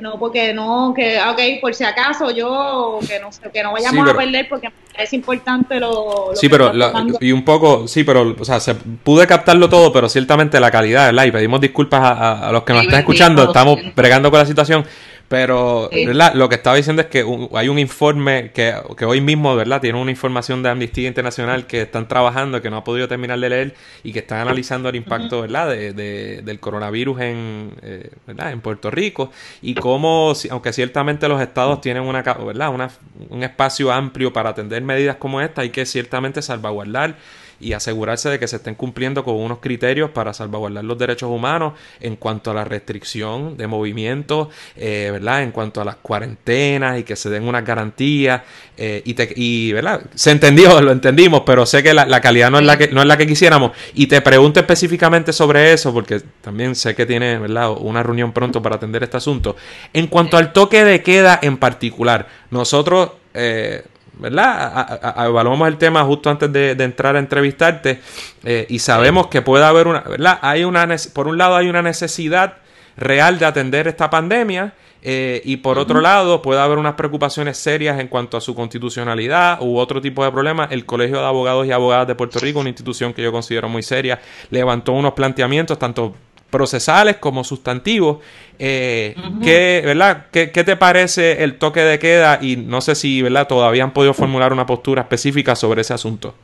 No 0.00 0.18
porque 0.18 0.52
no, 0.52 0.92
que, 0.94 1.18
ok, 1.20 1.60
por 1.60 1.74
si 1.74 1.84
acaso 1.84 2.30
yo, 2.30 2.98
que 3.06 3.20
no, 3.20 3.30
que 3.52 3.62
no 3.62 3.72
vayamos 3.72 4.08
a 4.08 4.16
perder 4.16 4.48
porque 4.48 4.70
es 4.96 5.12
importante 5.12 5.78
lo, 5.78 6.30
sí, 6.34 6.48
pero 6.48 6.72
y 7.20 7.32
un 7.32 7.44
poco, 7.44 7.86
sí, 7.86 8.04
pero, 8.04 8.34
o 8.38 8.44
sea, 8.44 8.60
se, 8.60 8.74
pude 8.74 9.26
captarlo 9.26 9.68
todo, 9.68 9.92
pero 9.92 10.08
ciertamente 10.08 10.58
la 10.58 10.70
calidad, 10.70 11.06
¿verdad? 11.06 11.24
Y 11.24 11.30
pedimos 11.30 11.60
disculpas 11.60 12.00
a, 12.02 12.50
los 12.52 12.64
que 12.64 12.72
nos 12.72 12.82
están 12.82 13.00
escuchando, 13.00 13.44
estamos 13.44 13.78
bregando 13.94 14.30
con 14.30 14.40
la 14.40 14.46
situación. 14.46 14.84
Pero 15.28 15.90
lo 16.34 16.48
que 16.48 16.54
estaba 16.54 16.76
diciendo 16.76 17.02
es 17.02 17.08
que 17.08 17.22
hay 17.52 17.68
un 17.68 17.78
informe 17.78 18.50
que, 18.52 18.74
hoy 19.04 19.20
mismo, 19.20 19.54
¿verdad? 19.54 19.78
Tiene 19.78 20.00
una 20.00 20.10
información 20.10 20.62
de 20.62 20.70
Amnistía 20.70 21.06
Internacional 21.06 21.66
que 21.66 21.82
están 21.82 22.08
trabajando, 22.08 22.62
que 22.62 22.70
no 22.70 22.78
ha 22.78 22.84
podido 22.84 23.08
terminar 23.08 23.38
de 23.38 23.50
leer 23.50 23.74
y 24.02 24.12
que 24.14 24.20
están 24.20 24.40
analizando 24.40 24.88
el 24.88 24.96
impacto, 24.96 25.42
¿verdad? 25.42 25.68
De, 25.68 26.40
del 26.42 26.60
coronavirus 26.60 27.20
en, 27.20 27.72
eh, 27.82 28.10
¿verdad? 28.26 28.52
en 28.52 28.62
Puerto 28.62 28.90
Rico 28.90 29.30
y 29.60 29.74
cómo, 29.74 30.32
aunque 30.50 30.72
ciertamente 30.72 31.28
los 31.28 31.42
estados 31.42 31.82
tienen 31.82 32.04
una, 32.04 32.22
¿verdad? 32.22 32.70
Una, 32.70 32.90
un 33.28 33.42
espacio 33.42 33.92
amplio 33.92 34.32
para 34.32 34.50
atender 34.50 34.82
medidas 34.82 35.16
como 35.16 35.42
esta, 35.42 35.60
hay 35.60 35.70
que 35.70 35.84
ciertamente 35.84 36.40
salvaguardar 36.40 37.16
y 37.60 37.72
asegurarse 37.72 38.28
de 38.28 38.38
que 38.38 38.46
se 38.46 38.56
estén 38.56 38.74
cumpliendo 38.74 39.24
con 39.24 39.34
unos 39.34 39.58
criterios 39.58 40.10
para 40.10 40.32
salvaguardar 40.32 40.84
los 40.84 40.98
derechos 40.98 41.30
humanos 41.30 41.74
en 42.00 42.16
cuanto 42.16 42.50
a 42.50 42.54
la 42.54 42.64
restricción 42.64 43.56
de 43.56 43.66
movimiento, 43.66 44.50
eh, 44.76 45.08
¿verdad? 45.12 45.42
En 45.42 45.50
cuanto 45.50 45.80
a 45.80 45.84
las 45.84 45.96
cuarentenas 45.96 46.98
y 46.98 47.02
que 47.02 47.16
se 47.16 47.30
den 47.30 47.48
unas 47.48 47.64
garantías 47.64 48.42
eh, 48.76 49.02
y, 49.04 49.14
te, 49.14 49.32
y, 49.34 49.72
¿verdad? 49.72 50.02
Se 50.14 50.30
entendió, 50.30 50.80
lo 50.80 50.92
entendimos, 50.92 51.42
pero 51.44 51.66
sé 51.66 51.82
que 51.82 51.94
la, 51.94 52.20
calidad 52.20 52.50
no 52.50 52.58
es 52.58 52.64
la 52.64 52.78
que, 52.78 52.88
no 52.88 53.00
es 53.00 53.06
la 53.06 53.16
que 53.16 53.26
quisiéramos 53.26 53.72
y 53.94 54.06
te 54.06 54.20
pregunto 54.20 54.60
específicamente 54.60 55.32
sobre 55.32 55.72
eso 55.72 55.92
porque 55.92 56.20
también 56.40 56.74
sé 56.74 56.94
que 56.94 57.06
tiene, 57.06 57.38
¿verdad? 57.38 57.70
Una 57.72 58.02
reunión 58.02 58.32
pronto 58.32 58.62
para 58.62 58.76
atender 58.76 59.02
este 59.02 59.16
asunto. 59.16 59.56
En 59.92 60.06
cuanto 60.06 60.36
al 60.36 60.52
toque 60.52 60.84
de 60.84 61.02
queda 61.02 61.38
en 61.42 61.56
particular, 61.56 62.28
nosotros... 62.50 63.10
Eh, 63.34 63.84
¿verdad? 64.18 65.16
evaluamos 65.26 65.68
el 65.68 65.76
tema 65.76 66.04
justo 66.04 66.30
antes 66.30 66.52
de, 66.52 66.70
entrar 66.72 67.16
a 67.16 67.18
entrevistarte 67.18 68.00
eh, 68.44 68.66
y 68.68 68.78
sabemos 68.78 69.28
que 69.28 69.42
puede 69.42 69.64
haber 69.64 69.86
una, 69.86 70.00
¿verdad? 70.00 70.38
Hay 70.42 70.64
una, 70.64 70.86
por 71.12 71.28
un 71.28 71.38
lado 71.38 71.56
hay 71.56 71.68
una 71.68 71.82
necesidad 71.82 72.56
real 72.96 73.38
de 73.38 73.46
atender 73.46 73.88
esta 73.88 74.10
pandemia 74.10 74.74
eh, 75.00 75.40
y 75.44 75.58
por 75.58 75.78
otro 75.78 76.00
lado 76.00 76.42
puede 76.42 76.60
haber 76.60 76.78
unas 76.78 76.94
preocupaciones 76.94 77.56
serias 77.56 78.00
en 78.00 78.08
cuanto 78.08 78.36
a 78.36 78.40
su 78.40 78.54
constitucionalidad 78.54 79.62
u 79.62 79.78
otro 79.78 80.00
tipo 80.00 80.24
de 80.24 80.32
problemas. 80.32 80.72
El 80.72 80.84
Colegio 80.84 81.18
de 81.20 81.26
Abogados 81.26 81.66
y 81.66 81.72
Abogadas 81.72 82.08
de 82.08 82.14
Puerto 82.14 82.40
Rico, 82.40 82.58
una 82.60 82.68
institución 82.68 83.14
que 83.14 83.22
yo 83.22 83.30
considero 83.30 83.68
muy 83.68 83.82
seria, 83.82 84.20
levantó 84.50 84.92
unos 84.92 85.12
planteamientos 85.12 85.78
tanto 85.78 86.14
procesales 86.50 87.16
como 87.16 87.44
sustantivos. 87.44 88.18
Eh, 88.58 89.14
¿qué, 89.42 89.82
¿verdad? 89.84 90.26
¿Qué, 90.32 90.48
te 90.48 90.76
parece 90.76 91.44
el 91.44 91.58
toque 91.58 91.80
de 91.80 91.98
queda? 91.98 92.38
Y 92.42 92.56
no 92.56 92.80
sé 92.80 92.94
si 92.94 93.22
¿verdad? 93.22 93.46
todavía 93.46 93.84
han 93.84 93.92
podido 93.92 94.14
formular 94.14 94.52
una 94.52 94.66
postura 94.66 95.02
específica 95.02 95.54
sobre 95.54 95.82
ese 95.82 95.94
asunto. 95.94 96.34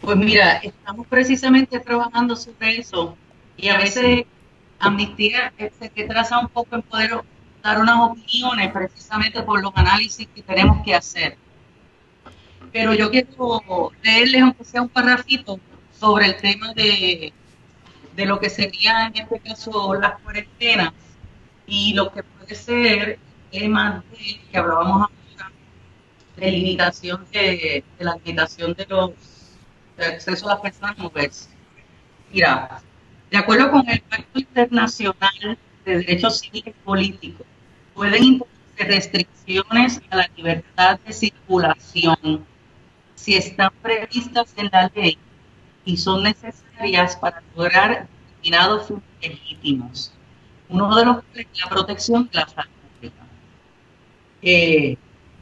Pues 0.00 0.16
mira, 0.16 0.56
estamos 0.56 1.06
precisamente 1.06 1.78
trabajando 1.80 2.34
sobre 2.34 2.78
eso 2.78 3.16
y 3.56 3.68
a 3.68 3.76
veces 3.76 4.24
Amnistía 4.78 5.52
se 5.58 5.88
traza 6.04 6.38
un 6.40 6.48
poco 6.48 6.74
en 6.74 6.82
poder 6.82 7.12
dar 7.62 7.78
unas 7.78 8.10
opiniones 8.10 8.72
precisamente 8.72 9.42
por 9.42 9.62
los 9.62 9.72
análisis 9.76 10.26
que 10.34 10.42
tenemos 10.42 10.84
que 10.84 10.94
hacer. 10.94 11.36
Pero 12.72 12.94
yo 12.94 13.10
quiero 13.10 13.92
leerles, 14.02 14.42
aunque 14.42 14.64
sea 14.64 14.82
un 14.82 14.88
parrafito, 14.88 15.60
sobre 15.92 16.26
el 16.26 16.36
tema 16.38 16.72
de 16.74 17.32
de 18.16 18.26
lo 18.26 18.38
que 18.38 18.50
sería 18.50 19.06
en 19.06 19.16
este 19.16 19.40
caso 19.40 19.94
las 19.94 20.20
cuarentenas 20.20 20.92
y 21.66 21.94
lo 21.94 22.12
que 22.12 22.22
puede 22.22 22.54
ser 22.54 23.18
el 23.50 23.60
tema 23.60 24.04
de, 24.10 24.40
que 24.50 24.58
hablábamos 24.58 25.08
ahora 25.08 25.52
de 26.36 26.50
limitación 26.50 27.26
de, 27.32 27.84
la 27.98 28.16
limitación 28.16 28.74
de 28.74 28.86
los 28.86 29.12
de 29.96 30.04
a 30.04 30.46
las 30.46 30.60
personas 30.60 30.98
mujeres. 30.98 31.48
Mira, 32.32 32.80
de 33.30 33.38
acuerdo 33.38 33.70
con 33.70 33.88
el 33.88 34.00
Pacto 34.00 34.38
Internacional 34.38 35.58
de 35.84 35.98
Derechos 35.98 36.40
Civiles 36.40 36.74
y 36.74 36.84
Políticos, 36.84 37.46
pueden 37.94 38.24
imponerse 38.24 38.52
restricciones 38.84 40.00
a 40.10 40.16
la 40.16 40.30
libertad 40.36 40.98
de 41.00 41.12
circulación 41.12 42.46
si 43.14 43.36
están 43.36 43.70
previstas 43.82 44.52
en 44.56 44.70
la 44.72 44.90
ley 44.94 45.18
y 45.84 45.96
son 45.96 46.22
necesarias 46.22 47.16
para 47.16 47.42
lograr 47.56 48.08
determinados 48.36 48.86
fines 48.86 49.02
legítimos. 49.20 50.12
Uno 50.68 50.94
de 50.94 51.04
los 51.04 51.16
es 51.34 51.46
la 51.62 51.70
protección 51.70 52.28
de 52.32 52.38
la 52.38 52.48
salud 52.48 52.70
pública 52.94 53.24
eh, 54.40 54.96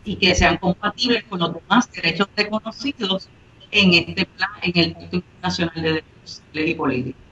y 0.05 0.16
que 0.16 0.34
sean 0.34 0.57
compatibles 0.57 1.24
con 1.24 1.41
los 1.41 1.55
demás 1.55 1.91
derechos 1.93 2.28
reconocidos 2.36 3.28
en 3.70 3.95
este 3.95 4.26
plan, 4.26 4.51
en 4.62 4.76
el 4.76 4.93
Pacto 4.95 5.16
Internacional 5.16 5.74
de 5.76 5.82
Derechos 5.82 6.43
Civiles 6.53 6.70
y 6.70 6.74
Políticos. 6.74 7.22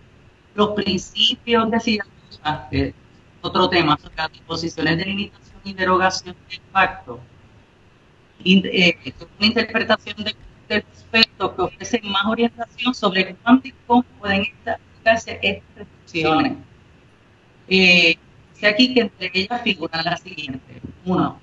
Los 0.54 0.70
principios 0.70 1.70
de 2.70 2.94
otro 3.40 3.68
tema 3.68 3.96
sobre 3.96 4.16
las 4.16 4.32
disposiciones 4.32 4.98
de 4.98 5.04
limitación 5.04 5.60
y 5.64 5.72
derogación 5.72 6.36
del 6.48 6.60
pacto, 6.72 7.20
eh, 8.44 8.96
una 9.38 9.46
interpretación 9.46 10.24
de 10.24 10.34
del 10.68 10.84
que 11.56 11.62
ofrecen 11.62 12.10
más 12.10 12.26
orientación 12.26 12.94
sobre 12.94 13.34
cuánto 13.36 13.68
y 13.68 13.74
cómo 13.86 14.02
pueden 14.18 14.46
aplicarse 14.66 15.38
estas 15.42 15.76
restricciones. 15.76 16.56
Eh, 17.68 18.18
aquí 18.66 18.94
que 18.94 19.00
entre 19.02 19.30
ellas 19.32 19.62
figuran 19.62 20.04
las 20.04 20.20
siguientes. 20.20 20.82
Uno, 21.04 21.38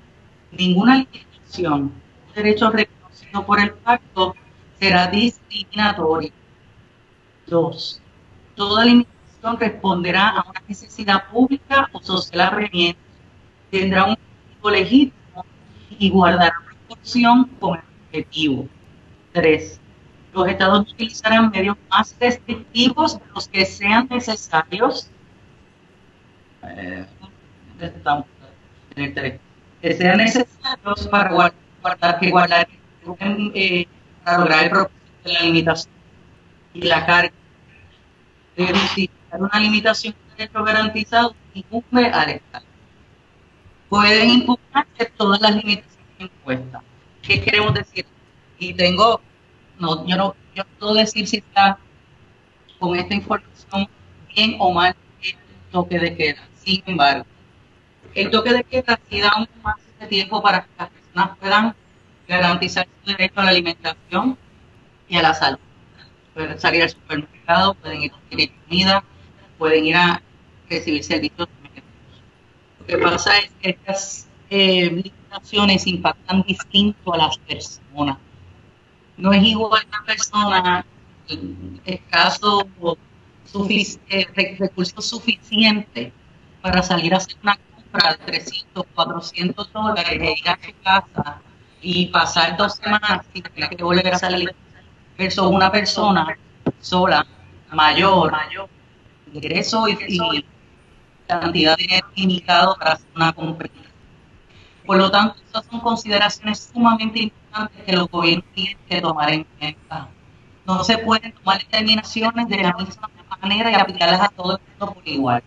ninguna 0.51 0.97
limitación 0.97 1.93
de 2.35 2.43
derecho 2.43 2.69
reconocido 2.69 3.45
por 3.45 3.59
el 3.59 3.73
pacto 3.73 4.35
será 4.79 5.07
discriminatoria. 5.07 6.31
Dos, 7.47 8.01
toda 8.55 8.85
limitación 8.85 9.59
responderá 9.59 10.29
a 10.29 10.49
una 10.49 10.61
necesidad 10.67 11.29
pública 11.31 11.89
o 11.93 12.01
social 12.01 12.41
apremiante, 12.41 12.99
tendrá 13.69 14.05
un 14.05 14.13
objetivo 14.13 14.69
legítimo 14.71 15.45
y 15.97 16.09
guardará 16.09 16.55
proporción 16.65 17.45
con 17.59 17.77
el 17.77 17.83
objetivo. 18.07 18.67
Tres, 19.35 19.81
los 20.33 20.47
estados 20.47 20.93
utilizarán 20.93 21.49
medios 21.49 21.75
más 21.89 22.15
restrictivos 22.21 23.19
de 23.19 23.25
los 23.35 23.49
que 23.49 23.65
sean 23.65 24.07
necesarios. 24.09 25.09
Eh, 26.63 27.05
que 29.81 29.93
sean 29.93 30.17
necesarios 30.19 31.07
para 31.09 31.31
guardar, 31.81 32.19
que 32.21 32.29
guardar, 32.29 32.69
eh, 33.53 33.85
para 34.23 34.37
lograr 34.37 34.63
el 34.63 34.69
propósito 34.69 35.03
de 35.25 35.33
la 35.33 35.39
limitación 35.41 35.93
y 36.73 36.81
la 36.83 37.05
carga. 37.05 37.33
Reducir 38.55 39.09
una 39.33 39.59
limitación 39.59 40.13
de 40.13 40.45
derecho 40.45 40.63
garantizado 40.63 41.35
incumbe 41.53 42.07
al 42.07 42.29
Estado. 42.29 42.65
Pueden 43.89 44.29
impugnarse 44.29 45.11
todas 45.17 45.41
las 45.41 45.57
limitaciones 45.57 46.07
impuestas. 46.19 46.81
¿Qué 47.21 47.41
queremos 47.41 47.73
decir? 47.73 48.05
Y 48.59 48.73
tengo, 48.73 49.21
no, 49.79 50.07
yo 50.07 50.15
no 50.15 50.35
yo 50.55 50.63
puedo 50.79 50.93
decir 50.93 51.27
si 51.27 51.37
está 51.37 51.77
con 52.79 52.95
esta 52.97 53.13
información 53.13 53.89
bien 54.33 54.55
o 54.59 54.71
mal 54.71 54.95
el 55.21 55.35
toque 55.71 55.99
de 55.99 56.15
queda. 56.15 56.47
Sin 56.55 56.81
embargo, 56.85 57.25
el 58.13 58.31
toque 58.31 58.53
de 58.53 58.63
queda 58.63 58.99
sí 59.09 59.19
da 59.19 59.33
un 59.37 59.47
más 59.61 59.75
de 59.99 60.07
tiempo 60.07 60.41
para 60.41 60.63
que 60.63 60.69
las 60.77 60.89
personas 60.89 61.37
puedan 61.37 61.75
garantizar 62.27 62.87
su 63.03 63.11
derecho 63.11 63.41
a 63.41 63.43
la 63.43 63.49
alimentación 63.51 64.37
y 65.09 65.17
a 65.17 65.21
la 65.21 65.33
salud. 65.33 65.59
Pueden 66.33 66.59
salir 66.59 66.83
al 66.83 66.89
supermercado, 66.89 67.73
pueden 67.75 68.03
ir 68.03 68.13
a 68.13 68.15
adquirir 68.15 68.51
comida, 68.63 69.03
pueden 69.57 69.85
ir 69.85 69.95
a 69.97 70.21
recibir 70.69 71.03
servicios. 71.03 71.49
Lo 72.79 72.85
que 72.85 72.97
pasa 72.97 73.37
es 73.39 73.51
que 73.61 73.69
estas 73.71 74.27
eh, 74.49 74.89
limitaciones 74.89 75.87
impactan 75.87 76.43
distinto 76.43 77.13
a 77.13 77.17
las 77.17 77.37
personas 77.39 78.17
no 79.17 79.33
es 79.33 79.43
igual 79.43 79.83
una 79.87 80.03
persona 80.03 80.85
escaso 81.85 82.67
eh, 84.09 84.27
recursos 84.57 85.05
suficientes 85.05 86.11
para 86.61 86.83
salir 86.83 87.13
a 87.13 87.17
hacer 87.17 87.37
una 87.41 87.57
compra 87.57 88.11
de 88.11 88.17
300, 88.25 88.85
400 88.93 89.73
dólares, 89.73 90.39
ir 90.39 90.49
a 90.49 90.59
su 90.61 90.71
casa 90.83 91.41
y 91.81 92.07
pasar 92.07 92.57
dos 92.57 92.75
semanas 92.75 93.25
sin 93.33 93.43
tener 93.43 93.69
que 93.69 93.83
volver 93.83 94.13
a 94.13 94.19
salir 94.19 94.53
versus 95.17 95.45
una 95.45 95.71
persona 95.71 96.37
sola, 96.81 97.25
mayor, 97.71 98.31
mayor 98.31 98.69
ingreso 99.33 99.87
y, 99.87 99.97
y 100.07 100.45
cantidad 101.27 101.77
de 101.77 101.83
dinero 101.83 102.07
limitado 102.15 102.75
para 102.77 102.93
hacer 102.93 103.07
una 103.15 103.33
compra. 103.33 103.69
Por 104.85 104.97
lo 104.97 105.09
tanto, 105.09 105.35
estas 105.45 105.65
son 105.65 105.79
consideraciones 105.79 106.69
sumamente 106.71 107.23
importantes 107.23 107.83
que 107.83 107.93
los 107.93 108.09
gobiernos 108.09 108.45
tienen 108.53 108.77
que 108.87 109.01
tomar 109.01 109.31
en 109.31 109.43
cuenta. 109.57 110.09
No 110.65 110.83
se 110.83 110.97
pueden 110.99 111.31
tomar 111.33 111.59
determinaciones 111.59 112.47
de 112.47 112.57
la 112.57 112.73
misma 112.73 113.09
manera 113.41 113.71
y 113.71 113.75
aplicarlas 113.75 114.21
a 114.21 114.29
todo 114.29 114.57
el 114.57 114.61
mundo 114.69 114.93
por 114.93 115.07
igual. 115.07 115.43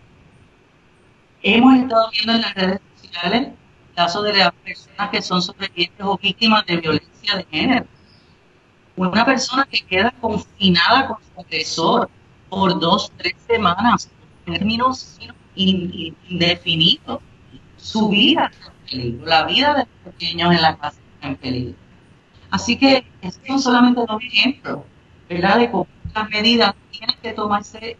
Hemos 1.41 1.75
estado 1.75 2.09
viendo 2.11 2.33
en 2.33 2.41
las 2.41 2.53
redes 2.53 2.79
sociales 3.01 3.49
casos 3.95 4.23
de 4.23 4.33
las 4.33 4.51
personas 4.51 5.09
que 5.09 5.21
son 5.21 5.41
sobrevivientes 5.41 6.05
o 6.05 6.17
víctimas 6.17 6.65
de 6.65 6.77
violencia 6.77 7.35
de 7.35 7.45
género. 7.49 7.85
Una 8.95 9.25
persona 9.25 9.65
que 9.65 9.81
queda 9.81 10.11
confinada 10.19 11.07
con 11.07 11.17
su 11.17 11.41
agresor 11.41 12.09
por 12.49 12.79
dos, 12.79 13.11
tres 13.17 13.35
semanas, 13.47 14.09
términos 14.45 15.17
indefinidos, 15.55 17.19
su 17.77 18.09
vida 18.09 18.51
peligro, 18.89 19.25
la 19.25 19.45
vida 19.45 19.73
de 19.73 19.79
los 19.79 20.13
pequeños 20.13 20.53
en 20.53 20.61
la 20.61 20.77
casa 20.77 20.99
está 21.15 21.27
en 21.27 21.35
peligro. 21.35 21.75
Así 22.51 22.77
que 22.77 23.05
estos 23.21 23.47
son 23.47 23.59
solamente 23.61 24.01
dos 24.07 24.21
ejemplos, 24.23 24.79
¿verdad? 25.29 25.59
De 25.59 25.71
cómo 25.71 25.87
las 26.13 26.29
medidas 26.29 26.73
tienen 26.91 27.15
que 27.21 27.33
tomarse 27.33 27.97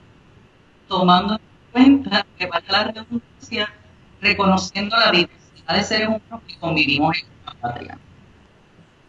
tomando 0.88 1.36
en 1.36 1.72
cuenta 1.72 2.26
que 2.38 2.48
vaya 2.48 2.72
la 2.72 2.84
redundancia, 2.86 3.74
reconociendo 4.22 4.98
la 4.98 5.12
diversidad 5.12 5.76
de 5.76 5.84
seres 5.84 6.08
humanos 6.08 6.42
que 6.48 6.58
convivimos 6.58 7.18
en 7.18 7.28
esta 7.32 7.54
patria. 7.60 8.00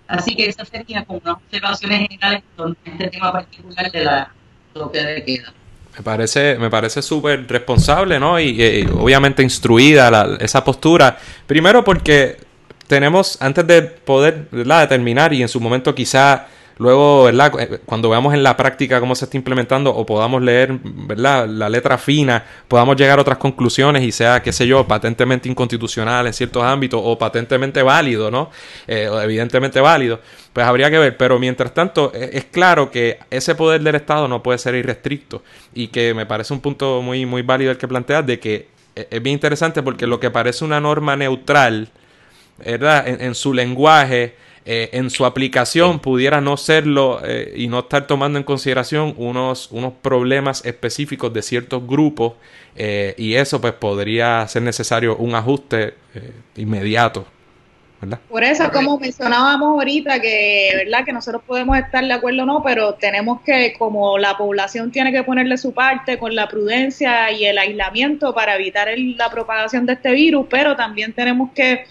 Así 0.07 0.35
que 0.35 0.47
esa 0.47 0.65
sería 0.65 1.05
como 1.05 1.21
unas 1.21 1.37
observaciones 1.37 2.01
generales 2.09 2.43
sobre 2.57 2.77
este 2.85 3.09
tema 3.09 3.33
particular 3.33 3.91
de 3.91 4.05
la 4.05 4.33
toque 4.75 5.03
de 5.03 5.25
queda. 5.25 5.55
Me 5.97 6.03
parece, 6.03 6.57
me 6.57 6.71
parece 6.71 7.03
súper 7.03 7.47
responsable, 7.49 8.19
¿no? 8.19 8.39
Y, 8.41 8.89
obviamente 8.99 9.43
instruida 9.43 10.37
esa 10.41 10.63
postura. 10.65 11.19
Primero 11.47 11.85
porque 11.85 12.39
tenemos, 12.87 13.41
antes 13.41 13.67
de 13.67 13.83
poder 13.83 14.49
determinar 14.51 15.33
y 15.33 15.43
en 15.43 15.49
su 15.49 15.61
momento 15.61 15.95
quizá 15.95 16.47
luego, 16.81 17.25
¿verdad? 17.25 17.53
Eh, 17.61 17.79
cuando 17.85 18.09
veamos 18.09 18.33
en 18.33 18.43
la 18.43 18.57
práctica 18.57 19.01
cómo 19.01 19.15
se 19.15 19.27
está 19.27 19.37
implementando 19.37 19.95
o 19.95 20.07
podamos 20.07 20.41
leer, 20.41 20.81
¿verdad? 20.83 21.47
La 21.47 21.69
letra 21.69 21.99
fina, 21.99 22.43
podamos 22.69 22.97
llegar 22.97 23.19
a 23.19 23.23
otras 23.23 23.37
conclusiones 23.37 24.03
y 24.03 24.11
sea, 24.13 24.43
qué 24.43 24.51
sé 24.51 24.67
yo, 24.67 24.89
patentemente 24.89 25.49
inconstitucional 25.49 26.27
en 26.27 26.33
ciertos 26.33 26.65
ámbitos 26.65 26.99
o 27.05 27.19
patentemente 27.19 27.83
válido, 27.83 28.31
¿no? 28.31 28.51
Eh, 28.89 29.11
evidentemente 29.23 29.79
válido, 29.79 30.21
pues 30.55 30.67
habría 30.67 30.91
que 30.91 30.99
ver. 30.99 31.17
Pero 31.19 31.39
mientras 31.39 31.75
tanto, 31.75 32.13
e, 32.15 32.31
es, 32.33 32.47
claro 32.47 32.91
que 32.91 33.19
ese 33.31 33.55
poder 33.55 33.83
del 33.83 33.97
Estado 33.97 34.27
no 34.27 34.43
puede 34.43 34.59
ser 34.59 34.75
irrestricto 34.75 35.43
y 35.75 35.89
que 35.89 36.15
me 36.15 36.25
parece 36.25 36.55
un 36.55 36.61
punto 36.61 37.03
muy, 37.03 37.27
muy 37.27 37.43
válido 37.43 37.73
el 37.73 37.77
que 37.77 37.89
planteas 37.89 38.25
de 38.25 38.41
que 38.41 38.69
e, 38.97 39.07
es 39.11 39.23
bien 39.23 39.35
interesante 39.35 39.83
porque 39.83 40.07
lo 40.07 40.19
que 40.19 40.31
parece 40.31 40.65
una 40.65 40.81
norma 40.81 41.15
neutral, 41.15 41.91
¿verdad? 42.57 43.07
en 43.07 43.35
su 43.35 43.53
lenguaje, 43.53 44.35
eh, 44.67 44.91
en 44.93 45.09
su 45.09 45.25
aplicación 45.25 46.01
pudiera 46.01 46.43
no 46.43 46.59
serlo 46.59 47.23
eh, 47.25 47.55
y 47.57 47.67
no 47.67 47.79
estar 47.81 48.07
tomando 48.07 48.39
en 48.39 48.45
consideración 48.45 49.15
unos, 49.17 49.71
unos 49.73 49.95
problemas 50.03 50.65
específicos 50.67 51.33
de 51.33 51.41
ciertos 51.41 51.87
grupos 51.87 52.35
eh, 52.77 53.15
y 53.17 53.35
eso 53.35 53.61
pues 53.61 53.73
podría 53.73 54.47
ser 54.49 54.63
necesario 54.63 55.17
un 55.17 55.35
ajuste 55.35 55.95
inmediato. 56.57 57.27
¿verdad? 58.03 58.19
Por 58.29 58.45
eso, 58.45 58.71
como 58.71 58.99
mencionábamos 58.99 59.79
ahorita, 59.79 60.21
que 60.21 60.73
verdad 60.75 61.05
que 61.05 61.13
nosotros 61.13 61.43
podemos 61.47 61.79
estar 61.79 62.05
de 62.05 62.13
acuerdo 62.13 62.43
o 62.43 62.47
no, 62.47 62.63
pero 62.63 62.95
tenemos 62.95 63.41
que, 63.43 63.75
como 63.79 64.19
la 64.19 64.37
población 64.37 64.91
tiene 64.91 65.13
que 65.13 65.23
ponerle 65.23 65.59
su 65.59 65.73
parte 65.73 66.19
con 66.19 66.35
la 66.35 66.49
prudencia 66.49 67.31
y 67.31 67.45
el 67.45 67.59
aislamiento 67.59 68.35
para 68.35 68.57
evitar 68.57 68.89
la 68.97 69.31
propagación 69.31 69.87
de 69.87 69.95
este 69.95 70.13
virus, 70.13 70.47
pero 70.49 70.77
también 70.77 71.13
tenemos 71.13 71.51
que 71.53 71.85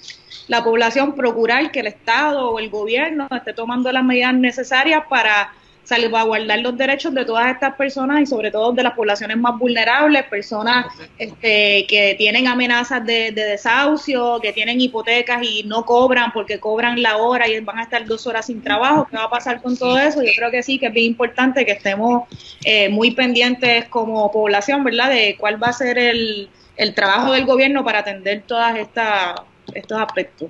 la 0.50 0.64
población 0.64 1.16
procurar 1.16 1.72
que 1.72 1.80
el 1.80 1.88
Estado 1.88 2.50
o 2.50 2.60
el 2.60 2.70
gobierno 2.70 3.28
esté 3.32 3.54
tomando 3.54 3.91
las 3.91 4.04
medidas 4.04 4.34
necesarias 4.34 5.04
para 5.08 5.54
salvaguardar 5.84 6.60
los 6.60 6.78
derechos 6.78 7.14
de 7.14 7.26
todas 7.26 7.52
estas 7.52 7.76
personas 7.76 8.22
y 8.22 8.26
sobre 8.26 8.52
todo 8.52 8.72
de 8.74 8.84
las 8.84 8.93
poblaciones 8.93 9.38
más 9.38 9.58
vulnerables, 9.58 10.24
personas 10.26 10.88
este, 11.18 11.86
que 11.88 12.16
tienen 12.18 12.47
amenazas 12.47 13.06
de, 13.06 13.32
desahucio, 13.32 14.39
que 14.39 14.54
tienen 14.54 14.82
hipotecas 14.82 15.41
y 15.43 15.64
no 15.64 15.86
cobran 15.86 16.32
porque 16.32 16.60
cobran 16.60 17.02
la 17.02 17.18
hora 17.18 17.47
y 17.47 17.60
van 17.62 17.80
a 17.80 17.84
estar 17.84 18.06
dos 18.06 18.28
horas 18.28 18.47
sin 18.47 18.62
trabajo. 18.62 19.08
¿Qué 19.10 19.18
va 19.18 19.26
a 19.26 19.30
pasar 19.30 19.62
con 19.62 19.78
todo 19.78 19.97
eso? 20.00 20.22
Yo 20.22 20.32
creo 20.36 20.52
que 20.52 20.62
sí, 20.62 20.78
que 20.78 20.88
es 20.88 20.93
bien 20.93 21.08
importante 21.08 21.66
que 21.66 21.74
estemos 21.74 22.24
eh, 22.64 22.89
muy 22.89 23.12
pendientes 23.12 23.88
como 23.88 24.32
población, 24.32 24.84
¿verdad? 24.84 25.10
De 25.10 25.38
cuál 25.39 25.62
va 25.62 25.68
a 25.68 25.74
ser 25.74 25.97
el, 25.97 26.50
el 26.76 26.93
trabajo 26.93 27.34
del 27.34 27.45
gobierno 27.45 27.84
para 27.84 28.00
atender 28.00 28.43
todas 28.45 28.78
estas 28.78 29.36
estos 29.74 29.99
aspectos. 29.99 30.49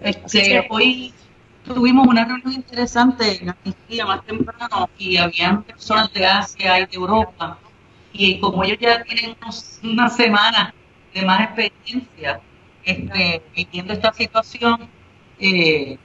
Este, 0.00 0.66
hoy 0.70 1.12
tuvimos 1.64 2.06
una 2.06 2.24
reunión 2.24 2.52
interesante 2.52 3.40
en 3.42 3.74
día 3.88 4.06
más 4.06 4.24
temprano 4.24 4.88
y 4.98 5.16
habían 5.16 5.62
personas 5.62 6.12
de 6.12 6.26
Asia 6.26 6.80
y 6.80 6.86
de 6.86 6.94
Europa. 6.94 7.58
Y 8.12 8.40
como 8.40 8.64
ellos 8.64 8.78
ya 8.80 9.02
tienen 9.02 9.36
una 9.82 10.08
semana 10.08 10.74
de 11.14 11.22
más 11.22 11.40
experiencia 11.42 12.40
este, 12.84 13.42
viviendo 13.54 13.92
esta 13.92 14.12
situación, 14.12 14.88
eh, 15.38 15.98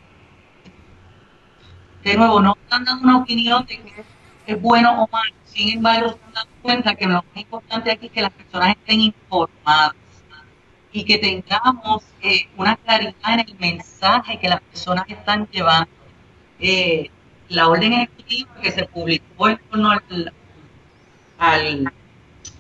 de 2.03 2.17
nuevo, 2.17 2.41
no 2.41 2.57
están 2.61 2.83
dando 2.83 3.03
una 3.03 3.17
opinión 3.19 3.65
de 3.65 3.79
que 3.79 4.03
es 4.45 4.61
bueno 4.61 5.03
o 5.03 5.07
malo, 5.09 5.33
sin 5.45 5.69
embargo, 5.69 6.07
están 6.07 6.33
dando 6.33 6.51
cuenta 6.61 6.95
que 6.95 7.05
lo 7.05 7.13
más 7.13 7.25
importante 7.35 7.91
aquí 7.91 8.07
es 8.07 8.11
que 8.11 8.21
las 8.21 8.31
personas 8.31 8.71
estén 8.71 8.99
informadas 8.99 9.93
y 10.93 11.03
que 11.03 11.17
tengamos 11.17 12.03
eh, 12.21 12.47
una 12.55 12.77
claridad 12.77 13.13
en 13.33 13.39
el 13.39 13.55
mensaje 13.59 14.39
que 14.39 14.47
las 14.47 14.61
personas 14.61 15.05
están 15.09 15.47
llevando. 15.51 15.89
Eh, 16.59 17.09
la 17.49 17.67
orden 17.67 17.93
ejecutiva 17.93 18.55
que 18.61 18.71
se 18.71 18.85
publicó 18.85 19.49
en 19.49 19.59
torno 19.69 19.91
al, 19.91 20.31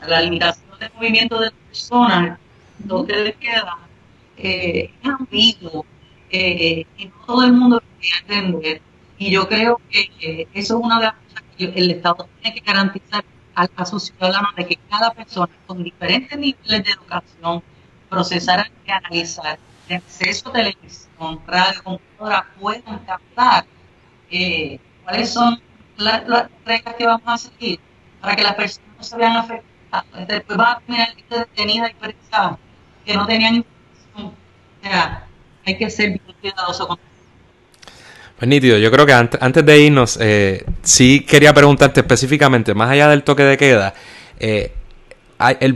a 0.01 0.07
la 0.07 0.21
limitación 0.21 0.79
del 0.79 0.91
movimiento 0.95 1.39
de 1.39 1.51
personas, 1.51 2.39
donde 2.79 3.33
queda, 3.39 3.77
eh, 4.37 4.91
es 5.01 5.09
ambiguo 5.09 5.85
eh, 6.29 6.85
y 6.97 7.05
no 7.05 7.13
todo 7.25 7.45
el 7.45 7.53
mundo 7.53 7.75
lo 7.75 7.99
quiere 7.99 8.17
entender. 8.39 8.81
Y 9.19 9.31
yo 9.31 9.47
creo 9.47 9.79
que 9.89 10.47
eso 10.53 10.77
es 10.77 10.83
una 10.83 10.97
de 10.97 11.05
las 11.05 11.13
cosas 11.13 11.43
que 11.55 11.65
el 11.65 11.91
Estado 11.91 12.27
tiene 12.41 12.59
que 12.59 12.65
garantizar 12.65 13.23
a, 13.55 13.67
a 13.75 13.85
sus 13.85 14.05
ciudadanos 14.05 14.55
de 14.55 14.65
que 14.65 14.79
cada 14.89 15.11
persona 15.11 15.53
con 15.67 15.83
diferentes 15.83 16.37
niveles 16.37 16.83
de 16.83 16.91
educación, 16.91 17.63
procesar 18.13 18.71
analizar 18.87 19.57
de 19.89 19.95
acceso 19.95 20.49
a 20.49 20.53
televisión, 20.53 21.39
radio, 21.47 21.83
computadora 21.83 22.45
puedan 22.59 22.99
captar 23.05 23.65
eh, 24.29 24.79
cuáles 25.03 25.29
son 25.33 25.59
las, 25.97 26.23
reglas 26.65 26.95
que 26.95 27.05
vamos 27.05 27.27
a 27.27 27.37
seguir 27.37 27.79
para 28.21 28.35
que 28.35 28.43
las 28.43 28.55
personas 28.55 28.89
no 28.97 29.03
se 29.03 29.17
vean 29.17 29.35
afectadas. 29.37 30.27
Después 30.27 30.57
van 30.57 30.77
a 30.77 30.79
tener 30.81 31.07
gente 31.15 31.39
detenida 31.39 31.89
y 31.89 31.93
presadas 31.95 32.57
que 33.05 33.13
no 33.15 33.25
tenían 33.25 33.55
información. 33.55 34.27
O 34.27 34.83
sea, 34.83 35.27
hay 35.65 35.77
que 35.77 35.89
ser 35.89 36.09
bien 36.09 36.21
cuidadoso 36.39 36.87
con 36.87 36.99
pues 38.37 38.49
nítido, 38.49 38.77
yo 38.77 38.91
creo 38.91 39.05
que 39.05 39.13
antes, 39.13 39.65
de 39.65 39.79
irnos, 39.79 40.17
eh, 40.19 40.65
sí 40.81 41.21
quería 41.21 41.53
preguntarte 41.53 42.01
específicamente, 42.01 42.73
más 42.73 42.89
allá 42.89 43.07
del 43.07 43.23
toque 43.23 43.43
de 43.43 43.57
queda, 43.57 43.93
eh, 44.39 44.73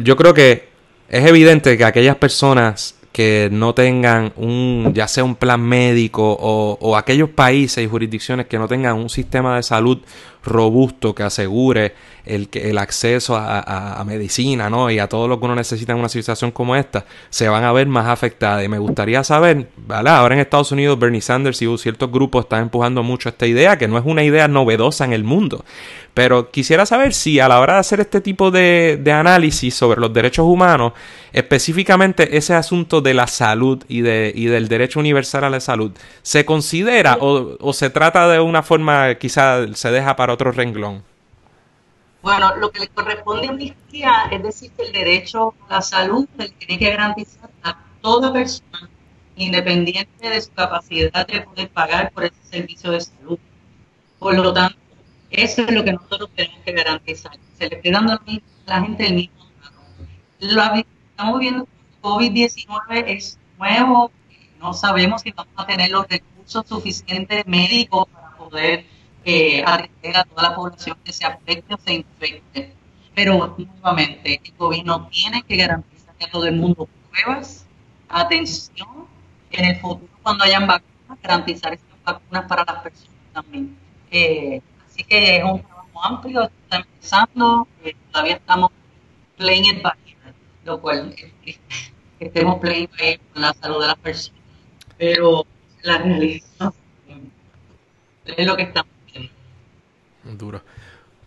yo 0.02 0.18
creo 0.18 0.34
que 0.34 0.68
es 1.10 1.26
evidente 1.26 1.78
que 1.78 1.86
aquellas 1.86 2.16
personas 2.16 2.96
que 3.12 3.50
no 3.52 3.74
tengan 3.74 4.32
un, 4.36 4.92
ya 4.94 5.08
sea 5.08 5.24
un 5.24 5.36
plan 5.36 5.60
médico 5.60 6.38
o, 6.40 6.78
o, 6.80 6.96
aquellos 6.96 7.30
países 7.30 7.84
y 7.84 7.88
jurisdicciones 7.88 8.46
que 8.46 8.60
no 8.60 8.68
tengan 8.68 8.96
un 8.96 9.10
sistema 9.10 9.56
de 9.56 9.64
salud 9.64 10.00
robusto 10.44 11.14
que 11.14 11.24
asegure 11.24 11.94
el, 12.26 12.50
el 12.54 12.78
acceso 12.78 13.36
a, 13.36 14.04
medicina 14.06 14.70
¿no? 14.70 14.90
y 14.90 15.00
a 15.00 15.08
todo 15.08 15.28
lo 15.28 15.40
que 15.40 15.46
uno 15.46 15.56
necesita 15.56 15.94
en 15.94 16.00
una 16.00 16.10
situación 16.10 16.52
como 16.52 16.76
esta, 16.76 17.06
se 17.30 17.50
van 17.50 17.64
a 17.64 17.72
ver 17.72 17.88
más 17.88 18.08
afectadas. 18.08 18.64
Y 18.64 18.70
me 18.70 18.80
gustaría 18.80 19.24
saber, 19.24 19.70
¿vale? 19.78 20.10
ahora 20.10 20.36
en 20.36 20.42
Estados 20.42 20.72
Unidos 20.72 20.98
Bernie 20.98 21.22
Sanders 21.22 21.62
y 21.62 21.78
ciertos 21.78 22.12
grupos 22.12 22.46
están 22.46 22.64
empujando 22.64 23.04
mucho 23.04 23.30
esta 23.30 23.46
idea, 23.46 23.78
que 23.78 23.88
no 23.88 23.98
es 23.98 24.06
una 24.06 24.24
idea 24.24 24.48
novedosa 24.48 25.06
en 25.06 25.14
el 25.14 25.24
mundo. 25.24 25.66
Pero 26.18 26.50
quisiera 26.50 26.88
saber 26.88 27.14
si 27.14 27.40
a 27.40 27.48
la 27.48 27.60
hora 27.60 27.74
de 27.74 27.80
hacer 27.82 28.00
este 28.00 28.22
tipo 28.22 28.50
de, 28.50 29.00
análisis 29.14 29.76
sobre 29.76 30.02
los 30.02 30.12
derechos 30.12 30.48
humanos, 30.48 30.94
específicamente 31.32 32.36
ese 32.36 32.56
asunto 32.56 33.02
de 33.02 33.14
la 33.14 33.28
salud 33.28 33.84
y, 33.88 34.02
de, 34.02 34.32
y 34.34 34.46
del 34.46 34.68
derecho 34.68 35.00
universal 35.00 35.44
a 35.44 35.52
la 35.52 35.60
salud, 35.60 35.92
¿se 36.24 36.44
considera 36.44 37.20
o, 37.22 37.72
se 37.72 37.92
trata 37.92 38.28
de 38.30 38.40
una 38.40 38.64
forma, 38.64 39.14
quizá 39.14 39.72
se 39.76 39.92
deja 39.92 40.16
para 40.16 40.34
otro 40.34 40.52
renglón? 40.52 41.04
Bueno, 42.24 42.56
lo 42.56 42.72
que 42.72 42.80
le 42.80 42.88
corresponde 42.88 43.46
a 43.46 43.52
amnistía 43.52 44.24
es 44.32 44.42
decir 44.42 44.72
que 44.72 44.86
el 44.86 44.94
derecho 44.94 45.54
a 45.70 45.76
la 45.76 45.82
salud 45.84 46.28
se 46.36 46.50
tiene 46.50 46.80
que 46.80 46.90
garantizar 46.90 47.52
a 47.62 47.78
toda 48.02 48.34
persona, 48.34 48.90
independiente 49.36 50.28
de 50.28 50.42
su 50.42 50.52
capacidad 50.52 51.28
de 51.28 51.42
poder 51.42 51.70
pagar 51.70 52.12
por 52.12 52.24
ese 52.24 52.38
servicio 52.50 52.90
de 52.90 53.02
salud. 53.02 53.38
Por 54.18 54.34
lo 54.34 54.52
tanto, 54.52 54.87
eso 55.30 55.62
es 55.64 55.72
lo 55.72 55.84
que 55.84 55.94
nosotros 55.94 56.30
tenemos 56.36 56.60
que 56.64 56.72
garantizar. 56.72 57.38
Se 57.58 57.68
le 57.68 57.76
esté 57.78 57.92
dando 57.92 58.14
a 58.14 58.22
la 58.66 58.82
gente 58.82 59.08
el 59.08 59.16
mismo 59.16 59.36
Lo 60.40 60.62
estamos 60.64 61.40
viendo 61.40 61.66
que 61.66 62.02
COVID-19 62.02 63.04
es 63.08 63.40
nuevo, 63.58 64.12
no 64.60 64.74
sabemos 64.74 65.22
si 65.22 65.32
vamos 65.32 65.54
a 65.56 65.66
tener 65.66 65.90
los 65.90 66.08
recursos 66.08 66.66
suficientes 66.68 67.46
médicos 67.48 68.08
para 68.08 68.36
poder 68.38 68.86
eh, 69.26 69.64
atender 69.66 70.18
a 70.18 70.24
toda 70.24 70.50
la 70.50 70.56
población 70.56 70.98
que 71.04 71.12
se 71.12 71.26
afecte 71.26 71.74
o 71.74 71.78
se 71.78 71.94
infecte. 71.94 72.74
Pero 73.14 73.56
nuevamente, 73.58 74.40
el 74.44 74.54
gobierno 74.56 75.08
tiene 75.12 75.44
que 75.44 75.58
garantizar 75.58 76.16
a 76.22 76.30
todo 76.30 76.46
el 76.46 76.56
mundo 76.56 76.88
pruebas, 77.12 77.66
atención, 78.10 79.08
en 79.52 79.66
el 79.66 79.80
futuro 79.80 80.12
cuando 80.22 80.44
hayan 80.44 80.68
vacunas, 80.68 81.18
garantizar 81.22 81.74
estas 81.74 82.04
vacunas 82.04 82.46
para 82.46 82.64
las 82.66 82.84
personas 82.84 83.16
también. 83.34 83.78
Eh, 84.12 84.62
así 84.98 85.04
que 85.04 85.38
es 85.38 85.44
un 85.44 85.62
trabajo 85.62 86.04
amplio, 86.04 86.44
está 86.64 86.78
empezando, 86.78 87.68
eh, 87.84 87.96
todavía 88.12 88.36
estamos 88.36 88.72
playing 89.38 89.66
it 89.66 89.84
by 89.84 89.94
lo 90.66 90.82
cual 90.82 91.16
eh, 91.46 91.58
estemos 92.20 92.60
playing 92.60 92.90
by 92.98 93.20
con 93.32 93.42
la 93.44 93.54
salud 93.54 93.82
de 93.82 93.88
las 93.88 93.98
personas, 93.98 94.42
pero 94.98 95.46
la 95.84 96.00
realidad 96.00 96.74
es 98.26 98.46
lo 98.46 98.58
que 98.58 98.64
estamos 98.64 98.92
viendo. 99.06 99.32
Duro. 100.24 100.62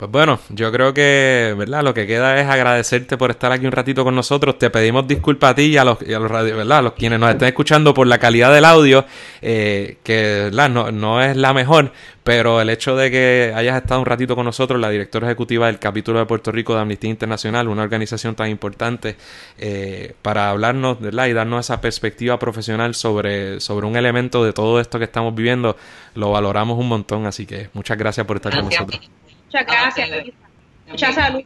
Pues 0.01 0.11
bueno, 0.11 0.41
yo 0.49 0.73
creo 0.73 0.95
que, 0.95 1.55
¿verdad? 1.59 1.83
Lo 1.83 1.93
que 1.93 2.07
queda 2.07 2.41
es 2.41 2.49
agradecerte 2.49 3.19
por 3.19 3.31
estar 3.31 3.53
aquí 3.53 3.67
un 3.67 3.73
ratito 3.73 4.03
con 4.03 4.15
nosotros. 4.15 4.59
Te 4.59 4.71
pedimos 4.71 5.07
disculpas 5.07 5.51
a 5.51 5.55
ti 5.55 5.65
y 5.65 5.77
a 5.77 5.85
los, 5.85 5.99
y 6.01 6.15
a 6.15 6.19
los 6.19 6.31
¿verdad? 6.31 6.79
A 6.79 6.81
los 6.81 6.93
quienes 6.95 7.21
nos 7.21 7.31
están 7.31 7.49
escuchando 7.49 7.93
por 7.93 8.07
la 8.07 8.17
calidad 8.17 8.51
del 8.55 8.65
audio, 8.65 9.05
eh, 9.43 9.99
que, 10.03 10.45
¿verdad? 10.45 10.71
No, 10.71 10.91
no 10.91 11.23
es 11.23 11.37
la 11.37 11.53
mejor, 11.53 11.93
pero 12.25 12.63
el 12.63 12.71
hecho 12.71 12.97
de 12.97 13.11
que 13.11 13.53
hayas 13.55 13.77
estado 13.77 14.01
un 14.01 14.07
ratito 14.07 14.35
con 14.35 14.47
nosotros, 14.47 14.81
la 14.81 14.89
directora 14.89 15.27
ejecutiva 15.27 15.67
del 15.67 15.79
capítulo 15.79 16.19
de 16.19 16.25
Puerto 16.25 16.51
Rico 16.51 16.75
de 16.75 16.81
Amnistía 16.81 17.11
Internacional, 17.11 17.69
una 17.69 17.83
organización 17.83 18.35
tan 18.35 18.49
importante, 18.49 19.17
eh, 19.59 20.15
para 20.23 20.49
hablarnos, 20.49 20.99
¿verdad? 20.99 21.27
Y 21.27 21.35
darnos 21.35 21.67
esa 21.67 21.83
perspectiva 21.83 22.39
profesional 22.39 22.95
sobre, 22.95 23.61
sobre 23.61 23.87
un 23.87 23.97
elemento 23.97 24.47
de 24.47 24.55
todo 24.55 24.81
esto 24.81 24.99
que 24.99 25.05
estamos 25.05 25.35
viviendo, 25.35 25.77
lo 26.15 26.31
valoramos 26.31 26.79
un 26.79 26.89
montón. 26.89 27.27
Así 27.27 27.45
que 27.45 27.69
muchas 27.75 27.99
gracias 27.99 28.27
por 28.27 28.37
estar 28.37 28.55
con 28.55 28.65
nosotros. 28.65 29.11
Muchas 29.53 29.67
gracias. 29.67 30.11
Ok. 30.11 30.25
Lisa. 30.25 30.39
Mucha 30.87 31.13
salud. 31.13 31.45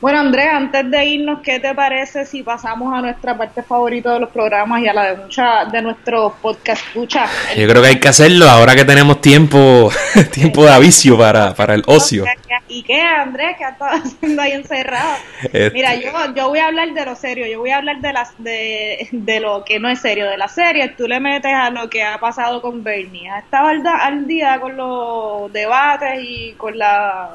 Bueno, 0.00 0.20
Andrés, 0.20 0.48
antes 0.50 0.90
de 0.90 1.04
irnos, 1.04 1.40
¿qué 1.40 1.60
te 1.60 1.74
parece 1.74 2.24
si 2.24 2.42
pasamos 2.42 2.90
a 2.94 3.02
nuestra 3.02 3.36
parte 3.36 3.62
favorita 3.62 4.14
de 4.14 4.20
los 4.20 4.30
programas 4.30 4.80
y 4.80 4.88
a 4.88 4.94
la 4.94 5.10
de 5.10 5.16
muchas 5.22 5.70
de 5.70 5.82
nuestros 5.82 6.32
podcast 6.40 6.82
escucha? 6.86 7.26
Yo 7.54 7.68
creo 7.68 7.82
que 7.82 7.88
hay 7.88 8.00
que 8.00 8.08
hacerlo 8.08 8.48
ahora 8.48 8.74
que 8.74 8.86
tenemos 8.86 9.20
tiempo, 9.20 9.90
tiempo 10.32 10.64
de 10.64 10.72
avicio 10.72 11.18
para, 11.18 11.54
para 11.54 11.74
el 11.74 11.82
ocio. 11.86 12.24
¿Y 12.66 12.82
qué, 12.82 12.98
Andrés? 12.98 13.56
¿Qué 13.58 13.64
estado 13.64 13.90
haciendo 14.02 14.40
ahí 14.40 14.52
encerrado? 14.52 15.16
Este, 15.42 15.70
Mira, 15.72 15.94
yo, 15.94 16.10
yo 16.34 16.48
voy 16.48 16.60
a 16.60 16.68
hablar 16.68 16.94
de 16.94 17.04
lo 17.04 17.14
serio, 17.14 17.46
yo 17.46 17.58
voy 17.58 17.70
a 17.70 17.76
hablar 17.76 18.00
de, 18.00 18.12
las, 18.14 18.32
de, 18.38 19.06
de 19.12 19.40
lo 19.40 19.66
que 19.66 19.80
no 19.80 19.90
es 19.90 20.00
serio, 20.00 20.30
de 20.30 20.38
las 20.38 20.54
series. 20.54 20.96
Tú 20.96 21.06
le 21.08 21.20
metes 21.20 21.52
a 21.52 21.68
lo 21.68 21.90
que 21.90 22.02
ha 22.04 22.16
pasado 22.18 22.62
con 22.62 22.82
Bernie. 22.82 23.28
¿Has 23.28 23.44
estado 23.44 23.68
al, 23.68 23.86
al 23.86 24.26
día 24.26 24.58
con 24.60 24.78
los 24.78 25.52
debates 25.52 26.20
y 26.22 26.52
con 26.52 26.78
las 26.78 27.28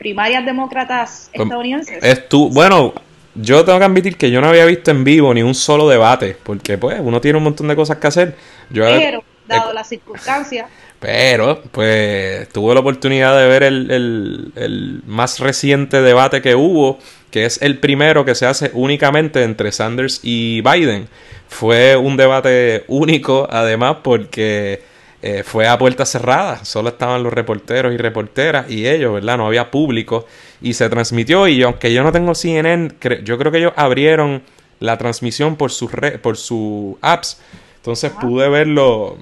primarias 0.00 0.44
demócratas 0.44 1.30
estadounidenses? 1.32 2.02
Es 2.02 2.28
tú, 2.28 2.48
bueno, 2.50 2.94
yo 3.34 3.64
tengo 3.64 3.78
que 3.78 3.84
admitir 3.84 4.16
que 4.16 4.30
yo 4.30 4.40
no 4.40 4.48
había 4.48 4.64
visto 4.64 4.90
en 4.90 5.04
vivo 5.04 5.32
ni 5.34 5.42
un 5.42 5.54
solo 5.54 5.88
debate, 5.88 6.36
porque 6.42 6.78
pues 6.78 6.98
uno 7.00 7.20
tiene 7.20 7.38
un 7.38 7.44
montón 7.44 7.68
de 7.68 7.76
cosas 7.76 7.98
que 7.98 8.06
hacer. 8.08 8.36
Yo, 8.70 8.84
Pero, 8.84 9.24
dado 9.46 9.70
eh, 9.70 9.74
las 9.74 9.88
circunstancias, 9.88 10.66
pero, 10.98 11.62
pues 11.72 12.48
tuve 12.50 12.74
la 12.74 12.80
oportunidad 12.80 13.38
de 13.38 13.46
ver 13.48 13.62
el, 13.62 13.90
el- 13.90 14.52
el 14.56 15.02
más 15.06 15.38
reciente 15.40 16.02
debate 16.02 16.42
que 16.42 16.54
hubo, 16.54 16.98
que 17.30 17.46
es 17.46 17.62
el 17.62 17.78
primero 17.78 18.24
que 18.24 18.34
se 18.34 18.46
hace 18.46 18.70
únicamente 18.74 19.42
entre 19.44 19.72
Sanders 19.72 20.20
y 20.22 20.60
Biden. 20.62 21.08
Fue 21.48 21.96
un 21.96 22.16
debate 22.16 22.84
único, 22.88 23.48
además, 23.50 23.98
porque 24.02 24.82
eh, 25.22 25.42
fue 25.44 25.68
a 25.68 25.76
puertas 25.78 26.10
cerradas. 26.10 26.66
Solo 26.68 26.88
estaban 26.90 27.22
los 27.22 27.32
reporteros 27.32 27.92
y 27.92 27.96
reporteras 27.96 28.70
y 28.70 28.86
ellos, 28.88 29.12
¿verdad? 29.14 29.36
No 29.36 29.46
había 29.46 29.70
público. 29.70 30.26
Y 30.62 30.74
se 30.74 30.88
transmitió. 30.88 31.46
Y 31.48 31.62
aunque 31.62 31.92
yo 31.92 32.02
no 32.02 32.12
tengo 32.12 32.34
CNN, 32.34 32.90
cre- 33.00 33.22
yo 33.22 33.36
creo 33.38 33.50
que 33.52 33.58
ellos 33.58 33.72
abrieron 33.76 34.42
la 34.78 34.96
transmisión 34.98 35.56
por 35.56 35.70
sus 35.70 35.90
por 36.22 36.36
sus 36.36 36.96
apps. 37.02 37.40
Entonces 37.76 38.12
pude 38.20 38.48
verlo, 38.48 39.18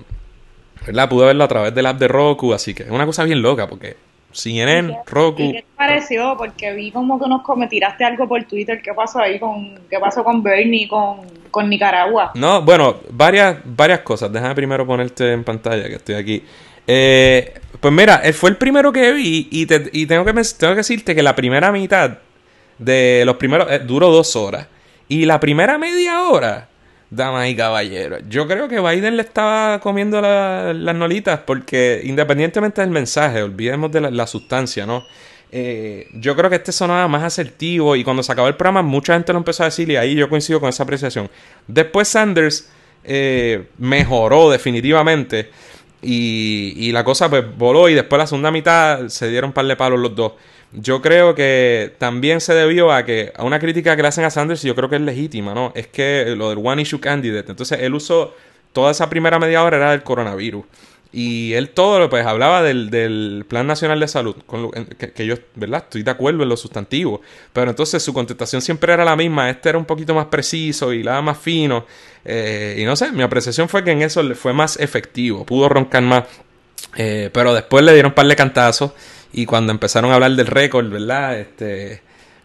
¿verdad? 0.87 1.09
Pude 1.09 1.27
verlo 1.27 1.45
a 1.45 1.49
través 1.49 1.75
del 1.75 1.87
app 1.87 1.99
de 1.99 2.09
Roku. 2.09 2.53
Así 2.55 2.75
que 2.75 2.85
es 2.85 2.91
una 2.91 3.07
cosa 3.07 3.25
bien 3.25 3.43
loca 3.43 3.69
porque 3.69 3.97
CNN, 4.33 4.99
Roku. 5.07 5.43
¿y 5.43 5.53
qué 5.53 5.63
te 5.63 5.69
pareció? 5.77 6.37
Porque 6.37 6.73
vi 6.75 6.91
como 6.91 7.19
que 7.19 7.29
nos 7.29 7.43
tiraste 7.69 8.05
algo 8.05 8.29
por 8.29 8.45
Twitter. 8.45 8.81
¿Qué 8.83 8.93
pasó 8.95 9.21
ahí 9.21 9.39
con, 9.39 9.79
qué 9.89 9.99
pasó 9.99 10.23
con 10.23 10.43
Bernie, 10.43 10.87
con, 10.89 11.21
con 11.51 11.69
Nicaragua? 11.69 12.33
No, 12.35 12.63
bueno, 12.63 12.97
varias, 13.11 13.57
varias 13.65 14.01
cosas. 14.01 14.31
Déjame 14.33 14.55
primero 14.55 14.87
ponerte 14.87 15.33
en 15.33 15.45
pantalla, 15.45 15.89
que 15.89 15.95
estoy 15.97 16.15
aquí. 16.17 16.43
Eh, 16.87 17.55
pues 17.81 17.93
mira, 17.93 18.17
él 18.25 18.35
fue 18.35 18.51
el 18.51 18.57
primero 18.57 18.93
que 18.93 19.13
vi 19.13 19.49
y, 19.51 19.67
te- 19.67 19.91
y 19.93 20.07
tengo, 20.07 20.25
que, 20.25 20.33
tengo 20.33 20.73
que 20.73 20.79
decirte 20.79 21.15
que 21.15 21.23
la 21.23 21.35
primera 21.35 21.71
mitad 21.73 22.19
de 22.79 23.23
los 23.27 23.37
primeros 23.37 23.71
eh, 23.71 23.79
duró 23.81 24.11
dos 24.11 24.37
horas. 24.37 24.67
Y 25.09 25.25
la 25.25 25.41
primera 25.41 25.79
media 25.79 26.23
hora, 26.23 26.69
damas 27.11 27.49
y 27.49 27.57
caballeros, 27.57 28.21
yo 28.29 28.47
creo 28.47 28.69
que 28.69 28.81
Biden 28.81 29.17
le 29.17 29.23
estaba 29.23 29.81
comiendo 29.81 30.21
la- 30.21 30.73
las 30.75 30.95
nolitas 30.95 31.41
porque 31.47 32.03
independientemente 32.05 32.81
del 32.83 32.91
mensaje, 32.91 33.43
olvidemos 33.43 33.91
de 33.93 34.01
la, 34.03 34.11
la 34.11 34.27
sustancia, 34.27 34.85
¿no? 34.87 35.05
Eh, 35.51 36.07
yo 36.13 36.37
creo 36.37 36.51
que 36.51 36.57
este 36.57 36.73
sonaba 36.73 37.09
más 37.09 37.23
asertivo 37.23 37.97
y 37.97 38.05
cuando 38.05 38.23
se 38.23 38.31
acabó 38.31 38.49
el 38.49 38.55
programa 38.57 38.83
mucha 38.83 39.15
gente 39.15 39.33
lo 39.33 39.39
empezó 39.39 39.63
a 39.63 39.67
decir 39.67 39.89
y 39.89 39.97
ahí 39.97 40.15
yo 40.15 40.29
coincido 40.29 40.61
con 40.61 40.69
esa 40.69 40.83
apreciación. 40.83 41.31
Después 41.67 42.09
Sanders 42.09 42.69
eh, 43.05 43.69
mejoró 43.79 44.51
definitivamente 44.51 45.49
y, 46.03 46.75
y 46.77 46.93
la 46.93 47.03
cosa 47.05 47.31
pues 47.31 47.45
voló 47.57 47.89
y 47.89 47.95
después 47.95 48.19
la 48.19 48.27
segunda 48.27 48.51
mitad 48.51 49.09
se 49.09 49.29
dieron 49.29 49.49
un 49.49 49.55
par 49.55 49.65
de 49.67 49.77
palos 49.77 49.99
los 49.99 50.15
dos. 50.15 50.33
Yo 50.73 51.01
creo 51.01 51.35
que 51.35 51.95
también 51.99 52.41
se 52.41 52.55
debió 52.55 52.93
a 52.93 53.05
que 53.05 53.33
a 53.37 53.45
una 53.45 53.59
crítica 53.59 53.97
que 53.97 54.03
le 54.03 54.09
hacen 54.09 54.25
a 54.25 54.31
Sanders, 54.31 54.65
y 54.65 54.69
yo 54.69 54.75
creo 54.75 54.89
que 54.91 54.97
es 54.97 55.03
legítima, 55.03 55.55
¿no? 55.55 55.73
Es 55.75 55.87
que 55.87 56.35
lo 56.37 56.51
del 56.51 56.59
One 56.63 56.83
Issue 56.83 57.01
Candidate. 57.01 57.51
Entonces 57.51 57.79
él 57.81 57.95
usó 57.95 58.35
toda 58.73 58.91
esa 58.91 59.09
primera 59.09 59.39
media 59.39 59.63
hora 59.63 59.91
del 59.91 60.03
coronavirus. 60.03 60.65
Y 61.11 61.55
él 61.55 61.71
todo, 61.71 62.11
pues, 62.11 62.27
hablaba 62.27 62.63
del, 62.63 62.91
del 62.91 63.47
Plan 63.49 63.67
Nacional 63.67 63.99
de 63.99 64.09
Salud, 64.09 64.37
lo- 64.53 64.71
que, 64.71 65.11
que 65.11 65.25
yo, 65.27 65.37
¿verdad? 65.55 65.85
Estoy 65.85 66.03
de 66.03 66.11
acuerdo 66.11 66.43
en 66.43 66.51
los 66.51 66.61
sustantivos. 66.61 67.21
Pero 67.55 67.71
entonces 67.71 68.03
su 68.03 68.13
contestación 68.13 68.61
siempre 68.61 68.93
era 68.93 69.07
la 69.07 69.17
misma. 69.17 69.49
Este 69.49 69.71
era 69.71 69.79
un 69.79 69.87
poquito 69.87 70.15
más 70.15 70.27
preciso 70.27 70.93
y 70.93 71.03
la 71.03 71.23
más 71.23 71.39
fino. 71.39 71.87
Eh, 72.27 72.77
y 72.79 72.85
no 72.85 72.95
sé, 72.95 73.11
mi 73.11 73.23
apreciación 73.23 73.71
fue 73.71 73.83
que 73.83 73.93
en 73.93 74.03
eso 74.03 74.23
fue 74.35 74.53
más 74.53 74.79
efectivo. 74.79 75.47
Pudo 75.47 75.71
roncar 75.71 76.03
más. 76.03 76.25
Eh, 76.97 77.31
pero 77.33 77.55
después 77.55 77.83
le 77.83 77.95
dieron 77.95 78.11
un 78.11 78.15
par 78.15 78.27
de 78.27 78.37
cantazos. 78.37 78.93
Y 79.33 79.47
cuando 79.47 79.73
empezaron 79.73 80.11
a 80.11 80.15
hablar 80.15 80.33
del 80.33 80.47
récord, 80.47 80.89
¿verdad? 80.89 81.39
Este, 81.39 82.03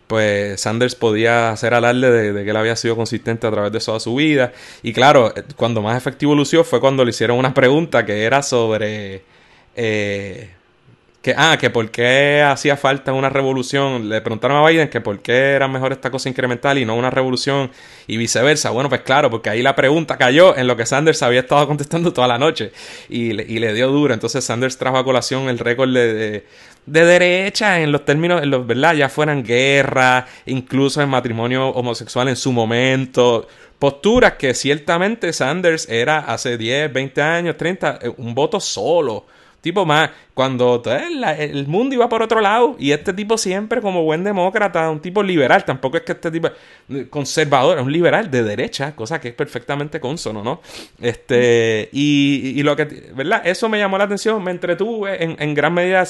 pues 0.08 0.62
Sanders 0.62 0.96
podía 0.96 1.52
hacer 1.52 1.74
alarde 1.74 2.34
de, 2.34 2.44
que 2.44 2.50
él 2.50 2.56
había 2.56 2.76
sido 2.76 2.96
consistente 2.96 3.48
a 3.48 3.52
través 3.52 3.72
de 3.72 3.80
toda 3.80 4.00
su 4.00 4.16
vida. 4.16 4.52
Y 4.82 4.94
claro, 4.94 5.34
eh, 5.36 5.44
cuando 5.56 5.82
más 5.82 5.98
efectivo 5.98 6.36
lució 6.36 6.64
fue 6.64 6.80
cuando 6.80 7.04
le 7.06 7.12
hicieron 7.12 7.38
una 7.38 7.54
pregunta 7.54 8.06
que 8.06 8.24
era 8.24 8.44
sobre. 8.44 9.24
eh, 9.76 10.50
que, 11.24 11.34
ah, 11.38 11.58
que 11.58 11.70
por 11.70 11.90
qué 11.90 12.42
hacía 12.42 12.76
falta 12.76 13.14
una 13.14 13.30
revolución. 13.30 14.10
Le 14.10 14.20
preguntaron 14.20 14.58
a 14.58 14.68
Biden 14.68 14.90
que 14.90 15.00
por 15.00 15.22
qué 15.22 15.54
era 15.54 15.70
mejor 15.70 15.94
esta 15.94 16.12
cosa 16.12 16.28
incremental 16.28 16.78
y 16.78 16.86
no 16.86 16.96
una 16.96 17.10
revolución 17.10 17.72
y 18.08 18.18
viceversa. 18.18 18.72
Bueno, 18.72 18.90
pues 18.90 19.02
claro, 19.02 19.30
porque 19.30 19.50
ahí 19.50 19.62
la 19.62 19.74
pregunta 19.74 20.18
cayó 20.18 20.56
en 20.58 20.68
lo 20.68 20.76
que 20.76 20.86
Sanders 20.86 21.24
había 21.24 21.40
estado 21.40 21.66
contestando 21.70 22.12
toda 22.12 22.28
la 22.28 22.38
noche 22.38 22.74
y 23.08 23.32
le, 23.32 23.44
y 23.44 23.60
le 23.60 23.74
dio 23.74 23.88
duro. 23.88 24.14
Entonces 24.14 24.44
Sanders 24.44 24.78
trajo 24.78 24.98
a 24.98 25.06
colación 25.06 25.48
el 25.48 25.60
récord 25.60 25.94
de, 25.94 26.46
de 26.86 27.06
derecha 27.06 27.80
en 27.80 27.92
los 27.92 28.06
términos, 28.06 28.42
en 28.42 28.50
los, 28.50 28.66
¿verdad? 28.66 28.94
Ya 28.96 29.10
fueran 29.10 29.44
guerra, 29.44 30.26
incluso 30.46 31.02
en 31.02 31.10
matrimonio 31.10 31.70
homosexual 31.70 32.28
en 32.28 32.36
su 32.36 32.52
momento. 32.52 33.48
Posturas 33.80 34.34
que 34.34 34.54
ciertamente 34.54 35.34
Sanders 35.34 35.90
era 35.90 36.20
hace 36.20 36.58
10, 36.58 36.92
20 36.94 37.22
años, 37.22 37.58
30, 37.58 38.00
eh, 38.02 38.14
un 38.18 38.34
voto 38.34 38.60
solo. 38.60 39.26
Tipo 39.64 39.86
más, 39.86 40.10
cuando 40.34 40.84
eh, 40.86 41.38
el 41.40 41.68
mundo 41.68 41.96
iba 41.96 42.10
por 42.10 42.22
otro 42.22 42.42
lado 42.42 42.76
y 42.78 42.92
este 42.92 43.14
tipo 43.14 43.38
siempre 43.38 43.80
como 43.80 44.04
buen 44.04 44.22
demócrata, 44.22 44.90
un 44.90 45.00
tipo 45.00 45.24
liberal, 45.24 45.64
tampoco 45.64 45.96
es 45.96 46.04
que 46.04 46.12
este 46.12 46.30
tipo 46.32 46.50
eh, 46.90 47.08
conservador, 47.10 47.78
es 47.78 47.84
un 47.86 47.92
liberal 47.92 48.30
de 48.30 48.44
derecha, 48.44 48.94
cosa 48.94 49.22
que 49.22 49.30
es 49.30 49.34
perfectamente 49.34 50.02
consono, 50.02 50.44
¿no? 50.44 50.60
Este, 51.00 51.88
y, 51.94 52.56
y 52.58 52.64
lo 52.64 52.76
que, 52.76 53.12
¿verdad? 53.16 53.42
Eso 53.46 53.70
me 53.70 53.78
llamó 53.80 53.98
la 53.98 54.04
atención, 54.04 54.44
me 54.44 54.52
entretuve 54.52 55.24
en, 55.24 55.38
en 55.40 55.54
gran 55.54 55.74
medida, 55.74 56.06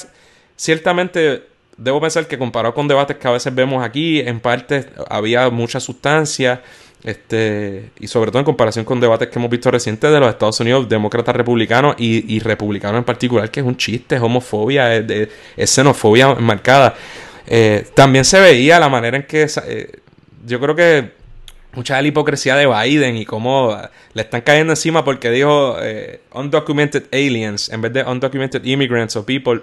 ciertamente 0.56 1.42
debo 1.76 2.00
pensar 2.00 2.26
que 2.28 2.38
comparado 2.38 2.74
con 2.74 2.86
debates 2.88 3.16
que 3.16 3.26
a 3.28 3.32
veces 3.32 3.54
vemos 3.54 3.84
aquí, 3.84 4.20
en 4.20 4.40
parte 4.40 4.86
había 5.10 5.50
mucha 5.50 5.80
sustancia, 5.80 6.62
este, 7.02 7.90
y 8.00 8.06
sobre 8.06 8.30
todo 8.30 8.38
en 8.38 8.44
comparación 8.46 8.84
con 8.84 8.98
debates 9.00 9.28
que 9.28 9.38
hemos 9.38 9.50
visto 9.50 9.70
recientes 9.70 10.10
de 10.10 10.20
los 10.20 10.30
Estados 10.30 10.58
Unidos, 10.60 10.88
demócratas 10.88 11.36
republicanos 11.36 11.96
y, 11.98 12.34
y 12.34 12.38
republicanos 12.40 12.98
en 12.98 13.04
particular, 13.04 13.50
que 13.50 13.60
es 13.60 13.66
un 13.66 13.76
chiste, 13.76 14.14
es 14.16 14.22
homofobia, 14.22 14.94
es, 14.96 15.06
de- 15.06 15.28
es 15.56 15.70
xenofobia 15.70 16.34
marcada. 16.36 16.94
Eh, 17.46 17.86
también 17.94 18.24
se 18.24 18.40
veía 18.40 18.80
la 18.80 18.88
manera 18.88 19.18
en 19.18 19.24
que 19.24 19.46
eh, 19.66 19.90
yo 20.46 20.60
creo 20.60 20.74
que 20.74 21.10
mucha 21.74 21.96
de 21.96 22.02
la 22.02 22.08
hipocresía 22.08 22.56
de 22.56 22.66
Biden 22.66 23.16
y 23.16 23.26
cómo 23.26 23.76
le 24.14 24.22
están 24.22 24.40
cayendo 24.40 24.72
encima 24.72 25.04
porque 25.04 25.30
dijo 25.30 25.76
eh, 25.82 26.20
undocumented 26.32 27.02
aliens 27.12 27.68
en 27.68 27.82
vez 27.82 27.92
de 27.92 28.02
undocumented 28.04 28.64
immigrants 28.64 29.16
o 29.16 29.26
people. 29.26 29.60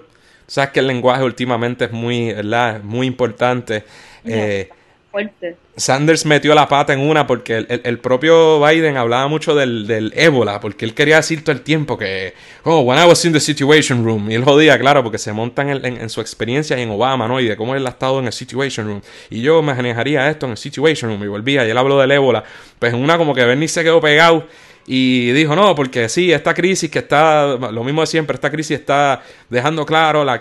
Sabes 0.52 0.72
que 0.72 0.82
el 0.82 0.88
lenguaje 0.88 1.24
últimamente 1.24 1.86
es 1.86 1.94
muy, 1.94 2.34
¿verdad? 2.34 2.84
Muy 2.84 3.08
importante. 3.08 3.86
Eh, 4.26 4.68
fuerte. 5.10 5.56
Sanders 5.78 6.26
metió 6.26 6.54
la 6.54 6.68
pata 6.68 6.92
en 6.92 7.00
una 7.00 7.26
porque 7.26 7.56
el, 7.56 7.82
el, 7.86 8.00
propio 8.00 8.60
Biden 8.60 8.98
hablaba 8.98 9.30
mucho 9.30 9.56
del, 9.56 9.88
del, 9.88 10.12
ébola, 10.14 10.60
porque 10.60 10.84
él 10.84 10.94
quería 10.94 11.16
decir 11.16 11.42
todo 11.46 11.54
el 11.54 11.62
tiempo 11.62 11.98
que, 11.98 12.34
oh, 12.64 12.82
when 12.82 13.00
I 13.00 13.08
was 13.08 13.24
in 13.24 13.32
the 13.32 13.40
situation 13.40 14.04
room, 14.04 14.30
y 14.30 14.36
él 14.36 14.44
jodía, 14.44 14.78
claro, 14.78 15.04
porque 15.04 15.20
se 15.20 15.32
montan 15.32 15.70
en, 15.70 15.86
en, 15.86 16.10
su 16.10 16.20
experiencia 16.20 16.78
en 16.78 16.90
Obama, 16.90 17.30
¿no? 17.30 17.40
Y 17.40 17.48
de 17.48 17.56
cómo 17.56 17.74
él 17.74 17.88
ha 17.88 17.92
estado 17.92 18.20
en 18.20 18.26
el 18.26 18.34
situation 18.34 18.88
room. 18.88 19.02
Y 19.30 19.42
yo 19.42 19.62
me 19.62 19.74
manejaría 19.74 20.30
esto 20.30 20.48
en 20.48 20.52
el 20.52 20.58
situation 20.58 21.12
room 21.12 21.24
y 21.24 21.28
volvía, 21.28 21.66
y 21.66 21.70
él 21.70 21.78
habló 21.78 21.98
del 21.98 22.12
ébola. 22.12 22.44
Pues 22.78 22.94
en 22.94 23.02
una 23.02 23.18
como 23.18 23.34
que 23.34 23.46
Bernie 23.46 23.70
se 23.70 23.84
quedó 23.84 24.02
pegado 24.02 24.46
y 24.88 25.32
dijo, 25.32 25.56
no, 25.56 25.76
porque 25.76 26.10
sí, 26.10 26.32
esta 26.32 26.54
crisis 26.54 26.90
que 26.90 27.00
está, 27.00 27.56
lo 27.56 27.84
mismo 27.84 28.02
de 28.02 28.08
siempre, 28.08 28.36
esta 28.36 28.50
crisis 28.50 28.80
está 28.80 29.22
dejando 29.50 29.86
claro, 29.86 30.24
la, 30.24 30.36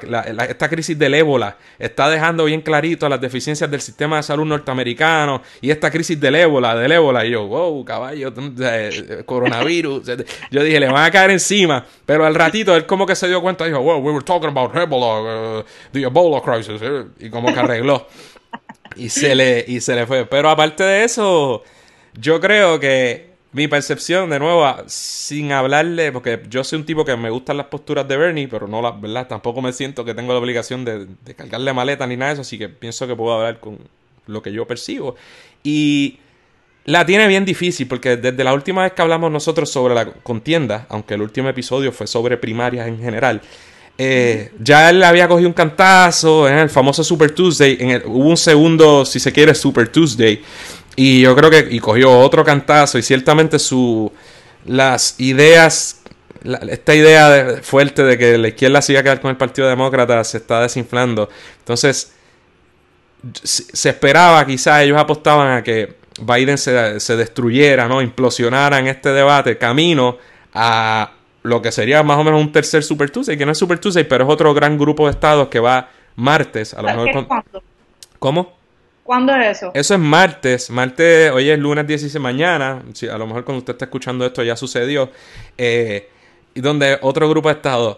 esta 0.49 0.69
crisis 0.69 0.99
del 0.99 1.15
ébola 1.15 1.57
está 1.79 2.09
dejando 2.09 2.47
bien 2.47 2.63
clarito 2.63 3.09
las 3.09 3.21
deficiencias 3.21 3.71
del 3.71 3.81
sistema 3.81 4.17
de 4.17 4.23
salud 4.23 4.47
norteamericano 4.47 5.43
y 5.61 5.71
esta 5.71 5.91
crisis 5.91 6.19
del 6.19 6.37
ébola, 6.37 6.75
del 6.75 6.93
ébola. 6.93 7.25
Y 7.27 7.33
yo, 7.33 7.47
wow, 7.47 7.85
caballo, 7.85 8.33
eh, 8.63 9.23
coronavirus. 9.27 10.11
yo 10.51 10.63
dije, 10.63 10.81
le 10.81 10.87
van 10.87 11.05
a 11.05 11.11
caer 11.11 11.33
encima, 11.33 11.85
pero 12.07 12.25
al 12.25 12.35
ratito 12.35 12.75
él 12.75 12.87
como 12.87 13.07
que 13.07 13.15
se 13.15 13.29
dio 13.29 13.43
cuenta, 13.43 13.67
dijo, 13.67 13.81
wow, 13.81 13.99
we 13.99 14.13
were 14.13 14.25
talking 14.25 14.49
about 14.49 14.75
Ebola, 14.75 15.61
uh, 15.61 15.65
the 15.93 16.01
Ebola 16.01 16.41
crisis, 16.41 16.81
eh", 16.83 17.05
y 17.19 17.31
como 17.31 17.53
que 17.53 17.61
arregló. 17.61 18.07
y 18.97 19.09
se 19.11 19.35
le, 19.35 19.65
y 19.69 19.81
se 19.81 19.95
le 19.95 20.07
fue. 20.07 20.27
Pero 20.27 20.51
aparte 20.51 20.83
de 20.83 21.05
eso, 21.05 21.63
yo 22.15 22.41
creo 22.41 22.81
que 22.81 23.30
mi 23.53 23.67
percepción, 23.67 24.31
de 24.31 24.39
nuevo, 24.39 24.65
sin 24.87 25.51
hablarle, 25.51 26.13
porque 26.13 26.41
yo 26.49 26.63
soy 26.63 26.79
un 26.79 26.87
tipo 26.87 27.05
que 27.05 27.17
me 27.17 27.31
gustan 27.31 27.57
las 27.57 27.67
posturas 27.67 28.07
de 28.07 28.17
Bernie, 28.17 28.49
pero 28.49 28.69
no 28.69 28.81
las, 28.81 29.01
¿verdad? 29.01 29.27
Tampoco 29.27 29.61
me 29.61 29.73
siento 29.73 30.05
que 30.05 30.15
tengo 30.15 30.33
la 30.33 30.39
obligación 30.39 30.85
de, 30.85 31.09
cargarle 31.37 31.73
maleta 31.73 32.07
ni 32.07 32.17
nada 32.17 32.29
de 32.29 32.33
eso, 32.35 32.43
así 32.43 32.59
que 32.59 32.69
pienso 32.69 33.09
que 33.09 33.17
puedo 33.17 33.35
hablar 33.35 33.59
con 33.59 33.79
lo 34.27 34.41
que 34.41 34.53
yo 34.53 34.67
percibo. 34.69 35.17
Y 35.65 36.19
la 36.85 37.05
tiene 37.05 37.27
bien 37.27 37.45
difícil, 37.45 37.89
porque 37.89 38.17
desde 38.17 38.45
la 38.45 38.55
última 38.55 38.83
vez 38.85 38.93
que 38.93 39.03
hablamos 39.03 39.33
nosotros 39.33 39.69
sobre 39.69 39.95
la 39.95 40.07
contienda, 40.07 40.87
aunque 40.89 41.15
el 41.15 41.23
último 41.23 41.49
episodio 41.49 41.91
fue 41.91 42.07
sobre 42.07 42.37
primarias 42.37 42.87
en 42.87 43.01
general, 43.01 43.41
eh, 43.99 44.53
ya 44.61 44.89
él 44.91 45.03
había 45.03 45.27
cogido 45.27 45.49
un 45.49 45.55
cantazo 45.55 46.49
en 46.49 46.57
el 46.57 46.71
famoso 46.71 47.03
Super 47.03 47.33
Tuesday, 47.33 47.77
en 47.81 48.03
hubo 48.07 48.29
un 48.31 48.37
segundo, 48.37 49.05
si 49.05 49.19
se 49.19 49.33
quiere, 49.33 49.55
Super 49.55 49.89
Tuesday 49.89 50.41
y 51.03 51.23
yo 51.23 51.35
creo 51.35 51.49
que 51.49 51.67
y 51.71 51.81
cogió 51.81 52.19
otro 52.19 52.45
cantazo 52.45 52.99
y 52.99 53.03
ciertamente 53.03 53.59
su 53.59 54.13
las 54.67 55.19
ideas 55.19 56.03
esta 56.45 56.95
idea 56.95 57.61
fuerte 57.63 58.03
de 58.03 58.19
que 58.19 58.37
la 58.37 58.49
izquierda 58.49 58.83
se 58.83 58.93
iba 58.93 59.01
a 59.01 59.03
quedar 59.03 59.23
con 59.23 59.31
el 59.31 59.39
Partido 59.39 59.67
Demócrata 59.67 60.23
se 60.25 60.37
está 60.37 60.61
desinflando. 60.61 61.31
Entonces, 61.61 62.13
se 63.33 63.89
esperaba, 63.89 64.45
quizás 64.47 64.83
ellos 64.83 64.99
apostaban 64.99 65.57
a 65.57 65.63
que 65.63 65.97
Biden 66.21 66.59
se, 66.59 67.01
se 67.01 67.17
destruyera, 67.17 67.89
¿no? 67.89 68.03
implosionara 68.03 68.79
en 68.79 68.87
este 68.87 69.09
debate, 69.09 69.57
camino 69.57 70.19
a 70.53 71.13
lo 71.43 71.63
que 71.63 71.73
sería 71.73 72.03
más 72.03 72.19
o 72.19 72.25
menos 72.25 72.43
un 72.43 72.53
tercer 72.53 72.83
Super 72.83 73.11
Tuesday, 73.11 73.39
que 73.39 73.47
no 73.47 73.53
es 73.53 73.59
Super 73.59 73.79
Tuesday, 73.79 74.05
pero 74.05 74.25
es 74.25 74.31
otro 74.31 74.53
gran 74.53 74.77
grupo 74.77 75.07
de 75.07 75.13
estados 75.13 75.49
que 75.49 75.61
va 75.61 75.89
martes, 76.17 76.75
a 76.75 76.83
lo 76.83 77.05
mejor. 77.05 77.27
¿Cómo? 78.19 78.60
¿Cuándo 79.11 79.35
es 79.35 79.57
eso? 79.59 79.73
Eso 79.75 79.95
es 79.95 79.99
martes. 80.01 80.71
Martes, 80.71 81.33
hoy 81.33 81.51
es 81.51 81.59
lunes 81.59 81.85
16, 81.85 82.23
mañana. 82.23 82.81
a 83.13 83.19
lo 83.19 83.27
mejor 83.27 83.45
cuando 83.45 83.59
usted 83.59 83.73
está 83.73 83.87
escuchando 83.87 84.25
esto 84.25 84.41
ya 84.45 84.55
sucedió. 84.55 85.11
Eh, 85.59 86.09
donde 86.55 86.97
otro 87.03 87.29
grupo 87.29 87.49
de 87.49 87.57
estados 87.57 87.97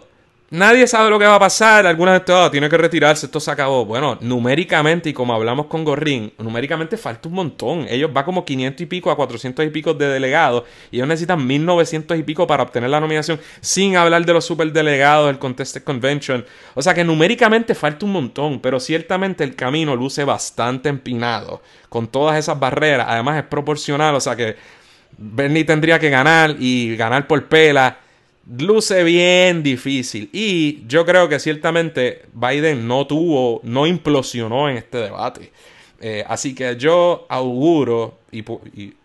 Nadie 0.53 0.85
sabe 0.85 1.09
lo 1.09 1.17
que 1.17 1.25
va 1.25 1.33
a 1.33 1.39
pasar. 1.39 1.87
Algunas 1.87 2.23
de 2.23 2.31
oh, 2.31 2.51
tiene 2.51 2.69
que 2.69 2.77
retirarse, 2.77 3.25
esto 3.25 3.39
se 3.39 3.49
acabó. 3.49 3.85
Bueno, 3.85 4.19
numéricamente, 4.21 5.09
y 5.09 5.13
como 5.13 5.33
hablamos 5.33 5.65
con 5.65 5.83
Gorrín, 5.83 6.31
numéricamente 6.37 6.95
falta 6.95 7.27
un 7.27 7.33
montón. 7.33 7.87
Ellos 7.89 8.11
va 8.15 8.23
como 8.23 8.45
500 8.45 8.79
y 8.81 8.85
pico 8.85 9.09
a 9.09 9.15
400 9.15 9.65
y 9.65 9.69
pico 9.69 9.95
de 9.95 10.07
delegados. 10.09 10.65
Y 10.91 10.97
ellos 10.97 11.07
necesitan 11.07 11.47
1900 11.47 12.19
y 12.19 12.21
pico 12.21 12.45
para 12.45 12.61
obtener 12.61 12.91
la 12.91 12.99
nominación, 12.99 13.39
sin 13.61 13.95
hablar 13.95 14.27
de 14.27 14.33
los 14.33 14.45
superdelegados, 14.45 15.31
el 15.31 15.39
Contested 15.39 15.83
Convention. 15.83 16.45
O 16.75 16.83
sea 16.83 16.93
que 16.93 17.03
numéricamente 17.03 17.73
falta 17.73 18.05
un 18.05 18.11
montón, 18.11 18.59
pero 18.59 18.79
ciertamente 18.79 19.43
el 19.43 19.55
camino 19.55 19.95
luce 19.95 20.23
bastante 20.23 20.87
empinado. 20.87 21.63
Con 21.89 22.09
todas 22.09 22.37
esas 22.37 22.59
barreras. 22.59 23.07
Además 23.09 23.37
es 23.37 23.43
proporcional, 23.45 24.13
o 24.13 24.21
sea 24.21 24.35
que 24.35 24.55
Bernie 25.17 25.63
tendría 25.63 25.97
que 25.97 26.11
ganar 26.11 26.55
y 26.59 26.95
ganar 26.95 27.25
por 27.25 27.43
pela 27.45 28.02
luce 28.47 29.03
bien 29.03 29.63
difícil. 29.63 30.29
Y 30.33 30.85
yo 30.87 31.05
creo 31.05 31.29
que 31.29 31.39
ciertamente 31.39 32.23
Biden 32.33 32.87
no 32.87 33.07
tuvo, 33.07 33.61
no 33.63 33.87
implosionó 33.87 34.69
en 34.69 34.77
este 34.77 34.97
debate. 34.97 35.51
Eh, 35.99 36.23
así 36.27 36.53
que 36.53 36.75
yo 36.75 37.25
auguro, 37.29 38.19
y, 38.31 38.43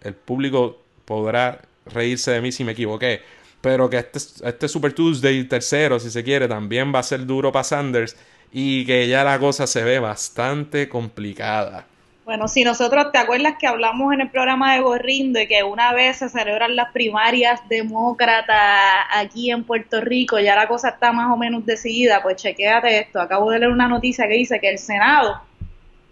el 0.03 0.15
público 0.15 0.83
podrá 1.05 1.61
reírse 1.87 2.33
de 2.33 2.41
mí 2.41 2.51
si 2.51 2.65
me 2.65 2.73
equivoqué, 2.73 3.23
pero 3.61 3.89
que 3.89 3.99
este, 3.99 4.19
este 4.19 4.69
Super 4.69 4.93
Tuesday 4.93 5.45
tercero, 5.45 6.01
si 6.01 6.11
se 6.11 6.25
quiere, 6.25 6.49
también 6.49 6.93
va 6.93 6.99
a 6.99 7.03
ser 7.05 7.25
duro 7.25 7.53
para 7.53 7.65
Sanders 7.65 8.17
y 8.53 8.85
que 8.85 9.07
ya 9.09 9.25
la 9.25 9.39
cosa 9.39 9.67
se 9.67 9.85
ve 9.85 9.99
bastante 9.99 10.89
complicada. 10.89 11.87
Bueno, 12.29 12.47
si 12.47 12.63
nosotros, 12.63 13.11
¿te 13.11 13.17
acuerdas 13.17 13.55
que 13.59 13.67
hablamos 13.67 14.13
en 14.13 14.21
el 14.21 14.29
programa 14.29 14.75
de 14.75 14.83
Gorrín 14.83 15.33
de 15.33 15.49
que 15.49 15.63
una 15.63 15.95
vez 15.95 16.19
se 16.19 16.29
celebran 16.29 16.77
las 16.77 16.93
primarias 16.93 17.67
demócratas 17.71 19.07
aquí 19.15 19.51
en 19.51 19.65
Puerto 19.65 20.03
Rico, 20.03 20.39
ya 20.39 20.55
la 20.55 20.69
cosa 20.69 20.91
está 20.91 21.11
más 21.11 21.33
o 21.33 21.39
menos 21.39 21.65
decidida? 21.65 22.23
Pues 22.23 22.37
chequéate 22.37 22.99
esto, 22.99 23.19
acabo 23.19 23.51
de 23.51 23.61
leer 23.61 23.73
una 23.73 23.89
noticia 23.89 24.29
que 24.29 24.35
dice 24.35 24.61
que 24.61 24.69
el 24.69 24.79
Senado 24.79 25.41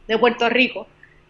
de 0.09 0.17
Puerto 0.17 0.49
Rico 0.49 0.87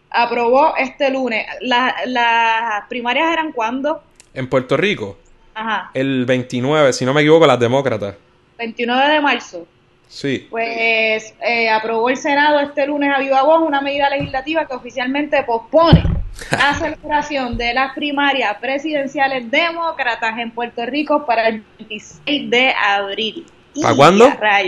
aprobó 0.08 0.76
este 0.76 1.10
lunes. 1.10 1.44
¿Las 1.62 2.86
primarias 2.88 3.32
eran 3.32 3.50
cuándo? 3.50 4.04
En 4.34 4.48
Puerto 4.48 4.76
Rico. 4.76 5.18
Ajá. 5.56 5.90
El 5.94 6.26
29, 6.26 6.92
si 6.92 7.04
no 7.04 7.12
me 7.12 7.22
equivoco, 7.22 7.44
las 7.44 7.58
demócratas. 7.58 8.14
29 8.56 9.14
de 9.14 9.20
marzo. 9.20 9.66
Sí. 10.08 10.46
Pues 10.50 11.34
eh, 11.40 11.68
aprobó 11.68 12.08
el 12.08 12.16
Senado 12.16 12.60
este 12.60 12.86
lunes 12.86 13.12
a 13.14 13.18
viva 13.18 13.42
voz 13.42 13.62
una 13.62 13.80
medida 13.80 14.08
legislativa 14.08 14.66
que 14.66 14.74
oficialmente 14.74 15.42
pospone 15.42 16.04
la 16.50 16.74
celebración 16.78 17.56
de 17.56 17.74
las 17.74 17.94
primarias 17.94 18.56
presidenciales 18.58 19.50
demócratas 19.50 20.38
en 20.38 20.50
Puerto 20.50 20.86
Rico 20.86 21.26
para 21.26 21.48
el 21.48 21.64
26 21.78 22.50
de 22.50 22.72
abril. 22.72 23.46
¿Para 23.82 23.96
cuándo? 23.96 24.30
Para 24.38 24.60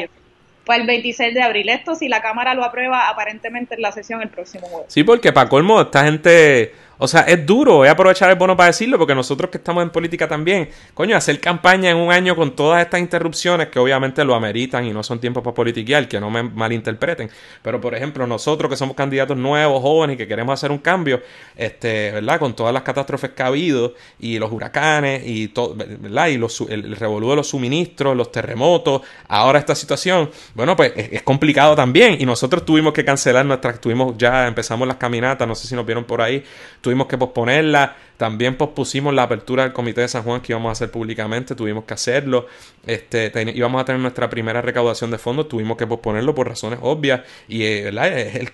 el 0.77 0.87
26 0.87 1.35
de 1.35 1.43
abril. 1.43 1.69
Esto 1.69 1.95
si 1.95 2.09
la 2.09 2.21
Cámara 2.21 2.55
lo 2.55 2.65
aprueba 2.65 3.09
aparentemente 3.09 3.75
en 3.75 3.83
la 3.83 3.93
sesión 3.93 4.21
el 4.21 4.29
próximo 4.29 4.67
jueves. 4.67 4.93
Sí, 4.93 5.03
porque 5.03 5.33
para 5.33 5.49
colmo, 5.49 5.81
esta 5.81 6.05
gente 6.05 6.75
o 6.99 7.07
sea, 7.07 7.21
es 7.23 7.47
duro, 7.47 7.77
voy 7.77 7.89
a 7.89 7.93
aprovechar 7.93 8.29
el 8.29 8.37
bono 8.37 8.57
para 8.57 8.69
decirlo, 8.69 8.99
porque 8.99 9.15
nosotros 9.15 9.51
que 9.51 9.59
estamos 9.59 9.83
en 9.85 9.91
política 9.91 10.27
también, 10.27 10.69
coño, 10.95 11.17
hacer 11.17 11.41
campaña 11.41 11.91
en 11.91 11.97
un 11.97 12.11
año 12.11 12.35
con 12.35 12.57
todas 12.57 12.83
estas 12.83 13.01
interrupciones 13.01 13.69
que 13.69 13.79
obviamente 13.79 14.25
lo 14.25 14.35
ameritan 14.35 14.85
y 14.85 14.93
no 14.93 15.05
son 15.05 15.21
tiempos 15.21 15.45
para 15.45 15.55
politiquear, 15.55 16.09
que 16.09 16.19
no 16.19 16.29
me 16.29 16.43
malinterpreten. 16.43 17.31
Pero, 17.63 17.81
por 17.81 17.95
ejemplo, 17.95 18.27
nosotros 18.27 18.69
que 18.69 18.77
somos 18.77 18.97
candidatos 18.97 19.37
nuevos, 19.37 19.81
jóvenes 19.81 20.15
y 20.15 20.19
que 20.19 20.27
queremos 20.27 20.55
hacer 20.55 20.73
un 20.73 20.79
cambio, 20.79 21.23
este, 21.57 22.11
¿verdad? 22.11 22.41
Con 22.41 22.57
todas 22.57 22.75
las 22.75 22.83
catástrofes 22.83 23.31
que 23.31 23.43
ha 23.45 23.47
habido 23.47 23.95
y 24.19 24.41
los 24.41 24.51
huracanes 24.51 25.23
y 25.25 25.49
todo, 25.49 25.77
¿verdad? 25.77 26.27
Y 26.27 26.37
los, 26.37 26.61
el, 26.63 26.97
revolú 26.97 27.31
de 27.31 27.37
los 27.37 27.49
suministros, 27.49 28.17
los 28.17 28.33
terremotos, 28.33 29.03
ahora 29.29 29.61
esta 29.61 29.77
situación, 29.77 30.31
bueno, 30.55 30.75
pues 30.75 30.93
es, 30.97 31.13
es 31.13 31.23
complicado 31.23 31.77
también. 31.77 32.17
Y 32.19 32.27
nosotros 32.27 32.65
tuvimos 32.65 32.93
que 32.93 33.05
cancelar 33.05 33.47
nuestras, 33.47 33.81
tuvimos 33.81 34.17
ya, 34.19 34.49
empezamos 34.49 34.89
las 34.89 34.97
caminatas, 34.97 35.47
no 35.47 35.55
sé 35.55 35.69
si 35.69 35.77
nos 35.77 35.87
vieron 35.87 36.03
por 36.03 36.21
ahí 36.21 36.43
tuvimos 36.89 37.07
que 37.07 37.19
posponerla. 37.19 37.97
También 38.17 38.57
pospusimos 38.57 39.13
la 39.15 39.25
apertura 39.25 39.63
del 39.63 39.73
Comité 39.75 40.01
de 40.01 40.09
San 40.09 40.23
Juan 40.23 40.41
que 40.41 40.53
íbamos 40.53 40.71
a 40.71 40.73
hacer 40.73 40.91
públicamente, 40.91 41.55
tuvimos 41.55 41.85
que 41.85 41.93
hacerlo. 41.95 42.47
Este, 42.87 43.31
íbamos 43.55 43.83
a 43.83 43.85
tener 43.85 44.01
nuestra 44.01 44.31
primera 44.31 44.63
recaudación 44.63 45.11
de 45.11 45.19
fondos, 45.19 45.49
tuvimos 45.49 45.77
que 45.77 45.87
posponerlo 45.87 46.35
por 46.35 46.49
razones 46.49 46.79
obvias 46.83 47.21
y 47.47 47.63
eh, 47.63 47.89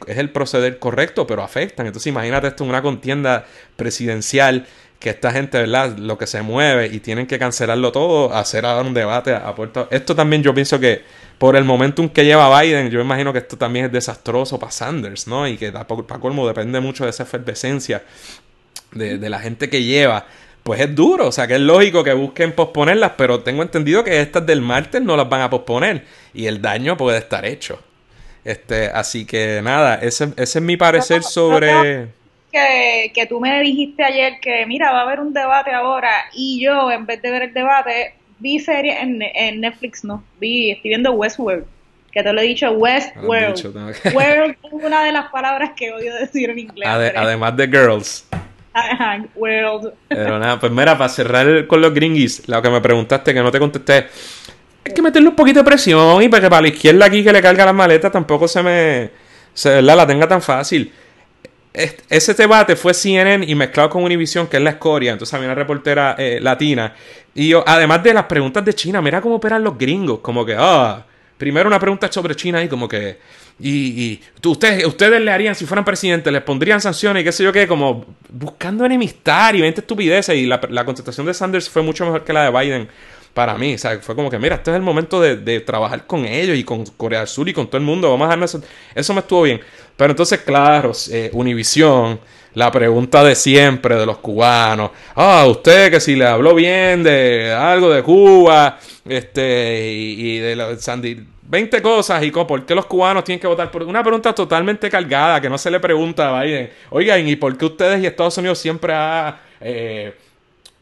Es, 0.09 0.19
el, 0.19 0.31
proceder 0.31 0.81
correcto, 0.81 1.27
pero 1.29 1.43
afectan. 1.45 1.87
Entonces 1.87 2.09
imagínate 2.09 2.49
esto 2.49 2.65
en 2.65 2.71
una 2.71 2.83
contienda 2.83 3.47
presidencial 3.77 4.67
que 4.99 5.11
esta 5.11 5.31
gente, 5.31 5.59
¿verdad? 5.59 5.97
Lo 5.97 6.19
que 6.19 6.27
se 6.27 6.43
mueve 6.43 6.87
y 6.87 6.99
tienen 6.99 7.27
que 7.27 7.39
cancelarlo 7.39 7.93
todo, 7.93 8.35
hacer 8.35 8.67
ahora 8.67 8.87
un 8.87 8.95
debate 8.95 9.33
a, 9.33 9.55
puerta. 9.55 9.87
Esto 9.91 10.17
también 10.17 10.43
yo 10.43 10.53
pienso 10.53 10.81
que 10.81 11.03
por 11.39 11.57
el 11.57 11.65
momentum 11.65 12.09
que 12.09 12.25
lleva 12.25 12.61
Biden, 12.61 12.91
yo 12.91 13.01
imagino 13.01 13.33
que 13.33 13.41
esto 13.41 13.57
también 13.57 13.87
es 13.87 13.93
desastroso 13.93 14.59
para 14.59 14.73
Sanders, 14.73 15.27
¿no? 15.27 15.47
Y 15.47 15.57
que 15.57 15.73
para 15.73 16.21
colmo 16.21 16.47
depende 16.47 16.81
mucho 16.81 17.05
de 17.05 17.11
esa 17.11 17.25
efervescencia 17.25 18.03
de, 18.93 19.19
de 19.19 19.31
la 19.31 19.39
gente 19.41 19.69
que 19.69 19.83
lleva 19.83 20.27
pues 20.63 20.81
es 20.81 20.95
duro. 20.95 21.29
O 21.29 21.33
sea, 21.33 21.47
que 21.47 21.55
es 21.55 21.61
lógico 21.61 22.03
que 22.03 22.15
busquen 22.15 22.53
posponerlas, 22.53 23.13
pero 23.17 23.41
tengo 23.41 23.63
entendido 23.63 24.03
que 24.03 24.21
estas 24.21 24.47
del 24.47 24.63
martes 24.63 25.03
no 25.03 25.17
las 25.17 25.29
van 25.29 25.43
a 25.43 25.51
posponer 25.51 26.05
y 26.33 26.47
el 26.47 26.61
daño 26.63 26.97
puede 26.97 27.19
estar 27.19 27.45
hecho. 27.45 27.79
Este, 28.45 28.87
así 28.89 29.27
que 29.27 29.61
nada, 29.63 29.97
ese, 29.97 30.33
ese 30.37 30.59
es 30.59 30.63
mi 30.63 30.77
parecer 30.77 31.23
sobre 31.23 32.09
que, 33.13 33.27
tú 33.27 33.41
me 33.41 33.61
dijiste 33.61 34.05
ayer 34.05 34.35
que, 34.41 34.65
mira, 34.67 34.93
va 34.93 35.01
a 35.01 35.03
haber 35.03 35.21
un 35.21 35.33
debate 35.33 35.73
ahora 35.73 36.27
y 36.33 36.63
yo, 36.63 36.91
en 36.91 37.07
vez 37.07 37.21
de 37.21 37.31
ver 37.31 37.43
el 37.43 37.55
debate, 37.55 38.15
vi 38.45 38.61
serie 38.61 39.01
en, 39.01 39.61
Netflix, 39.61 40.05
no, 40.05 40.23
vi, 40.39 40.73
estoy 40.73 40.91
viendo 40.91 41.13
Westworld. 41.13 41.65
que 42.13 42.23
te 42.23 42.33
lo 42.33 42.41
he 42.43 42.45
dicho, 42.45 42.71
Westworld. 42.73 43.57
dicho, 43.57 43.73
World 44.13 44.57
es 44.63 44.73
una 44.73 45.03
de 45.03 45.13
las 45.13 45.31
palabras 45.31 45.71
que 45.75 45.91
odio 45.93 46.15
decir 46.15 46.51
en 46.51 46.59
inglés. 46.59 46.89
Pero- 46.95 47.21
además 47.21 47.57
de 47.57 47.67
girls. 47.67 48.27
Ajá, 48.75 49.25
World. 49.35 49.95
Pero 50.09 50.39
nada, 50.39 50.61
pues 50.61 50.71
mira, 50.71 50.99
para 50.99 51.09
cerrar 51.09 51.67
con 51.67 51.81
los 51.81 51.95
gringuis, 51.95 52.47
lo 52.47 52.61
que 52.61 52.69
me 52.69 52.83
preguntaste 52.83 53.33
que 53.33 53.43
no 53.43 53.51
te 53.51 53.59
contesté, 53.59 54.07
hay 54.85 54.93
que 54.93 55.01
meterle 55.01 55.31
un 55.31 55.37
poquito 55.37 55.61
de 55.61 55.65
presión 55.65 56.23
y 56.23 56.29
para 56.29 56.43
que 56.43 56.51
para 56.51 56.63
la 56.63 56.69
izquierda 56.69 57.07
aquí 57.07 57.25
que 57.25 57.33
le 57.33 57.41
carga 57.41 57.65
las 57.65 57.75
maletas 57.75 58.13
tampoco 58.13 58.47
se 58.47 58.63
me, 58.63 59.11
se, 59.55 59.81
la 59.81 60.07
tenga 60.07 60.29
tan 60.29 60.43
fácil. 60.43 60.93
Ese 61.75 62.35
debate 62.35 62.77
fue 62.77 62.95
CNN 62.95 63.45
y 63.45 63.55
mezclado 63.57 63.91
con 63.91 64.05
Univision, 64.05 64.47
que 64.47 64.59
es 64.59 64.63
la 64.63 64.71
escoria. 64.71 65.11
Entonces 65.11 65.35
había 65.35 65.49
una 65.49 65.57
reportera 65.57 66.15
eh, 66.17 66.39
latina. 66.41 66.95
Y 67.35 67.53
además 67.53 68.01
de 68.05 68.15
las 68.15 68.27
preguntas 68.27 68.65
de 68.65 68.75
China, 68.75 69.03
mira 69.03 69.21
cómo 69.21 69.35
operan 69.35 69.65
los 69.65 69.77
gringos. 69.77 70.21
Como 70.21 70.47
que, 70.47 70.55
ah, 70.57 71.05
primero 71.37 71.67
una 71.67 71.81
pregunta 71.81 72.11
sobre 72.13 72.37
China 72.37 72.63
y 72.63 72.69
como 72.69 72.87
que, 72.87 73.19
y, 73.59 74.21
ustedes, 74.45 74.87
ustedes 74.87 75.21
le 75.21 75.33
harían, 75.33 75.57
si 75.57 75.67
fueran 75.67 75.85
presidentes, 75.85 76.33
les 76.33 76.43
pondrían 76.43 76.81
sanciones 76.81 77.23
y 77.23 77.25
qué 77.25 77.33
sé 77.33 77.43
yo 77.43 77.53
qué, 77.53 77.67
como 77.67 78.07
buscando 78.29 78.85
enemistar 78.85 79.57
y 79.57 79.61
20 79.61 79.81
estupideces. 79.81 80.37
Y 80.37 80.47
la, 80.47 80.61
la 80.71 80.85
contestación 80.85 81.27
de 81.27 81.35
Sanders 81.35 81.69
fue 81.69 81.83
mucho 81.83 82.05
mejor 82.05 82.23
que 82.23 82.33
la 82.33 82.45
de 82.45 82.57
Biden 82.57 82.89
para 83.35 83.59
mí. 83.59 83.75
O 83.75 83.79
sea, 83.79 83.99
fue 84.01 84.15
como 84.15 84.31
que, 84.31 84.39
mira, 84.39 84.55
este 84.57 84.71
es 84.71 84.77
el 84.77 84.83
momento 84.83 85.21
de, 85.21 85.37
de 85.37 85.61
trabajar 85.61 86.07
con 86.07 86.25
ellos 86.25 86.57
y 86.57 86.65
con 86.65 86.87
Corea 86.87 87.19
del 87.21 87.29
Sur 87.29 87.49
y 87.49 87.53
con 87.53 87.67
todo 87.67 87.77
el 87.77 87.85
mundo. 87.85 88.11
Vamos 88.11 88.27
a 88.27 88.29
darnos 88.31 88.55
eso. 88.55 88.65
Eso 88.95 89.13
me 89.13 89.21
estuvo 89.21 89.43
bien. 89.43 89.61
Pero 89.97 90.11
entonces, 90.13 90.41
claro, 90.41 90.93
eh, 91.11 91.31
Univisión, 91.35 92.19
la 92.55 92.71
pregunta 92.71 93.23
de 93.23 93.35
siempre 93.35 93.97
de 93.97 94.07
los 94.07 94.19
cubanos. 94.19 94.91
Ah, 95.15 95.45
usted 95.49 95.91
que 95.91 96.01
si 96.01 96.17
le 96.17 96.27
habló 96.27 96.55
bien 96.55 97.03
de 97.03 97.53
algo 97.53 97.91
de 97.91 98.03
Cuba, 98.03 98.79
este, 99.05 99.91
y, 99.93 100.37
y 100.37 100.39
de 100.39 100.57
la, 100.57 100.77
Sandy. 100.79 101.27
20 101.47 101.83
cosas 101.83 102.23
y 102.25 102.31
por 102.31 102.65
qué 102.65 102.75
los 102.75 102.87
cubanos 102.87 103.23
tienen 103.23 103.39
que 103.39 103.47
votar 103.47 103.71
por 103.71 103.83
una 103.83 104.03
pregunta 104.03 104.35
totalmente 104.35 104.89
cargada 104.89 105.41
que 105.43 105.51
no 105.51 105.59
se 105.59 105.71
le 105.71 105.79
pregunta 105.79 106.37
a 106.37 106.43
Biden. 106.43 106.71
Oigan, 106.91 107.29
¿y 107.29 107.37
por 107.37 107.57
qué 107.59 107.67
ustedes 107.67 108.03
y 108.03 108.07
Estados 108.07 108.39
Unidos 108.39 108.59
siempre 108.59 108.95
ha 108.95 109.41
eh, 109.61 110.15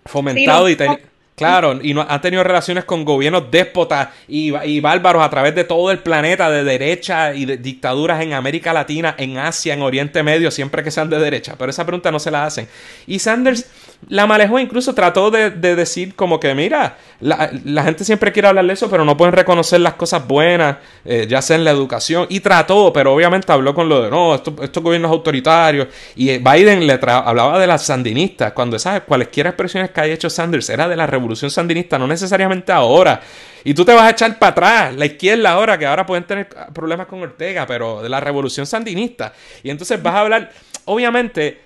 fomentado 0.05 0.67
Sí, 0.67 0.73
y 0.73 0.77
ten- 0.77 1.01
claro 1.35 1.79
y 1.83 1.95
no 1.95 2.07
han 2.09 2.21
tenido 2.21 2.45
relaciones 2.45 2.85
con 2.85 3.05
gobiernos 3.05 3.51
déspotas 3.51 4.09
y, 4.29 4.55
y 4.65 4.81
bárbaros 4.81 5.23
a 5.23 5.31
través 5.31 5.55
de 5.55 5.65
todo 5.65 5.91
el 5.91 5.99
planeta 5.99 6.51
de 6.51 6.63
derecha 6.65 7.35
y 7.35 7.45
de 7.47 7.57
dictaduras 7.57 8.21
en 8.23 8.33
América 8.35 8.73
Latina, 8.73 9.15
en 9.19 9.39
Asia, 9.39 9.75
en 9.75 9.83
Oriente 9.83 10.23
Medio, 10.23 10.51
siempre 10.51 10.85
que 10.85 10.91
sean 10.91 11.11
de 11.11 11.19
derecha. 11.19 11.55
Pero 11.59 11.71
esa 11.71 11.85
pregunta 11.87 12.11
no 12.13 12.19
se 12.19 12.31
la 12.31 12.45
hacen. 12.45 12.69
Y 13.07 13.19
Sanders 13.19 13.67
la 14.09 14.27
manejó, 14.27 14.59
incluso 14.59 14.95
trató 14.95 15.31
de, 15.31 15.51
de 15.51 15.75
decir 15.77 16.15
como 16.15 16.39
que, 16.41 16.55
mira, 16.55 16.97
la, 17.21 17.51
la 17.65 17.85
gente 17.85 18.05
siempre 18.05 18.33
quiere 18.33 18.49
hablar 18.49 18.67
de 18.67 18.73
eso, 18.73 18.91
pero 18.91 19.05
no 19.05 19.17
pueden 19.17 19.33
reconocer 19.33 19.81
las 19.81 19.95
cosas 19.95 20.27
buenas, 20.27 20.79
eh, 21.05 21.27
ya 21.29 21.41
sea 21.41 21.57
en 21.57 21.65
la 21.65 21.71
educación. 21.71 22.27
Y 22.29 22.41
trató, 22.41 22.93
pero 22.93 23.15
obviamente 23.15 23.53
habló 23.53 23.75
con 23.75 23.89
lo 23.89 24.03
de, 24.03 24.11
no, 24.11 24.35
esto- 24.35 24.57
estos 24.63 24.83
gobiernos 24.83 25.11
autoritarios. 25.11 25.89
Y 26.17 26.31
eh, 26.31 26.39
Biden 26.45 26.87
le 26.87 26.99
hablaba 27.03 27.59
de 27.59 27.67
las 27.67 27.87
sandinistas, 27.87 28.53
cuando 28.53 28.77
esas 28.77 29.03
cualesquiera 29.03 29.51
expresiones 29.51 29.91
que 29.91 30.01
haya 30.01 30.15
hecho 30.15 30.29
Sanders 30.29 30.69
era 30.71 30.89
de 30.89 30.97
la 30.97 31.07
revolución 31.07 31.32
sandinista, 31.35 31.99
no 31.99 32.07
necesariamente 32.07 32.73
ahora. 32.73 33.21
Y 33.65 33.75
tú 33.75 33.85
te 33.85 33.93
vas 33.93 34.05
a 34.05 34.11
echar 34.11 34.39
para 34.39 34.51
atrás, 34.51 34.97
la 34.97 35.07
izquierda 35.07 35.51
ahora, 35.51 35.79
que 35.79 35.87
ahora 35.87 36.05
pueden 36.05 36.25
tener 36.25 36.49
problemas 36.73 37.07
con 37.07 37.23
Ortega, 37.23 37.67
pero 37.67 38.03
de 38.03 38.09
la 38.09 38.21
revolución 38.21 38.67
sandinista. 38.67 39.33
Y 39.63 39.71
entonces 39.71 40.03
vas 40.03 40.15
a 40.15 40.21
hablar, 40.21 40.53
obviamente, 40.85 41.61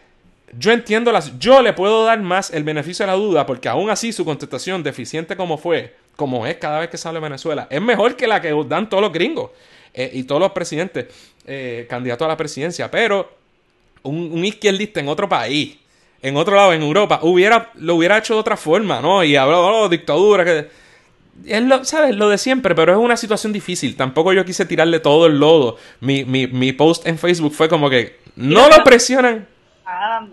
yo 0.59 0.73
entiendo 0.73 1.13
las. 1.13 1.39
Yo 1.39 1.63
le 1.63 1.73
puedo 1.73 2.05
dar 2.05 2.21
más 2.21 2.51
el 2.51 2.65
beneficio 2.65 3.05
de 3.05 3.13
la 3.13 3.19
duda, 3.19 3.47
porque 3.47 3.69
aún 3.69 3.91
así 3.91 4.13
su 4.13 4.25
contestación, 4.25 4.83
deficiente 4.83 5.37
como 5.37 5.59
fue, 5.59 5.95
como 6.15 6.47
es 6.47 6.57
cada 6.57 6.81
vez 6.81 6.91
que 6.91 6.97
de 6.97 7.21
Venezuela, 7.21 7.67
es 7.71 7.81
mejor 7.81 8.17
que 8.17 8.27
la 8.27 8.41
que 8.41 8.55
dan 8.69 8.89
todos 8.89 9.03
los 9.03 9.13
gringos 9.13 9.51
eh, 9.93 10.11
y 10.13 10.25
todos 10.25 10.41
los 10.41 10.53
presidentes 10.53 11.07
eh, 11.47 11.87
candidatos 11.89 12.25
a 12.27 12.29
la 12.29 12.37
presidencia. 12.37 12.91
Pero 12.91 13.37
un 14.03 14.45
izquierdista 14.45 15.01
en 15.01 15.09
otro 15.09 15.29
país, 15.29 15.79
en 16.27 16.37
otro 16.37 16.57
lado, 16.57 16.73
en 16.73 16.83
Europa, 16.83 17.21
hubiera, 17.23 17.71
lo 17.77 17.95
hubiera 17.95 18.19
hecho 18.19 18.35
de 18.35 18.41
otra 18.41 18.57
forma, 18.57 19.01
¿no? 19.01 19.23
Y 19.23 19.37
habló, 19.37 19.83
oh, 19.83 19.89
dictadura, 19.89 20.45
que. 20.45 20.69
Es 21.47 21.63
lo, 21.63 21.85
¿sabes? 21.85 22.17
Lo 22.17 22.29
de 22.29 22.39
siempre, 22.39 22.75
pero 22.75 22.93
es 22.93 22.99
una 22.99 23.17
situación 23.17 23.53
difícil. 23.53 23.95
Tampoco 23.95 24.33
yo 24.33 24.45
quise 24.45 24.65
tirarle 24.65 24.99
todo 25.01 25.27
el 25.27 25.39
lodo. 25.39 25.77
Mi, 26.01 26.25
mi, 26.25 26.47
mi 26.47 26.73
post 26.73 27.07
en 27.07 27.19
Facebook 27.19 27.53
fue 27.53 27.69
como 27.69 27.89
que 27.89 28.19
no 28.35 28.69
lo 28.69 28.83
presionan. 28.83 29.47
Ah. 29.85 30.27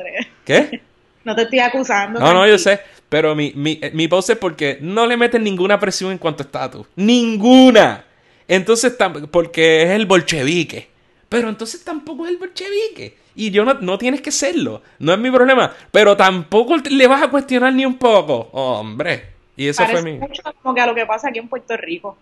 ¿Qué? 0.45 0.81
No 1.25 1.33
te 1.33 1.43
estoy 1.43 1.59
acusando. 1.59 2.19
No, 2.19 2.33
no, 2.33 2.45
yo 2.45 2.57
sé. 2.57 2.81
Pero 3.07 3.33
mi, 3.33 3.53
mi, 3.55 3.79
eh, 3.81 3.91
mi 3.93 4.09
post 4.09 4.31
es 4.31 4.37
porque 4.37 4.77
no 4.81 5.07
le 5.07 5.15
meten 5.15 5.41
ninguna 5.41 5.79
presión 5.79 6.11
en 6.11 6.17
cuanto 6.17 6.43
a 6.43 6.45
estatus. 6.45 6.85
¡Ninguna! 6.97 8.03
Entonces, 8.45 8.93
porque 9.31 9.83
es 9.83 9.91
el 9.91 10.05
bolchevique. 10.05 10.89
Pero 11.33 11.49
entonces 11.49 11.83
tampoco 11.83 12.25
es 12.25 12.31
el 12.31 12.37
bolchevique. 12.37 13.17
Y 13.35 13.49
yo 13.49 13.65
no, 13.65 13.73
no 13.73 13.97
tienes 13.97 14.21
que 14.21 14.31
serlo. 14.31 14.83
No 14.99 15.13
es 15.13 15.17
mi 15.17 15.31
problema. 15.31 15.73
Pero 15.91 16.15
tampoco 16.15 16.77
le 16.77 17.07
vas 17.07 17.23
a 17.23 17.29
cuestionar 17.29 17.73
ni 17.73 17.87
un 17.87 17.97
poco. 17.97 18.49
Hombre. 18.51 19.33
Y 19.55 19.67
eso 19.67 19.81
Parece 19.81 20.01
fue 20.01 20.11
mi... 20.11 20.19
mucho 20.19 20.43
como 20.61 20.75
que 20.75 20.81
a 20.81 20.85
lo 20.85 20.93
que 20.93 21.07
pasa 21.07 21.29
aquí 21.29 21.39
en 21.39 21.47
Puerto 21.47 21.75
Rico. 21.75 22.15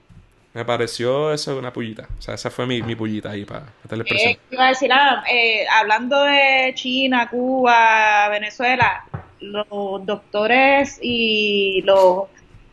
Me 0.54 0.64
pareció 0.64 1.34
eso 1.34 1.58
una 1.58 1.74
pullita. 1.74 2.08
O 2.18 2.22
sea, 2.22 2.36
esa 2.36 2.50
fue 2.50 2.66
mi, 2.66 2.82
mi 2.82 2.96
pullita 2.96 3.32
ahí 3.32 3.44
para 3.44 3.66
meterle 3.84 4.06
Eh, 4.08 4.40
iba 4.50 4.66
a 4.66 4.70
decir, 4.70 4.92
ah, 4.94 5.24
eh, 5.30 5.66
hablando 5.70 6.22
de 6.24 6.72
China, 6.76 7.30
Cuba, 7.30 8.30
Venezuela, 8.30 9.06
los 9.42 10.06
doctores 10.06 11.00
y 11.02 11.82
los, 11.84 12.30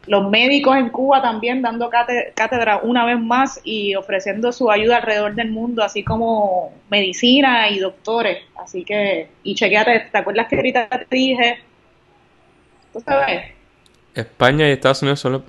los 0.08 0.28
médicos 0.30 0.76
en 0.76 0.88
Cuba 0.88 1.22
también 1.22 1.62
dando 1.62 1.90
cáte- 1.90 2.32
cátedra 2.34 2.80
una 2.82 3.04
vez 3.04 3.20
más 3.20 3.60
y 3.62 3.94
ofreciendo 3.94 4.50
su 4.52 4.70
ayuda 4.70 4.96
alrededor 4.96 5.34
del 5.34 5.50
mundo, 5.50 5.82
así 5.84 6.02
como 6.02 6.72
medicina 6.90 7.68
y 7.68 7.78
doctores. 7.78 8.38
Así 8.56 8.84
que, 8.84 9.28
y 9.42 9.54
chequeate, 9.54 10.08
¿te 10.10 10.18
acuerdas 10.18 10.48
que 10.48 10.56
ahorita 10.56 10.88
te 10.88 11.06
dije? 11.10 11.58
¿Tú 12.92 13.00
sabes? 13.00 13.52
España 14.14 14.68
y 14.68 14.72
Estados 14.72 15.02
Unidos 15.02 15.20
son 15.20 15.32
los... 15.32 15.42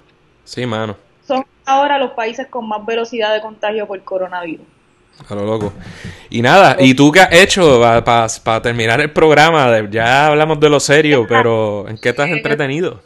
Sí, 0.43 0.65
mano. 0.65 0.95
Son 1.25 1.45
ahora 1.65 1.97
los 1.97 2.11
países 2.11 2.47
con 2.47 2.67
más 2.67 2.85
velocidad 2.85 3.33
de 3.33 3.41
contagio 3.41 3.87
por 3.87 4.03
coronavirus. 4.03 4.65
A 5.27 5.35
lo 5.35 5.45
loco. 5.45 5.73
Y 6.29 6.41
nada, 6.41 6.77
¿y 6.79 6.93
tú 6.93 7.11
qué 7.11 7.19
has 7.21 7.33
hecho 7.33 7.81
para 8.03 8.61
terminar 8.61 9.01
el 9.01 9.11
programa? 9.11 9.89
Ya 9.89 10.27
hablamos 10.27 10.59
de 10.59 10.69
lo 10.69 10.79
serio, 10.79 11.25
pero 11.27 11.87
¿en 11.89 11.97
qué 11.97 12.09
estás 12.09 12.29
entretenido? 12.29 13.01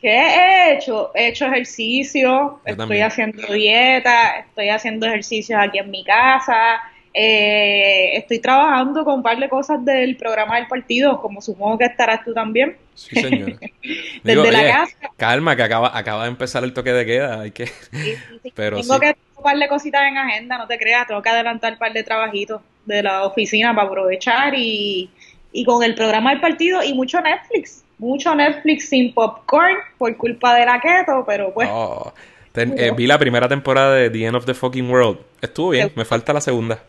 ¿Qué 0.00 0.10
he 0.10 0.74
hecho? 0.74 1.10
He 1.14 1.28
hecho 1.28 1.46
ejercicio, 1.46 2.60
estoy 2.64 2.76
también. 2.76 3.02
haciendo 3.04 3.52
dieta, 3.52 4.38
estoy 4.38 4.68
haciendo 4.68 5.06
ejercicios 5.06 5.60
aquí 5.60 5.78
en 5.78 5.90
mi 5.90 6.04
casa, 6.04 6.80
eh, 7.12 8.16
estoy 8.16 8.38
trabajando 8.38 9.04
con 9.04 9.14
un 9.14 9.22
par 9.24 9.38
de 9.38 9.48
cosas 9.48 9.84
del 9.84 10.16
programa 10.16 10.56
del 10.56 10.68
partido, 10.68 11.20
como 11.20 11.42
supongo 11.42 11.78
que 11.78 11.86
estarás 11.86 12.24
tú 12.24 12.32
también. 12.32 12.76
Sí, 12.94 13.20
señor. 13.20 13.54
Desde 14.22 14.52
la 14.52 14.58
oye, 14.60 14.70
casa. 14.70 14.96
Calma, 15.16 15.56
que 15.56 15.64
acaba, 15.64 15.98
acaba 15.98 16.22
de 16.24 16.28
empezar 16.28 16.62
el 16.62 16.72
toque 16.72 16.92
de 16.92 17.04
queda. 17.04 17.40
Hay 17.40 17.50
que... 17.50 17.68
Pero 18.54 18.80
tengo 18.80 18.94
sí. 18.94 19.00
que 19.00 19.16
un 19.36 19.42
par 19.42 19.58
de 19.58 19.68
cositas 19.68 20.02
en 20.02 20.16
agenda, 20.16 20.58
no 20.58 20.68
te 20.68 20.78
creas, 20.78 21.08
tengo 21.08 21.20
que 21.20 21.28
adelantar 21.28 21.72
un 21.72 21.78
par 21.80 21.92
de 21.92 22.04
trabajitos 22.04 22.62
de 22.86 23.02
la 23.02 23.24
oficina 23.24 23.74
para 23.74 23.88
aprovechar 23.88 24.54
y, 24.54 25.10
y 25.52 25.64
con 25.64 25.82
el 25.82 25.96
programa 25.96 26.30
del 26.30 26.40
partido 26.40 26.84
y 26.84 26.94
mucho 26.94 27.20
Netflix, 27.20 27.84
mucho 27.98 28.34
Netflix 28.34 28.88
sin 28.88 29.12
popcorn 29.12 29.76
por 29.98 30.16
culpa 30.16 30.54
de 30.54 30.64
la 30.66 30.80
keto, 30.80 31.24
pero 31.26 31.52
pues... 31.52 31.68
Oh, 31.70 32.12
ten- 32.52 32.74
eh, 32.78 32.92
vi 32.96 33.06
la 33.06 33.18
primera 33.18 33.48
temporada 33.48 33.94
de 33.94 34.10
The 34.10 34.24
End 34.26 34.36
of 34.36 34.46
the 34.46 34.54
Fucking 34.54 34.90
World. 34.90 35.18
Estuvo 35.40 35.70
bien, 35.70 35.92
me 35.94 36.04
falta 36.04 36.32
la 36.32 36.40
segunda. 36.40 36.82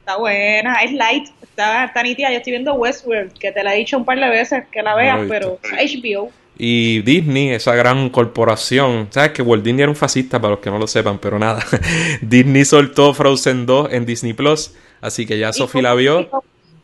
Está 0.00 0.18
buena, 0.18 0.82
es 0.84 0.92
light, 0.92 1.28
está, 1.42 1.86
está 1.86 2.02
nítida. 2.02 2.30
Yo 2.30 2.36
estoy 2.36 2.52
viendo 2.52 2.74
Westworld, 2.74 3.32
que 3.32 3.50
te 3.50 3.64
la 3.64 3.74
he 3.74 3.78
dicho 3.78 3.96
un 3.96 4.04
par 4.04 4.18
de 4.20 4.28
veces 4.28 4.64
que 4.70 4.82
la 4.82 4.92
No 4.92 4.96
veas, 4.98 5.18
he 5.24 5.26
pero 5.28 5.58
HBO. 5.72 6.30
Y 6.58 7.02
Disney, 7.02 7.50
esa 7.50 7.74
gran 7.74 8.08
corporación, 8.08 9.08
¿sabes 9.10 9.32
que 9.32 9.42
Walt 9.42 9.62
Disney 9.62 9.82
era 9.82 9.90
un 9.90 9.96
fascista 9.96 10.40
para 10.40 10.52
los 10.52 10.60
que 10.60 10.70
no 10.70 10.78
lo 10.78 10.86
sepan? 10.86 11.18
Pero 11.18 11.38
nada, 11.38 11.62
Disney 12.22 12.64
soltó 12.64 13.12
Frozen 13.12 13.66
2 13.66 13.92
en 13.92 14.06
Disney 14.06 14.32
Plus, 14.32 14.74
así 15.00 15.26
que 15.26 15.38
ya 15.38 15.52
Sophie 15.52 15.82
la 15.82 15.94
vio. 15.94 16.30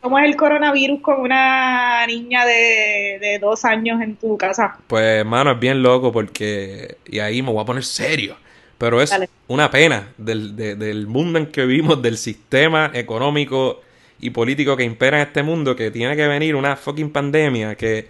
¿Cómo 0.03 0.19
es 0.19 0.25
el 0.25 0.35
coronavirus 0.35 1.01
con 1.01 1.21
una 1.21 2.05
niña 2.07 2.45
de, 2.45 3.17
de 3.21 3.39
dos 3.41 3.63
años 3.65 4.01
en 4.01 4.17
tu 4.17 4.37
casa? 4.37 4.77
Pues, 4.87 5.25
mano, 5.25 5.51
es 5.51 5.59
bien 5.59 5.81
loco 5.81 6.11
porque. 6.11 6.97
Y 7.05 7.19
ahí 7.19 7.41
me 7.41 7.51
voy 7.51 7.61
a 7.61 7.65
poner 7.65 7.83
serio. 7.83 8.37
Pero 8.77 9.01
es 9.01 9.09
Dale. 9.09 9.29
una 9.47 9.69
pena 9.71 10.13
del, 10.17 10.55
de- 10.55 10.75
del 10.75 11.07
mundo 11.07 11.39
en 11.39 11.47
que 11.47 11.65
vivimos, 11.65 12.01
del 12.01 12.17
sistema 12.17 12.91
económico 12.93 13.81
y 14.19 14.29
político 14.31 14.75
que 14.77 14.83
impera 14.83 15.17
en 15.21 15.27
este 15.27 15.43
mundo, 15.43 15.75
que 15.75 15.91
tiene 15.91 16.15
que 16.15 16.27
venir 16.27 16.55
una 16.55 16.75
fucking 16.75 17.11
pandemia 17.11 17.75
que 17.75 18.07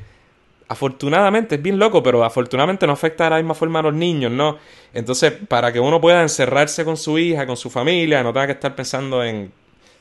afortunadamente 0.69 1.55
es 1.55 1.61
bien 1.61 1.79
loco, 1.79 2.03
pero 2.03 2.23
afortunadamente 2.23 2.87
no 2.87 2.93
afecta 2.93 3.25
de 3.25 3.29
la 3.31 3.37
misma 3.37 3.55
forma 3.55 3.79
a 3.79 3.83
los 3.83 3.93
niños, 3.95 4.31
¿no? 4.31 4.57
Entonces, 4.93 5.33
para 5.47 5.71
que 5.73 5.79
uno 5.79 6.01
pueda 6.01 6.21
encerrarse 6.23 6.85
con 6.85 6.97
su 6.97 7.19
hija, 7.19 7.45
con 7.47 7.57
su 7.57 7.69
familia, 7.69 8.23
no 8.23 8.33
tenga 8.33 8.47
que 8.47 8.53
estar 8.53 8.75
pensando 8.75 9.23
en 9.23 9.51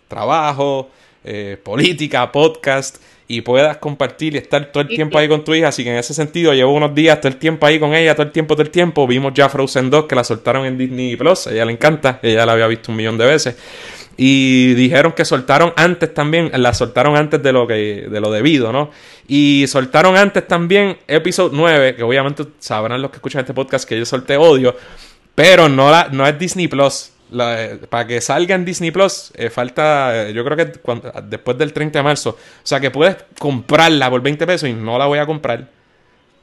trabajo, 0.09 0.90
eh, 1.24 1.56
política, 1.62 2.30
podcast 2.32 2.96
y 3.28 3.40
puedas 3.40 3.78
compartir 3.78 4.34
y 4.34 4.38
estar 4.38 4.72
todo 4.72 4.82
el 4.82 4.88
tiempo 4.88 5.16
ahí 5.16 5.28
con 5.28 5.42
tu 5.42 5.54
hija. 5.54 5.68
Así 5.68 5.84
que 5.84 5.90
en 5.90 5.96
ese 5.96 6.12
sentido, 6.12 6.52
llevo 6.52 6.74
unos 6.74 6.94
días 6.94 7.20
todo 7.20 7.28
el 7.28 7.38
tiempo 7.38 7.64
ahí 7.64 7.80
con 7.80 7.94
ella, 7.94 8.14
todo 8.14 8.26
el 8.26 8.32
tiempo, 8.32 8.54
todo 8.54 8.62
el 8.62 8.70
tiempo. 8.70 9.06
Vimos 9.06 9.32
ya 9.34 9.48
Frozen 9.48 9.88
2 9.88 10.04
que 10.06 10.14
la 10.14 10.24
soltaron 10.24 10.66
en 10.66 10.76
Disney 10.76 11.16
Plus. 11.16 11.46
A 11.46 11.52
ella 11.52 11.64
le 11.64 11.72
encanta, 11.72 12.20
ella 12.22 12.44
la 12.44 12.52
había 12.52 12.66
visto 12.66 12.90
un 12.90 12.96
millón 12.96 13.16
de 13.16 13.26
veces. 13.26 13.56
Y 14.16 14.74
dijeron 14.74 15.12
que 15.12 15.24
soltaron 15.24 15.72
antes 15.76 16.12
también, 16.12 16.50
la 16.54 16.74
soltaron 16.74 17.16
antes 17.16 17.42
de 17.42 17.52
lo 17.52 17.66
que 17.66 18.06
de 18.10 18.20
lo 18.20 18.30
debido, 18.30 18.72
¿no? 18.72 18.90
Y 19.26 19.64
soltaron 19.68 20.16
antes 20.16 20.46
también 20.46 20.98
episodio 21.08 21.52
9, 21.54 21.96
que 21.96 22.02
obviamente 22.02 22.44
sabrán 22.58 23.00
los 23.00 23.10
que 23.10 23.16
escuchan 23.16 23.40
este 23.40 23.54
podcast 23.54 23.88
que 23.88 23.98
yo 23.98 24.04
solté 24.04 24.36
odio, 24.36 24.76
pero 25.34 25.68
no, 25.68 25.90
la, 25.90 26.08
no 26.12 26.26
es 26.26 26.38
Disney 26.38 26.68
Plus. 26.68 27.11
La, 27.32 27.78
para 27.88 28.06
que 28.06 28.20
salga 28.20 28.54
en 28.54 28.64
Disney 28.64 28.90
Plus, 28.90 29.32
eh, 29.34 29.48
falta, 29.48 30.28
eh, 30.28 30.32
yo 30.34 30.44
creo 30.44 30.56
que 30.56 30.72
después 31.24 31.56
del 31.56 31.72
30 31.72 31.98
de 31.98 32.02
marzo. 32.02 32.30
O 32.30 32.66
sea 32.66 32.78
que 32.78 32.90
puedes 32.90 33.16
comprarla 33.38 34.10
por 34.10 34.20
20 34.20 34.46
pesos 34.46 34.68
y 34.68 34.74
no 34.74 34.98
la 34.98 35.06
voy 35.06 35.18
a 35.18 35.26
comprar. 35.26 35.68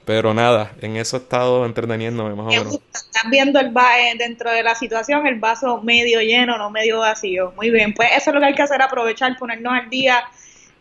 Pero 0.05 0.33
nada, 0.33 0.71
en 0.81 0.97
eso 0.97 1.17
he 1.17 1.19
estado 1.19 1.65
entreteniéndome 1.67 2.33
más 2.33 2.47
o 2.47 2.49
menos. 2.49 2.79
Están 2.91 3.29
viendo 3.29 3.59
el 3.59 3.67
eh, 3.67 4.15
dentro 4.17 4.49
de 4.49 4.63
la 4.63 4.73
situación 4.73 5.27
el 5.27 5.39
vaso 5.39 5.81
medio 5.83 6.21
lleno, 6.21 6.57
no 6.57 6.71
medio 6.71 6.99
vacío. 6.99 7.53
Muy 7.55 7.69
bien, 7.69 7.93
pues 7.93 8.09
eso 8.17 8.31
es 8.31 8.33
lo 8.33 8.39
que 8.39 8.47
hay 8.47 8.55
que 8.55 8.63
hacer, 8.63 8.81
aprovechar, 8.81 9.37
ponernos 9.37 9.71
al 9.71 9.87
día. 9.89 10.23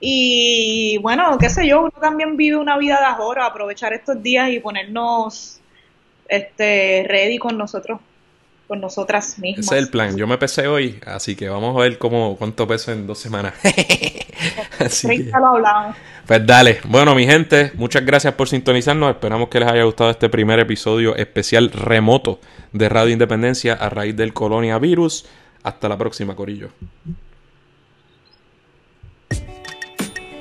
Y 0.00 0.98
bueno, 1.02 1.36
qué 1.38 1.50
sé 1.50 1.66
yo, 1.66 1.80
uno 1.80 1.92
también 2.00 2.38
vive 2.38 2.56
una 2.56 2.78
vida 2.78 2.98
de 3.00 3.04
ahora, 3.04 3.44
aprovechar 3.44 3.92
estos 3.92 4.22
días 4.22 4.48
y 4.50 4.60
ponernos 4.60 5.60
este 6.28 7.04
ready 7.06 7.36
con 7.36 7.58
nosotros 7.58 8.00
con 8.68 8.80
nosotras 8.80 9.38
mismas. 9.38 9.66
Ese 9.66 9.76
es 9.76 9.82
el 9.82 9.88
plan. 9.88 10.16
Yo 10.16 10.26
me 10.26 10.36
pesé 10.36 10.68
hoy, 10.68 11.00
así 11.06 11.34
que 11.34 11.48
vamos 11.48 11.74
a 11.76 11.80
ver 11.80 11.98
cómo, 11.98 12.36
cuánto 12.36 12.68
peso 12.68 12.92
en 12.92 13.06
dos 13.06 13.18
semanas. 13.18 13.54
así 14.78 15.24
lo 15.24 15.46
hablamos. 15.46 15.96
Pues 16.26 16.46
dale. 16.46 16.78
Bueno, 16.84 17.14
mi 17.14 17.26
gente, 17.26 17.72
muchas 17.74 18.04
gracias 18.04 18.34
por 18.34 18.48
sintonizarnos. 18.48 19.10
Esperamos 19.10 19.48
que 19.48 19.60
les 19.60 19.68
haya 19.70 19.84
gustado 19.84 20.10
este 20.10 20.28
primer 20.28 20.60
episodio 20.60 21.16
especial 21.16 21.72
remoto 21.72 22.38
de 22.72 22.88
Radio 22.90 23.14
Independencia 23.14 23.72
a 23.72 23.88
raíz 23.88 24.14
del 24.14 24.34
Colonia 24.34 24.78
Virus. 24.78 25.24
Hasta 25.62 25.88
la 25.88 25.96
próxima, 25.96 26.36
Corillo. 26.36 26.68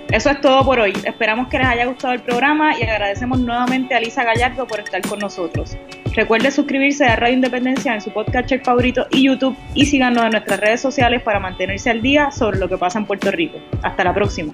Eso 0.09 0.29
es 0.29 0.41
todo 0.41 0.65
por 0.65 0.79
hoy. 0.79 0.93
Esperamos 1.05 1.47
que 1.47 1.57
les 1.57 1.67
haya 1.67 1.85
gustado 1.85 2.13
el 2.13 2.21
programa 2.21 2.77
y 2.77 2.83
agradecemos 2.83 3.39
nuevamente 3.39 3.95
a 3.95 4.01
Lisa 4.01 4.23
Gallardo 4.25 4.67
por 4.67 4.81
estar 4.81 5.01
con 5.01 5.19
nosotros. 5.19 5.77
Recuerde 6.17 6.49
suscribirse 6.49 7.05
a 7.05 7.15
Radio 7.15 7.35
Independencia 7.35 7.93
en 7.93 8.01
su 8.01 8.09
podcast 8.09 8.51
favorito 8.65 9.05
y 9.11 9.27
YouTube 9.27 9.55
y 9.75 9.85
síganos 9.85 10.25
en 10.25 10.31
nuestras 10.31 10.59
redes 10.59 10.81
sociales 10.81 11.21
para 11.21 11.39
mantenerse 11.39 11.91
al 11.91 12.01
día 12.01 12.31
sobre 12.31 12.57
lo 12.57 12.67
que 12.67 12.75
pasa 12.75 12.97
en 12.97 13.05
Puerto 13.05 13.29
Rico. 13.29 13.59
Hasta 13.83 14.03
la 14.03 14.15
próxima. 14.15 14.51